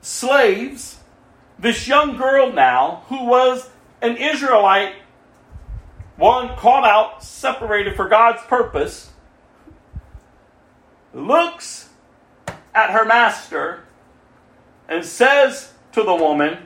slaves, 0.01 0.99
this 1.59 1.87
young 1.87 2.17
girl 2.17 2.53
now, 2.53 3.05
who 3.09 3.25
was 3.25 3.69
an 4.01 4.17
Israelite, 4.17 4.95
one 6.17 6.57
called 6.57 6.85
out, 6.85 7.23
separated 7.23 7.97
for 7.97 8.09
God's 8.09 8.43
purpose, 8.43 9.11
looks 11.13 11.89
at 12.75 12.91
her 12.91 13.05
master 13.05 13.85
and 14.89 15.05
says 15.05 15.73
to 15.93 16.03
the 16.03 16.15
woman, 16.15 16.59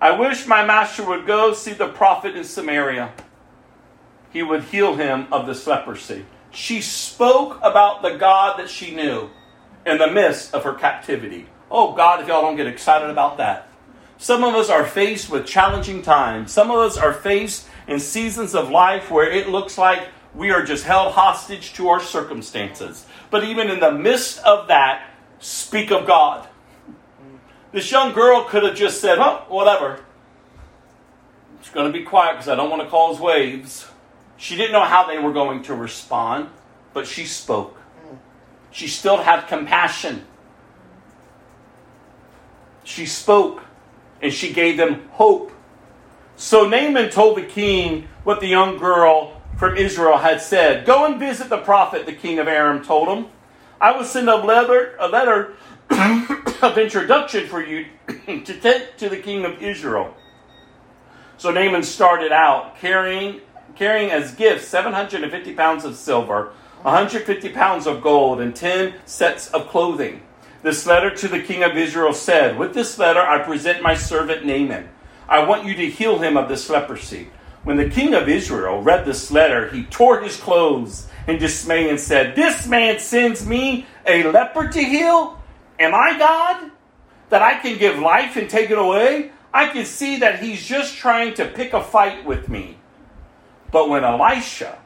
I 0.00 0.12
wish 0.12 0.46
my 0.46 0.64
master 0.64 1.04
would 1.04 1.26
go 1.26 1.52
see 1.52 1.72
the 1.72 1.88
prophet 1.88 2.36
in 2.36 2.44
Samaria. 2.44 3.12
He 4.30 4.42
would 4.42 4.64
heal 4.64 4.96
him 4.96 5.28
of 5.30 5.46
this 5.46 5.66
leprosy. 5.66 6.26
She 6.50 6.80
spoke 6.80 7.58
about 7.62 8.02
the 8.02 8.16
God 8.16 8.58
that 8.58 8.68
she 8.68 8.94
knew 8.94 9.30
in 9.86 9.98
the 9.98 10.10
midst 10.10 10.54
of 10.54 10.64
her 10.64 10.74
captivity. 10.74 11.46
Oh, 11.74 11.94
God, 11.94 12.20
if 12.20 12.28
y'all 12.28 12.42
don't 12.42 12.56
get 12.56 12.66
excited 12.66 13.08
about 13.08 13.38
that. 13.38 13.66
Some 14.18 14.44
of 14.44 14.54
us 14.54 14.68
are 14.68 14.84
faced 14.84 15.30
with 15.30 15.46
challenging 15.46 16.02
times. 16.02 16.52
Some 16.52 16.70
of 16.70 16.76
us 16.76 16.98
are 16.98 17.14
faced 17.14 17.66
in 17.88 17.98
seasons 17.98 18.54
of 18.54 18.68
life 18.68 19.10
where 19.10 19.28
it 19.28 19.48
looks 19.48 19.78
like 19.78 20.08
we 20.34 20.50
are 20.50 20.62
just 20.62 20.84
held 20.84 21.14
hostage 21.14 21.72
to 21.72 21.88
our 21.88 21.98
circumstances. 21.98 23.06
But 23.30 23.44
even 23.44 23.70
in 23.70 23.80
the 23.80 23.90
midst 23.90 24.38
of 24.40 24.68
that, 24.68 25.10
speak 25.40 25.90
of 25.90 26.06
God. 26.06 26.46
This 27.72 27.90
young 27.90 28.12
girl 28.12 28.44
could 28.44 28.64
have 28.64 28.76
just 28.76 29.00
said, 29.00 29.18
oh, 29.18 29.46
whatever. 29.48 30.04
It's 31.58 31.70
going 31.70 31.90
to 31.90 31.98
be 31.98 32.04
quiet 32.04 32.34
because 32.34 32.50
I 32.50 32.54
don't 32.54 32.68
want 32.68 32.82
to 32.82 32.88
cause 32.88 33.18
waves. 33.18 33.86
She 34.36 34.56
didn't 34.56 34.72
know 34.72 34.84
how 34.84 35.06
they 35.06 35.18
were 35.18 35.32
going 35.32 35.62
to 35.62 35.74
respond, 35.74 36.50
but 36.92 37.06
she 37.06 37.24
spoke. 37.24 37.80
She 38.70 38.88
still 38.88 39.16
had 39.16 39.46
compassion. 39.48 40.26
She 42.84 43.06
spoke 43.06 43.64
and 44.20 44.32
she 44.32 44.52
gave 44.52 44.76
them 44.76 45.08
hope. 45.10 45.52
So 46.36 46.68
Naaman 46.68 47.10
told 47.10 47.36
the 47.36 47.42
king 47.42 48.08
what 48.24 48.40
the 48.40 48.48
young 48.48 48.78
girl 48.78 49.40
from 49.58 49.76
Israel 49.76 50.18
had 50.18 50.40
said. 50.40 50.86
Go 50.86 51.04
and 51.04 51.18
visit 51.18 51.48
the 51.48 51.58
prophet, 51.58 52.06
the 52.06 52.12
king 52.12 52.38
of 52.38 52.48
Aram 52.48 52.84
told 52.84 53.08
him. 53.08 53.26
I 53.80 53.96
will 53.96 54.04
send 54.04 54.28
a 54.28 54.36
letter, 54.36 54.96
a 54.98 55.08
letter 55.08 55.54
of 56.62 56.78
introduction 56.78 57.48
for 57.48 57.64
you 57.64 57.86
to 58.26 58.60
take 58.60 58.96
to 58.98 59.08
the 59.08 59.18
king 59.18 59.44
of 59.44 59.62
Israel. 59.62 60.14
So 61.36 61.50
Naaman 61.50 61.82
started 61.82 62.30
out 62.30 62.78
carrying, 62.78 63.40
carrying 63.74 64.10
as 64.10 64.34
gifts 64.34 64.66
750 64.68 65.54
pounds 65.54 65.84
of 65.84 65.96
silver, 65.96 66.52
150 66.82 67.48
pounds 67.50 67.86
of 67.86 68.02
gold, 68.02 68.40
and 68.40 68.54
10 68.54 68.94
sets 69.04 69.48
of 69.50 69.68
clothing. 69.68 70.22
This 70.62 70.86
letter 70.86 71.10
to 71.10 71.28
the 71.28 71.42
king 71.42 71.64
of 71.64 71.76
Israel 71.76 72.12
said, 72.12 72.56
With 72.56 72.72
this 72.72 72.98
letter 72.98 73.20
I 73.20 73.42
present 73.42 73.82
my 73.82 73.94
servant 73.94 74.46
Naaman. 74.46 74.88
I 75.28 75.44
want 75.44 75.64
you 75.64 75.74
to 75.74 75.90
heal 75.90 76.20
him 76.20 76.36
of 76.36 76.48
this 76.48 76.70
leprosy. 76.70 77.30
When 77.64 77.76
the 77.76 77.90
king 77.90 78.14
of 78.14 78.28
Israel 78.28 78.80
read 78.80 79.04
this 79.04 79.30
letter, 79.30 79.70
he 79.70 79.84
tore 79.84 80.20
his 80.20 80.36
clothes 80.36 81.08
in 81.26 81.38
dismay 81.38 81.88
and 81.88 81.98
said, 81.98 82.36
This 82.36 82.66
man 82.66 83.00
sends 83.00 83.46
me 83.46 83.86
a 84.06 84.24
leper 84.24 84.68
to 84.68 84.82
heal? 84.82 85.40
Am 85.78 85.94
I 85.94 86.18
God? 86.18 86.70
That 87.30 87.42
I 87.42 87.58
can 87.58 87.78
give 87.78 87.98
life 87.98 88.36
and 88.36 88.48
take 88.48 88.70
it 88.70 88.78
away? 88.78 89.32
I 89.52 89.68
can 89.68 89.84
see 89.84 90.18
that 90.18 90.42
he's 90.42 90.64
just 90.64 90.96
trying 90.96 91.34
to 91.34 91.46
pick 91.46 91.72
a 91.72 91.82
fight 91.82 92.24
with 92.24 92.48
me. 92.48 92.78
But 93.70 93.88
when 93.88 94.04
Elisha, 94.04 94.78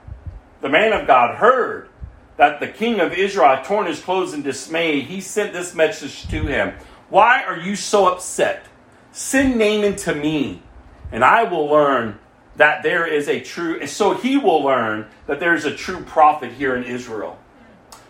the 0.60 0.68
man 0.68 0.92
of 0.92 1.06
God, 1.06 1.36
heard 1.36 1.88
that 2.36 2.60
the 2.60 2.68
king 2.68 3.00
of 3.00 3.12
Israel 3.12 3.48
had 3.48 3.64
torn 3.64 3.86
his 3.86 4.00
clothes 4.00 4.34
in 4.34 4.42
dismay, 4.42 5.00
he 5.00 5.20
sent 5.20 5.52
this 5.52 5.74
message 5.74 6.28
to 6.28 6.46
him 6.46 6.74
Why 7.08 7.42
are 7.42 7.58
you 7.58 7.76
so 7.76 8.06
upset? 8.12 8.66
Send 9.12 9.58
Naaman 9.58 9.96
to 9.96 10.14
me, 10.14 10.62
and 11.10 11.24
I 11.24 11.44
will 11.44 11.66
learn 11.66 12.18
that 12.56 12.82
there 12.82 13.06
is 13.06 13.28
a 13.28 13.40
true, 13.40 13.86
so 13.86 14.14
he 14.14 14.36
will 14.36 14.62
learn 14.62 15.06
that 15.26 15.40
there 15.40 15.54
is 15.54 15.64
a 15.64 15.74
true 15.74 16.02
prophet 16.02 16.52
here 16.52 16.74
in 16.74 16.84
Israel. 16.84 17.38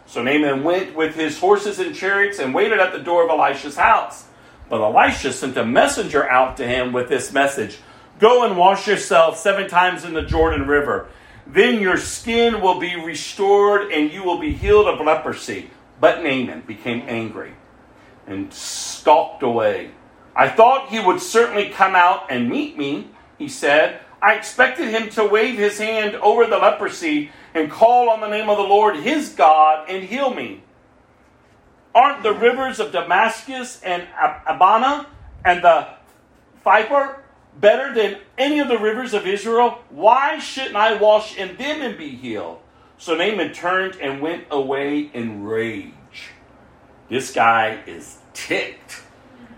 So 0.07 0.23
Naaman 0.23 0.63
went 0.63 0.95
with 0.95 1.15
his 1.15 1.39
horses 1.39 1.79
and 1.79 1.95
chariots 1.95 2.39
and 2.39 2.55
waited 2.55 2.79
at 2.79 2.93
the 2.93 3.01
door 3.01 3.25
of 3.25 3.31
Elisha's 3.31 3.77
house. 3.77 4.27
But 4.69 4.81
Elisha 4.81 5.33
sent 5.33 5.57
a 5.57 5.65
messenger 5.65 6.29
out 6.29 6.57
to 6.57 6.67
him 6.67 6.93
with 6.93 7.09
this 7.09 7.33
message 7.33 7.79
Go 8.19 8.47
and 8.47 8.57
wash 8.57 8.89
yourself 8.89 9.37
seven 9.37 9.69
times 9.69 10.05
in 10.05 10.15
the 10.15 10.23
Jordan 10.23 10.67
River. 10.67 11.09
Then 11.47 11.81
your 11.81 11.97
skin 11.97 12.61
will 12.61 12.81
be 12.81 12.97
restored 12.97 13.93
and 13.93 14.13
you 14.13 14.25
will 14.25 14.39
be 14.39 14.53
healed 14.53 14.89
of 14.89 15.05
leprosy. 15.05 15.71
But 16.01 16.23
Naaman 16.23 16.63
became 16.67 17.03
angry 17.07 17.55
and 18.27 18.53
stalked 18.53 19.43
away. 19.43 19.93
I 20.35 20.49
thought 20.49 20.89
he 20.89 21.01
would 21.01 21.21
certainly 21.21 21.71
come 21.71 21.95
out 21.95 22.31
and 22.31 22.51
meet 22.51 22.77
me, 22.77 23.11
he 23.39 23.49
said. 23.49 24.01
I 24.21 24.35
expected 24.35 24.89
him 24.89 25.09
to 25.11 25.25
wave 25.25 25.57
his 25.57 25.79
hand 25.79 26.17
over 26.17 26.47
the 26.47 26.59
leprosy 26.59 27.31
and 27.55 27.71
call 27.71 28.11
on 28.11 28.21
the 28.21 28.29
name 28.29 28.51
of 28.51 28.57
the 28.57 28.65
Lord 28.65 28.97
his 28.97 29.31
God 29.31 29.89
and 29.89 30.05
heal 30.05 30.35
me. 30.35 30.63
Aren't 31.95 32.23
the 32.23 32.35
rivers 32.35 32.81
of 32.81 32.93
Damascus 32.93 33.81
and 33.83 34.07
Abana 34.47 35.07
and 35.45 35.63
the 35.63 35.89
Pharpar 36.65 37.21
better 37.61 37.93
than 37.95 38.19
any 38.37 38.59
of 38.61 38.69
the 38.69 38.79
rivers 38.79 39.15
of 39.15 39.27
Israel? 39.27 39.79
Why 39.91 40.39
shouldn't 40.39 40.77
I 40.77 40.97
wash 40.97 41.37
in 41.37 41.57
them 41.57 41.83
and 41.83 41.97
be 41.97 42.11
healed? 42.11 42.59
So 42.99 43.17
Naaman 43.17 43.53
turned 43.53 43.97
and 43.97 44.21
went 44.21 44.45
away 44.51 45.11
in 45.13 45.45
rage. 45.45 45.93
This 47.09 47.33
guy 47.33 47.83
is 47.87 48.19
ticked. 48.33 49.03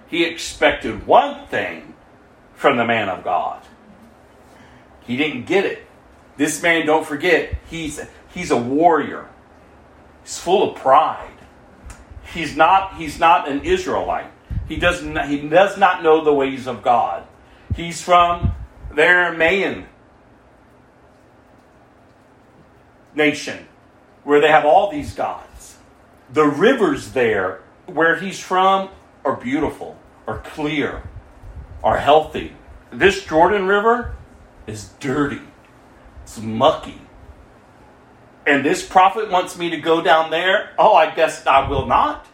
He 0.09 0.25
expected 0.25 1.07
one 1.07 1.47
thing 1.47 1.95
from 2.55 2.77
the 2.77 2.85
man 2.85 3.09
of 3.09 3.25
God. 3.25 3.63
He 5.01 5.17
didn't 5.17 5.47
get 5.47 5.65
it. 5.65 5.87
This 6.37 6.63
man, 6.63 6.87
don't 6.87 7.07
forget, 7.07 7.55
he's 7.71 8.01
he's 8.33 8.51
a 8.51 8.57
warrior. 8.57 9.29
He's 10.23 10.39
full 10.39 10.71
of 10.71 10.77
pride. 10.77 11.31
He's 12.33 12.57
not 12.57 12.97
he's 12.97 13.19
not 13.19 13.49
an 13.49 13.65
Israelite. 13.65 14.31
He 14.69 14.77
does 14.77 15.03
not, 15.03 15.29
he 15.29 15.49
does 15.49 15.79
not 15.79 16.03
know 16.03 16.23
the 16.23 16.33
ways 16.33 16.67
of 16.67 16.83
God. 16.83 17.27
He's 17.79 18.03
from 18.03 18.57
their 18.93 19.33
Aramean 19.33 19.87
nation, 23.15 23.69
where 24.25 24.41
they 24.41 24.49
have 24.49 24.65
all 24.65 24.91
these 24.91 25.15
gods. 25.15 25.77
The 26.33 26.45
rivers 26.45 27.13
there, 27.13 27.63
where 27.87 28.17
he's 28.17 28.41
from, 28.41 28.89
are 29.25 29.37
beautiful, 29.37 29.97
are 30.27 30.41
clear, 30.41 31.05
are 31.85 31.99
healthy. 31.99 32.55
This 32.91 33.25
Jordan 33.25 33.69
River 33.69 34.17
is 34.67 34.89
dirty, 34.99 35.43
it's 36.25 36.41
mucky. 36.41 37.01
And 38.45 38.65
this 38.65 38.85
prophet 38.85 39.31
wants 39.31 39.57
me 39.57 39.71
to 39.71 39.77
go 39.77 40.03
down 40.03 40.33
there. 40.33 40.71
Oh, 40.81 40.95
I 40.95 41.15
guess 41.15 41.47
I 41.47 41.69
will 41.69 41.87
not. 41.87 42.27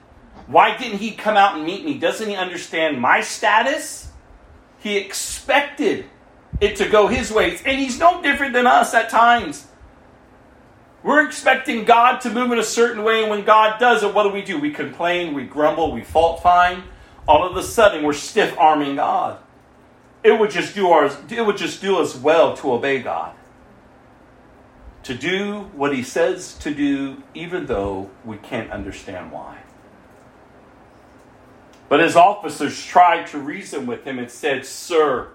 Why 0.47 0.75
didn't 0.79 1.01
he 1.01 1.11
come 1.11 1.37
out 1.37 1.57
and 1.57 1.67
meet 1.67 1.85
me? 1.85 1.99
Doesn't 1.99 2.31
he 2.31 2.35
understand 2.35 2.99
my 2.99 3.21
status? 3.21 4.04
He 4.85 4.99
expected 4.99 6.05
it 6.61 6.77
to 6.77 6.87
go 6.87 7.07
his 7.07 7.33
ways. 7.33 7.63
And 7.65 7.81
he's 7.81 7.99
no 7.99 8.21
different 8.23 8.53
than 8.53 8.67
us 8.67 8.93
at 8.93 9.09
times. 9.09 9.67
We're 11.03 11.27
expecting 11.27 11.87
God 11.87 12.19
to 12.21 12.31
move 12.31 12.53
in 12.53 12.59
a 12.59 12.65
certain 12.65 13.03
way, 13.03 13.23
and 13.23 13.31
when 13.31 13.45
God 13.45 13.81
does 13.81 14.03
it, 14.03 14.13
what 14.13 14.25
do 14.25 14.29
we 14.29 14.43
do? 14.43 14.59
We 14.59 14.71
complain, 14.71 15.33
we 15.33 15.45
grumble, 15.45 15.91
we 15.91 16.03
fault 16.03 16.43
find. 16.43 16.83
All 17.27 17.49
of 17.49 17.57
a 17.57 17.63
sudden, 17.63 18.05
we're 18.05 18.13
stiff 18.13 18.55
arming 18.59 18.97
God. 18.97 19.39
It 20.23 20.39
would 20.39 20.51
just 20.51 20.75
do 20.75 20.91
our, 20.91 21.07
it 21.31 21.47
would 21.47 21.57
just 21.57 21.81
do 21.81 21.99
us 21.99 22.15
well 22.15 22.55
to 22.59 22.73
obey 22.73 22.99
God. 22.99 23.35
To 25.05 25.15
do 25.15 25.71
what 25.75 25.95
He 25.95 26.03
says 26.03 26.59
to 26.59 26.75
do, 26.75 27.23
even 27.33 27.65
though 27.65 28.11
we 28.23 28.37
can't 28.37 28.71
understand 28.71 29.33
why. 29.33 29.64
But 31.89 32.01
his 32.01 32.17
officers 32.17 32.85
tried 32.85 33.27
to 33.29 33.39
reason 33.39 33.87
with 33.87 34.05
him 34.05 34.19
and 34.19 34.31
said, 34.31 34.65
Sir, 34.67 35.29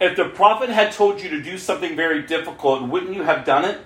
if 0.00 0.16
the 0.16 0.28
prophet 0.28 0.70
had 0.70 0.92
told 0.92 1.20
you 1.20 1.28
to 1.30 1.42
do 1.42 1.58
something 1.58 1.94
very 1.96 2.22
difficult, 2.22 2.88
wouldn't 2.88 3.14
you 3.14 3.24
have 3.24 3.44
done 3.44 3.64
it? 3.64 3.80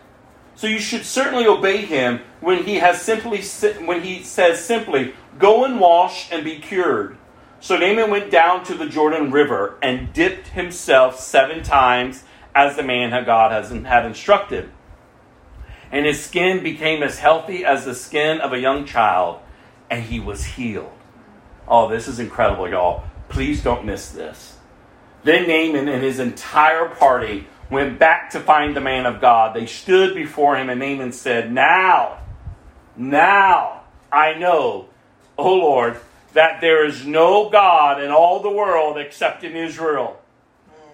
So 0.55 0.69
you 0.69 0.79
should 0.79 1.05
certainly 1.05 1.47
obey 1.47 1.79
him 1.79 2.21
when 2.41 2.63
he 2.63 2.77
has 2.77 3.03
simply 3.03 3.43
when 3.85 4.03
he 4.03 4.23
says 4.23 4.65
simply, 4.65 5.15
"Go 5.39 5.65
and 5.65 5.81
wash 5.81 6.31
and 6.31 6.45
be 6.45 6.61
cured." 6.61 7.17
So 7.59 7.77
Naaman 7.77 8.11
went 8.11 8.31
down 8.31 8.63
to 8.65 8.75
the 8.75 8.87
Jordan 8.87 9.33
River 9.33 9.75
and 9.83 10.13
dipped 10.13 10.49
himself 10.49 11.19
seven 11.19 11.65
times 11.65 12.23
as 12.55 12.77
the 12.77 12.85
man 12.85 13.13
of 13.13 13.27
God 13.27 13.51
had 13.51 14.07
instructed. 14.07 14.71
And 15.91 16.07
his 16.07 16.25
skin 16.25 16.63
became 16.63 17.03
as 17.03 17.19
healthy 17.19 17.65
as 17.65 17.85
the 17.85 17.95
skin 17.95 18.41
of 18.41 18.53
a 18.53 18.61
young 18.61 18.85
child, 18.85 19.41
and 19.91 20.05
he 20.05 20.21
was 20.21 20.45
healed. 20.45 20.93
Oh, 21.67 21.89
this 21.89 22.09
is 22.09 22.19
incredible, 22.19 22.69
y'all. 22.69 23.05
Please 23.29 23.63
don't 23.63 23.85
miss 23.85 24.11
this. 24.11 24.59
Then 25.23 25.49
Naaman 25.49 25.89
and 25.89 26.03
his 26.03 26.19
entire 26.19 26.89
party 26.89 27.47
went 27.71 27.99
back 27.99 28.31
to 28.31 28.41
find 28.41 28.77
the 28.77 28.81
man 28.81 29.07
of 29.07 29.21
God. 29.21 29.55
They 29.55 29.67
stood 29.67 30.15
before 30.15 30.57
him, 30.57 30.69
and 30.69 30.81
Naaman 30.81 31.13
said, 31.13 31.53
Now, 31.53 32.19
now 32.97 33.85
I 34.13 34.35
know, 34.35 34.89
O 35.39 35.55
Lord, 35.55 35.99
that 36.35 36.61
there 36.61 36.85
is 36.85 37.07
no 37.07 37.49
God 37.49 38.03
in 38.03 38.11
all 38.11 38.41
the 38.41 38.51
world 38.51 38.99
except 38.99 39.45
in 39.45 39.57
Israel. 39.57 40.21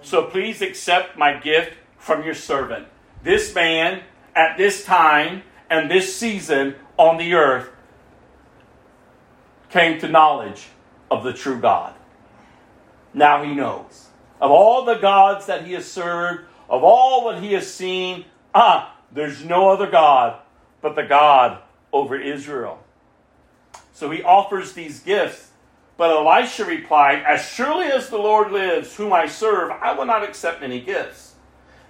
So 0.02 0.24
please 0.24 0.62
accept 0.62 1.18
my 1.18 1.34
gift 1.34 1.72
from 1.98 2.24
your 2.24 2.34
servant. 2.34 2.86
This 3.22 3.55
man, 3.55 4.02
at 4.34 4.56
this 4.56 4.84
time 4.84 5.42
and 5.68 5.90
this 5.90 6.16
season 6.16 6.76
on 6.97 7.18
the 7.18 7.34
earth, 7.34 7.70
came 9.70 10.01
to 10.01 10.09
knowledge 10.09 10.68
of 11.10 11.24
the 11.24 11.32
true 11.32 11.60
God. 11.60 11.94
Now 13.14 13.42
he 13.42 13.55
knows. 13.55 14.09
Of 14.40 14.51
all 14.51 14.84
the 14.84 14.94
gods 14.94 15.47
that 15.47 15.66
he 15.66 15.72
has 15.74 15.90
served, 15.90 16.44
of 16.68 16.82
all 16.82 17.30
that 17.30 17.42
he 17.42 17.52
has 17.52 17.72
seen, 17.72 18.24
ah, 18.55 18.97
there's 19.12 19.44
no 19.44 19.70
other 19.70 19.90
God 19.90 20.40
but 20.80 20.94
the 20.94 21.02
God 21.02 21.60
over 21.92 22.16
Israel. 22.16 22.82
So 23.92 24.10
he 24.10 24.22
offers 24.22 24.72
these 24.72 25.01
gifts. 25.01 25.48
But 25.97 26.10
Elisha 26.10 26.64
replied, 26.64 27.22
As 27.24 27.44
surely 27.44 27.86
as 27.86 28.09
the 28.09 28.16
Lord 28.16 28.52
lives, 28.52 28.97
whom 28.97 29.12
I 29.12 29.26
serve, 29.26 29.70
I 29.70 29.92
will 29.92 30.06
not 30.06 30.22
accept 30.22 30.62
any 30.62 30.80
gifts. 30.80 31.34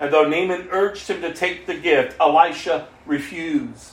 And 0.00 0.12
though 0.12 0.28
Naaman 0.28 0.68
urged 0.72 1.06
him 1.06 1.20
to 1.20 1.32
take 1.32 1.66
the 1.66 1.74
gift, 1.74 2.16
Elisha 2.18 2.88
refused. 3.06 3.92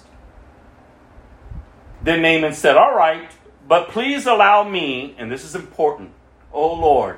Then 2.02 2.22
Naaman 2.22 2.54
said, 2.54 2.78
All 2.78 2.96
right, 2.96 3.30
but 3.68 3.90
please 3.90 4.26
allow 4.26 4.64
me, 4.64 5.16
and 5.18 5.32
this 5.32 5.44
is 5.44 5.56
important, 5.56 6.12
oh 6.54 6.74
Lord, 6.74 7.18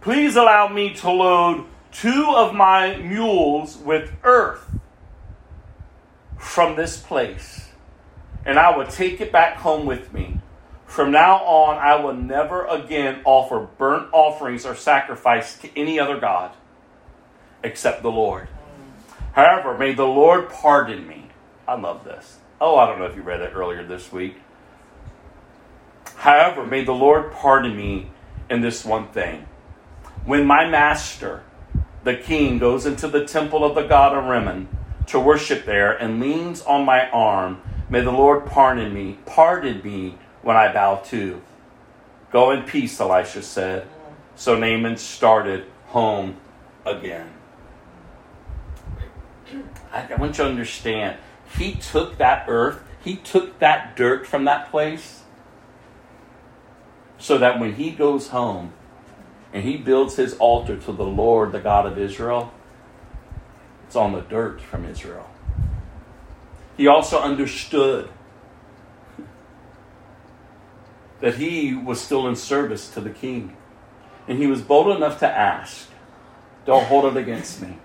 please 0.00 0.36
allow 0.36 0.68
me 0.68 0.94
to 0.94 1.10
load 1.10 1.66
two 1.90 2.32
of 2.36 2.54
my 2.54 2.96
mules 2.96 3.76
with 3.76 4.12
earth 4.22 4.70
from 6.38 6.76
this 6.76 6.96
place, 6.98 7.70
and 8.44 8.58
I 8.58 8.76
will 8.76 8.86
take 8.86 9.20
it 9.20 9.32
back 9.32 9.56
home 9.56 9.86
with 9.86 10.12
me. 10.12 10.40
From 10.86 11.10
now 11.10 11.38
on, 11.44 11.78
I 11.78 11.96
will 11.96 12.14
never 12.14 12.64
again 12.66 13.20
offer 13.24 13.68
burnt 13.76 14.08
offerings 14.12 14.64
or 14.64 14.74
sacrifice 14.74 15.58
to 15.58 15.78
any 15.78 15.98
other 15.98 16.18
God 16.18 16.52
except 17.62 18.02
the 18.02 18.10
Lord. 18.10 18.48
However, 19.32 19.76
may 19.76 19.92
the 19.92 20.06
Lord 20.06 20.48
pardon 20.48 21.06
me. 21.06 21.26
I 21.66 21.74
love 21.74 22.04
this. 22.04 22.38
Oh, 22.60 22.76
I 22.76 22.86
don't 22.86 22.98
know 22.98 23.06
if 23.06 23.16
you 23.16 23.22
read 23.22 23.40
that 23.40 23.54
earlier 23.54 23.84
this 23.84 24.12
week. 24.12 24.36
However, 26.16 26.66
may 26.66 26.84
the 26.84 26.92
Lord 26.92 27.32
pardon 27.32 27.76
me 27.76 28.10
in 28.50 28.60
this 28.60 28.84
one 28.84 29.08
thing. 29.08 29.46
When 30.24 30.46
my 30.46 30.68
master, 30.68 31.42
the 32.04 32.16
king, 32.16 32.58
goes 32.58 32.86
into 32.86 33.08
the 33.08 33.24
temple 33.24 33.64
of 33.64 33.74
the 33.74 33.82
god 33.82 34.16
of 34.16 34.24
Rimmon 34.24 34.68
to 35.06 35.20
worship 35.20 35.64
there 35.66 35.92
and 35.92 36.20
leans 36.20 36.62
on 36.62 36.84
my 36.84 37.08
arm, 37.10 37.60
may 37.88 38.00
the 38.00 38.10
Lord 38.10 38.46
pardon 38.46 38.92
me, 38.92 39.18
pardon 39.26 39.80
me 39.82 40.18
when 40.42 40.56
I 40.56 40.72
bow 40.72 40.96
to. 41.06 41.40
Go 42.32 42.50
in 42.50 42.64
peace, 42.64 43.00
Elisha 43.00 43.42
said. 43.42 43.86
So 44.34 44.58
Naaman 44.58 44.96
started 44.96 45.66
home 45.86 46.36
again. 46.84 47.30
I, 49.92 50.12
I 50.12 50.14
want 50.16 50.38
you 50.38 50.44
to 50.44 50.50
understand. 50.50 51.18
He 51.56 51.74
took 51.74 52.18
that 52.18 52.46
earth, 52.48 52.82
he 53.02 53.16
took 53.16 53.58
that 53.60 53.96
dirt 53.96 54.26
from 54.26 54.44
that 54.44 54.70
place, 54.70 55.15
so 57.18 57.38
that 57.38 57.58
when 57.58 57.74
he 57.74 57.90
goes 57.90 58.28
home 58.28 58.72
and 59.52 59.64
he 59.64 59.76
builds 59.76 60.16
his 60.16 60.34
altar 60.34 60.76
to 60.76 60.92
the 60.92 61.04
Lord, 61.04 61.52
the 61.52 61.60
God 61.60 61.86
of 61.86 61.98
Israel, 61.98 62.52
it's 63.86 63.96
on 63.96 64.12
the 64.12 64.20
dirt 64.20 64.60
from 64.60 64.84
Israel. 64.84 65.28
He 66.76 66.86
also 66.86 67.20
understood 67.20 68.08
that 71.20 71.36
he 71.36 71.74
was 71.74 72.00
still 72.00 72.26
in 72.28 72.36
service 72.36 72.90
to 72.90 73.00
the 73.00 73.10
king. 73.10 73.56
And 74.28 74.38
he 74.38 74.46
was 74.46 74.60
bold 74.60 74.94
enough 74.94 75.20
to 75.20 75.28
ask, 75.28 75.88
Don't 76.66 76.84
hold 76.84 77.04
it 77.04 77.16
against 77.16 77.62
me 77.62 77.78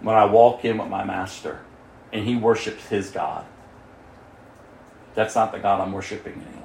when 0.00 0.14
I 0.14 0.24
walk 0.24 0.64
in 0.64 0.78
with 0.78 0.88
my 0.88 1.04
master 1.04 1.60
and 2.12 2.24
he 2.24 2.36
worships 2.36 2.86
his 2.86 3.10
God. 3.10 3.44
That's 5.14 5.34
not 5.34 5.52
the 5.52 5.58
God 5.58 5.80
I'm 5.80 5.92
worshiping 5.92 6.34
any 6.34 6.44
longer. 6.44 6.55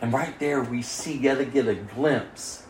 And 0.00 0.12
right 0.12 0.38
there, 0.38 0.62
we 0.62 0.82
see 0.82 1.16
yet 1.16 1.40
again 1.40 1.68
a 1.68 1.74
glimpse 1.74 2.64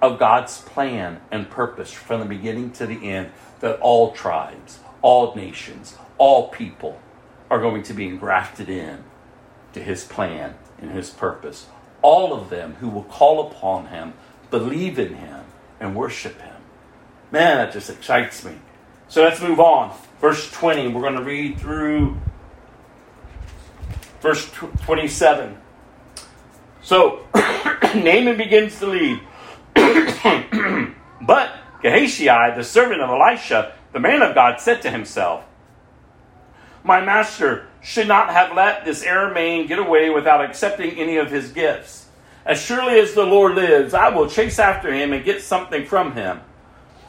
of 0.00 0.18
God's 0.18 0.60
plan 0.60 1.20
and 1.30 1.50
purpose 1.50 1.92
from 1.92 2.20
the 2.20 2.26
beginning 2.26 2.70
to 2.72 2.86
the 2.86 3.10
end 3.10 3.30
that 3.60 3.80
all 3.80 4.12
tribes, 4.12 4.78
all 5.02 5.34
nations, 5.34 5.96
all 6.18 6.48
people 6.48 7.00
are 7.50 7.60
going 7.60 7.82
to 7.84 7.94
be 7.94 8.06
engrafted 8.06 8.68
in 8.68 9.02
to 9.72 9.82
his 9.82 10.04
plan 10.04 10.54
and 10.80 10.90
his 10.92 11.10
purpose. 11.10 11.66
All 12.00 12.32
of 12.32 12.50
them 12.50 12.74
who 12.74 12.88
will 12.88 13.04
call 13.04 13.48
upon 13.48 13.86
him, 13.86 14.14
believe 14.50 14.98
in 14.98 15.14
him, 15.14 15.44
and 15.80 15.96
worship 15.96 16.40
him. 16.40 16.54
Man, 17.32 17.58
that 17.58 17.72
just 17.72 17.90
excites 17.90 18.44
me. 18.44 18.54
So 19.08 19.22
let's 19.22 19.40
move 19.40 19.58
on. 19.58 19.96
Verse 20.20 20.50
20, 20.52 20.88
we're 20.88 21.00
going 21.00 21.14
to 21.14 21.22
read 21.22 21.58
through 21.58 22.18
verse 24.20 24.50
27. 24.50 25.56
So 26.82 27.26
Naaman 27.34 28.36
begins 28.36 28.78
to 28.80 28.86
leave. 28.86 29.20
but 31.22 31.52
Gehazi, 31.82 32.26
the 32.26 32.62
servant 32.62 33.00
of 33.00 33.10
Elisha, 33.10 33.74
the 33.92 34.00
man 34.00 34.22
of 34.22 34.34
God, 34.34 34.60
said 34.60 34.82
to 34.82 34.90
himself, 34.90 35.44
My 36.84 37.00
master 37.00 37.68
should 37.82 38.08
not 38.08 38.30
have 38.30 38.54
let 38.54 38.84
this 38.84 39.04
Aramean 39.04 39.68
get 39.68 39.78
away 39.78 40.10
without 40.10 40.44
accepting 40.44 40.98
any 40.98 41.16
of 41.16 41.30
his 41.30 41.52
gifts. 41.52 42.06
As 42.44 42.60
surely 42.60 42.98
as 42.98 43.14
the 43.14 43.24
Lord 43.24 43.54
lives, 43.54 43.94
I 43.94 44.08
will 44.08 44.28
chase 44.28 44.58
after 44.58 44.92
him 44.92 45.12
and 45.12 45.24
get 45.24 45.42
something 45.42 45.84
from 45.84 46.12
him. 46.12 46.40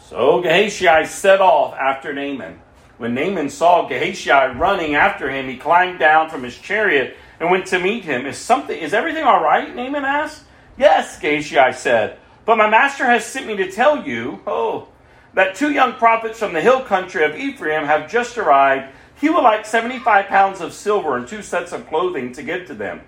So 0.05 0.41
Gehazi 0.41 1.05
set 1.05 1.39
off 1.39 1.75
after 1.75 2.13
Naaman. 2.13 2.59
When 2.97 3.13
Naaman 3.13 3.49
saw 3.49 3.87
Gehazi 3.87 4.29
running 4.29 4.95
after 4.95 5.29
him, 5.29 5.47
he 5.47 5.55
climbed 5.55 5.99
down 5.99 6.29
from 6.29 6.43
his 6.43 6.57
chariot 6.57 7.15
and 7.39 7.49
went 7.51 7.67
to 7.67 7.79
meet 7.79 8.03
him. 8.03 8.25
Is 8.25 8.37
something 8.37 8.77
is 8.77 8.93
everything 8.93 9.23
all 9.23 9.43
right? 9.43 9.73
Naaman 9.75 10.05
asked. 10.05 10.43
Yes, 10.77 11.19
Gehazi 11.19 11.77
said. 11.77 12.19
But 12.45 12.57
my 12.57 12.69
master 12.69 13.05
has 13.05 13.25
sent 13.25 13.47
me 13.47 13.57
to 13.57 13.71
tell 13.71 14.07
you, 14.07 14.41
oh, 14.47 14.87
that 15.33 15.55
two 15.55 15.71
young 15.71 15.93
prophets 15.93 16.39
from 16.39 16.53
the 16.53 16.61
hill 16.61 16.81
country 16.81 17.23
of 17.23 17.35
Ephraim 17.35 17.85
have 17.85 18.09
just 18.09 18.37
arrived. 18.37 18.93
He 19.19 19.29
would 19.29 19.41
like 19.41 19.65
75 19.65 20.27
pounds 20.27 20.61
of 20.61 20.73
silver 20.73 21.17
and 21.17 21.27
two 21.27 21.41
sets 21.41 21.73
of 21.73 21.87
clothing 21.87 22.31
to 22.33 22.43
give 22.43 22.67
to 22.67 22.73
them. 22.73 23.01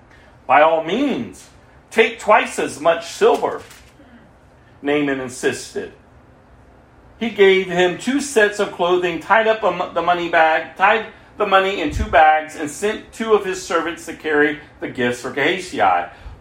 By 0.45 0.61
all 0.61 0.83
means, 0.83 1.49
take 1.89 2.19
twice 2.19 2.59
as 2.59 2.79
much 2.79 3.07
silver. 3.07 3.61
Naaman 4.81 5.19
insisted. 5.19 5.93
He 7.19 7.29
gave 7.29 7.67
him 7.67 7.97
two 7.97 8.19
sets 8.19 8.59
of 8.59 8.71
clothing, 8.71 9.19
tied 9.19 9.47
up 9.47 9.61
the 9.93 10.01
money 10.01 10.29
bag, 10.29 10.75
tied 10.75 11.13
the 11.41 11.47
money 11.47 11.81
in 11.81 11.89
two 11.89 12.05
bags, 12.05 12.55
and 12.55 12.69
sent 12.69 13.11
two 13.11 13.33
of 13.33 13.43
his 13.43 13.65
servants 13.65 14.05
to 14.05 14.15
carry 14.15 14.59
the 14.79 14.87
gifts 14.87 15.21
for 15.21 15.31
Gehazi. 15.31 15.79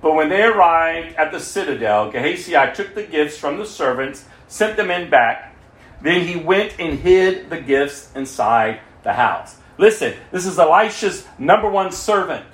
But 0.02 0.14
when 0.14 0.28
they 0.28 0.42
arrived 0.42 1.16
at 1.16 1.32
the 1.32 1.40
citadel, 1.40 2.10
Gehazi 2.10 2.52
took 2.74 2.94
the 2.94 3.04
gifts 3.04 3.38
from 3.38 3.56
the 3.56 3.64
servants, 3.64 4.26
sent 4.46 4.76
them 4.76 4.90
in 4.90 5.08
back. 5.08 5.56
Then 6.02 6.26
he 6.26 6.36
went 6.36 6.78
and 6.78 6.98
hid 6.98 7.48
the 7.48 7.60
gifts 7.60 8.10
inside 8.14 8.80
the 9.02 9.14
house. 9.14 9.56
Listen, 9.78 10.14
this 10.30 10.44
is 10.44 10.58
Elisha's 10.58 11.26
number 11.38 11.68
one 11.70 11.92
servant. 11.92 12.44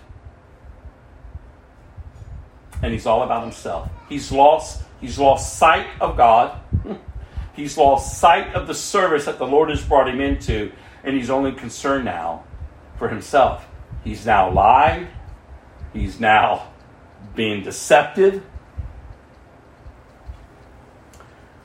And 2.81 2.93
he's 2.93 3.07
all 3.07 3.25
about 3.25 3.43
himself. 3.43 3.91
He's 4.09 4.31
lost, 4.31 4.85
he's 5.01 5.19
lost 5.19 5.59
sight 5.59 5.87
of 6.01 6.17
God. 6.17 6.61
He's 7.57 7.79
lost 7.79 8.19
sight 8.19 8.55
of 8.55 8.67
the 8.67 8.75
service 8.75 9.25
that 9.25 9.39
the 9.39 9.47
Lord 9.47 9.71
has 9.71 9.83
brought 9.83 10.11
him 10.11 10.21
into, 10.21 10.73
and 11.07 11.17
he's 11.17 11.31
only 11.31 11.53
concerned 11.53 12.05
now 12.05 12.45
for 12.99 13.09
himself. 13.09 13.67
He's 14.05 14.27
now 14.27 14.51
lied. 14.51 15.07
He's 15.93 16.21
now 16.21 16.73
being 17.35 17.63
deceptive. 17.63 18.43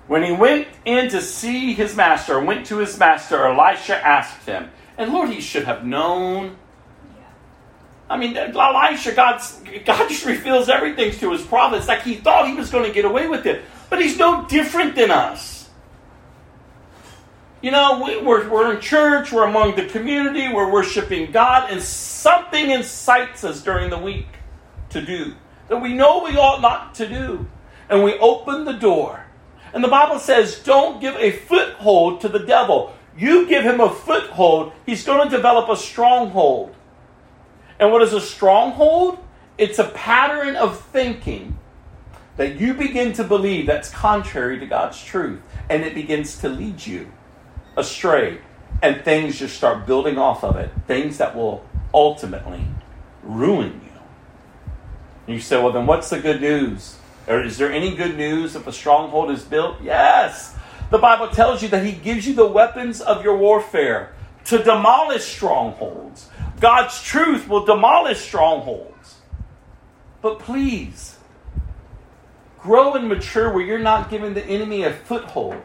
When 0.07 0.23
he 0.23 0.31
went 0.31 0.67
in 0.85 1.09
to 1.09 1.21
see 1.21 1.73
his 1.73 1.95
master, 1.95 2.39
went 2.39 2.67
to 2.67 2.77
his 2.77 2.97
master, 2.99 3.47
Elisha 3.47 3.95
asked 4.05 4.45
him, 4.45 4.69
and 4.97 5.11
Lord, 5.11 5.29
he 5.29 5.41
should 5.41 5.63
have 5.63 5.85
known. 5.85 6.57
I 8.09 8.17
mean, 8.17 8.35
Elisha, 8.35 9.13
God's, 9.13 9.59
God 9.85 10.09
just 10.09 10.25
reveals 10.25 10.69
everything 10.69 11.13
to 11.13 11.31
his 11.31 11.41
prophets 11.41 11.87
like 11.87 12.03
he 12.03 12.15
thought 12.15 12.47
he 12.47 12.53
was 12.53 12.69
going 12.69 12.85
to 12.85 12.91
get 12.91 13.05
away 13.05 13.27
with 13.27 13.45
it. 13.45 13.63
But 13.89 14.01
he's 14.01 14.17
no 14.17 14.45
different 14.47 14.95
than 14.95 15.11
us. 15.11 15.50
You 17.61 17.69
know, 17.69 18.03
we, 18.03 18.19
we're, 18.19 18.49
we're 18.49 18.73
in 18.73 18.81
church, 18.81 19.31
we're 19.31 19.45
among 19.45 19.75
the 19.75 19.85
community, 19.85 20.51
we're 20.51 20.71
worshiping 20.71 21.31
God, 21.31 21.69
and 21.69 21.79
something 21.81 22.71
incites 22.71 23.43
us 23.43 23.61
during 23.61 23.91
the 23.91 23.99
week 23.99 24.27
to 24.89 25.01
do 25.01 25.35
that 25.67 25.77
we 25.77 25.93
know 25.93 26.23
we 26.23 26.35
ought 26.37 26.61
not 26.61 26.95
to 26.95 27.07
do. 27.07 27.47
And 27.87 28.03
we 28.03 28.17
open 28.19 28.65
the 28.65 28.73
door. 28.73 29.25
And 29.73 29.83
the 29.83 29.89
Bible 29.89 30.19
says, 30.19 30.59
don't 30.59 30.99
give 30.99 31.15
a 31.15 31.31
foothold 31.31 32.21
to 32.21 32.29
the 32.29 32.39
devil. 32.39 32.93
You 33.17 33.47
give 33.47 33.63
him 33.63 33.79
a 33.79 33.89
foothold, 33.89 34.73
he's 34.85 35.05
going 35.05 35.29
to 35.29 35.35
develop 35.35 35.69
a 35.69 35.77
stronghold. 35.77 36.75
And 37.79 37.91
what 37.91 38.01
is 38.01 38.13
a 38.13 38.21
stronghold? 38.21 39.19
It's 39.57 39.79
a 39.79 39.89
pattern 39.89 40.55
of 40.55 40.81
thinking 40.85 41.57
that 42.37 42.59
you 42.59 42.73
begin 42.73 43.13
to 43.13 43.23
believe 43.23 43.65
that's 43.65 43.89
contrary 43.89 44.59
to 44.59 44.65
God's 44.65 45.01
truth. 45.01 45.41
And 45.69 45.83
it 45.83 45.93
begins 45.93 46.37
to 46.39 46.49
lead 46.49 46.85
you 46.85 47.11
astray, 47.77 48.39
and 48.81 49.03
things 49.03 49.39
just 49.39 49.55
start 49.55 49.85
building 49.85 50.17
off 50.17 50.43
of 50.43 50.55
it, 50.55 50.71
things 50.87 51.17
that 51.17 51.35
will 51.35 51.65
ultimately 51.93 52.65
ruin 53.23 53.81
you. 53.83 53.99
And 55.27 55.35
you 55.35 55.41
say, 55.41 55.61
well, 55.61 55.71
then 55.71 55.85
what's 55.85 56.09
the 56.09 56.19
good 56.19 56.41
news? 56.41 56.97
Or 57.27 57.41
is 57.41 57.57
there 57.57 57.71
any 57.71 57.95
good 57.95 58.17
news 58.17 58.55
if 58.55 58.67
a 58.67 58.73
stronghold 58.73 59.29
is 59.29 59.43
built? 59.43 59.81
Yes. 59.81 60.55
The 60.89 60.97
Bible 60.97 61.29
tells 61.29 61.61
you 61.61 61.69
that 61.69 61.85
He 61.85 61.93
gives 61.93 62.27
you 62.27 62.33
the 62.33 62.47
weapons 62.47 62.99
of 62.99 63.23
your 63.23 63.37
warfare 63.37 64.13
to 64.45 64.63
demolish 64.63 65.23
strongholds. 65.23 66.29
God's 66.59 67.01
truth 67.01 67.47
will 67.47 67.65
demolish 67.65 68.19
strongholds. 68.19 69.15
But 70.21 70.39
please, 70.39 71.17
grow 72.59 72.93
and 72.93 73.07
mature 73.07 73.51
where 73.51 73.63
you're 73.63 73.79
not 73.79 74.09
giving 74.09 74.33
the 74.33 74.43
enemy 74.45 74.83
a 74.83 74.91
foothold 74.91 75.61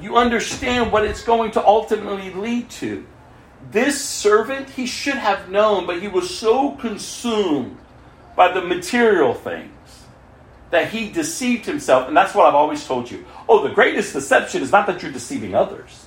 you 0.00 0.16
understand 0.16 0.92
what 0.92 1.04
it's 1.04 1.24
going 1.24 1.50
to 1.52 1.66
ultimately 1.66 2.30
lead 2.32 2.70
to. 2.70 3.04
This 3.70 4.02
servant, 4.02 4.70
he 4.70 4.86
should 4.86 5.16
have 5.16 5.50
known, 5.50 5.86
but 5.86 6.00
he 6.00 6.08
was 6.08 6.36
so 6.36 6.70
consumed 6.72 7.76
by 8.36 8.52
the 8.52 8.62
material 8.62 9.34
things 9.34 9.70
that 10.70 10.90
he 10.90 11.10
deceived 11.10 11.66
himself. 11.66 12.08
And 12.08 12.16
that's 12.16 12.34
what 12.34 12.46
I've 12.46 12.54
always 12.54 12.86
told 12.86 13.10
you. 13.10 13.26
Oh, 13.48 13.66
the 13.66 13.74
greatest 13.74 14.14
deception 14.14 14.62
is 14.62 14.72
not 14.72 14.86
that 14.86 15.02
you're 15.02 15.12
deceiving 15.12 15.54
others, 15.54 16.06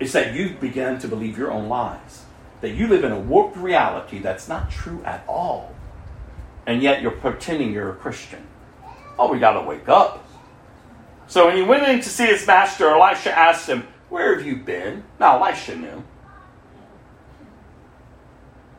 it's 0.00 0.12
that 0.12 0.34
you 0.34 0.54
began 0.54 0.98
to 1.00 1.08
believe 1.08 1.38
your 1.38 1.52
own 1.52 1.68
lies. 1.68 2.24
that 2.60 2.70
you 2.70 2.86
live 2.86 3.04
in 3.04 3.12
a 3.12 3.18
warped 3.18 3.56
reality 3.56 4.18
that's 4.18 4.48
not 4.48 4.70
true 4.70 5.02
at 5.04 5.24
all. 5.26 5.74
And 6.66 6.82
yet 6.82 7.02
you're 7.02 7.10
pretending 7.10 7.72
you're 7.72 7.90
a 7.90 7.96
Christian. 7.96 8.46
Oh, 9.18 9.32
we 9.32 9.38
got 9.38 9.60
to 9.60 9.66
wake 9.66 9.88
up. 9.88 10.24
So 11.30 11.46
when 11.46 11.56
he 11.56 11.62
went 11.62 11.86
in 11.86 12.00
to 12.00 12.08
see 12.08 12.26
his 12.26 12.44
master, 12.44 12.90
Elisha 12.90 13.30
asked 13.30 13.68
him, 13.68 13.86
Where 14.08 14.34
have 14.34 14.44
you 14.44 14.56
been? 14.56 15.04
Now, 15.20 15.40
Elisha 15.40 15.76
knew. 15.76 16.02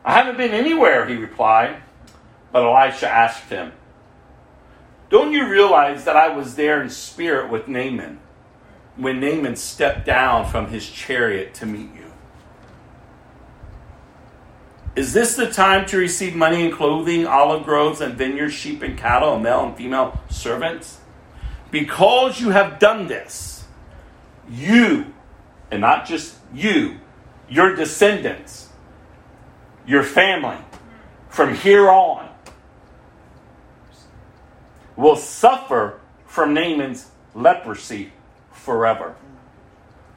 I 0.04 0.16
haven't 0.16 0.36
been 0.36 0.52
anywhere, 0.52 1.08
he 1.08 1.16
replied. 1.16 1.82
But 2.52 2.66
Elisha 2.66 3.08
asked 3.08 3.46
him, 3.46 3.72
Don't 5.10 5.32
you 5.32 5.48
realize 5.48 6.04
that 6.04 6.18
I 6.18 6.28
was 6.28 6.56
there 6.56 6.82
in 6.82 6.90
spirit 6.90 7.50
with 7.50 7.70
Naaman 7.70 8.20
when 8.98 9.22
Naaman 9.22 9.56
stepped 9.56 10.06
down 10.06 10.46
from 10.52 10.68
his 10.68 10.90
chariot 10.90 11.54
to 11.54 11.66
meet 11.66 11.96
you? 11.96 12.12
Is 14.98 15.14
this 15.14 15.38
the 15.38 15.50
time 15.50 15.86
to 15.86 15.98
receive 15.98 16.36
money 16.36 16.66
and 16.66 16.74
clothing, 16.74 17.26
olive 17.26 17.64
groves 17.64 18.02
and 18.02 18.16
vineyards, 18.16 18.54
sheep 18.54 18.82
and 18.82 18.98
cattle, 18.98 19.36
and 19.36 19.44
male 19.44 19.68
and 19.68 19.78
female 19.78 20.20
servants? 20.30 20.98
Because 21.72 22.40
you 22.40 22.50
have 22.50 22.80
done 22.80 23.08
this, 23.08 23.64
you, 24.50 25.14
and 25.72 25.82
not 25.82 26.06
just 26.06 26.36
you, 26.54 26.98
your 27.50 27.76
descendants, 27.76 28.70
your 29.88 30.04
family, 30.04 30.58
from 31.30 31.56
here 31.56 31.90
on, 31.90 32.30
will 34.98 35.16
suffer 35.16 36.00
from 36.26 36.54
Naaman's 36.54 37.10
leprosy 37.34 38.12
forever. 38.52 39.16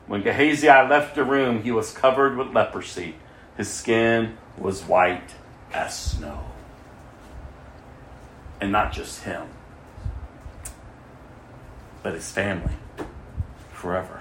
When 0.07 0.23
Gehazi 0.23 0.67
left 0.67 1.15
the 1.15 1.25
room, 1.25 1.63
he 1.63 1.71
was 1.71 1.93
covered 1.93 2.37
with 2.37 2.49
leprosy. 2.49 3.15
His 3.57 3.71
skin 3.71 4.37
was 4.59 4.83
white 4.83 5.35
as 5.73 5.97
snow. 5.97 6.45
And 8.61 8.71
not 8.71 8.93
just 8.93 9.23
him, 9.23 9.47
but 12.05 12.13
his 12.13 12.31
family 12.31 12.75
forever. 13.73 14.21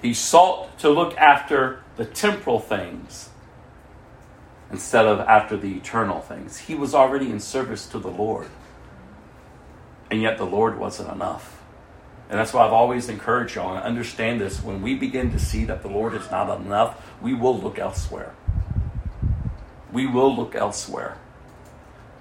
He 0.00 0.14
sought 0.14 0.78
to 0.78 0.88
look 0.88 1.14
after 1.18 1.82
the 1.96 2.06
temporal 2.06 2.60
things 2.60 3.28
instead 4.70 5.04
of 5.04 5.18
after 5.18 5.56
the 5.56 5.76
eternal 5.76 6.20
things. 6.20 6.58
He 6.58 6.76
was 6.76 6.94
already 6.94 7.28
in 7.28 7.40
service 7.40 7.86
to 7.88 7.98
the 7.98 8.08
Lord. 8.08 8.46
And 10.10 10.22
yet 10.22 10.38
the 10.38 10.46
Lord 10.46 10.78
wasn't 10.78 11.12
enough. 11.12 11.60
And 12.30 12.38
that's 12.38 12.52
why 12.52 12.64
I've 12.64 12.72
always 12.72 13.08
encouraged 13.08 13.56
y'all 13.56 13.74
and 13.74 13.82
understand 13.82 14.40
this. 14.40 14.62
When 14.62 14.82
we 14.82 14.94
begin 14.94 15.32
to 15.32 15.40
see 15.40 15.64
that 15.64 15.82
the 15.82 15.88
Lord 15.88 16.14
is 16.14 16.30
not 16.30 16.60
enough, 16.60 17.04
we 17.20 17.34
will 17.34 17.58
look 17.58 17.80
elsewhere. 17.80 18.32
We 19.92 20.06
will 20.06 20.34
look 20.34 20.54
elsewhere. 20.54 21.18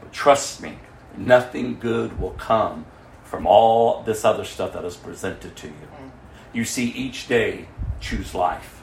But 0.01 0.11
trust 0.11 0.59
me, 0.59 0.79
nothing 1.15 1.79
good 1.79 2.19
will 2.19 2.31
come 2.31 2.85
from 3.29 3.45
all 3.45 4.01
this 4.03 4.25
other 4.25 4.43
stuff 4.43 4.73
that 4.73 4.83
is 4.83 4.97
presented 4.97 5.55
to 5.55 5.67
you. 5.67 5.73
Mm. 5.73 6.11
You 6.51 6.65
see, 6.65 6.89
each 6.89 7.27
day, 7.27 7.67
choose 7.99 8.33
life. 8.33 8.81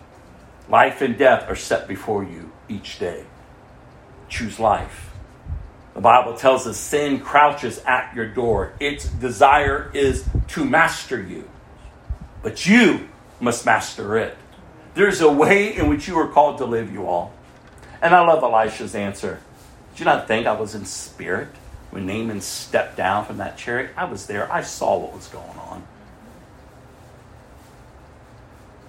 Life 0.68 1.02
and 1.02 1.18
death 1.18 1.48
are 1.48 1.56
set 1.56 1.88
before 1.88 2.22
you 2.22 2.52
each 2.68 2.98
day 2.98 3.24
choose 4.28 4.58
life. 4.58 5.10
The 5.94 6.00
Bible 6.00 6.34
tells 6.34 6.66
us 6.66 6.76
sin 6.76 7.20
crouches 7.20 7.82
at 7.86 8.14
your 8.14 8.28
door. 8.28 8.74
Its 8.80 9.06
desire 9.08 9.90
is 9.94 10.28
to 10.48 10.64
master 10.64 11.20
you, 11.20 11.48
but 12.42 12.66
you 12.66 13.08
must 13.40 13.64
master 13.64 14.16
it. 14.18 14.36
There's 14.94 15.20
a 15.20 15.30
way 15.30 15.74
in 15.74 15.88
which 15.88 16.08
you 16.08 16.18
are 16.18 16.28
called 16.28 16.58
to 16.58 16.66
live, 16.66 16.92
you 16.92 17.06
all. 17.06 17.32
And 18.02 18.14
I 18.14 18.20
love 18.20 18.42
Elisha's 18.42 18.94
answer. 18.94 19.40
Did 19.92 20.00
you 20.00 20.04
not 20.04 20.28
think 20.28 20.46
I 20.46 20.52
was 20.52 20.74
in 20.74 20.84
spirit 20.84 21.48
when 21.96 22.04
Naaman 22.04 22.42
stepped 22.42 22.94
down 22.94 23.24
from 23.24 23.38
that 23.38 23.56
chariot? 23.56 23.90
I 23.96 24.04
was 24.04 24.26
there. 24.26 24.52
I 24.52 24.60
saw 24.60 24.98
what 24.98 25.14
was 25.14 25.28
going 25.28 25.58
on. 25.58 25.82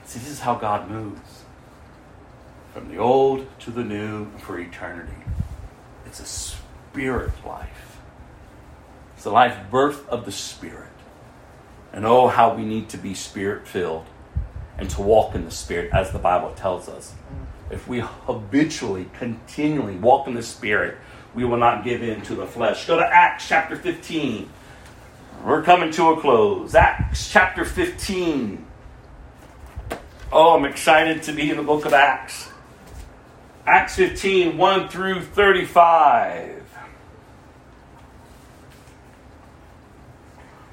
See, 0.03 0.19
this 0.19 0.27
is 0.27 0.41
how 0.41 0.55
God 0.55 0.91
moves 0.91 1.43
from 2.73 2.89
the 2.89 2.97
old 2.97 3.47
to 3.59 3.71
the 3.71 3.85
new 3.85 4.29
for 4.39 4.59
eternity. 4.59 5.23
It's 6.05 6.19
a 6.19 6.25
spirit 6.25 7.31
life. 7.45 7.97
It's 9.15 9.23
the 9.23 9.29
life 9.31 9.55
birth 9.71 10.05
of 10.09 10.25
the 10.25 10.33
Spirit. 10.33 10.91
And 11.93 12.05
oh, 12.05 12.27
how 12.27 12.53
we 12.53 12.65
need 12.65 12.89
to 12.89 12.97
be 12.97 13.13
spirit 13.13 13.69
filled 13.69 14.05
and 14.77 14.89
to 14.89 15.01
walk 15.01 15.33
in 15.33 15.45
the 15.45 15.51
Spirit, 15.51 15.93
as 15.93 16.11
the 16.11 16.19
Bible 16.19 16.53
tells 16.55 16.89
us. 16.89 17.13
If 17.71 17.87
we 17.87 18.01
habitually, 18.01 19.09
continually 19.17 19.95
walk 19.95 20.27
in 20.27 20.33
the 20.33 20.43
Spirit, 20.43 20.97
we 21.35 21.45
will 21.45 21.57
not 21.57 21.83
give 21.83 22.03
in 22.03 22.21
to 22.23 22.35
the 22.35 22.45
flesh. 22.45 22.87
Go 22.87 22.97
to 22.97 23.05
Acts 23.05 23.47
chapter 23.47 23.75
15. 23.75 24.49
We're 25.43 25.63
coming 25.63 25.91
to 25.91 26.09
a 26.09 26.21
close. 26.21 26.75
Acts 26.75 27.31
chapter 27.31 27.63
15. 27.63 28.65
Oh, 30.31 30.57
I'm 30.57 30.65
excited 30.65 31.23
to 31.23 31.31
be 31.31 31.49
in 31.49 31.57
the 31.57 31.63
book 31.63 31.85
of 31.85 31.93
Acts. 31.93 32.49
Acts 33.65 33.95
15, 33.95 34.57
1 34.57 34.89
through 34.89 35.21
35. 35.21 36.63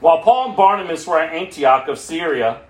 While 0.00 0.22
Paul 0.22 0.48
and 0.48 0.56
Barnabas 0.56 1.06
were 1.06 1.18
at 1.18 1.34
Antioch 1.34 1.88
of 1.88 1.98
Syria, 1.98 2.60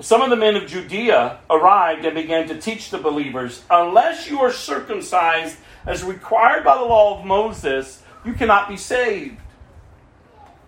some 0.00 0.20
of 0.20 0.30
the 0.30 0.36
men 0.36 0.56
of 0.56 0.66
Judea 0.66 1.38
arrived 1.48 2.04
and 2.04 2.14
began 2.14 2.48
to 2.48 2.60
teach 2.60 2.90
the 2.90 2.98
believers 2.98 3.62
unless 3.70 4.28
you 4.28 4.40
are 4.40 4.52
circumcised 4.52 5.56
as 5.86 6.02
required 6.02 6.64
by 6.64 6.76
the 6.76 6.84
law 6.84 7.18
of 7.18 7.24
Moses, 7.24 8.02
you 8.24 8.34
cannot 8.34 8.68
be 8.68 8.76
saved. 8.76 9.38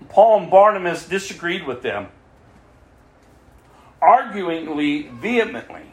Paul 0.09 0.43
and 0.43 0.51
Barnabas 0.51 1.07
disagreed 1.07 1.67
with 1.67 1.83
them, 1.83 2.09
arguingly 4.01 5.11
vehemently. 5.13 5.93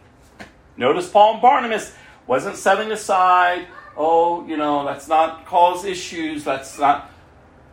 Notice 0.78 1.10
Paul 1.10 1.34
and 1.34 1.42
Barnabas 1.42 1.94
wasn't 2.28 2.56
setting 2.56 2.92
aside, 2.92 3.68
oh, 3.98 4.46
you 4.48 4.58
know, 4.58 4.84
let's 4.84 5.08
not 5.08 5.46
cause 5.46 5.86
issues, 5.86 6.46
let's 6.46 6.78
not. 6.80 7.12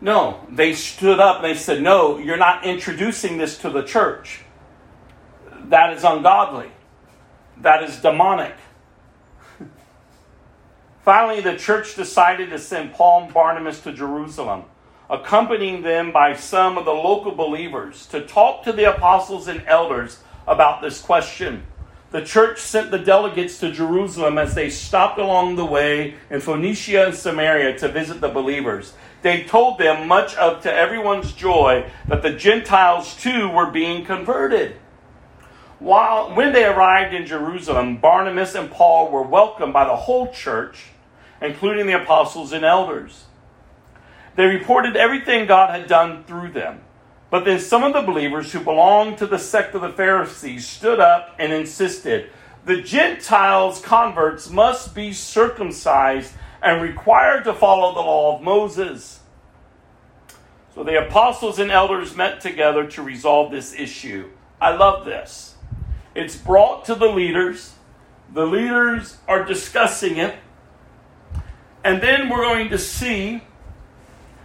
No, 0.01 0.45
they 0.51 0.75
stood 0.75 1.21
up 1.21 1.37
and 1.37 1.45
they 1.45 1.55
said, 1.55 1.81
no, 1.81 2.19
you're 2.19 2.37
not 2.37 2.65
introducing 2.65 3.39
this 3.39 3.59
to 3.59 3.71
the 3.71 3.83
church. 3.83 4.41
That 5.67 5.93
is 5.93 6.03
ungodly. 6.03 6.73
That 7.59 7.85
is 7.85 7.99
demonic. 7.99 8.55
Finally, 11.05 11.41
the 11.41 11.57
church 11.57 11.97
decided 11.97 12.51
to 12.51 12.59
send 12.59 12.95
Paul 12.95 13.25
and 13.25 13.35
Barnabas 13.35 13.81
to 13.81 13.93
Jerusalem, 13.93 14.65
accompanying 15.11 15.83
them 15.83 16.13
by 16.13 16.35
some 16.35 16.79
of 16.79 16.85
the 16.85 16.93
local 16.93 17.33
believers 17.33 18.07
to 18.07 18.27
talk 18.27 18.65
to 18.65 18.73
the 18.73 18.95
apostles 18.95 19.49
and 19.49 19.63
elders 19.67 20.23
about 20.47 20.81
this 20.81 21.01
question 21.01 21.65
the 22.13 22.23
church 22.23 22.59
sent 22.59 22.91
the 22.91 22.99
delegates 22.99 23.59
to 23.61 23.73
Jerusalem 23.73 24.37
as 24.37 24.55
they 24.55 24.69
stopped 24.69 25.19
along 25.19 25.57
the 25.57 25.65
way 25.65 26.15
in 26.29 26.43
Phoenicia 26.43 27.07
and 27.07 27.15
Samaria 27.15 27.79
to 27.79 27.89
visit 27.89 28.21
the 28.21 28.29
believers. 28.29 28.93
They 29.23 29.45
told 29.45 29.79
them, 29.79 30.09
much 30.09 30.37
of 30.37 30.63
to 30.63 30.73
everyone's 30.73 31.33
joy, 31.33 31.91
that 32.09 32.21
the 32.21 32.35
Gentiles 32.35 33.17
too 33.17 33.49
were 33.49 33.71
being 33.71 34.05
converted. 34.05 34.77
While 35.79 36.35
when 36.35 36.53
they 36.53 36.67
arrived 36.67 37.15
in 37.15 37.25
Jerusalem, 37.25 37.97
Barnabas 37.97 38.55
and 38.55 38.71
Paul 38.71 39.11
were 39.11 39.23
welcomed 39.23 39.73
by 39.73 39.87
the 39.87 39.97
whole 39.97 40.31
church, 40.33 40.89
including 41.43 41.87
the 41.87 42.01
apostles 42.01 42.53
and 42.53 42.65
elders. 42.65 43.25
They 44.37 44.47
reported 44.47 44.97
everything 44.97 45.47
God 45.47 45.71
had 45.71 45.89
done 45.89 46.25
through 46.25 46.53
them. 46.53 46.81
But 47.31 47.45
then 47.45 47.61
some 47.61 47.83
of 47.83 47.93
the 47.93 48.03
believers 48.03 48.53
who 48.53 48.61
belonged 48.61 49.19
to 49.19 49.27
the 49.27 49.39
sect 49.39 49.75
of 49.75 49.81
the 49.81 49.89
Pharisees 49.89 50.67
stood 50.67 51.01
up 51.01 51.35
and 51.39 51.53
insisted 51.53 52.31
the 52.65 52.81
Gentiles' 52.81 53.81
converts 53.81 54.49
must 54.49 54.95
be 54.95 55.13
circumcised 55.13 56.33
and 56.63 56.81
required 56.81 57.45
to 57.45 57.55
follow 57.55 57.93
the 57.93 58.01
law 58.01 58.37
of 58.37 58.43
Moses. 58.43 59.21
So 60.75 60.85
the 60.85 61.07
apostles 61.07 61.59
and 61.59 61.71
elders 61.71 62.17
met 62.17 62.41
together 62.41 62.87
to 62.91 63.03
resolve 63.03 63.51
this 63.51 63.75
issue. 63.75 64.31
I 64.61 64.75
love 64.77 65.05
this. 65.05 65.57
It's 66.15 66.37
brought 66.37 66.85
to 66.85 66.95
the 66.95 67.09
leaders. 67.09 67.75
The 68.33 68.47
leaders 68.47 69.19
are 69.27 69.45
discussing 69.45 70.19
it. 70.19 70.37
And 71.85 72.03
then 72.03 72.29
we're 72.29 72.43
going 72.43 72.71
to 72.71 72.79
see 72.79 73.43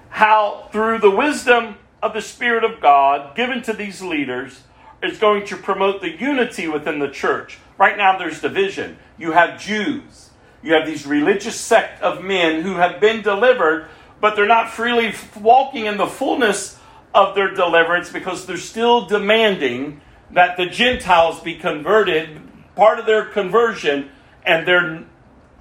how, 0.09 0.69
through 0.71 0.99
the 0.99 1.11
wisdom 1.11 1.75
of 2.01 2.13
the 2.13 2.21
Spirit 2.21 2.63
of 2.63 2.81
God 2.81 3.35
given 3.35 3.61
to 3.63 3.73
these 3.73 4.01
leaders 4.01 4.63
is 5.03 5.19
going 5.19 5.45
to 5.47 5.57
promote 5.57 6.01
the 6.01 6.09
unity 6.09 6.67
within 6.67 6.99
the 6.99 7.09
church. 7.09 7.59
Right 7.77 7.97
now, 7.97 8.17
there's 8.17 8.41
division. 8.41 8.97
You 9.17 9.31
have 9.31 9.59
Jews, 9.59 10.31
you 10.63 10.73
have 10.73 10.87
these 10.87 11.05
religious 11.05 11.55
sect 11.55 12.01
of 12.01 12.23
men 12.23 12.61
who 12.61 12.75
have 12.75 12.99
been 12.99 13.21
delivered, 13.21 13.87
but 14.19 14.35
they're 14.35 14.47
not 14.47 14.71
freely 14.71 15.13
walking 15.39 15.85
in 15.85 15.97
the 15.97 16.07
fullness 16.07 16.79
of 17.13 17.35
their 17.35 17.53
deliverance 17.53 18.11
because 18.11 18.45
they're 18.45 18.57
still 18.57 19.05
demanding 19.05 20.01
that 20.31 20.57
the 20.57 20.65
Gentiles 20.65 21.39
be 21.39 21.55
converted, 21.55 22.41
part 22.75 22.99
of 22.99 23.05
their 23.05 23.25
conversion, 23.25 24.09
and 24.43 24.67
their 24.67 25.05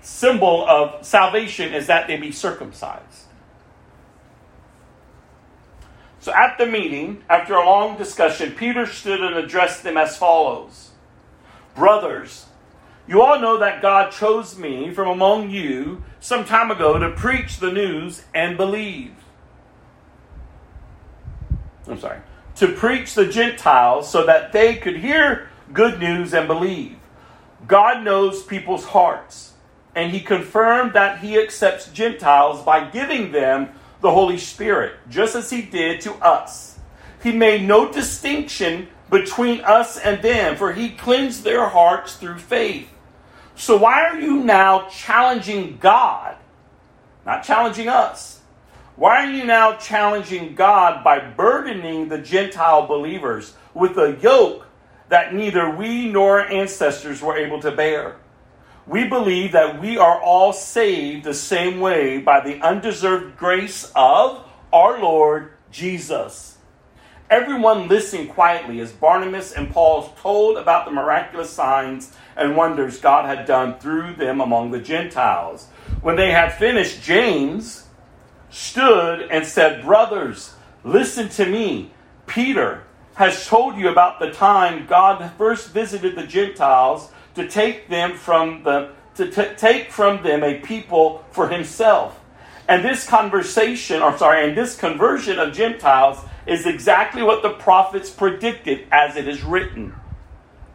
symbol 0.01 0.67
of 0.69 1.05
salvation 1.05 1.75
is 1.75 1.87
that 1.87 2.07
they 2.07 2.17
be 2.17 2.33
circumcised. 2.33 3.25
So 6.21 6.33
at 6.35 6.59
the 6.59 6.67
meeting, 6.67 7.23
after 7.31 7.55
a 7.55 7.65
long 7.65 7.97
discussion, 7.97 8.53
Peter 8.53 8.85
stood 8.87 9.21
and 9.21 9.37
addressed 9.37 9.85
them 9.85 9.97
as 9.97 10.17
follows 10.17 10.91
Brothers, 11.77 12.47
you 13.07 13.23
all 13.23 13.39
know 13.39 13.59
that 13.59 13.83
God 13.83 14.11
chose 14.11 14.59
me 14.59 14.93
from 14.93 15.09
among 15.09 15.51
you 15.51 16.03
some 16.19 16.45
time 16.45 16.71
ago 16.71 16.99
to 16.99 17.11
preach 17.11 17.59
the 17.59 17.71
news 17.71 18.25
and 18.35 18.57
believe. 18.57 19.13
I'm 21.87 22.01
sorry. 22.01 22.19
To 22.57 22.69
preach 22.69 23.15
the 23.15 23.27
Gentiles 23.27 24.11
so 24.11 24.27
that 24.27 24.53
they 24.53 24.77
could 24.77 24.97
hear 24.97 25.49
good 25.73 26.01
news 26.01 26.35
and 26.35 26.49
believe. 26.49 26.97
God 27.69 28.03
knows 28.03 28.43
people's 28.43 28.87
hearts, 28.87 29.53
and 29.97 30.13
He 30.13 30.21
confirmed 30.21 30.93
that 30.93 31.19
He 31.21 31.41
accepts 31.41 31.89
Gentiles 31.89 32.63
by 32.63 32.85
giving 32.91 33.33
them 33.33 33.71
the 34.03 34.13
Holy 34.13 34.39
Spirit, 34.39 34.93
just 35.09 35.35
as 35.35 35.51
He 35.51 35.63
did 35.63 36.03
to 36.03 36.13
us. 36.17 36.79
He 37.23 37.33
made 37.33 37.67
no 37.67 37.91
distinction 37.91 38.89
between 39.09 39.63
us 39.63 39.99
and 39.99 40.23
them, 40.23 40.57
for 40.57 40.75
He 40.75 40.91
cleansed 40.91 41.43
their 41.43 41.67
hearts 41.69 42.17
through 42.17 42.39
faith. 42.39 42.89
So 43.55 43.79
why 43.79 44.03
are 44.05 44.21
you 44.21 44.45
now 44.45 44.87
challenging 44.91 45.79
God? 45.79 46.37
Not 47.25 47.43
challenging 47.43 47.89
us. 47.89 48.41
Why 48.97 49.25
are 49.25 49.31
you 49.31 49.45
now 49.45 49.77
challenging 49.77 50.55
God 50.55 51.03
by 51.03 51.21
burdening 51.21 52.09
the 52.09 52.19
Gentile 52.19 52.87
believers 52.87 53.55
with 53.73 53.97
a 53.97 54.19
yoke 54.21 54.67
that 55.09 55.35
neither 55.35 55.71
we 55.71 56.11
nor 56.11 56.41
our 56.41 56.47
ancestors 56.47 57.23
were 57.23 57.37
able 57.37 57.61
to 57.61 57.73
bear? 57.73 58.17
We 58.87 59.09
believe 59.09 59.53
that 59.53 59.81
we 59.81 59.99
are 59.99 60.21
all 60.21 60.53
saved 60.53 61.25
the 61.25 61.35
same 61.35 61.81
way 61.81 62.19
by 62.19 62.41
the 62.41 62.61
undeserved 62.61 63.37
grace 63.37 63.91
of 63.97 64.45
our 64.73 65.01
Lord 65.01 65.53
Jesus. 65.73 66.57
Everyone 67.29 67.89
listened 67.89 68.31
quietly 68.31 68.79
as 68.79 68.93
Barnabas 68.93 69.51
and 69.51 69.73
Paul 69.73 70.15
told 70.23 70.57
about 70.57 70.85
the 70.85 70.93
miraculous 70.93 71.51
signs 71.51 72.13
and 72.37 72.57
wonders 72.57 73.01
God 73.01 73.25
had 73.25 73.47
done 73.47 73.81
through 73.81 74.15
them 74.15 74.41
among 74.41 74.71
the 74.71 74.79
Gentiles. 74.79 75.67
When 76.03 76.15
they 76.15 76.31
had 76.31 76.55
finished, 76.55 77.03
James 77.03 77.89
stood 78.51 79.23
and 79.23 79.45
said, 79.45 79.83
Brothers, 79.83 80.55
listen 80.85 81.29
to 81.31 81.47
me. 81.47 81.91
Peter 82.29 82.85
has 83.15 83.49
told 83.49 83.77
you 83.77 83.89
about 83.89 84.21
the 84.21 84.31
time 84.31 84.87
God 84.87 85.33
first 85.37 85.71
visited 85.71 86.15
the 86.15 86.27
Gentiles 86.27 87.11
to 87.37 87.49
take 87.49 87.89
them 87.89 88.15
from 88.15 88.65
the 88.65 88.93
to 89.15 89.31
t- 89.31 89.55
take 89.57 89.91
from 89.91 90.23
them 90.23 90.43
a 90.43 90.59
people 90.59 91.25
for 91.31 91.49
himself. 91.49 92.21
And 92.69 92.85
this 92.85 93.07
conversation, 93.07 94.03
or 94.03 94.17
sorry, 94.19 94.47
and 94.47 94.57
this 94.57 94.77
conversion 94.77 95.39
of 95.39 95.55
Gentiles 95.55 96.19
is 96.47 96.67
exactly 96.67 97.23
what 97.23 97.43
the 97.43 97.51
prophets 97.51 98.11
predicted 98.11 98.87
as 98.91 99.17
it 99.17 99.29
is 99.29 99.43
written. 99.43 99.95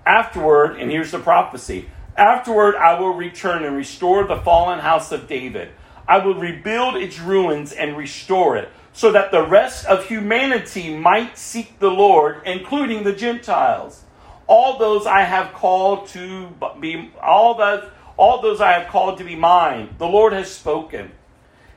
Afterward, 0.05 0.79
and 0.79 0.89
here's 0.89 1.11
the 1.11 1.19
prophecy 1.19 1.89
Afterward, 2.17 2.75
I 2.75 2.99
will 2.99 3.13
return 3.13 3.63
and 3.63 3.75
restore 3.75 4.25
the 4.25 4.37
fallen 4.37 4.79
house 4.79 5.11
of 5.11 5.27
David. 5.27 5.69
I 6.07 6.17
will 6.17 6.35
rebuild 6.35 6.95
its 6.95 7.19
ruins 7.19 7.71
and 7.71 7.95
restore 7.95 8.57
it, 8.57 8.69
so 8.91 9.11
that 9.11 9.31
the 9.31 9.45
rest 9.45 9.85
of 9.85 10.05
humanity 10.05 10.95
might 10.95 11.37
seek 11.37 11.79
the 11.79 11.91
Lord, 11.91 12.41
including 12.45 13.03
the 13.03 13.13
Gentiles. 13.13 14.03
All 14.47 14.77
those 14.77 15.05
I 15.05 15.21
have 15.21 15.53
called 15.53 16.07
to 16.09 16.47
be 16.79 17.11
all 17.21 17.55
that 17.55 17.89
all 18.17 18.41
those 18.41 18.61
I 18.61 18.73
have 18.73 18.87
called 18.89 19.17
to 19.17 19.23
be 19.23 19.35
mine. 19.35 19.95
The 19.97 20.07
Lord 20.07 20.33
has 20.33 20.51
spoken. 20.51 21.11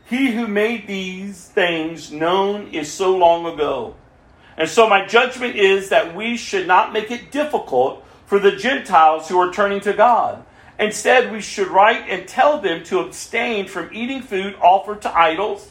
He 0.04 0.32
who 0.32 0.46
made 0.46 0.86
these 0.86 1.48
things 1.48 2.12
known 2.12 2.68
is 2.68 2.92
so 2.92 3.16
long 3.16 3.46
ago. 3.46 3.94
And 4.56 4.68
so 4.68 4.88
my 4.88 5.06
judgment 5.06 5.56
is 5.56 5.88
that 5.88 6.14
we 6.14 6.36
should 6.36 6.66
not 6.66 6.92
make 6.92 7.10
it 7.10 7.30
difficult 7.30 8.04
for 8.26 8.38
the 8.38 8.52
Gentiles 8.52 9.28
who 9.28 9.38
are 9.38 9.52
turning 9.52 9.80
to 9.80 9.92
God. 9.92 10.44
Instead, 10.78 11.32
we 11.32 11.40
should 11.40 11.68
write 11.68 12.08
and 12.08 12.26
tell 12.26 12.60
them 12.60 12.82
to 12.84 12.98
abstain 12.98 13.66
from 13.66 13.90
eating 13.92 14.22
food 14.22 14.56
offered 14.60 15.02
to 15.02 15.16
idols, 15.16 15.70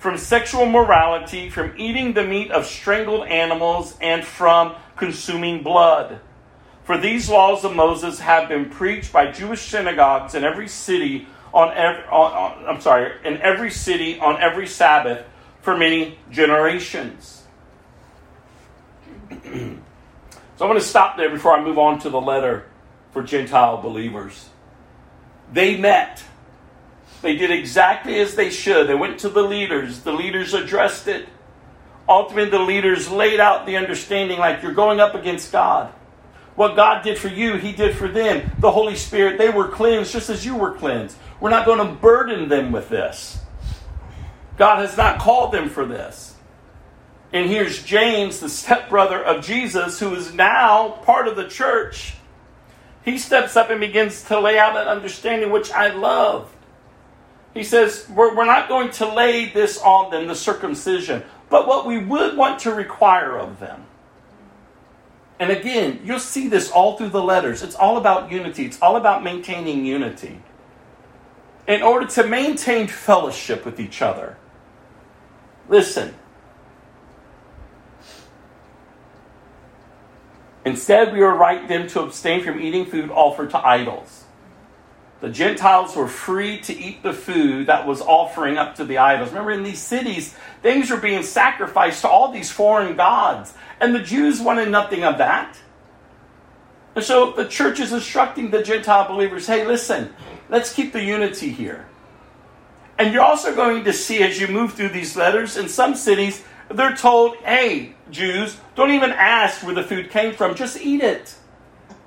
from 0.00 0.16
sexual 0.16 0.66
morality, 0.66 1.50
from 1.50 1.74
eating 1.76 2.14
the 2.14 2.24
meat 2.24 2.50
of 2.50 2.66
strangled 2.66 3.28
animals, 3.28 3.96
and 4.00 4.24
from 4.24 4.74
consuming 4.96 5.62
blood. 5.62 6.20
For 6.84 6.98
these 6.98 7.28
laws 7.28 7.64
of 7.64 7.76
Moses 7.76 8.18
have 8.18 8.48
been 8.48 8.70
preached 8.70 9.12
by 9.12 9.30
Jewish 9.30 9.60
synagogues 9.60 10.34
in 10.34 10.42
every 10.42 10.66
city 10.66 11.28
on 11.52 11.76
every, 11.76 12.02
on, 12.04 12.32
on, 12.32 12.66
I'm 12.66 12.80
sorry, 12.80 13.12
in 13.24 13.36
every 13.42 13.70
city 13.70 14.18
on 14.18 14.40
every 14.40 14.66
Sabbath 14.66 15.24
for 15.60 15.76
many 15.76 16.18
generations. 16.30 17.44
So 20.60 20.66
I'm 20.66 20.72
going 20.72 20.82
to 20.82 20.86
stop 20.86 21.16
there 21.16 21.30
before 21.30 21.56
I 21.56 21.64
move 21.64 21.78
on 21.78 22.00
to 22.00 22.10
the 22.10 22.20
letter 22.20 22.66
for 23.12 23.22
Gentile 23.22 23.80
believers. 23.80 24.50
They 25.50 25.78
met. 25.78 26.22
They 27.22 27.36
did 27.36 27.50
exactly 27.50 28.18
as 28.20 28.34
they 28.34 28.50
should. 28.50 28.86
They 28.86 28.94
went 28.94 29.20
to 29.20 29.28
the 29.28 29.42
leaders. 29.42 30.00
The 30.00 30.12
leaders 30.12 30.54
addressed 30.54 31.06
it. 31.06 31.28
Ultimately, 32.08 32.50
the 32.50 32.64
leaders 32.64 33.10
laid 33.10 33.40
out 33.40 33.66
the 33.66 33.76
understanding 33.76 34.38
like 34.38 34.62
you're 34.62 34.72
going 34.72 35.00
up 35.00 35.14
against 35.14 35.52
God. 35.52 35.92
What 36.56 36.76
God 36.76 37.02
did 37.02 37.18
for 37.18 37.28
you, 37.28 37.56
He 37.56 37.72
did 37.72 37.96
for 37.96 38.08
them. 38.08 38.50
The 38.58 38.70
Holy 38.70 38.96
Spirit, 38.96 39.38
they 39.38 39.48
were 39.48 39.68
cleansed 39.68 40.12
just 40.12 40.30
as 40.30 40.44
you 40.44 40.56
were 40.56 40.72
cleansed. 40.72 41.16
We're 41.40 41.50
not 41.50 41.66
going 41.66 41.86
to 41.86 41.94
burden 41.94 42.48
them 42.48 42.72
with 42.72 42.88
this. 42.88 43.38
God 44.56 44.80
has 44.80 44.96
not 44.96 45.20
called 45.20 45.52
them 45.52 45.68
for 45.68 45.86
this. 45.86 46.34
And 47.32 47.48
here's 47.48 47.82
James, 47.82 48.40
the 48.40 48.48
stepbrother 48.48 49.22
of 49.22 49.44
Jesus, 49.44 50.00
who 50.00 50.14
is 50.14 50.34
now 50.34 50.90
part 51.04 51.28
of 51.28 51.36
the 51.36 51.46
church. 51.48 52.14
He 53.04 53.18
steps 53.18 53.56
up 53.56 53.70
and 53.70 53.80
begins 53.80 54.24
to 54.24 54.40
lay 54.40 54.58
out 54.58 54.76
an 54.76 54.88
understanding 54.88 55.50
which 55.50 55.70
I 55.70 55.88
love. 55.88 56.54
He 57.54 57.64
says, 57.64 58.06
we're, 58.08 58.34
we're 58.36 58.44
not 58.44 58.68
going 58.68 58.90
to 58.92 59.12
lay 59.12 59.48
this 59.50 59.78
on 59.80 60.10
them, 60.10 60.28
the 60.28 60.34
circumcision, 60.34 61.24
but 61.48 61.66
what 61.66 61.86
we 61.86 61.98
would 61.98 62.36
want 62.36 62.60
to 62.60 62.74
require 62.74 63.38
of 63.38 63.58
them. 63.58 63.84
And 65.40 65.50
again, 65.50 66.00
you'll 66.04 66.20
see 66.20 66.48
this 66.48 66.70
all 66.70 66.96
through 66.96 67.08
the 67.08 67.22
letters. 67.22 67.62
It's 67.62 67.74
all 67.74 67.96
about 67.96 68.30
unity, 68.30 68.66
it's 68.66 68.80
all 68.80 68.96
about 68.96 69.24
maintaining 69.24 69.84
unity. 69.84 70.40
In 71.66 71.82
order 71.82 72.06
to 72.06 72.26
maintain 72.26 72.86
fellowship 72.86 73.64
with 73.64 73.80
each 73.80 74.02
other, 74.02 74.36
listen, 75.68 76.14
Instead, 80.64 81.12
we 81.12 81.20
write 81.20 81.68
them 81.68 81.86
to 81.88 82.00
abstain 82.00 82.44
from 82.44 82.60
eating 82.60 82.84
food 82.84 83.10
offered 83.10 83.50
to 83.50 83.66
idols. 83.66 84.19
The 85.20 85.28
Gentiles 85.28 85.94
were 85.94 86.08
free 86.08 86.60
to 86.60 86.76
eat 86.76 87.02
the 87.02 87.12
food 87.12 87.66
that 87.66 87.86
was 87.86 88.00
offering 88.00 88.56
up 88.56 88.76
to 88.76 88.84
the 88.84 88.98
idols. 88.98 89.28
Remember, 89.28 89.50
in 89.50 89.62
these 89.62 89.78
cities, 89.78 90.34
things 90.62 90.90
were 90.90 90.96
being 90.96 91.22
sacrificed 91.22 92.00
to 92.02 92.08
all 92.08 92.32
these 92.32 92.50
foreign 92.50 92.96
gods, 92.96 93.52
and 93.80 93.94
the 93.94 94.02
Jews 94.02 94.40
wanted 94.40 94.70
nothing 94.70 95.04
of 95.04 95.18
that. 95.18 95.58
And 96.94 97.04
so 97.04 97.32
the 97.32 97.46
church 97.46 97.80
is 97.80 97.92
instructing 97.92 98.50
the 98.50 98.62
Gentile 98.62 99.08
believers 99.08 99.46
hey, 99.46 99.66
listen, 99.66 100.12
let's 100.48 100.72
keep 100.72 100.92
the 100.92 101.04
unity 101.04 101.50
here. 101.50 101.86
And 102.98 103.14
you're 103.14 103.22
also 103.22 103.54
going 103.54 103.84
to 103.84 103.92
see 103.92 104.22
as 104.22 104.40
you 104.40 104.48
move 104.48 104.74
through 104.74 104.90
these 104.90 105.16
letters, 105.16 105.56
in 105.56 105.68
some 105.68 105.94
cities, 105.94 106.44
they're 106.68 106.96
told, 106.96 107.36
hey, 107.36 107.94
Jews, 108.10 108.58
don't 108.74 108.90
even 108.90 109.10
ask 109.10 109.62
where 109.64 109.74
the 109.74 109.82
food 109.82 110.10
came 110.10 110.34
from. 110.34 110.54
Just 110.54 110.80
eat 110.80 111.02
it. 111.02 111.34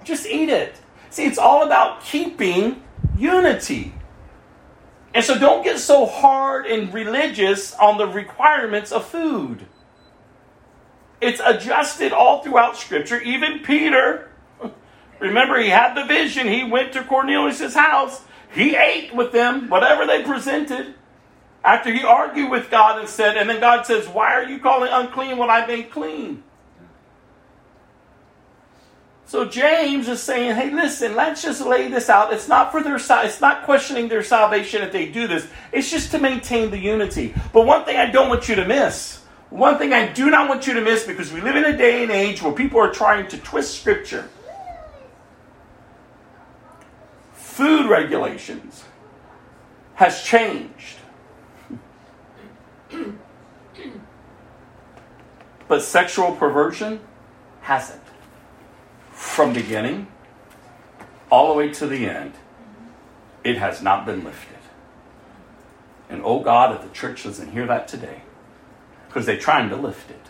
Just 0.03 0.26
eat 0.26 0.49
it. 0.49 0.76
See, 1.10 1.26
it's 1.26 1.38
all 1.38 1.64
about 1.64 2.03
keeping 2.03 2.81
unity. 3.18 3.94
And 5.14 5.23
so 5.23 5.38
don't 5.38 5.64
get 5.64 5.80
so 5.80 6.06
hard 6.06 6.65
and 6.65 6.94
religious 6.94 7.73
on 7.76 7.98
the 7.98 8.07
requirements 8.07 8.91
of 8.91 9.06
food. 9.06 9.68
It's 11.22 11.41
adjusted 11.44 12.11
all 12.11 12.44
throughout 12.44 12.76
Scripture. 12.76 13.22
Even 13.22 13.60
Peter, 13.60 14.30
remember, 15.19 15.60
he 15.60 15.69
had 15.69 15.94
the 15.94 16.06
vision. 16.06 16.48
He 16.48 16.64
went 16.64 16.94
to 16.94 17.03
Cornelius' 17.03 17.76
house. 17.76 18.23
He 18.52 18.76
ate 18.76 19.15
with 19.15 19.31
them, 19.31 19.69
whatever 19.69 20.06
they 20.06 20.23
presented. 20.23 20.95
After 21.64 21.94
he 21.94 22.03
argued 22.03 22.52
with 22.52 22.69
God 22.69 22.99
and 22.99 23.07
said, 23.07 23.38
and 23.38 23.49
then 23.49 23.61
God 23.61 23.85
says, 23.85 24.07
Why 24.07 24.34
are 24.34 24.44
you 24.44 24.60
calling 24.60 24.90
unclean 24.91 25.38
what 25.38 25.49
I 25.49 25.65
made 25.65 25.91
clean? 25.91 26.44
So 29.25 29.45
James 29.45 30.07
is 30.07 30.21
saying, 30.21 30.55
hey, 30.55 30.69
listen, 30.69 31.15
let's 31.15 31.41
just 31.41 31.65
lay 31.65 31.87
this 31.87 32.09
out. 32.09 32.33
It's 32.33 32.47
not 32.47 32.71
for 32.71 32.83
their 32.83 32.97
it's 32.97 33.41
not 33.41 33.63
questioning 33.63 34.07
their 34.07 34.23
salvation 34.23 34.81
if 34.83 34.91
they 34.91 35.07
do 35.07 35.27
this. 35.27 35.47
It's 35.71 35.89
just 35.89 36.11
to 36.11 36.19
maintain 36.19 36.69
the 36.69 36.77
unity. 36.77 37.33
But 37.51 37.65
one 37.65 37.85
thing 37.85 37.97
I 37.97 38.11
don't 38.11 38.29
want 38.29 38.49
you 38.49 38.55
to 38.55 38.65
miss, 38.65 39.23
one 39.49 39.77
thing 39.77 39.93
I 39.93 40.11
do 40.11 40.29
not 40.29 40.49
want 40.49 40.67
you 40.67 40.73
to 40.73 40.81
miss, 40.81 41.05
because 41.05 41.31
we 41.31 41.41
live 41.41 41.55
in 41.55 41.65
a 41.65 41.77
day 41.77 42.03
and 42.03 42.11
age 42.11 42.41
where 42.41 42.53
people 42.53 42.79
are 42.79 42.91
trying 42.91 43.27
to 43.29 43.37
twist 43.37 43.79
scripture. 43.79 44.29
food 47.53 47.87
regulations 47.87 48.83
has 49.93 50.23
changed. 50.23 50.97
But 55.67 55.81
sexual 55.83 56.35
perversion 56.35 56.99
hasn't. 57.61 58.02
From 59.23 59.51
beginning 59.51 60.05
all 61.31 61.47
the 61.47 61.57
way 61.57 61.69
to 61.73 61.87
the 61.87 62.07
end, 62.07 62.33
it 63.43 63.57
has 63.57 63.81
not 63.81 64.05
been 64.05 64.23
lifted. 64.23 64.59
And 66.07 66.21
oh 66.23 66.41
God, 66.41 66.75
if 66.75 66.83
the 66.83 66.93
church 66.93 67.23
doesn't 67.23 67.51
hear 67.51 67.65
that 67.65 67.87
today, 67.87 68.21
because 69.07 69.25
they're 69.25 69.39
trying 69.39 69.69
to 69.69 69.75
lift 69.75 70.11
it. 70.11 70.21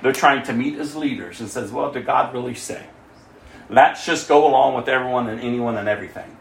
They're 0.00 0.14
trying 0.14 0.44
to 0.44 0.54
meet 0.54 0.78
as 0.78 0.96
leaders 0.96 1.40
and 1.40 1.50
says, 1.50 1.70
well, 1.70 1.92
did 1.92 2.06
God 2.06 2.32
really 2.32 2.54
say? 2.54 2.86
Let's 3.68 4.06
just 4.06 4.28
go 4.28 4.46
along 4.46 4.76
with 4.76 4.88
everyone 4.88 5.28
and 5.28 5.42
anyone 5.42 5.76
and 5.76 5.86
everything. 5.86 6.34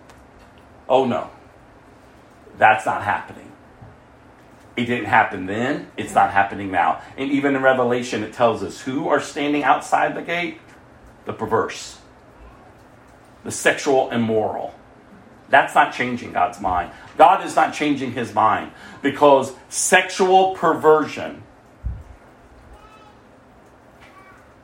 Oh 0.88 1.04
no. 1.04 1.30
That's 2.58 2.86
not 2.86 3.04
happening. 3.04 3.52
It 4.78 4.86
didn't 4.86 5.08
happen 5.08 5.46
then, 5.46 5.92
it's 5.98 6.14
not 6.14 6.32
happening 6.32 6.72
now. 6.72 7.02
And 7.18 7.32
even 7.32 7.54
in 7.54 7.62
Revelation, 7.62 8.24
it 8.24 8.32
tells 8.32 8.64
us 8.64 8.80
who 8.80 9.10
are 9.10 9.20
standing 9.20 9.64
outside 9.64 10.16
the 10.16 10.22
gate? 10.22 10.60
The 11.28 11.34
perverse, 11.34 12.00
the 13.44 13.52
sexual 13.52 14.10
immoral. 14.10 14.74
That's 15.50 15.76
not 15.76 15.94
changing 15.94 16.32
God's 16.32 16.60
mind. 16.60 16.92
God 17.18 17.46
is 17.46 17.56
not 17.56 17.74
changing 17.74 18.14
his 18.14 18.34
mind 18.34 18.72
because 19.02 19.54
sexual 19.70 20.56
perversion 20.56 21.44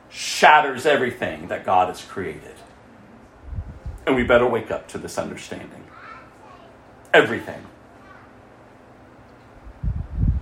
shatters 0.08 0.86
everything 0.86 1.48
that 1.48 1.64
God 1.64 1.88
has 1.88 2.02
created. 2.02 2.54
And 4.06 4.16
we 4.16 4.24
better 4.24 4.46
wake 4.46 4.70
up 4.70 4.88
to 4.88 4.98
this 4.98 5.18
understanding. 5.18 5.84
Everything. 7.12 7.62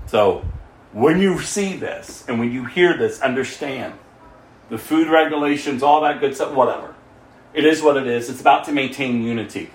So, 0.06 0.44
when 0.92 1.20
you 1.20 1.40
see 1.40 1.76
this 1.76 2.24
and 2.28 2.38
when 2.38 2.52
you 2.52 2.64
hear 2.64 2.96
this, 2.96 3.20
understand 3.20 3.94
the 4.70 4.78
food 4.78 5.08
regulations, 5.08 5.82
all 5.82 6.00
that 6.02 6.20
good 6.20 6.34
stuff, 6.34 6.52
whatever. 6.52 6.94
It 7.54 7.64
is 7.64 7.82
what 7.82 7.96
it 7.96 8.06
is. 8.06 8.30
It's 8.30 8.40
about 8.40 8.64
to 8.64 8.72
maintain 8.72 9.22
unity. 9.22 9.70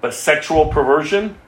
But 0.00 0.14
sexual 0.14 0.66
perversion, 0.66 1.38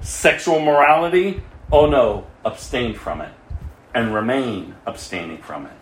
sexual 0.00 0.60
morality, 0.60 1.42
oh 1.70 1.86
no, 1.86 2.26
abstain 2.44 2.94
from 2.94 3.20
it 3.20 3.32
and 3.94 4.14
remain 4.14 4.74
abstaining 4.86 5.38
from 5.38 5.66
it 5.66 5.72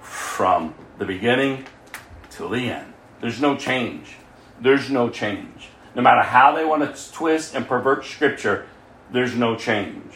from 0.00 0.74
the 0.98 1.04
beginning 1.04 1.66
till 2.30 2.48
the 2.48 2.70
end. 2.70 2.92
There's 3.20 3.40
no 3.40 3.56
change. 3.56 4.16
There's 4.60 4.90
no 4.90 5.10
change. 5.10 5.68
No 5.94 6.02
matter 6.02 6.22
how 6.22 6.54
they 6.54 6.64
want 6.64 6.82
to 6.94 7.12
twist 7.12 7.54
and 7.54 7.66
pervert 7.66 8.04
Scripture, 8.04 8.66
there's 9.10 9.34
no 9.34 9.56
change. 9.56 10.12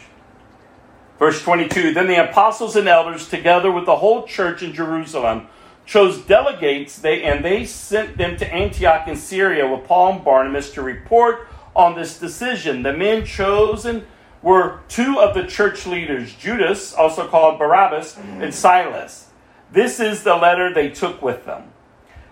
Verse 1.21 1.39
22 1.43 1.93
Then 1.93 2.07
the 2.07 2.29
apostles 2.29 2.75
and 2.75 2.87
elders, 2.87 3.29
together 3.29 3.71
with 3.71 3.85
the 3.85 3.97
whole 3.97 4.25
church 4.25 4.63
in 4.63 4.73
Jerusalem, 4.73 5.47
chose 5.85 6.17
delegates, 6.17 6.97
they, 6.97 7.21
and 7.21 7.45
they 7.45 7.63
sent 7.63 8.17
them 8.17 8.37
to 8.37 8.51
Antioch 8.51 9.07
in 9.07 9.15
Syria 9.15 9.67
with 9.67 9.85
Paul 9.85 10.13
and 10.13 10.25
Barnabas 10.25 10.71
to 10.71 10.81
report 10.81 11.47
on 11.75 11.93
this 11.93 12.17
decision. 12.17 12.81
The 12.81 12.93
men 12.93 13.23
chosen 13.23 14.07
were 14.41 14.79
two 14.87 15.19
of 15.19 15.35
the 15.35 15.45
church 15.45 15.85
leaders, 15.85 16.33
Judas, 16.33 16.91
also 16.91 17.27
called 17.27 17.59
Barsabbas, 17.59 18.17
and 18.41 18.51
Silas. 18.51 19.27
This 19.71 19.99
is 19.99 20.23
the 20.23 20.35
letter 20.35 20.73
they 20.73 20.89
took 20.89 21.21
with 21.21 21.45
them. 21.45 21.71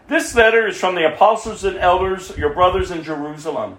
This 0.08 0.34
letter 0.34 0.66
is 0.66 0.80
from 0.80 0.96
the 0.96 1.14
apostles 1.14 1.64
and 1.64 1.78
elders, 1.78 2.36
your 2.36 2.56
brothers 2.56 2.90
in 2.90 3.04
Jerusalem. 3.04 3.78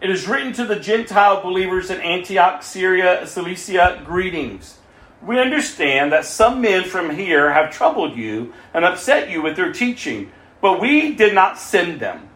It 0.00 0.10
is 0.10 0.28
written 0.28 0.52
to 0.52 0.64
the 0.64 0.78
Gentile 0.78 1.42
believers 1.42 1.90
in 1.90 2.00
Antioch, 2.00 2.62
Syria, 2.62 3.26
Cilicia, 3.26 4.00
greetings. 4.04 4.78
We 5.20 5.40
understand 5.40 6.12
that 6.12 6.24
some 6.24 6.60
men 6.60 6.84
from 6.84 7.10
here 7.10 7.52
have 7.52 7.72
troubled 7.72 8.16
you 8.16 8.52
and 8.72 8.84
upset 8.84 9.28
you 9.28 9.42
with 9.42 9.56
their 9.56 9.72
teaching, 9.72 10.30
but 10.60 10.80
we 10.80 11.16
did 11.16 11.34
not 11.34 11.58
send 11.58 11.98
them. 11.98 12.28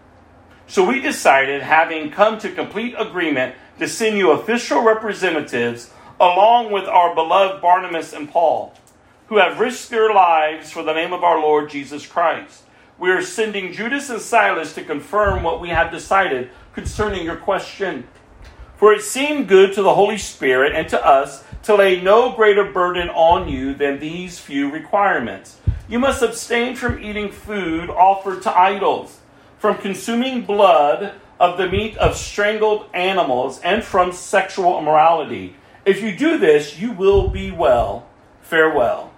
So 0.67 0.85
we 0.85 1.01
decided, 1.01 1.63
having 1.63 2.11
come 2.11 2.37
to 2.41 2.51
complete 2.51 2.97
agreement, 2.99 3.55
to 3.79 3.87
send 3.87 4.19
you 4.19 4.33
official 4.33 4.83
representatives 4.83 5.93
along 6.19 6.73
with 6.73 6.89
our 6.89 7.15
beloved 7.15 7.63
Barnabas 7.63 8.13
and 8.13 8.29
Paul, 8.29 8.75
who 9.29 9.37
have 9.37 9.61
risked 9.61 9.91
their 9.91 10.13
lives 10.13 10.73
for 10.73 10.83
the 10.83 10.95
name 10.95 11.13
of 11.13 11.23
our 11.23 11.39
Lord 11.39 11.71
Jesus 11.71 12.09
Christ. 12.09 12.65
We 12.99 13.11
are 13.11 13.23
sending 13.23 13.73
Judas 13.73 14.11
and 14.11 14.21
Silas 14.21 14.75
to 14.75 14.85
confirm 14.85 15.43
what 15.43 15.61
we 15.61 15.71
have 15.71 15.93
decided 15.93 16.51
concerning 16.75 17.25
your 17.25 17.37
question. 17.37 18.07
For 18.77 18.93
it 18.93 19.03
seemed 19.03 19.49
good 19.49 19.73
to 19.75 19.83
the 19.83 19.95
Holy 19.95 20.19
Spirit 20.19 20.73
and 20.75 20.89
to 20.89 21.07
us 21.07 21.45
to 21.63 21.77
lay 21.77 22.01
no 22.01 22.33
greater 22.33 22.65
burden 22.65 23.09
on 23.11 23.49
you 23.49 23.75
than 23.75 23.99
these 23.99 24.41
few 24.41 24.71
requirements. 24.71 25.59
You 25.89 25.99
must 25.99 26.23
abstain 26.23 26.75
from 26.75 27.03
eating 27.03 27.31
food 27.31 27.91
offered 27.91 28.43
to 28.43 28.59
idols, 28.59 29.21
from 29.59 29.79
consuming 29.79 30.43
blood 30.43 31.13
of 31.39 31.59
the 31.59 31.69
meat 31.69 31.97
of 31.99 32.17
strangled 32.17 32.87
animals, 32.95 33.61
and 33.61 33.85
from 33.85 34.13
sexual 34.13 34.79
immorality. 34.79 35.57
If 35.85 36.03
you 36.03 36.17
do 36.17 36.39
this, 36.39 36.79
you 36.79 36.93
will 36.93 37.29
be 37.29 37.51
well. 37.51 38.07
Farewell. 38.41 39.13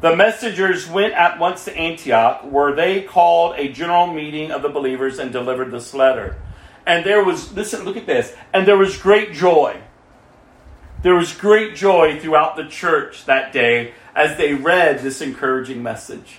The 0.00 0.14
messengers 0.14 0.88
went 0.88 1.14
at 1.14 1.40
once 1.40 1.64
to 1.64 1.76
Antioch, 1.76 2.42
where 2.42 2.72
they 2.72 3.02
called 3.02 3.56
a 3.56 3.72
general 3.72 4.06
meeting 4.06 4.52
of 4.52 4.62
the 4.62 4.68
believers 4.68 5.18
and 5.18 5.32
delivered 5.32 5.72
this 5.72 5.92
letter. 5.92 6.36
And 6.88 7.04
there 7.04 7.22
was, 7.22 7.52
listen, 7.52 7.84
look 7.84 7.98
at 7.98 8.06
this, 8.06 8.34
and 8.54 8.66
there 8.66 8.78
was 8.78 8.96
great 8.96 9.34
joy. 9.34 9.78
There 11.02 11.14
was 11.14 11.34
great 11.34 11.76
joy 11.76 12.18
throughout 12.18 12.56
the 12.56 12.66
church 12.66 13.26
that 13.26 13.52
day 13.52 13.92
as 14.16 14.38
they 14.38 14.54
read 14.54 15.00
this 15.00 15.20
encouraging 15.20 15.82
message. 15.82 16.38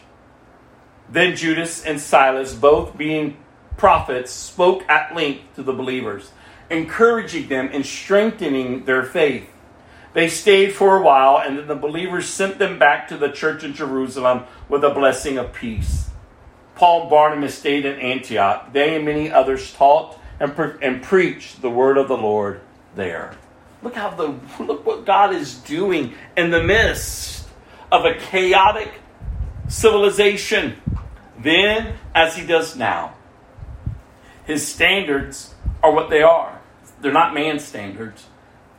Then 1.07 1.35
Judas 1.35 1.85
and 1.85 2.01
Silas, 2.01 2.55
both 2.55 2.97
being 2.97 3.37
prophets, 3.77 4.31
spoke 4.31 4.89
at 4.89 5.15
length 5.15 5.55
to 5.55 5.61
the 5.61 5.71
believers, 5.71 6.31
encouraging 6.71 7.47
them 7.47 7.69
and 7.71 7.85
strengthening 7.85 8.85
their 8.85 9.03
faith. 9.03 9.47
They 10.13 10.27
stayed 10.27 10.73
for 10.73 10.97
a 10.97 11.01
while, 11.03 11.37
and 11.37 11.59
then 11.59 11.67
the 11.67 11.75
believers 11.75 12.27
sent 12.27 12.57
them 12.57 12.79
back 12.79 13.07
to 13.09 13.17
the 13.17 13.29
church 13.29 13.63
in 13.63 13.75
Jerusalem 13.75 14.45
with 14.67 14.83
a 14.83 14.89
blessing 14.89 15.37
of 15.37 15.53
peace. 15.53 16.09
Paul 16.73 17.01
and 17.01 17.09
Barnabas 17.11 17.55
stayed 17.55 17.85
in 17.85 17.99
Antioch. 17.99 18.73
They 18.73 18.95
and 18.95 19.05
many 19.05 19.31
others 19.31 19.71
taught 19.73 20.18
and, 20.39 20.55
pre- 20.55 20.73
and 20.81 21.01
preached 21.03 21.61
the 21.61 21.69
word 21.69 21.97
of 21.97 22.07
the 22.07 22.17
Lord 22.17 22.61
there. 22.95 23.35
Look 23.81 23.95
how 23.95 24.09
the 24.09 24.35
look 24.63 24.85
what 24.85 25.05
God 25.05 25.33
is 25.33 25.55
doing 25.55 26.13
in 26.35 26.51
the 26.51 26.61
midst 26.61 27.47
of 27.91 28.05
a 28.05 28.15
chaotic 28.15 28.91
civilization. 29.67 30.75
Then, 31.37 31.95
as 32.13 32.35
He 32.35 32.45
does 32.45 32.75
now, 32.75 33.15
His 34.45 34.67
standards 34.67 35.53
are 35.81 35.93
what 35.93 36.09
they 36.09 36.21
are. 36.21 36.61
They're 37.01 37.13
not 37.13 37.33
man's 37.33 37.63
standards; 37.63 38.25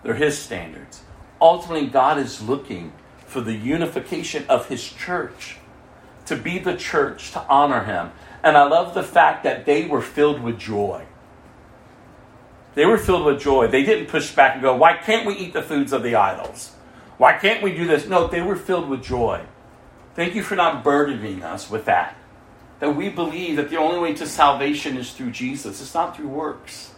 they're 0.02 0.14
His 0.14 0.38
standards. 0.38 1.02
Ultimately, 1.40 1.86
God 1.86 2.18
is 2.18 2.42
looking 2.42 2.92
for 3.26 3.40
the 3.40 3.54
unification 3.54 4.44
of 4.48 4.68
His 4.68 4.86
church 4.86 5.56
to 6.26 6.36
be 6.36 6.58
the 6.58 6.76
church 6.76 7.32
to 7.32 7.40
honor 7.48 7.84
Him. 7.84 8.12
And 8.42 8.56
I 8.56 8.66
love 8.68 8.92
the 8.92 9.02
fact 9.02 9.44
that 9.44 9.64
they 9.64 9.86
were 9.86 10.02
filled 10.02 10.42
with 10.42 10.58
joy. 10.58 11.06
They 12.74 12.86
were 12.86 12.98
filled 12.98 13.24
with 13.24 13.40
joy. 13.40 13.66
They 13.66 13.82
didn't 13.82 14.06
push 14.06 14.34
back 14.34 14.55
and 14.55 14.62
go, 14.62 14.76
Why 14.76 14.97
can't 14.97 15.26
we 15.26 15.34
eat 15.34 15.52
the 15.52 15.62
foods 15.62 15.92
of 15.92 16.02
the 16.02 16.14
idols? 16.14 16.72
Why 17.18 17.34
can't 17.34 17.62
we 17.62 17.74
do 17.74 17.86
this? 17.86 18.06
No, 18.06 18.26
they 18.26 18.40
were 18.40 18.56
filled 18.56 18.88
with 18.88 19.02
joy. 19.02 19.44
Thank 20.14 20.34
you 20.34 20.42
for 20.42 20.56
not 20.56 20.82
burdening 20.82 21.42
us 21.42 21.70
with 21.70 21.84
that. 21.84 22.16
That 22.78 22.97
we 22.97 23.09
believe 23.09 23.56
that 23.56 23.68
the 23.70 23.76
only 23.76 24.01
way 24.01 24.14
to 24.14 24.26
salvation 24.26 24.97
is 24.97 25.12
through 25.12 25.32
Jesus. 25.32 25.80
It's 25.80 25.94
not 25.94 26.16
through 26.16 26.28
works. 26.28 26.92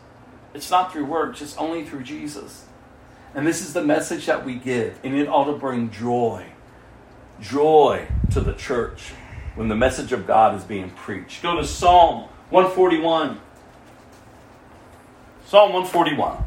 It's 0.55 0.71
not 0.71 0.93
through 0.93 1.07
works, 1.07 1.41
it's 1.41 1.57
only 1.57 1.85
through 1.85 2.03
Jesus. 2.03 2.67
And 3.35 3.47
this 3.47 3.63
is 3.63 3.73
the 3.73 3.83
message 3.83 4.27
that 4.27 4.45
we 4.45 4.57
give, 4.57 4.99
and 5.03 5.15
it 5.15 5.29
ought 5.29 5.47
to 5.47 5.55
bring 5.55 5.91
joy. 5.91 6.47
Joy 7.41 8.07
to 8.33 8.41
the 8.41 8.53
church 8.53 9.13
when 9.55 9.69
the 9.69 9.75
message 9.75 10.13
of 10.13 10.27
God 10.27 10.55
is 10.55 10.65
being 10.65 10.91
preached. 10.91 11.43
Go 11.43 11.57
to 11.57 11.67
Psalm 11.67 12.29
141. 12.51 13.41
Psalm 15.53 15.75
141. 15.75 16.45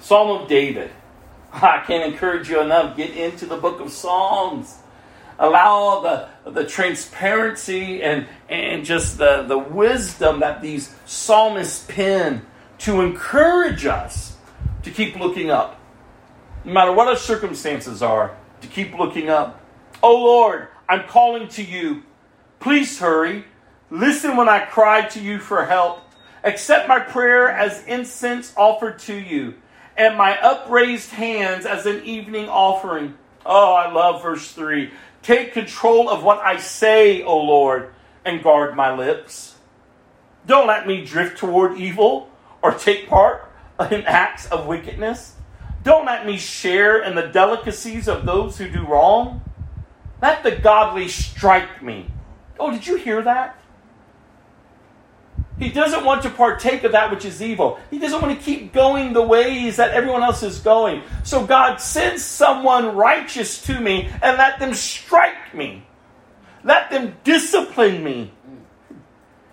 Psalm 0.00 0.42
of 0.42 0.48
David. 0.48 0.90
I 1.52 1.84
can't 1.86 2.12
encourage 2.12 2.50
you 2.50 2.60
enough. 2.60 2.96
Get 2.96 3.16
into 3.16 3.46
the 3.46 3.56
book 3.56 3.78
of 3.78 3.92
Psalms. 3.92 4.78
Allow 5.38 6.00
the, 6.44 6.50
the 6.50 6.66
transparency 6.66 8.02
and, 8.02 8.26
and 8.48 8.84
just 8.84 9.16
the, 9.16 9.44
the 9.44 9.58
wisdom 9.58 10.40
that 10.40 10.60
these 10.60 10.92
psalmists 11.06 11.86
pen 11.86 12.44
to 12.78 13.02
encourage 13.02 13.86
us 13.86 14.36
to 14.82 14.90
keep 14.90 15.14
looking 15.20 15.52
up. 15.52 15.80
No 16.64 16.72
matter 16.72 16.92
what 16.92 17.06
our 17.06 17.14
circumstances 17.14 18.02
are, 18.02 18.36
to 18.60 18.66
keep 18.66 18.98
looking 18.98 19.28
up. 19.28 19.64
Oh 20.02 20.16
Lord, 20.16 20.66
I'm 20.88 21.06
calling 21.06 21.46
to 21.50 21.62
you. 21.62 22.02
Please 22.58 22.98
hurry. 22.98 23.44
Listen 23.90 24.36
when 24.36 24.48
I 24.48 24.60
cry 24.60 25.02
to 25.08 25.20
you 25.20 25.38
for 25.40 25.64
help. 25.64 26.02
Accept 26.44 26.88
my 26.88 27.00
prayer 27.00 27.48
as 27.48 27.84
incense 27.84 28.54
offered 28.56 28.98
to 29.00 29.14
you, 29.14 29.54
and 29.96 30.16
my 30.16 30.40
upraised 30.40 31.10
hands 31.10 31.66
as 31.66 31.84
an 31.86 32.04
evening 32.04 32.48
offering. 32.48 33.18
Oh, 33.44 33.74
I 33.74 33.90
love 33.92 34.22
verse 34.22 34.50
3. 34.52 34.90
Take 35.22 35.52
control 35.52 36.08
of 36.08 36.22
what 36.22 36.38
I 36.38 36.58
say, 36.58 37.22
O 37.22 37.36
Lord, 37.36 37.92
and 38.24 38.42
guard 38.42 38.74
my 38.74 38.94
lips. 38.94 39.56
Don't 40.46 40.66
let 40.66 40.86
me 40.86 41.04
drift 41.04 41.38
toward 41.38 41.76
evil 41.76 42.30
or 42.62 42.72
take 42.72 43.08
part 43.08 43.50
in 43.90 44.02
acts 44.04 44.46
of 44.46 44.66
wickedness. 44.66 45.34
Don't 45.82 46.06
let 46.06 46.26
me 46.26 46.36
share 46.38 47.02
in 47.02 47.14
the 47.14 47.26
delicacies 47.26 48.08
of 48.08 48.24
those 48.24 48.56
who 48.56 48.68
do 48.68 48.86
wrong. 48.86 49.42
Let 50.22 50.42
the 50.42 50.52
godly 50.56 51.08
strike 51.08 51.82
me. 51.82 52.06
Oh, 52.58 52.70
did 52.70 52.86
you 52.86 52.96
hear 52.96 53.22
that? 53.22 53.59
He 55.60 55.68
doesn't 55.68 56.06
want 56.06 56.22
to 56.22 56.30
partake 56.30 56.84
of 56.84 56.92
that 56.92 57.10
which 57.10 57.26
is 57.26 57.42
evil. 57.42 57.78
He 57.90 57.98
doesn't 57.98 58.22
want 58.22 58.36
to 58.36 58.42
keep 58.42 58.72
going 58.72 59.12
the 59.12 59.22
ways 59.22 59.76
that 59.76 59.90
everyone 59.90 60.22
else 60.22 60.42
is 60.42 60.58
going. 60.58 61.02
So 61.22 61.46
God 61.46 61.76
sends 61.76 62.24
someone 62.24 62.96
righteous 62.96 63.62
to 63.66 63.78
me 63.78 64.08
and 64.22 64.38
let 64.38 64.58
them 64.58 64.72
strike 64.72 65.54
me. 65.54 65.86
Let 66.64 66.90
them 66.90 67.14
discipline 67.24 68.02
me. 68.02 68.32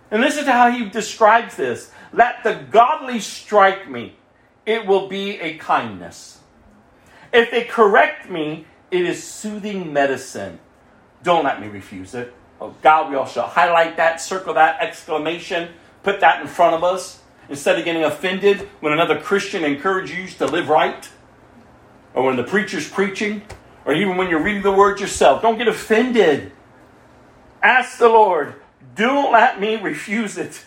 And 0.09 0.21
listen 0.21 0.45
to 0.45 0.53
how 0.53 0.71
he 0.71 0.89
describes 0.89 1.57
this. 1.57 1.91
Let 2.13 2.41
the 2.41 2.65
godly 2.71 3.19
strike 3.19 3.89
me. 3.89 4.15
It 4.65 4.87
will 4.87 5.09
be 5.09 5.39
a 5.41 5.57
kindness. 5.57 6.39
If 7.33 7.51
they 7.51 7.65
correct 7.65 8.29
me, 8.29 8.65
it 8.91 9.05
is 9.05 9.21
soothing 9.21 9.91
medicine. 9.91 10.59
Don't 11.23 11.43
let 11.43 11.59
me 11.59 11.67
refuse 11.67 12.15
it. 12.15 12.33
Oh, 12.61 12.73
God, 12.81 13.09
we 13.09 13.17
all 13.17 13.25
shall 13.25 13.47
highlight 13.47 13.97
that, 13.97 14.21
circle 14.21 14.53
that, 14.53 14.81
exclamation, 14.81 15.69
put 16.07 16.21
that 16.21 16.39
in 16.39 16.47
front 16.47 16.73
of 16.73 16.85
us. 16.85 17.19
Instead 17.49 17.77
of 17.77 17.83
getting 17.83 18.05
offended 18.05 18.61
when 18.79 18.93
another 18.93 19.19
Christian 19.19 19.65
encourages 19.65 20.17
you 20.17 20.27
to 20.37 20.45
live 20.45 20.69
right, 20.69 21.09
or 22.13 22.23
when 22.23 22.37
the 22.37 22.45
preacher's 22.45 22.89
preaching, 22.89 23.41
or 23.83 23.93
even 23.93 24.15
when 24.15 24.29
you're 24.29 24.41
reading 24.41 24.63
the 24.63 24.71
word 24.71 25.01
yourself, 25.01 25.41
don't 25.41 25.57
get 25.57 25.67
offended. 25.67 26.53
Ask 27.61 27.99
the 27.99 28.07
Lord, 28.07 28.55
don't 28.95 29.33
let 29.33 29.59
me 29.59 29.75
refuse 29.75 30.37
it. 30.37 30.63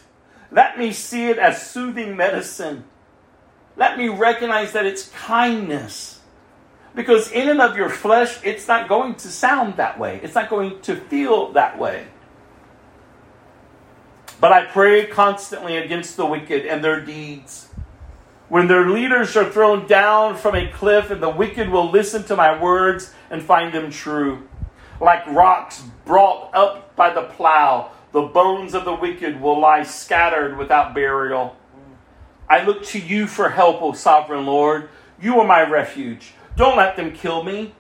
Let 0.51 0.79
me 0.79 0.93
see 0.93 1.29
it 1.29 1.39
as 1.39 1.71
soothing 1.71 2.19
medicine. 2.19 2.85
Let 3.79 3.97
me 3.97 4.09
recognize 4.09 4.73
that 4.73 4.85
it's 4.85 5.09
kindness. 5.09 6.21
Because 6.95 7.33
in 7.33 7.49
and 7.49 7.63
of 7.63 7.79
your 7.79 7.89
flesh, 7.89 8.39
it's 8.45 8.69
not 8.69 8.91
going 8.91 9.15
to 9.15 9.29
sound 9.29 9.79
that 9.79 9.99
way. 9.99 10.21
It's 10.23 10.35
not 10.35 10.51
going 10.51 10.83
to 10.83 10.97
feel 10.97 11.53
that 11.53 11.79
way. 11.79 12.09
But 14.41 14.53
I 14.53 14.65
pray 14.65 15.07
constantly 15.07 15.77
against 15.77 16.17
the 16.17 16.25
wicked 16.25 16.65
and 16.65 16.83
their 16.83 17.01
deeds. 17.01 17.69
When 18.49 18.67
their 18.67 18.89
leaders 18.89 19.37
are 19.37 19.49
thrown 19.49 19.87
down 19.87 20.37
from 20.37 20.55
a 20.55 20.73
cliff, 20.73 21.11
and 21.11 21.23
the 21.23 21.29
wicked 21.29 21.69
will 21.69 21.91
listen 21.91 22.25
to 22.25 22.37
my 22.37 22.61
words 22.61 23.13
and 23.31 23.43
find 23.43 23.73
them 23.73 23.91
true. 23.91 24.49
Like 25.01 25.27
rocks 25.27 25.85
brought 26.05 26.55
up 26.55 26.97
by 26.97 27.13
the 27.13 27.23
plow, 27.23 27.93
the 28.13 28.23
bones 28.23 28.75
of 28.75 28.85
the 28.85 28.95
wicked 28.95 29.41
will 29.41 29.61
lie 29.61 29.83
scattered 29.83 30.57
without 30.59 30.95
burial. 30.95 31.57
I 32.49 32.65
look 32.65 32.83
to 32.87 32.99
you 32.99 33.27
for 33.29 33.51
help, 33.51 33.81
O 33.83 33.93
sovereign 33.93 34.47
Lord. 34.47 34.89
You 35.21 35.39
are 35.39 35.47
my 35.47 35.63
refuge. 35.63 36.33
Don't 36.57 36.77
let 36.77 36.97
them 36.97 37.13
kill 37.13 37.45
me. 37.45 37.75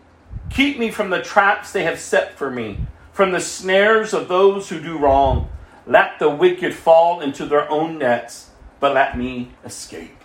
Keep 0.50 0.78
me 0.78 0.90
from 0.90 1.10
the 1.10 1.22
traps 1.22 1.72
they 1.72 1.84
have 1.84 1.98
set 1.98 2.38
for 2.38 2.50
me, 2.50 2.78
from 3.12 3.32
the 3.32 3.40
snares 3.40 4.14
of 4.14 4.28
those 4.28 4.68
who 4.68 4.80
do 4.80 4.98
wrong. 4.98 5.48
Let 5.90 6.20
the 6.20 6.30
wicked 6.30 6.72
fall 6.72 7.20
into 7.20 7.46
their 7.46 7.68
own 7.68 7.98
nets, 7.98 8.50
but 8.78 8.94
let 8.94 9.18
me 9.18 9.50
escape. 9.64 10.22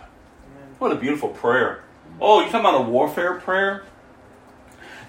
What 0.78 0.92
a 0.92 0.94
beautiful 0.94 1.30
prayer. 1.30 1.82
Oh, 2.20 2.38
you 2.38 2.46
talking 2.46 2.60
about 2.60 2.82
a 2.82 2.88
warfare 2.88 3.34
prayer? 3.34 3.82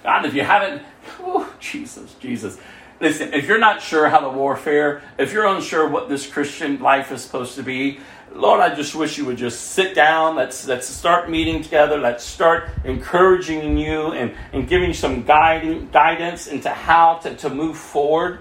God, 0.03 0.25
if 0.25 0.33
you 0.33 0.41
haven't, 0.41 0.81
oh, 1.19 1.53
Jesus, 1.59 2.15
Jesus. 2.15 2.57
Listen, 2.99 3.35
if 3.35 3.47
you're 3.47 3.59
not 3.59 3.83
sure 3.83 4.09
how 4.09 4.17
to 4.17 4.29
warfare, 4.29 5.03
if 5.19 5.31
you're 5.31 5.45
unsure 5.45 5.87
what 5.87 6.09
this 6.09 6.25
Christian 6.25 6.79
life 6.79 7.11
is 7.11 7.21
supposed 7.21 7.53
to 7.57 7.61
be, 7.61 7.99
Lord, 8.33 8.59
I 8.59 8.73
just 8.73 8.95
wish 8.95 9.15
you 9.19 9.25
would 9.25 9.37
just 9.37 9.61
sit 9.73 9.93
down. 9.93 10.35
Let's 10.35 10.67
let's 10.67 10.87
start 10.87 11.29
meeting 11.29 11.61
together. 11.61 11.99
Let's 11.99 12.23
start 12.23 12.69
encouraging 12.83 13.77
you 13.77 14.11
and, 14.11 14.33
and 14.53 14.67
giving 14.67 14.87
you 14.87 14.95
some 14.95 15.23
guiding 15.23 15.89
guidance 15.91 16.47
into 16.47 16.71
how 16.71 17.19
to, 17.19 17.35
to 17.35 17.49
move 17.51 17.77
forward. 17.77 18.39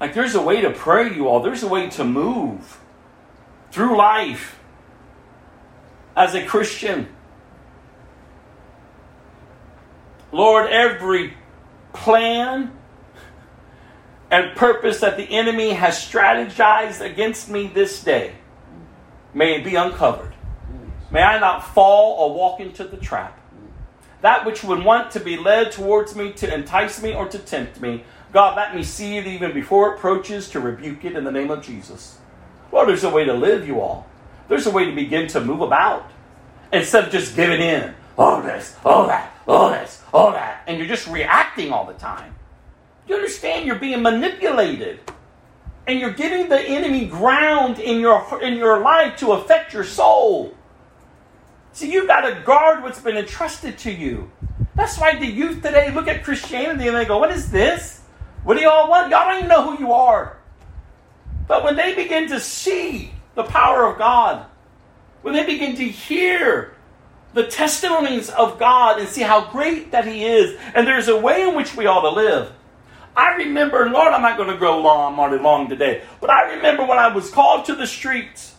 Like 0.00 0.14
there's 0.14 0.34
a 0.34 0.42
way 0.42 0.60
to 0.60 0.70
pray, 0.70 1.14
you 1.14 1.28
all. 1.28 1.40
There's 1.40 1.62
a 1.62 1.68
way 1.68 1.88
to 1.90 2.04
move 2.04 2.80
through 3.70 3.96
life 3.96 4.58
as 6.16 6.34
a 6.34 6.44
Christian. 6.44 7.08
Lord, 10.32 10.70
every 10.70 11.34
plan 11.92 12.72
and 14.30 14.56
purpose 14.56 15.00
that 15.00 15.16
the 15.16 15.24
enemy 15.24 15.70
has 15.70 15.94
strategized 15.96 17.00
against 17.00 17.48
me 17.48 17.68
this 17.68 18.02
day, 18.02 18.34
may 19.32 19.54
it 19.54 19.64
be 19.64 19.76
uncovered. 19.76 20.34
May 21.10 21.22
I 21.22 21.38
not 21.38 21.64
fall 21.72 22.14
or 22.14 22.34
walk 22.34 22.58
into 22.58 22.82
the 22.82 22.96
trap. 22.96 23.40
That 24.22 24.44
which 24.44 24.64
would 24.64 24.84
want 24.84 25.12
to 25.12 25.20
be 25.20 25.36
led 25.36 25.70
towards 25.70 26.16
me 26.16 26.32
to 26.32 26.52
entice 26.52 27.00
me 27.00 27.14
or 27.14 27.28
to 27.28 27.38
tempt 27.38 27.80
me, 27.80 28.02
God, 28.34 28.56
let 28.56 28.74
me 28.74 28.82
see 28.82 29.16
it 29.16 29.28
even 29.28 29.54
before 29.54 29.92
it 29.92 29.98
approaches 29.98 30.50
to 30.50 30.60
rebuke 30.60 31.04
it 31.04 31.14
in 31.14 31.22
the 31.22 31.30
name 31.30 31.52
of 31.52 31.64
Jesus. 31.64 32.18
Well, 32.72 32.84
there's 32.84 33.04
a 33.04 33.08
way 33.08 33.24
to 33.24 33.32
live, 33.32 33.64
you 33.64 33.80
all. 33.80 34.08
There's 34.48 34.66
a 34.66 34.72
way 34.72 34.86
to 34.86 34.92
begin 34.92 35.28
to 35.28 35.40
move 35.40 35.60
about 35.60 36.10
instead 36.72 37.04
of 37.04 37.12
just 37.12 37.36
giving 37.36 37.60
in. 37.60 37.94
All 38.18 38.42
this, 38.42 38.76
all 38.84 39.06
that, 39.06 39.32
all 39.46 39.70
this, 39.70 40.02
all 40.12 40.32
that. 40.32 40.64
And 40.66 40.78
you're 40.78 40.88
just 40.88 41.06
reacting 41.06 41.70
all 41.70 41.86
the 41.86 41.94
time. 41.94 42.34
You 43.06 43.14
understand 43.14 43.66
you're 43.66 43.78
being 43.78 44.02
manipulated. 44.02 44.98
And 45.86 46.00
you're 46.00 46.12
giving 46.12 46.48
the 46.48 46.60
enemy 46.60 47.06
ground 47.06 47.78
in 47.78 48.00
your, 48.00 48.42
in 48.42 48.54
your 48.54 48.80
life 48.80 49.16
to 49.18 49.30
affect 49.30 49.72
your 49.72 49.84
soul. 49.84 50.56
See, 51.72 51.92
you've 51.92 52.08
got 52.08 52.22
to 52.22 52.42
guard 52.42 52.82
what's 52.82 53.00
been 53.00 53.16
entrusted 53.16 53.78
to 53.78 53.92
you. 53.92 54.28
That's 54.74 54.98
why 54.98 55.16
the 55.20 55.26
youth 55.26 55.62
today 55.62 55.92
look 55.92 56.08
at 56.08 56.24
Christianity 56.24 56.88
and 56.88 56.96
they 56.96 57.04
go, 57.04 57.18
What 57.18 57.30
is 57.30 57.52
this? 57.52 58.00
What 58.44 58.56
do 58.56 58.62
y'all 58.62 58.88
want? 58.88 59.10
Y'all 59.10 59.28
don't 59.28 59.38
even 59.38 59.48
know 59.48 59.70
who 59.70 59.78
you 59.82 59.92
are. 59.92 60.36
But 61.48 61.64
when 61.64 61.76
they 61.76 61.94
begin 61.94 62.28
to 62.28 62.40
see 62.40 63.12
the 63.34 63.42
power 63.42 63.86
of 63.86 63.98
God, 63.98 64.46
when 65.22 65.34
they 65.34 65.44
begin 65.44 65.76
to 65.76 65.84
hear 65.84 66.74
the 67.32 67.46
testimonies 67.46 68.30
of 68.30 68.58
God 68.58 69.00
and 69.00 69.08
see 69.08 69.22
how 69.22 69.50
great 69.50 69.90
that 69.90 70.06
He 70.06 70.24
is, 70.24 70.58
and 70.74 70.86
there's 70.86 71.08
a 71.08 71.18
way 71.18 71.42
in 71.42 71.54
which 71.54 71.74
we 71.76 71.86
ought 71.86 72.02
to 72.02 72.10
live. 72.10 72.52
I 73.16 73.34
remember, 73.36 73.88
Lord, 73.90 74.12
I'm 74.12 74.22
not 74.22 74.36
going 74.36 74.50
to 74.50 74.56
grow 74.56 74.80
long, 74.80 75.14
Marty, 75.14 75.38
long 75.38 75.68
today, 75.68 76.02
but 76.20 76.30
I 76.30 76.54
remember 76.54 76.84
when 76.84 76.98
I 76.98 77.08
was 77.08 77.30
called 77.30 77.64
to 77.66 77.74
the 77.74 77.86
streets 77.86 78.54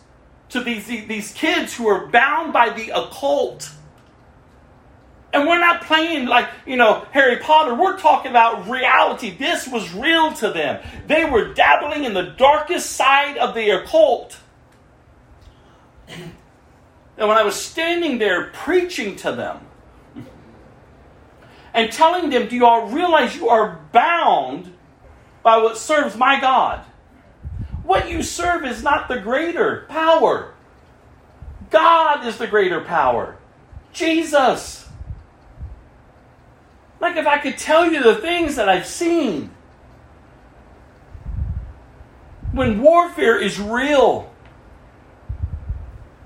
to 0.50 0.62
these, 0.62 0.86
these 0.86 1.32
kids 1.32 1.74
who 1.74 1.84
were 1.84 2.06
bound 2.06 2.52
by 2.52 2.70
the 2.70 2.90
occult. 2.90 3.70
And 5.32 5.46
we're 5.46 5.60
not 5.60 5.82
playing 5.82 6.26
like, 6.26 6.48
you 6.66 6.76
know, 6.76 7.06
Harry 7.10 7.38
Potter. 7.38 7.74
We're 7.74 7.98
talking 7.98 8.30
about 8.30 8.68
reality. 8.68 9.36
This 9.36 9.68
was 9.68 9.92
real 9.92 10.32
to 10.34 10.50
them. 10.50 10.82
They 11.06 11.24
were 11.24 11.52
dabbling 11.52 12.04
in 12.04 12.14
the 12.14 12.22
darkest 12.22 12.90
side 12.92 13.36
of 13.36 13.54
the 13.54 13.70
occult. 13.70 14.38
And 17.18 17.28
when 17.28 17.38
I 17.38 17.44
was 17.44 17.54
standing 17.54 18.18
there 18.18 18.50
preaching 18.52 19.16
to 19.16 19.32
them 19.32 19.66
and 21.72 21.90
telling 21.90 22.28
them, 22.30 22.46
Do 22.48 22.54
you 22.54 22.66
all 22.66 22.88
realize 22.88 23.34
you 23.34 23.48
are 23.48 23.80
bound 23.92 24.70
by 25.42 25.56
what 25.56 25.78
serves 25.78 26.14
my 26.14 26.38
God? 26.40 26.84
What 27.84 28.10
you 28.10 28.22
serve 28.22 28.64
is 28.64 28.82
not 28.82 29.08
the 29.08 29.18
greater 29.18 29.86
power. 29.88 30.54
God 31.70 32.26
is 32.26 32.36
the 32.36 32.46
greater 32.46 32.80
power. 32.80 33.38
Jesus. 33.92 34.85
Like 37.06 37.18
if 37.18 37.26
I 37.28 37.38
could 37.38 37.56
tell 37.56 37.88
you 37.88 38.02
the 38.02 38.16
things 38.16 38.56
that 38.56 38.68
I've 38.68 38.84
seen. 38.84 39.50
When 42.50 42.82
warfare 42.82 43.40
is 43.40 43.60
real, 43.60 44.34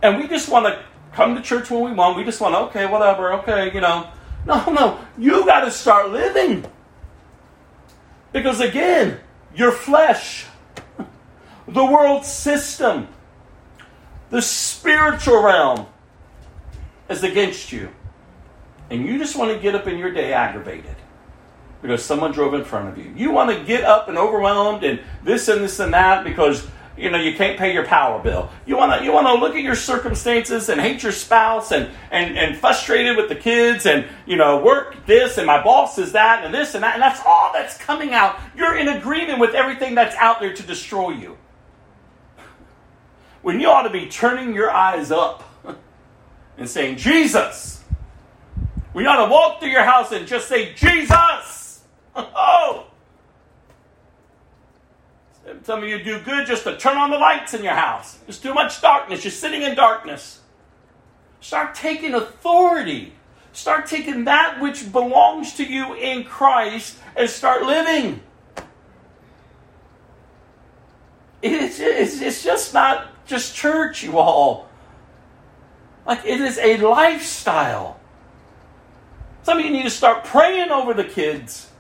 and 0.02 0.16
we 0.16 0.26
just 0.26 0.48
want 0.48 0.64
to 0.64 0.82
come 1.12 1.34
to 1.34 1.42
church 1.42 1.70
when 1.70 1.82
we 1.82 1.92
want, 1.92 2.16
we 2.16 2.24
just 2.24 2.40
want, 2.40 2.54
okay, 2.54 2.86
whatever, 2.86 3.34
okay, 3.34 3.70
you 3.74 3.82
know. 3.82 4.08
No, 4.46 4.64
no, 4.72 4.98
you 5.18 5.44
got 5.44 5.66
to 5.66 5.70
start 5.70 6.12
living. 6.12 6.64
Because 8.32 8.60
again, 8.60 9.20
your 9.54 9.72
flesh, 9.72 10.46
the 11.68 11.84
world 11.84 12.24
system, 12.24 13.06
the 14.30 14.40
spiritual 14.40 15.42
realm 15.42 15.86
is 17.10 17.22
against 17.22 17.70
you. 17.70 17.90
And 18.90 19.06
you 19.06 19.18
just 19.18 19.36
want 19.36 19.52
to 19.52 19.58
get 19.58 19.74
up 19.74 19.86
in 19.86 19.98
your 19.98 20.10
day 20.12 20.32
aggravated. 20.32 20.96
because 21.82 22.04
someone 22.04 22.32
drove 22.32 22.54
in 22.54 22.64
front 22.64 22.88
of 22.88 22.98
you. 22.98 23.12
You 23.16 23.30
want 23.30 23.56
to 23.56 23.64
get 23.64 23.84
up 23.84 24.08
and 24.08 24.18
overwhelmed 24.18 24.84
and 24.84 25.00
this 25.24 25.48
and 25.48 25.62
this 25.62 25.78
and 25.80 25.94
that 25.94 26.24
because 26.24 26.66
you 26.96 27.10
know 27.10 27.18
you 27.18 27.34
can't 27.34 27.58
pay 27.58 27.72
your 27.72 27.86
power 27.86 28.22
bill. 28.22 28.50
You 28.66 28.76
want 28.76 28.98
to 28.98 29.04
you 29.04 29.12
want 29.12 29.26
to 29.28 29.34
look 29.34 29.54
at 29.54 29.62
your 29.62 29.74
circumstances 29.76 30.68
and 30.68 30.80
hate 30.80 31.02
your 31.02 31.12
spouse 31.12 31.72
and 31.72 31.90
and 32.10 32.36
and 32.36 32.56
frustrated 32.58 33.16
with 33.16 33.28
the 33.30 33.36
kids 33.36 33.86
and 33.86 34.06
you 34.26 34.36
know 34.36 34.62
work 34.62 35.06
this 35.06 35.38
and 35.38 35.46
my 35.46 35.62
boss 35.62 35.98
is 35.98 36.12
that 36.12 36.44
and 36.44 36.52
this 36.52 36.74
and 36.74 36.84
that 36.84 36.94
and 36.94 37.02
that's 37.02 37.20
all 37.24 37.50
that's 37.54 37.78
coming 37.78 38.12
out. 38.12 38.38
You're 38.56 38.76
in 38.76 38.88
agreement 38.88 39.38
with 39.38 39.54
everything 39.54 39.94
that's 39.94 40.16
out 40.16 40.40
there 40.40 40.52
to 40.52 40.62
destroy 40.62 41.10
you. 41.12 41.38
When 43.42 43.58
you 43.60 43.68
ought 43.70 43.84
to 43.84 43.90
be 43.90 44.06
turning 44.06 44.54
your 44.54 44.70
eyes 44.70 45.10
up 45.10 45.44
and 46.58 46.68
saying, 46.68 46.98
Jesus. 46.98 47.79
We 48.92 49.06
ought 49.06 49.24
to 49.24 49.30
walk 49.30 49.60
through 49.60 49.70
your 49.70 49.84
house 49.84 50.12
and 50.12 50.26
just 50.26 50.48
say, 50.48 50.74
Jesus. 50.74 51.82
Oh! 52.16 52.86
Some 55.62 55.82
of 55.82 55.88
you 55.88 56.02
do 56.02 56.20
good 56.20 56.46
just 56.46 56.64
to 56.64 56.76
turn 56.76 56.96
on 56.96 57.10
the 57.10 57.18
lights 57.18 57.54
in 57.54 57.62
your 57.62 57.74
house. 57.74 58.18
There's 58.26 58.38
too 58.38 58.54
much 58.54 58.80
darkness. 58.80 59.24
You're 59.24 59.30
sitting 59.30 59.62
in 59.62 59.74
darkness. 59.74 60.40
Start 61.40 61.74
taking 61.74 62.14
authority. 62.14 63.12
Start 63.52 63.86
taking 63.86 64.24
that 64.24 64.60
which 64.60 64.90
belongs 64.92 65.54
to 65.54 65.64
you 65.64 65.94
in 65.94 66.24
Christ 66.24 66.98
and 67.16 67.28
start 67.28 67.62
living. 67.62 68.20
It's, 71.42 71.80
it's, 71.80 72.20
it's 72.20 72.44
just 72.44 72.74
not 72.74 73.08
just 73.26 73.54
church, 73.54 74.02
you 74.02 74.18
all. 74.18 74.68
Like 76.06 76.24
it 76.24 76.40
is 76.40 76.58
a 76.58 76.76
lifestyle. 76.78 77.99
Some 79.42 79.58
of 79.58 79.64
you 79.64 79.70
need 79.70 79.84
to 79.84 79.90
start 79.90 80.24
praying 80.24 80.70
over 80.70 80.94
the 80.94 81.04
kids. 81.04 81.70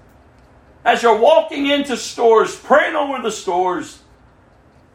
As 0.84 1.02
you're 1.02 1.18
walking 1.18 1.66
into 1.66 1.96
stores, 1.96 2.56
praying 2.56 2.96
over 2.96 3.22
the 3.22 3.30
stores. 3.30 3.98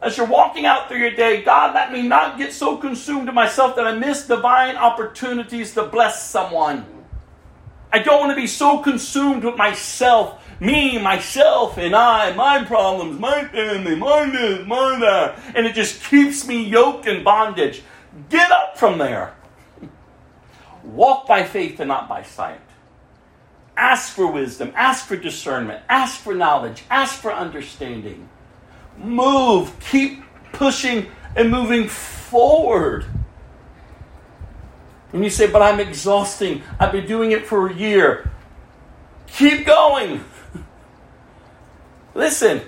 As 0.02 0.16
you're 0.16 0.26
walking 0.26 0.66
out 0.66 0.88
through 0.88 0.98
your 0.98 1.12
day, 1.12 1.42
God, 1.42 1.74
let 1.74 1.92
me 1.92 2.02
not 2.02 2.38
get 2.38 2.52
so 2.52 2.76
consumed 2.76 3.26
to 3.26 3.32
myself 3.32 3.76
that 3.76 3.86
I 3.86 3.92
miss 3.94 4.26
divine 4.26 4.76
opportunities 4.76 5.74
to 5.74 5.84
bless 5.84 6.28
someone. 6.28 6.84
I 7.92 8.00
don't 8.00 8.20
want 8.20 8.30
to 8.30 8.36
be 8.36 8.48
so 8.48 8.78
consumed 8.78 9.44
with 9.44 9.56
myself, 9.56 10.44
me, 10.60 10.98
myself, 10.98 11.78
and 11.78 11.94
I, 11.94 12.34
my 12.34 12.64
problems, 12.64 13.18
my 13.18 13.44
family, 13.44 13.94
my 13.94 14.28
this, 14.28 14.66
my 14.66 14.98
that. 14.98 15.38
And 15.54 15.66
it 15.66 15.74
just 15.74 16.02
keeps 16.02 16.46
me 16.46 16.64
yoked 16.64 17.06
in 17.06 17.22
bondage. 17.22 17.82
Get 18.28 18.50
up 18.50 18.76
from 18.76 18.98
there. 18.98 19.35
Walk 20.86 21.26
by 21.26 21.44
faith 21.44 21.80
and 21.80 21.88
not 21.88 22.08
by 22.08 22.22
sight. 22.22 22.60
Ask 23.76 24.14
for 24.14 24.26
wisdom, 24.26 24.72
ask 24.74 25.06
for 25.06 25.16
discernment, 25.16 25.82
ask 25.88 26.18
for 26.18 26.34
knowledge, 26.34 26.84
ask 26.90 27.20
for 27.20 27.32
understanding. 27.32 28.28
Move, 28.96 29.78
keep 29.80 30.22
pushing 30.52 31.06
and 31.34 31.50
moving 31.50 31.86
forward. 31.88 33.04
And 35.12 35.22
you 35.22 35.30
say, 35.30 35.50
but 35.50 35.60
I'm 35.60 35.80
exhausting. 35.80 36.62
I've 36.80 36.92
been 36.92 37.06
doing 37.06 37.32
it 37.32 37.46
for 37.46 37.68
a 37.68 37.74
year. 37.74 38.30
Keep 39.26 39.66
going. 39.66 40.24
Listen, 42.14 42.62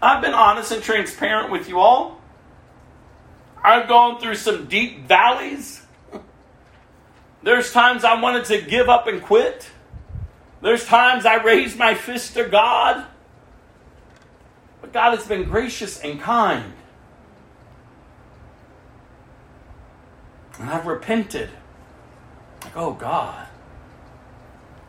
I've 0.00 0.22
been 0.22 0.34
honest 0.34 0.70
and 0.70 0.82
transparent 0.82 1.50
with 1.50 1.68
you 1.68 1.80
all. 1.80 2.20
I've 3.62 3.88
gone 3.88 4.20
through 4.20 4.36
some 4.36 4.66
deep 4.66 5.08
valleys. 5.08 5.83
There's 7.44 7.72
times 7.72 8.04
I 8.04 8.20
wanted 8.20 8.46
to 8.46 8.62
give 8.62 8.88
up 8.88 9.06
and 9.06 9.22
quit. 9.22 9.70
There's 10.62 10.86
times 10.86 11.26
I 11.26 11.42
raised 11.42 11.78
my 11.78 11.94
fist 11.94 12.34
to 12.34 12.48
God. 12.48 13.04
But 14.80 14.94
God 14.94 15.16
has 15.16 15.26
been 15.26 15.44
gracious 15.44 16.00
and 16.00 16.18
kind. 16.18 16.72
And 20.58 20.70
I've 20.70 20.86
repented. 20.86 21.50
Like, 22.62 22.76
oh 22.78 22.94
God, 22.94 23.46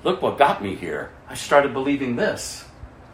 look 0.05 0.21
what 0.21 0.37
got 0.37 0.63
me 0.63 0.75
here. 0.75 1.11
I 1.27 1.35
started 1.35 1.73
believing 1.73 2.15
this. 2.15 2.63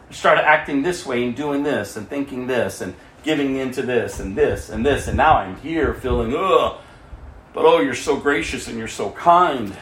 I 0.08 0.12
started 0.12 0.46
acting 0.46 0.82
this 0.82 1.04
way 1.04 1.24
and 1.24 1.34
doing 1.34 1.64
this 1.64 1.96
and 1.96 2.08
thinking 2.08 2.46
this 2.46 2.80
and 2.80 2.94
giving 3.24 3.56
into 3.56 3.82
this 3.82 4.20
and 4.20 4.36
this 4.36 4.70
and 4.70 4.86
this. 4.86 5.08
And 5.08 5.16
now 5.16 5.38
I'm 5.38 5.56
here 5.56 5.94
feeling, 5.94 6.32
ugh. 6.36 6.78
But 7.52 7.64
oh, 7.64 7.80
you're 7.80 7.94
so 7.94 8.16
gracious 8.16 8.68
and 8.68 8.78
you're 8.78 8.88
so 8.88 9.10
kind 9.10 9.76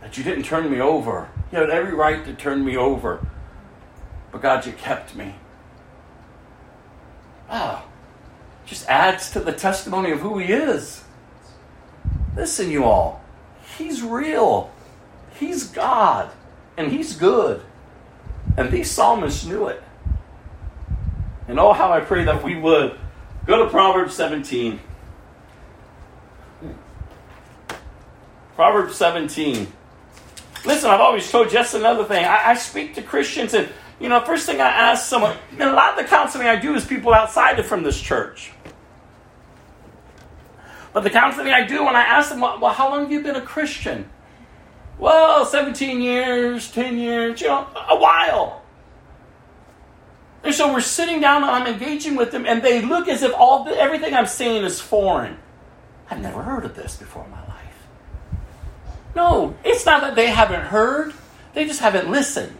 that 0.00 0.18
you 0.18 0.24
didn't 0.24 0.44
turn 0.44 0.70
me 0.70 0.80
over. 0.80 1.28
You 1.50 1.58
had 1.58 1.70
every 1.70 1.94
right 1.94 2.24
to 2.24 2.34
turn 2.34 2.64
me 2.64 2.76
over. 2.76 3.26
But 4.30 4.42
God, 4.42 4.66
you 4.66 4.72
kept 4.72 5.14
me. 5.14 5.34
Wow. 7.48 7.84
Just 8.66 8.88
adds 8.88 9.30
to 9.32 9.40
the 9.40 9.52
testimony 9.52 10.12
of 10.12 10.20
who 10.20 10.38
He 10.38 10.52
is. 10.52 11.02
Listen, 12.36 12.70
you 12.70 12.84
all. 12.84 13.24
He's 13.76 14.02
real. 14.02 14.70
He's 15.38 15.64
God. 15.64 16.30
And 16.76 16.92
He's 16.92 17.16
good. 17.16 17.62
And 18.56 18.70
these 18.70 18.90
psalmists 18.90 19.44
knew 19.44 19.66
it. 19.68 19.82
And 21.48 21.58
oh, 21.58 21.72
how 21.72 21.90
I 21.90 22.00
pray 22.00 22.24
that 22.24 22.44
we 22.44 22.54
would. 22.56 22.96
Go 23.46 23.64
to 23.64 23.70
Proverbs 23.70 24.14
17. 24.14 24.78
Proverbs 28.60 28.94
17. 28.96 29.66
Listen, 30.66 30.90
I've 30.90 31.00
always 31.00 31.30
told 31.30 31.48
just 31.48 31.72
another 31.72 32.04
thing. 32.04 32.26
I, 32.26 32.50
I 32.50 32.54
speak 32.56 32.94
to 32.96 33.02
Christians, 33.02 33.54
and 33.54 33.70
you 33.98 34.10
know, 34.10 34.20
first 34.20 34.44
thing 34.44 34.60
I 34.60 34.68
ask 34.68 35.06
someone, 35.06 35.34
and 35.52 35.62
a 35.62 35.72
lot 35.72 35.98
of 35.98 36.04
the 36.04 36.10
counseling 36.10 36.46
I 36.46 36.56
do 36.56 36.74
is 36.74 36.84
people 36.84 37.14
outside 37.14 37.58
of 37.58 37.64
from 37.64 37.82
this 37.82 37.98
church. 37.98 38.52
But 40.92 41.04
the 41.04 41.08
counseling 41.08 41.48
I 41.48 41.66
do 41.66 41.86
when 41.86 41.96
I 41.96 42.02
ask 42.02 42.28
them, 42.28 42.42
well, 42.42 42.68
how 42.68 42.90
long 42.90 43.04
have 43.04 43.10
you 43.10 43.22
been 43.22 43.36
a 43.36 43.40
Christian? 43.40 44.10
Well, 44.98 45.46
17 45.46 46.02
years, 46.02 46.70
10 46.70 46.98
years, 46.98 47.40
you 47.40 47.46
know, 47.46 47.66
a 47.88 47.96
while. 47.96 48.60
And 50.44 50.54
so 50.54 50.70
we're 50.70 50.82
sitting 50.82 51.22
down 51.22 51.44
and 51.44 51.50
I'm 51.50 51.66
engaging 51.66 52.14
with 52.14 52.30
them, 52.30 52.44
and 52.44 52.62
they 52.62 52.82
look 52.82 53.08
as 53.08 53.22
if 53.22 53.32
all 53.34 53.64
the, 53.64 53.70
everything 53.70 54.12
I'm 54.12 54.26
saying 54.26 54.64
is 54.64 54.82
foreign. 54.82 55.38
I've 56.10 56.20
never 56.20 56.42
heard 56.42 56.66
of 56.66 56.74
this 56.74 56.96
before. 56.96 57.26
No, 59.14 59.56
it's 59.64 59.84
not 59.84 60.02
that 60.02 60.14
they 60.14 60.28
haven't 60.28 60.62
heard, 60.62 61.12
they 61.54 61.64
just 61.64 61.80
haven't 61.80 62.10
listened. 62.10 62.56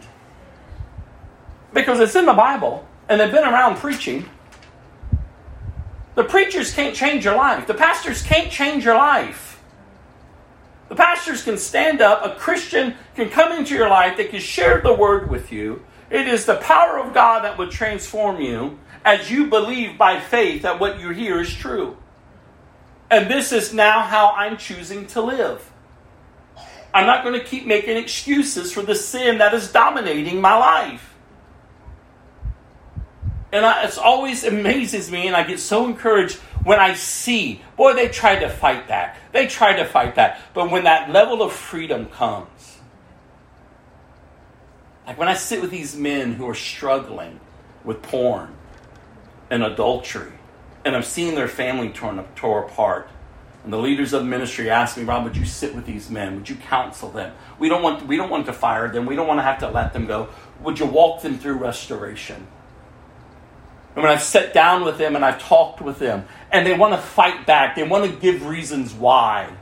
Because 1.73 1.99
it's 1.99 2.15
in 2.15 2.25
the 2.25 2.33
Bible, 2.33 2.87
and 3.07 3.19
they've 3.19 3.31
been 3.31 3.45
around 3.45 3.77
preaching. 3.77 4.29
The 6.15 6.23
preachers 6.25 6.73
can't 6.73 6.95
change 6.95 7.23
your 7.23 7.35
life, 7.35 7.67
the 7.67 7.73
pastors 7.73 8.21
can't 8.21 8.51
change 8.51 8.83
your 8.83 8.95
life. 8.95 9.47
The 10.89 10.95
pastors 10.95 11.41
can 11.43 11.57
stand 11.57 12.01
up, 12.01 12.25
a 12.25 12.37
Christian 12.37 12.95
can 13.15 13.29
come 13.29 13.53
into 13.53 13.73
your 13.73 13.87
life, 13.87 14.17
they 14.17 14.25
can 14.25 14.41
share 14.41 14.81
the 14.81 14.93
word 14.93 15.29
with 15.29 15.49
you. 15.49 15.83
It 16.09 16.27
is 16.27 16.45
the 16.45 16.57
power 16.57 16.99
of 16.99 17.13
God 17.13 17.45
that 17.45 17.57
would 17.57 17.71
transform 17.71 18.41
you 18.41 18.77
as 19.05 19.31
you 19.31 19.47
believe 19.47 19.97
by 19.97 20.19
faith 20.19 20.63
that 20.63 20.81
what 20.81 20.99
you 20.99 21.11
hear 21.11 21.39
is 21.39 21.53
true. 21.53 21.95
And 23.09 23.31
this 23.31 23.53
is 23.53 23.73
now 23.73 24.01
how 24.01 24.31
I'm 24.31 24.57
choosing 24.57 25.07
to 25.07 25.21
live. 25.21 25.70
I'm 26.93 27.05
not 27.05 27.23
going 27.23 27.39
to 27.39 27.45
keep 27.45 27.65
making 27.65 27.97
excuses 27.97 28.71
for 28.73 28.81
the 28.81 28.95
sin 28.95 29.37
that 29.37 29.53
is 29.53 29.71
dominating 29.71 30.41
my 30.41 30.57
life. 30.57 31.15
And 33.53 33.65
it 33.65 33.97
always 33.97 34.43
amazes 34.43 35.11
me, 35.11 35.27
and 35.27 35.35
I 35.35 35.43
get 35.43 35.59
so 35.59 35.85
encouraged 35.85 36.37
when 36.63 36.79
I 36.79 36.93
see, 36.93 37.61
boy, 37.75 37.93
they 37.93 38.07
tried 38.07 38.39
to 38.39 38.49
fight 38.49 38.87
that. 38.87 39.17
They 39.31 39.47
tried 39.47 39.77
to 39.77 39.85
fight 39.85 40.15
that. 40.15 40.39
But 40.53 40.71
when 40.71 40.85
that 40.85 41.09
level 41.09 41.41
of 41.41 41.51
freedom 41.51 42.05
comes, 42.07 42.77
like 45.05 45.17
when 45.17 45.27
I 45.27 45.33
sit 45.33 45.61
with 45.61 45.71
these 45.71 45.95
men 45.95 46.33
who 46.33 46.47
are 46.47 46.55
struggling 46.55 47.39
with 47.83 48.01
porn 48.01 48.53
and 49.49 49.63
adultery, 49.63 50.31
and 50.85 50.95
I'm 50.95 51.03
seeing 51.03 51.35
their 51.35 51.47
family 51.47 51.89
torn, 51.89 52.23
tore 52.35 52.63
apart, 52.63 53.09
and 53.63 53.71
the 53.71 53.77
leaders 53.77 54.13
of 54.13 54.23
the 54.23 54.27
ministry 54.27 54.69
asked 54.69 54.97
me, 54.97 55.03
Rob, 55.03 55.23
would 55.23 55.37
you 55.37 55.45
sit 55.45 55.75
with 55.75 55.85
these 55.85 56.09
men? 56.09 56.35
Would 56.35 56.49
you 56.49 56.55
counsel 56.55 57.09
them? 57.09 57.33
We 57.59 57.69
don't 57.69 57.83
want, 57.83 58.07
we 58.07 58.17
don't 58.17 58.29
want 58.29 58.47
to 58.47 58.53
fire 58.53 58.87
them. 58.87 59.05
We 59.05 59.15
don't 59.15 59.27
want 59.27 59.37
to 59.37 59.43
have 59.43 59.59
to 59.59 59.69
let 59.69 59.93
them 59.93 60.07
go. 60.07 60.29
Would 60.61 60.79
you 60.79 60.87
walk 60.87 61.21
them 61.21 61.37
through 61.37 61.55
restoration? 61.55 62.47
And 63.95 64.03
when 64.03 64.11
I've 64.11 64.23
sat 64.23 64.53
down 64.53 64.83
with 64.83 64.97
them 64.97 65.15
and 65.15 65.23
I've 65.23 65.39
talked 65.39 65.81
with 65.81 65.99
them, 65.99 66.25
and 66.51 66.65
they 66.65 66.75
want 66.75 66.93
to 66.93 67.01
fight 67.01 67.45
back, 67.45 67.75
they 67.75 67.83
want 67.83 68.09
to 68.09 68.19
give 68.19 68.45
reasons 68.45 68.93
why. 68.93 69.53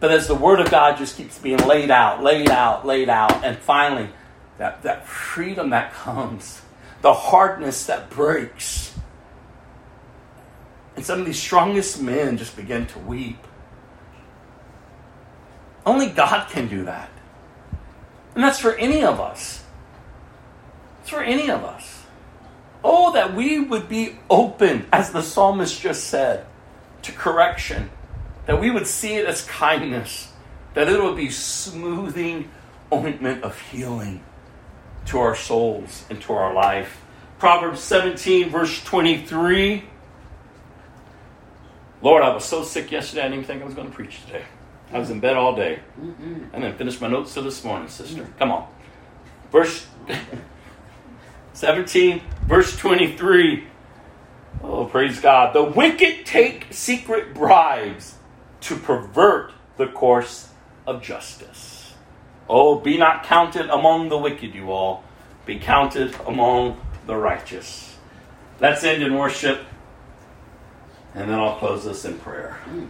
But 0.00 0.10
as 0.10 0.26
the 0.26 0.34
Word 0.34 0.60
of 0.60 0.70
God 0.70 0.98
just 0.98 1.16
keeps 1.16 1.38
being 1.38 1.58
laid 1.58 1.90
out, 1.90 2.22
laid 2.22 2.50
out, 2.50 2.86
laid 2.86 3.08
out, 3.08 3.44
and 3.44 3.56
finally, 3.56 4.10
that, 4.58 4.82
that 4.82 5.06
freedom 5.06 5.70
that 5.70 5.92
comes, 5.92 6.60
the 7.00 7.14
hardness 7.14 7.86
that 7.86 8.10
breaks, 8.10 8.87
and 10.98 11.06
some 11.06 11.20
of 11.20 11.26
these 11.26 11.38
strongest 11.38 12.02
men 12.02 12.36
just 12.36 12.56
begin 12.56 12.84
to 12.84 12.98
weep. 12.98 13.38
Only 15.86 16.08
God 16.08 16.50
can 16.50 16.66
do 16.66 16.86
that. 16.86 17.08
And 18.34 18.42
that's 18.42 18.58
for 18.58 18.74
any 18.74 19.04
of 19.04 19.20
us. 19.20 19.62
It's 21.00 21.10
for 21.10 21.22
any 21.22 21.52
of 21.52 21.62
us. 21.62 22.02
Oh, 22.82 23.12
that 23.12 23.32
we 23.32 23.60
would 23.60 23.88
be 23.88 24.18
open, 24.28 24.86
as 24.92 25.12
the 25.12 25.22
psalmist 25.22 25.80
just 25.80 26.08
said, 26.08 26.46
to 27.02 27.12
correction. 27.12 27.90
That 28.46 28.60
we 28.60 28.72
would 28.72 28.88
see 28.88 29.14
it 29.14 29.26
as 29.26 29.44
kindness. 29.44 30.32
That 30.74 30.88
it 30.88 31.00
would 31.00 31.16
be 31.16 31.30
smoothing 31.30 32.50
ointment 32.92 33.44
of 33.44 33.56
healing 33.70 34.24
to 35.06 35.20
our 35.20 35.36
souls 35.36 36.04
and 36.10 36.20
to 36.22 36.32
our 36.32 36.52
life. 36.52 37.04
Proverbs 37.38 37.78
17, 37.82 38.50
verse 38.50 38.82
23. 38.82 39.84
Lord, 42.00 42.22
I 42.22 42.32
was 42.32 42.44
so 42.44 42.62
sick 42.62 42.90
yesterday, 42.90 43.22
I 43.22 43.24
didn't 43.24 43.34
even 43.40 43.46
think 43.46 43.62
I 43.62 43.64
was 43.64 43.74
going 43.74 43.88
to 43.88 43.94
preach 43.94 44.24
today. 44.26 44.44
I 44.92 44.98
was 44.98 45.10
in 45.10 45.20
bed 45.20 45.36
all 45.36 45.54
day. 45.54 45.80
Mm-hmm. 46.00 46.44
And 46.52 46.64
then 46.64 46.76
finished 46.76 47.00
my 47.00 47.08
notes 47.08 47.34
till 47.34 47.42
this 47.42 47.62
morning, 47.64 47.88
sister. 47.88 48.22
Mm-hmm. 48.22 48.38
Come 48.38 48.52
on. 48.52 48.68
Verse 49.50 49.86
17, 51.52 52.22
verse 52.46 52.76
23. 52.76 53.64
Oh, 54.62 54.84
praise 54.86 55.20
God. 55.20 55.54
The 55.54 55.64
wicked 55.64 56.24
take 56.24 56.66
secret 56.70 57.34
bribes 57.34 58.16
to 58.62 58.76
pervert 58.76 59.52
the 59.76 59.86
course 59.86 60.50
of 60.86 61.02
justice. 61.02 61.94
Oh, 62.48 62.78
be 62.78 62.96
not 62.96 63.24
counted 63.24 63.68
among 63.68 64.08
the 64.08 64.16
wicked, 64.16 64.54
you 64.54 64.70
all. 64.70 65.04
Be 65.44 65.58
counted 65.58 66.14
among 66.26 66.80
the 67.06 67.16
righteous. 67.16 67.96
Let's 68.60 68.82
end 68.84 69.02
in 69.02 69.14
worship, 69.14 69.64
and 71.18 71.28
then 71.28 71.38
I'll 71.40 71.56
close 71.56 71.84
this 71.84 72.04
in 72.04 72.16
prayer. 72.18 72.56
Mm. 72.70 72.88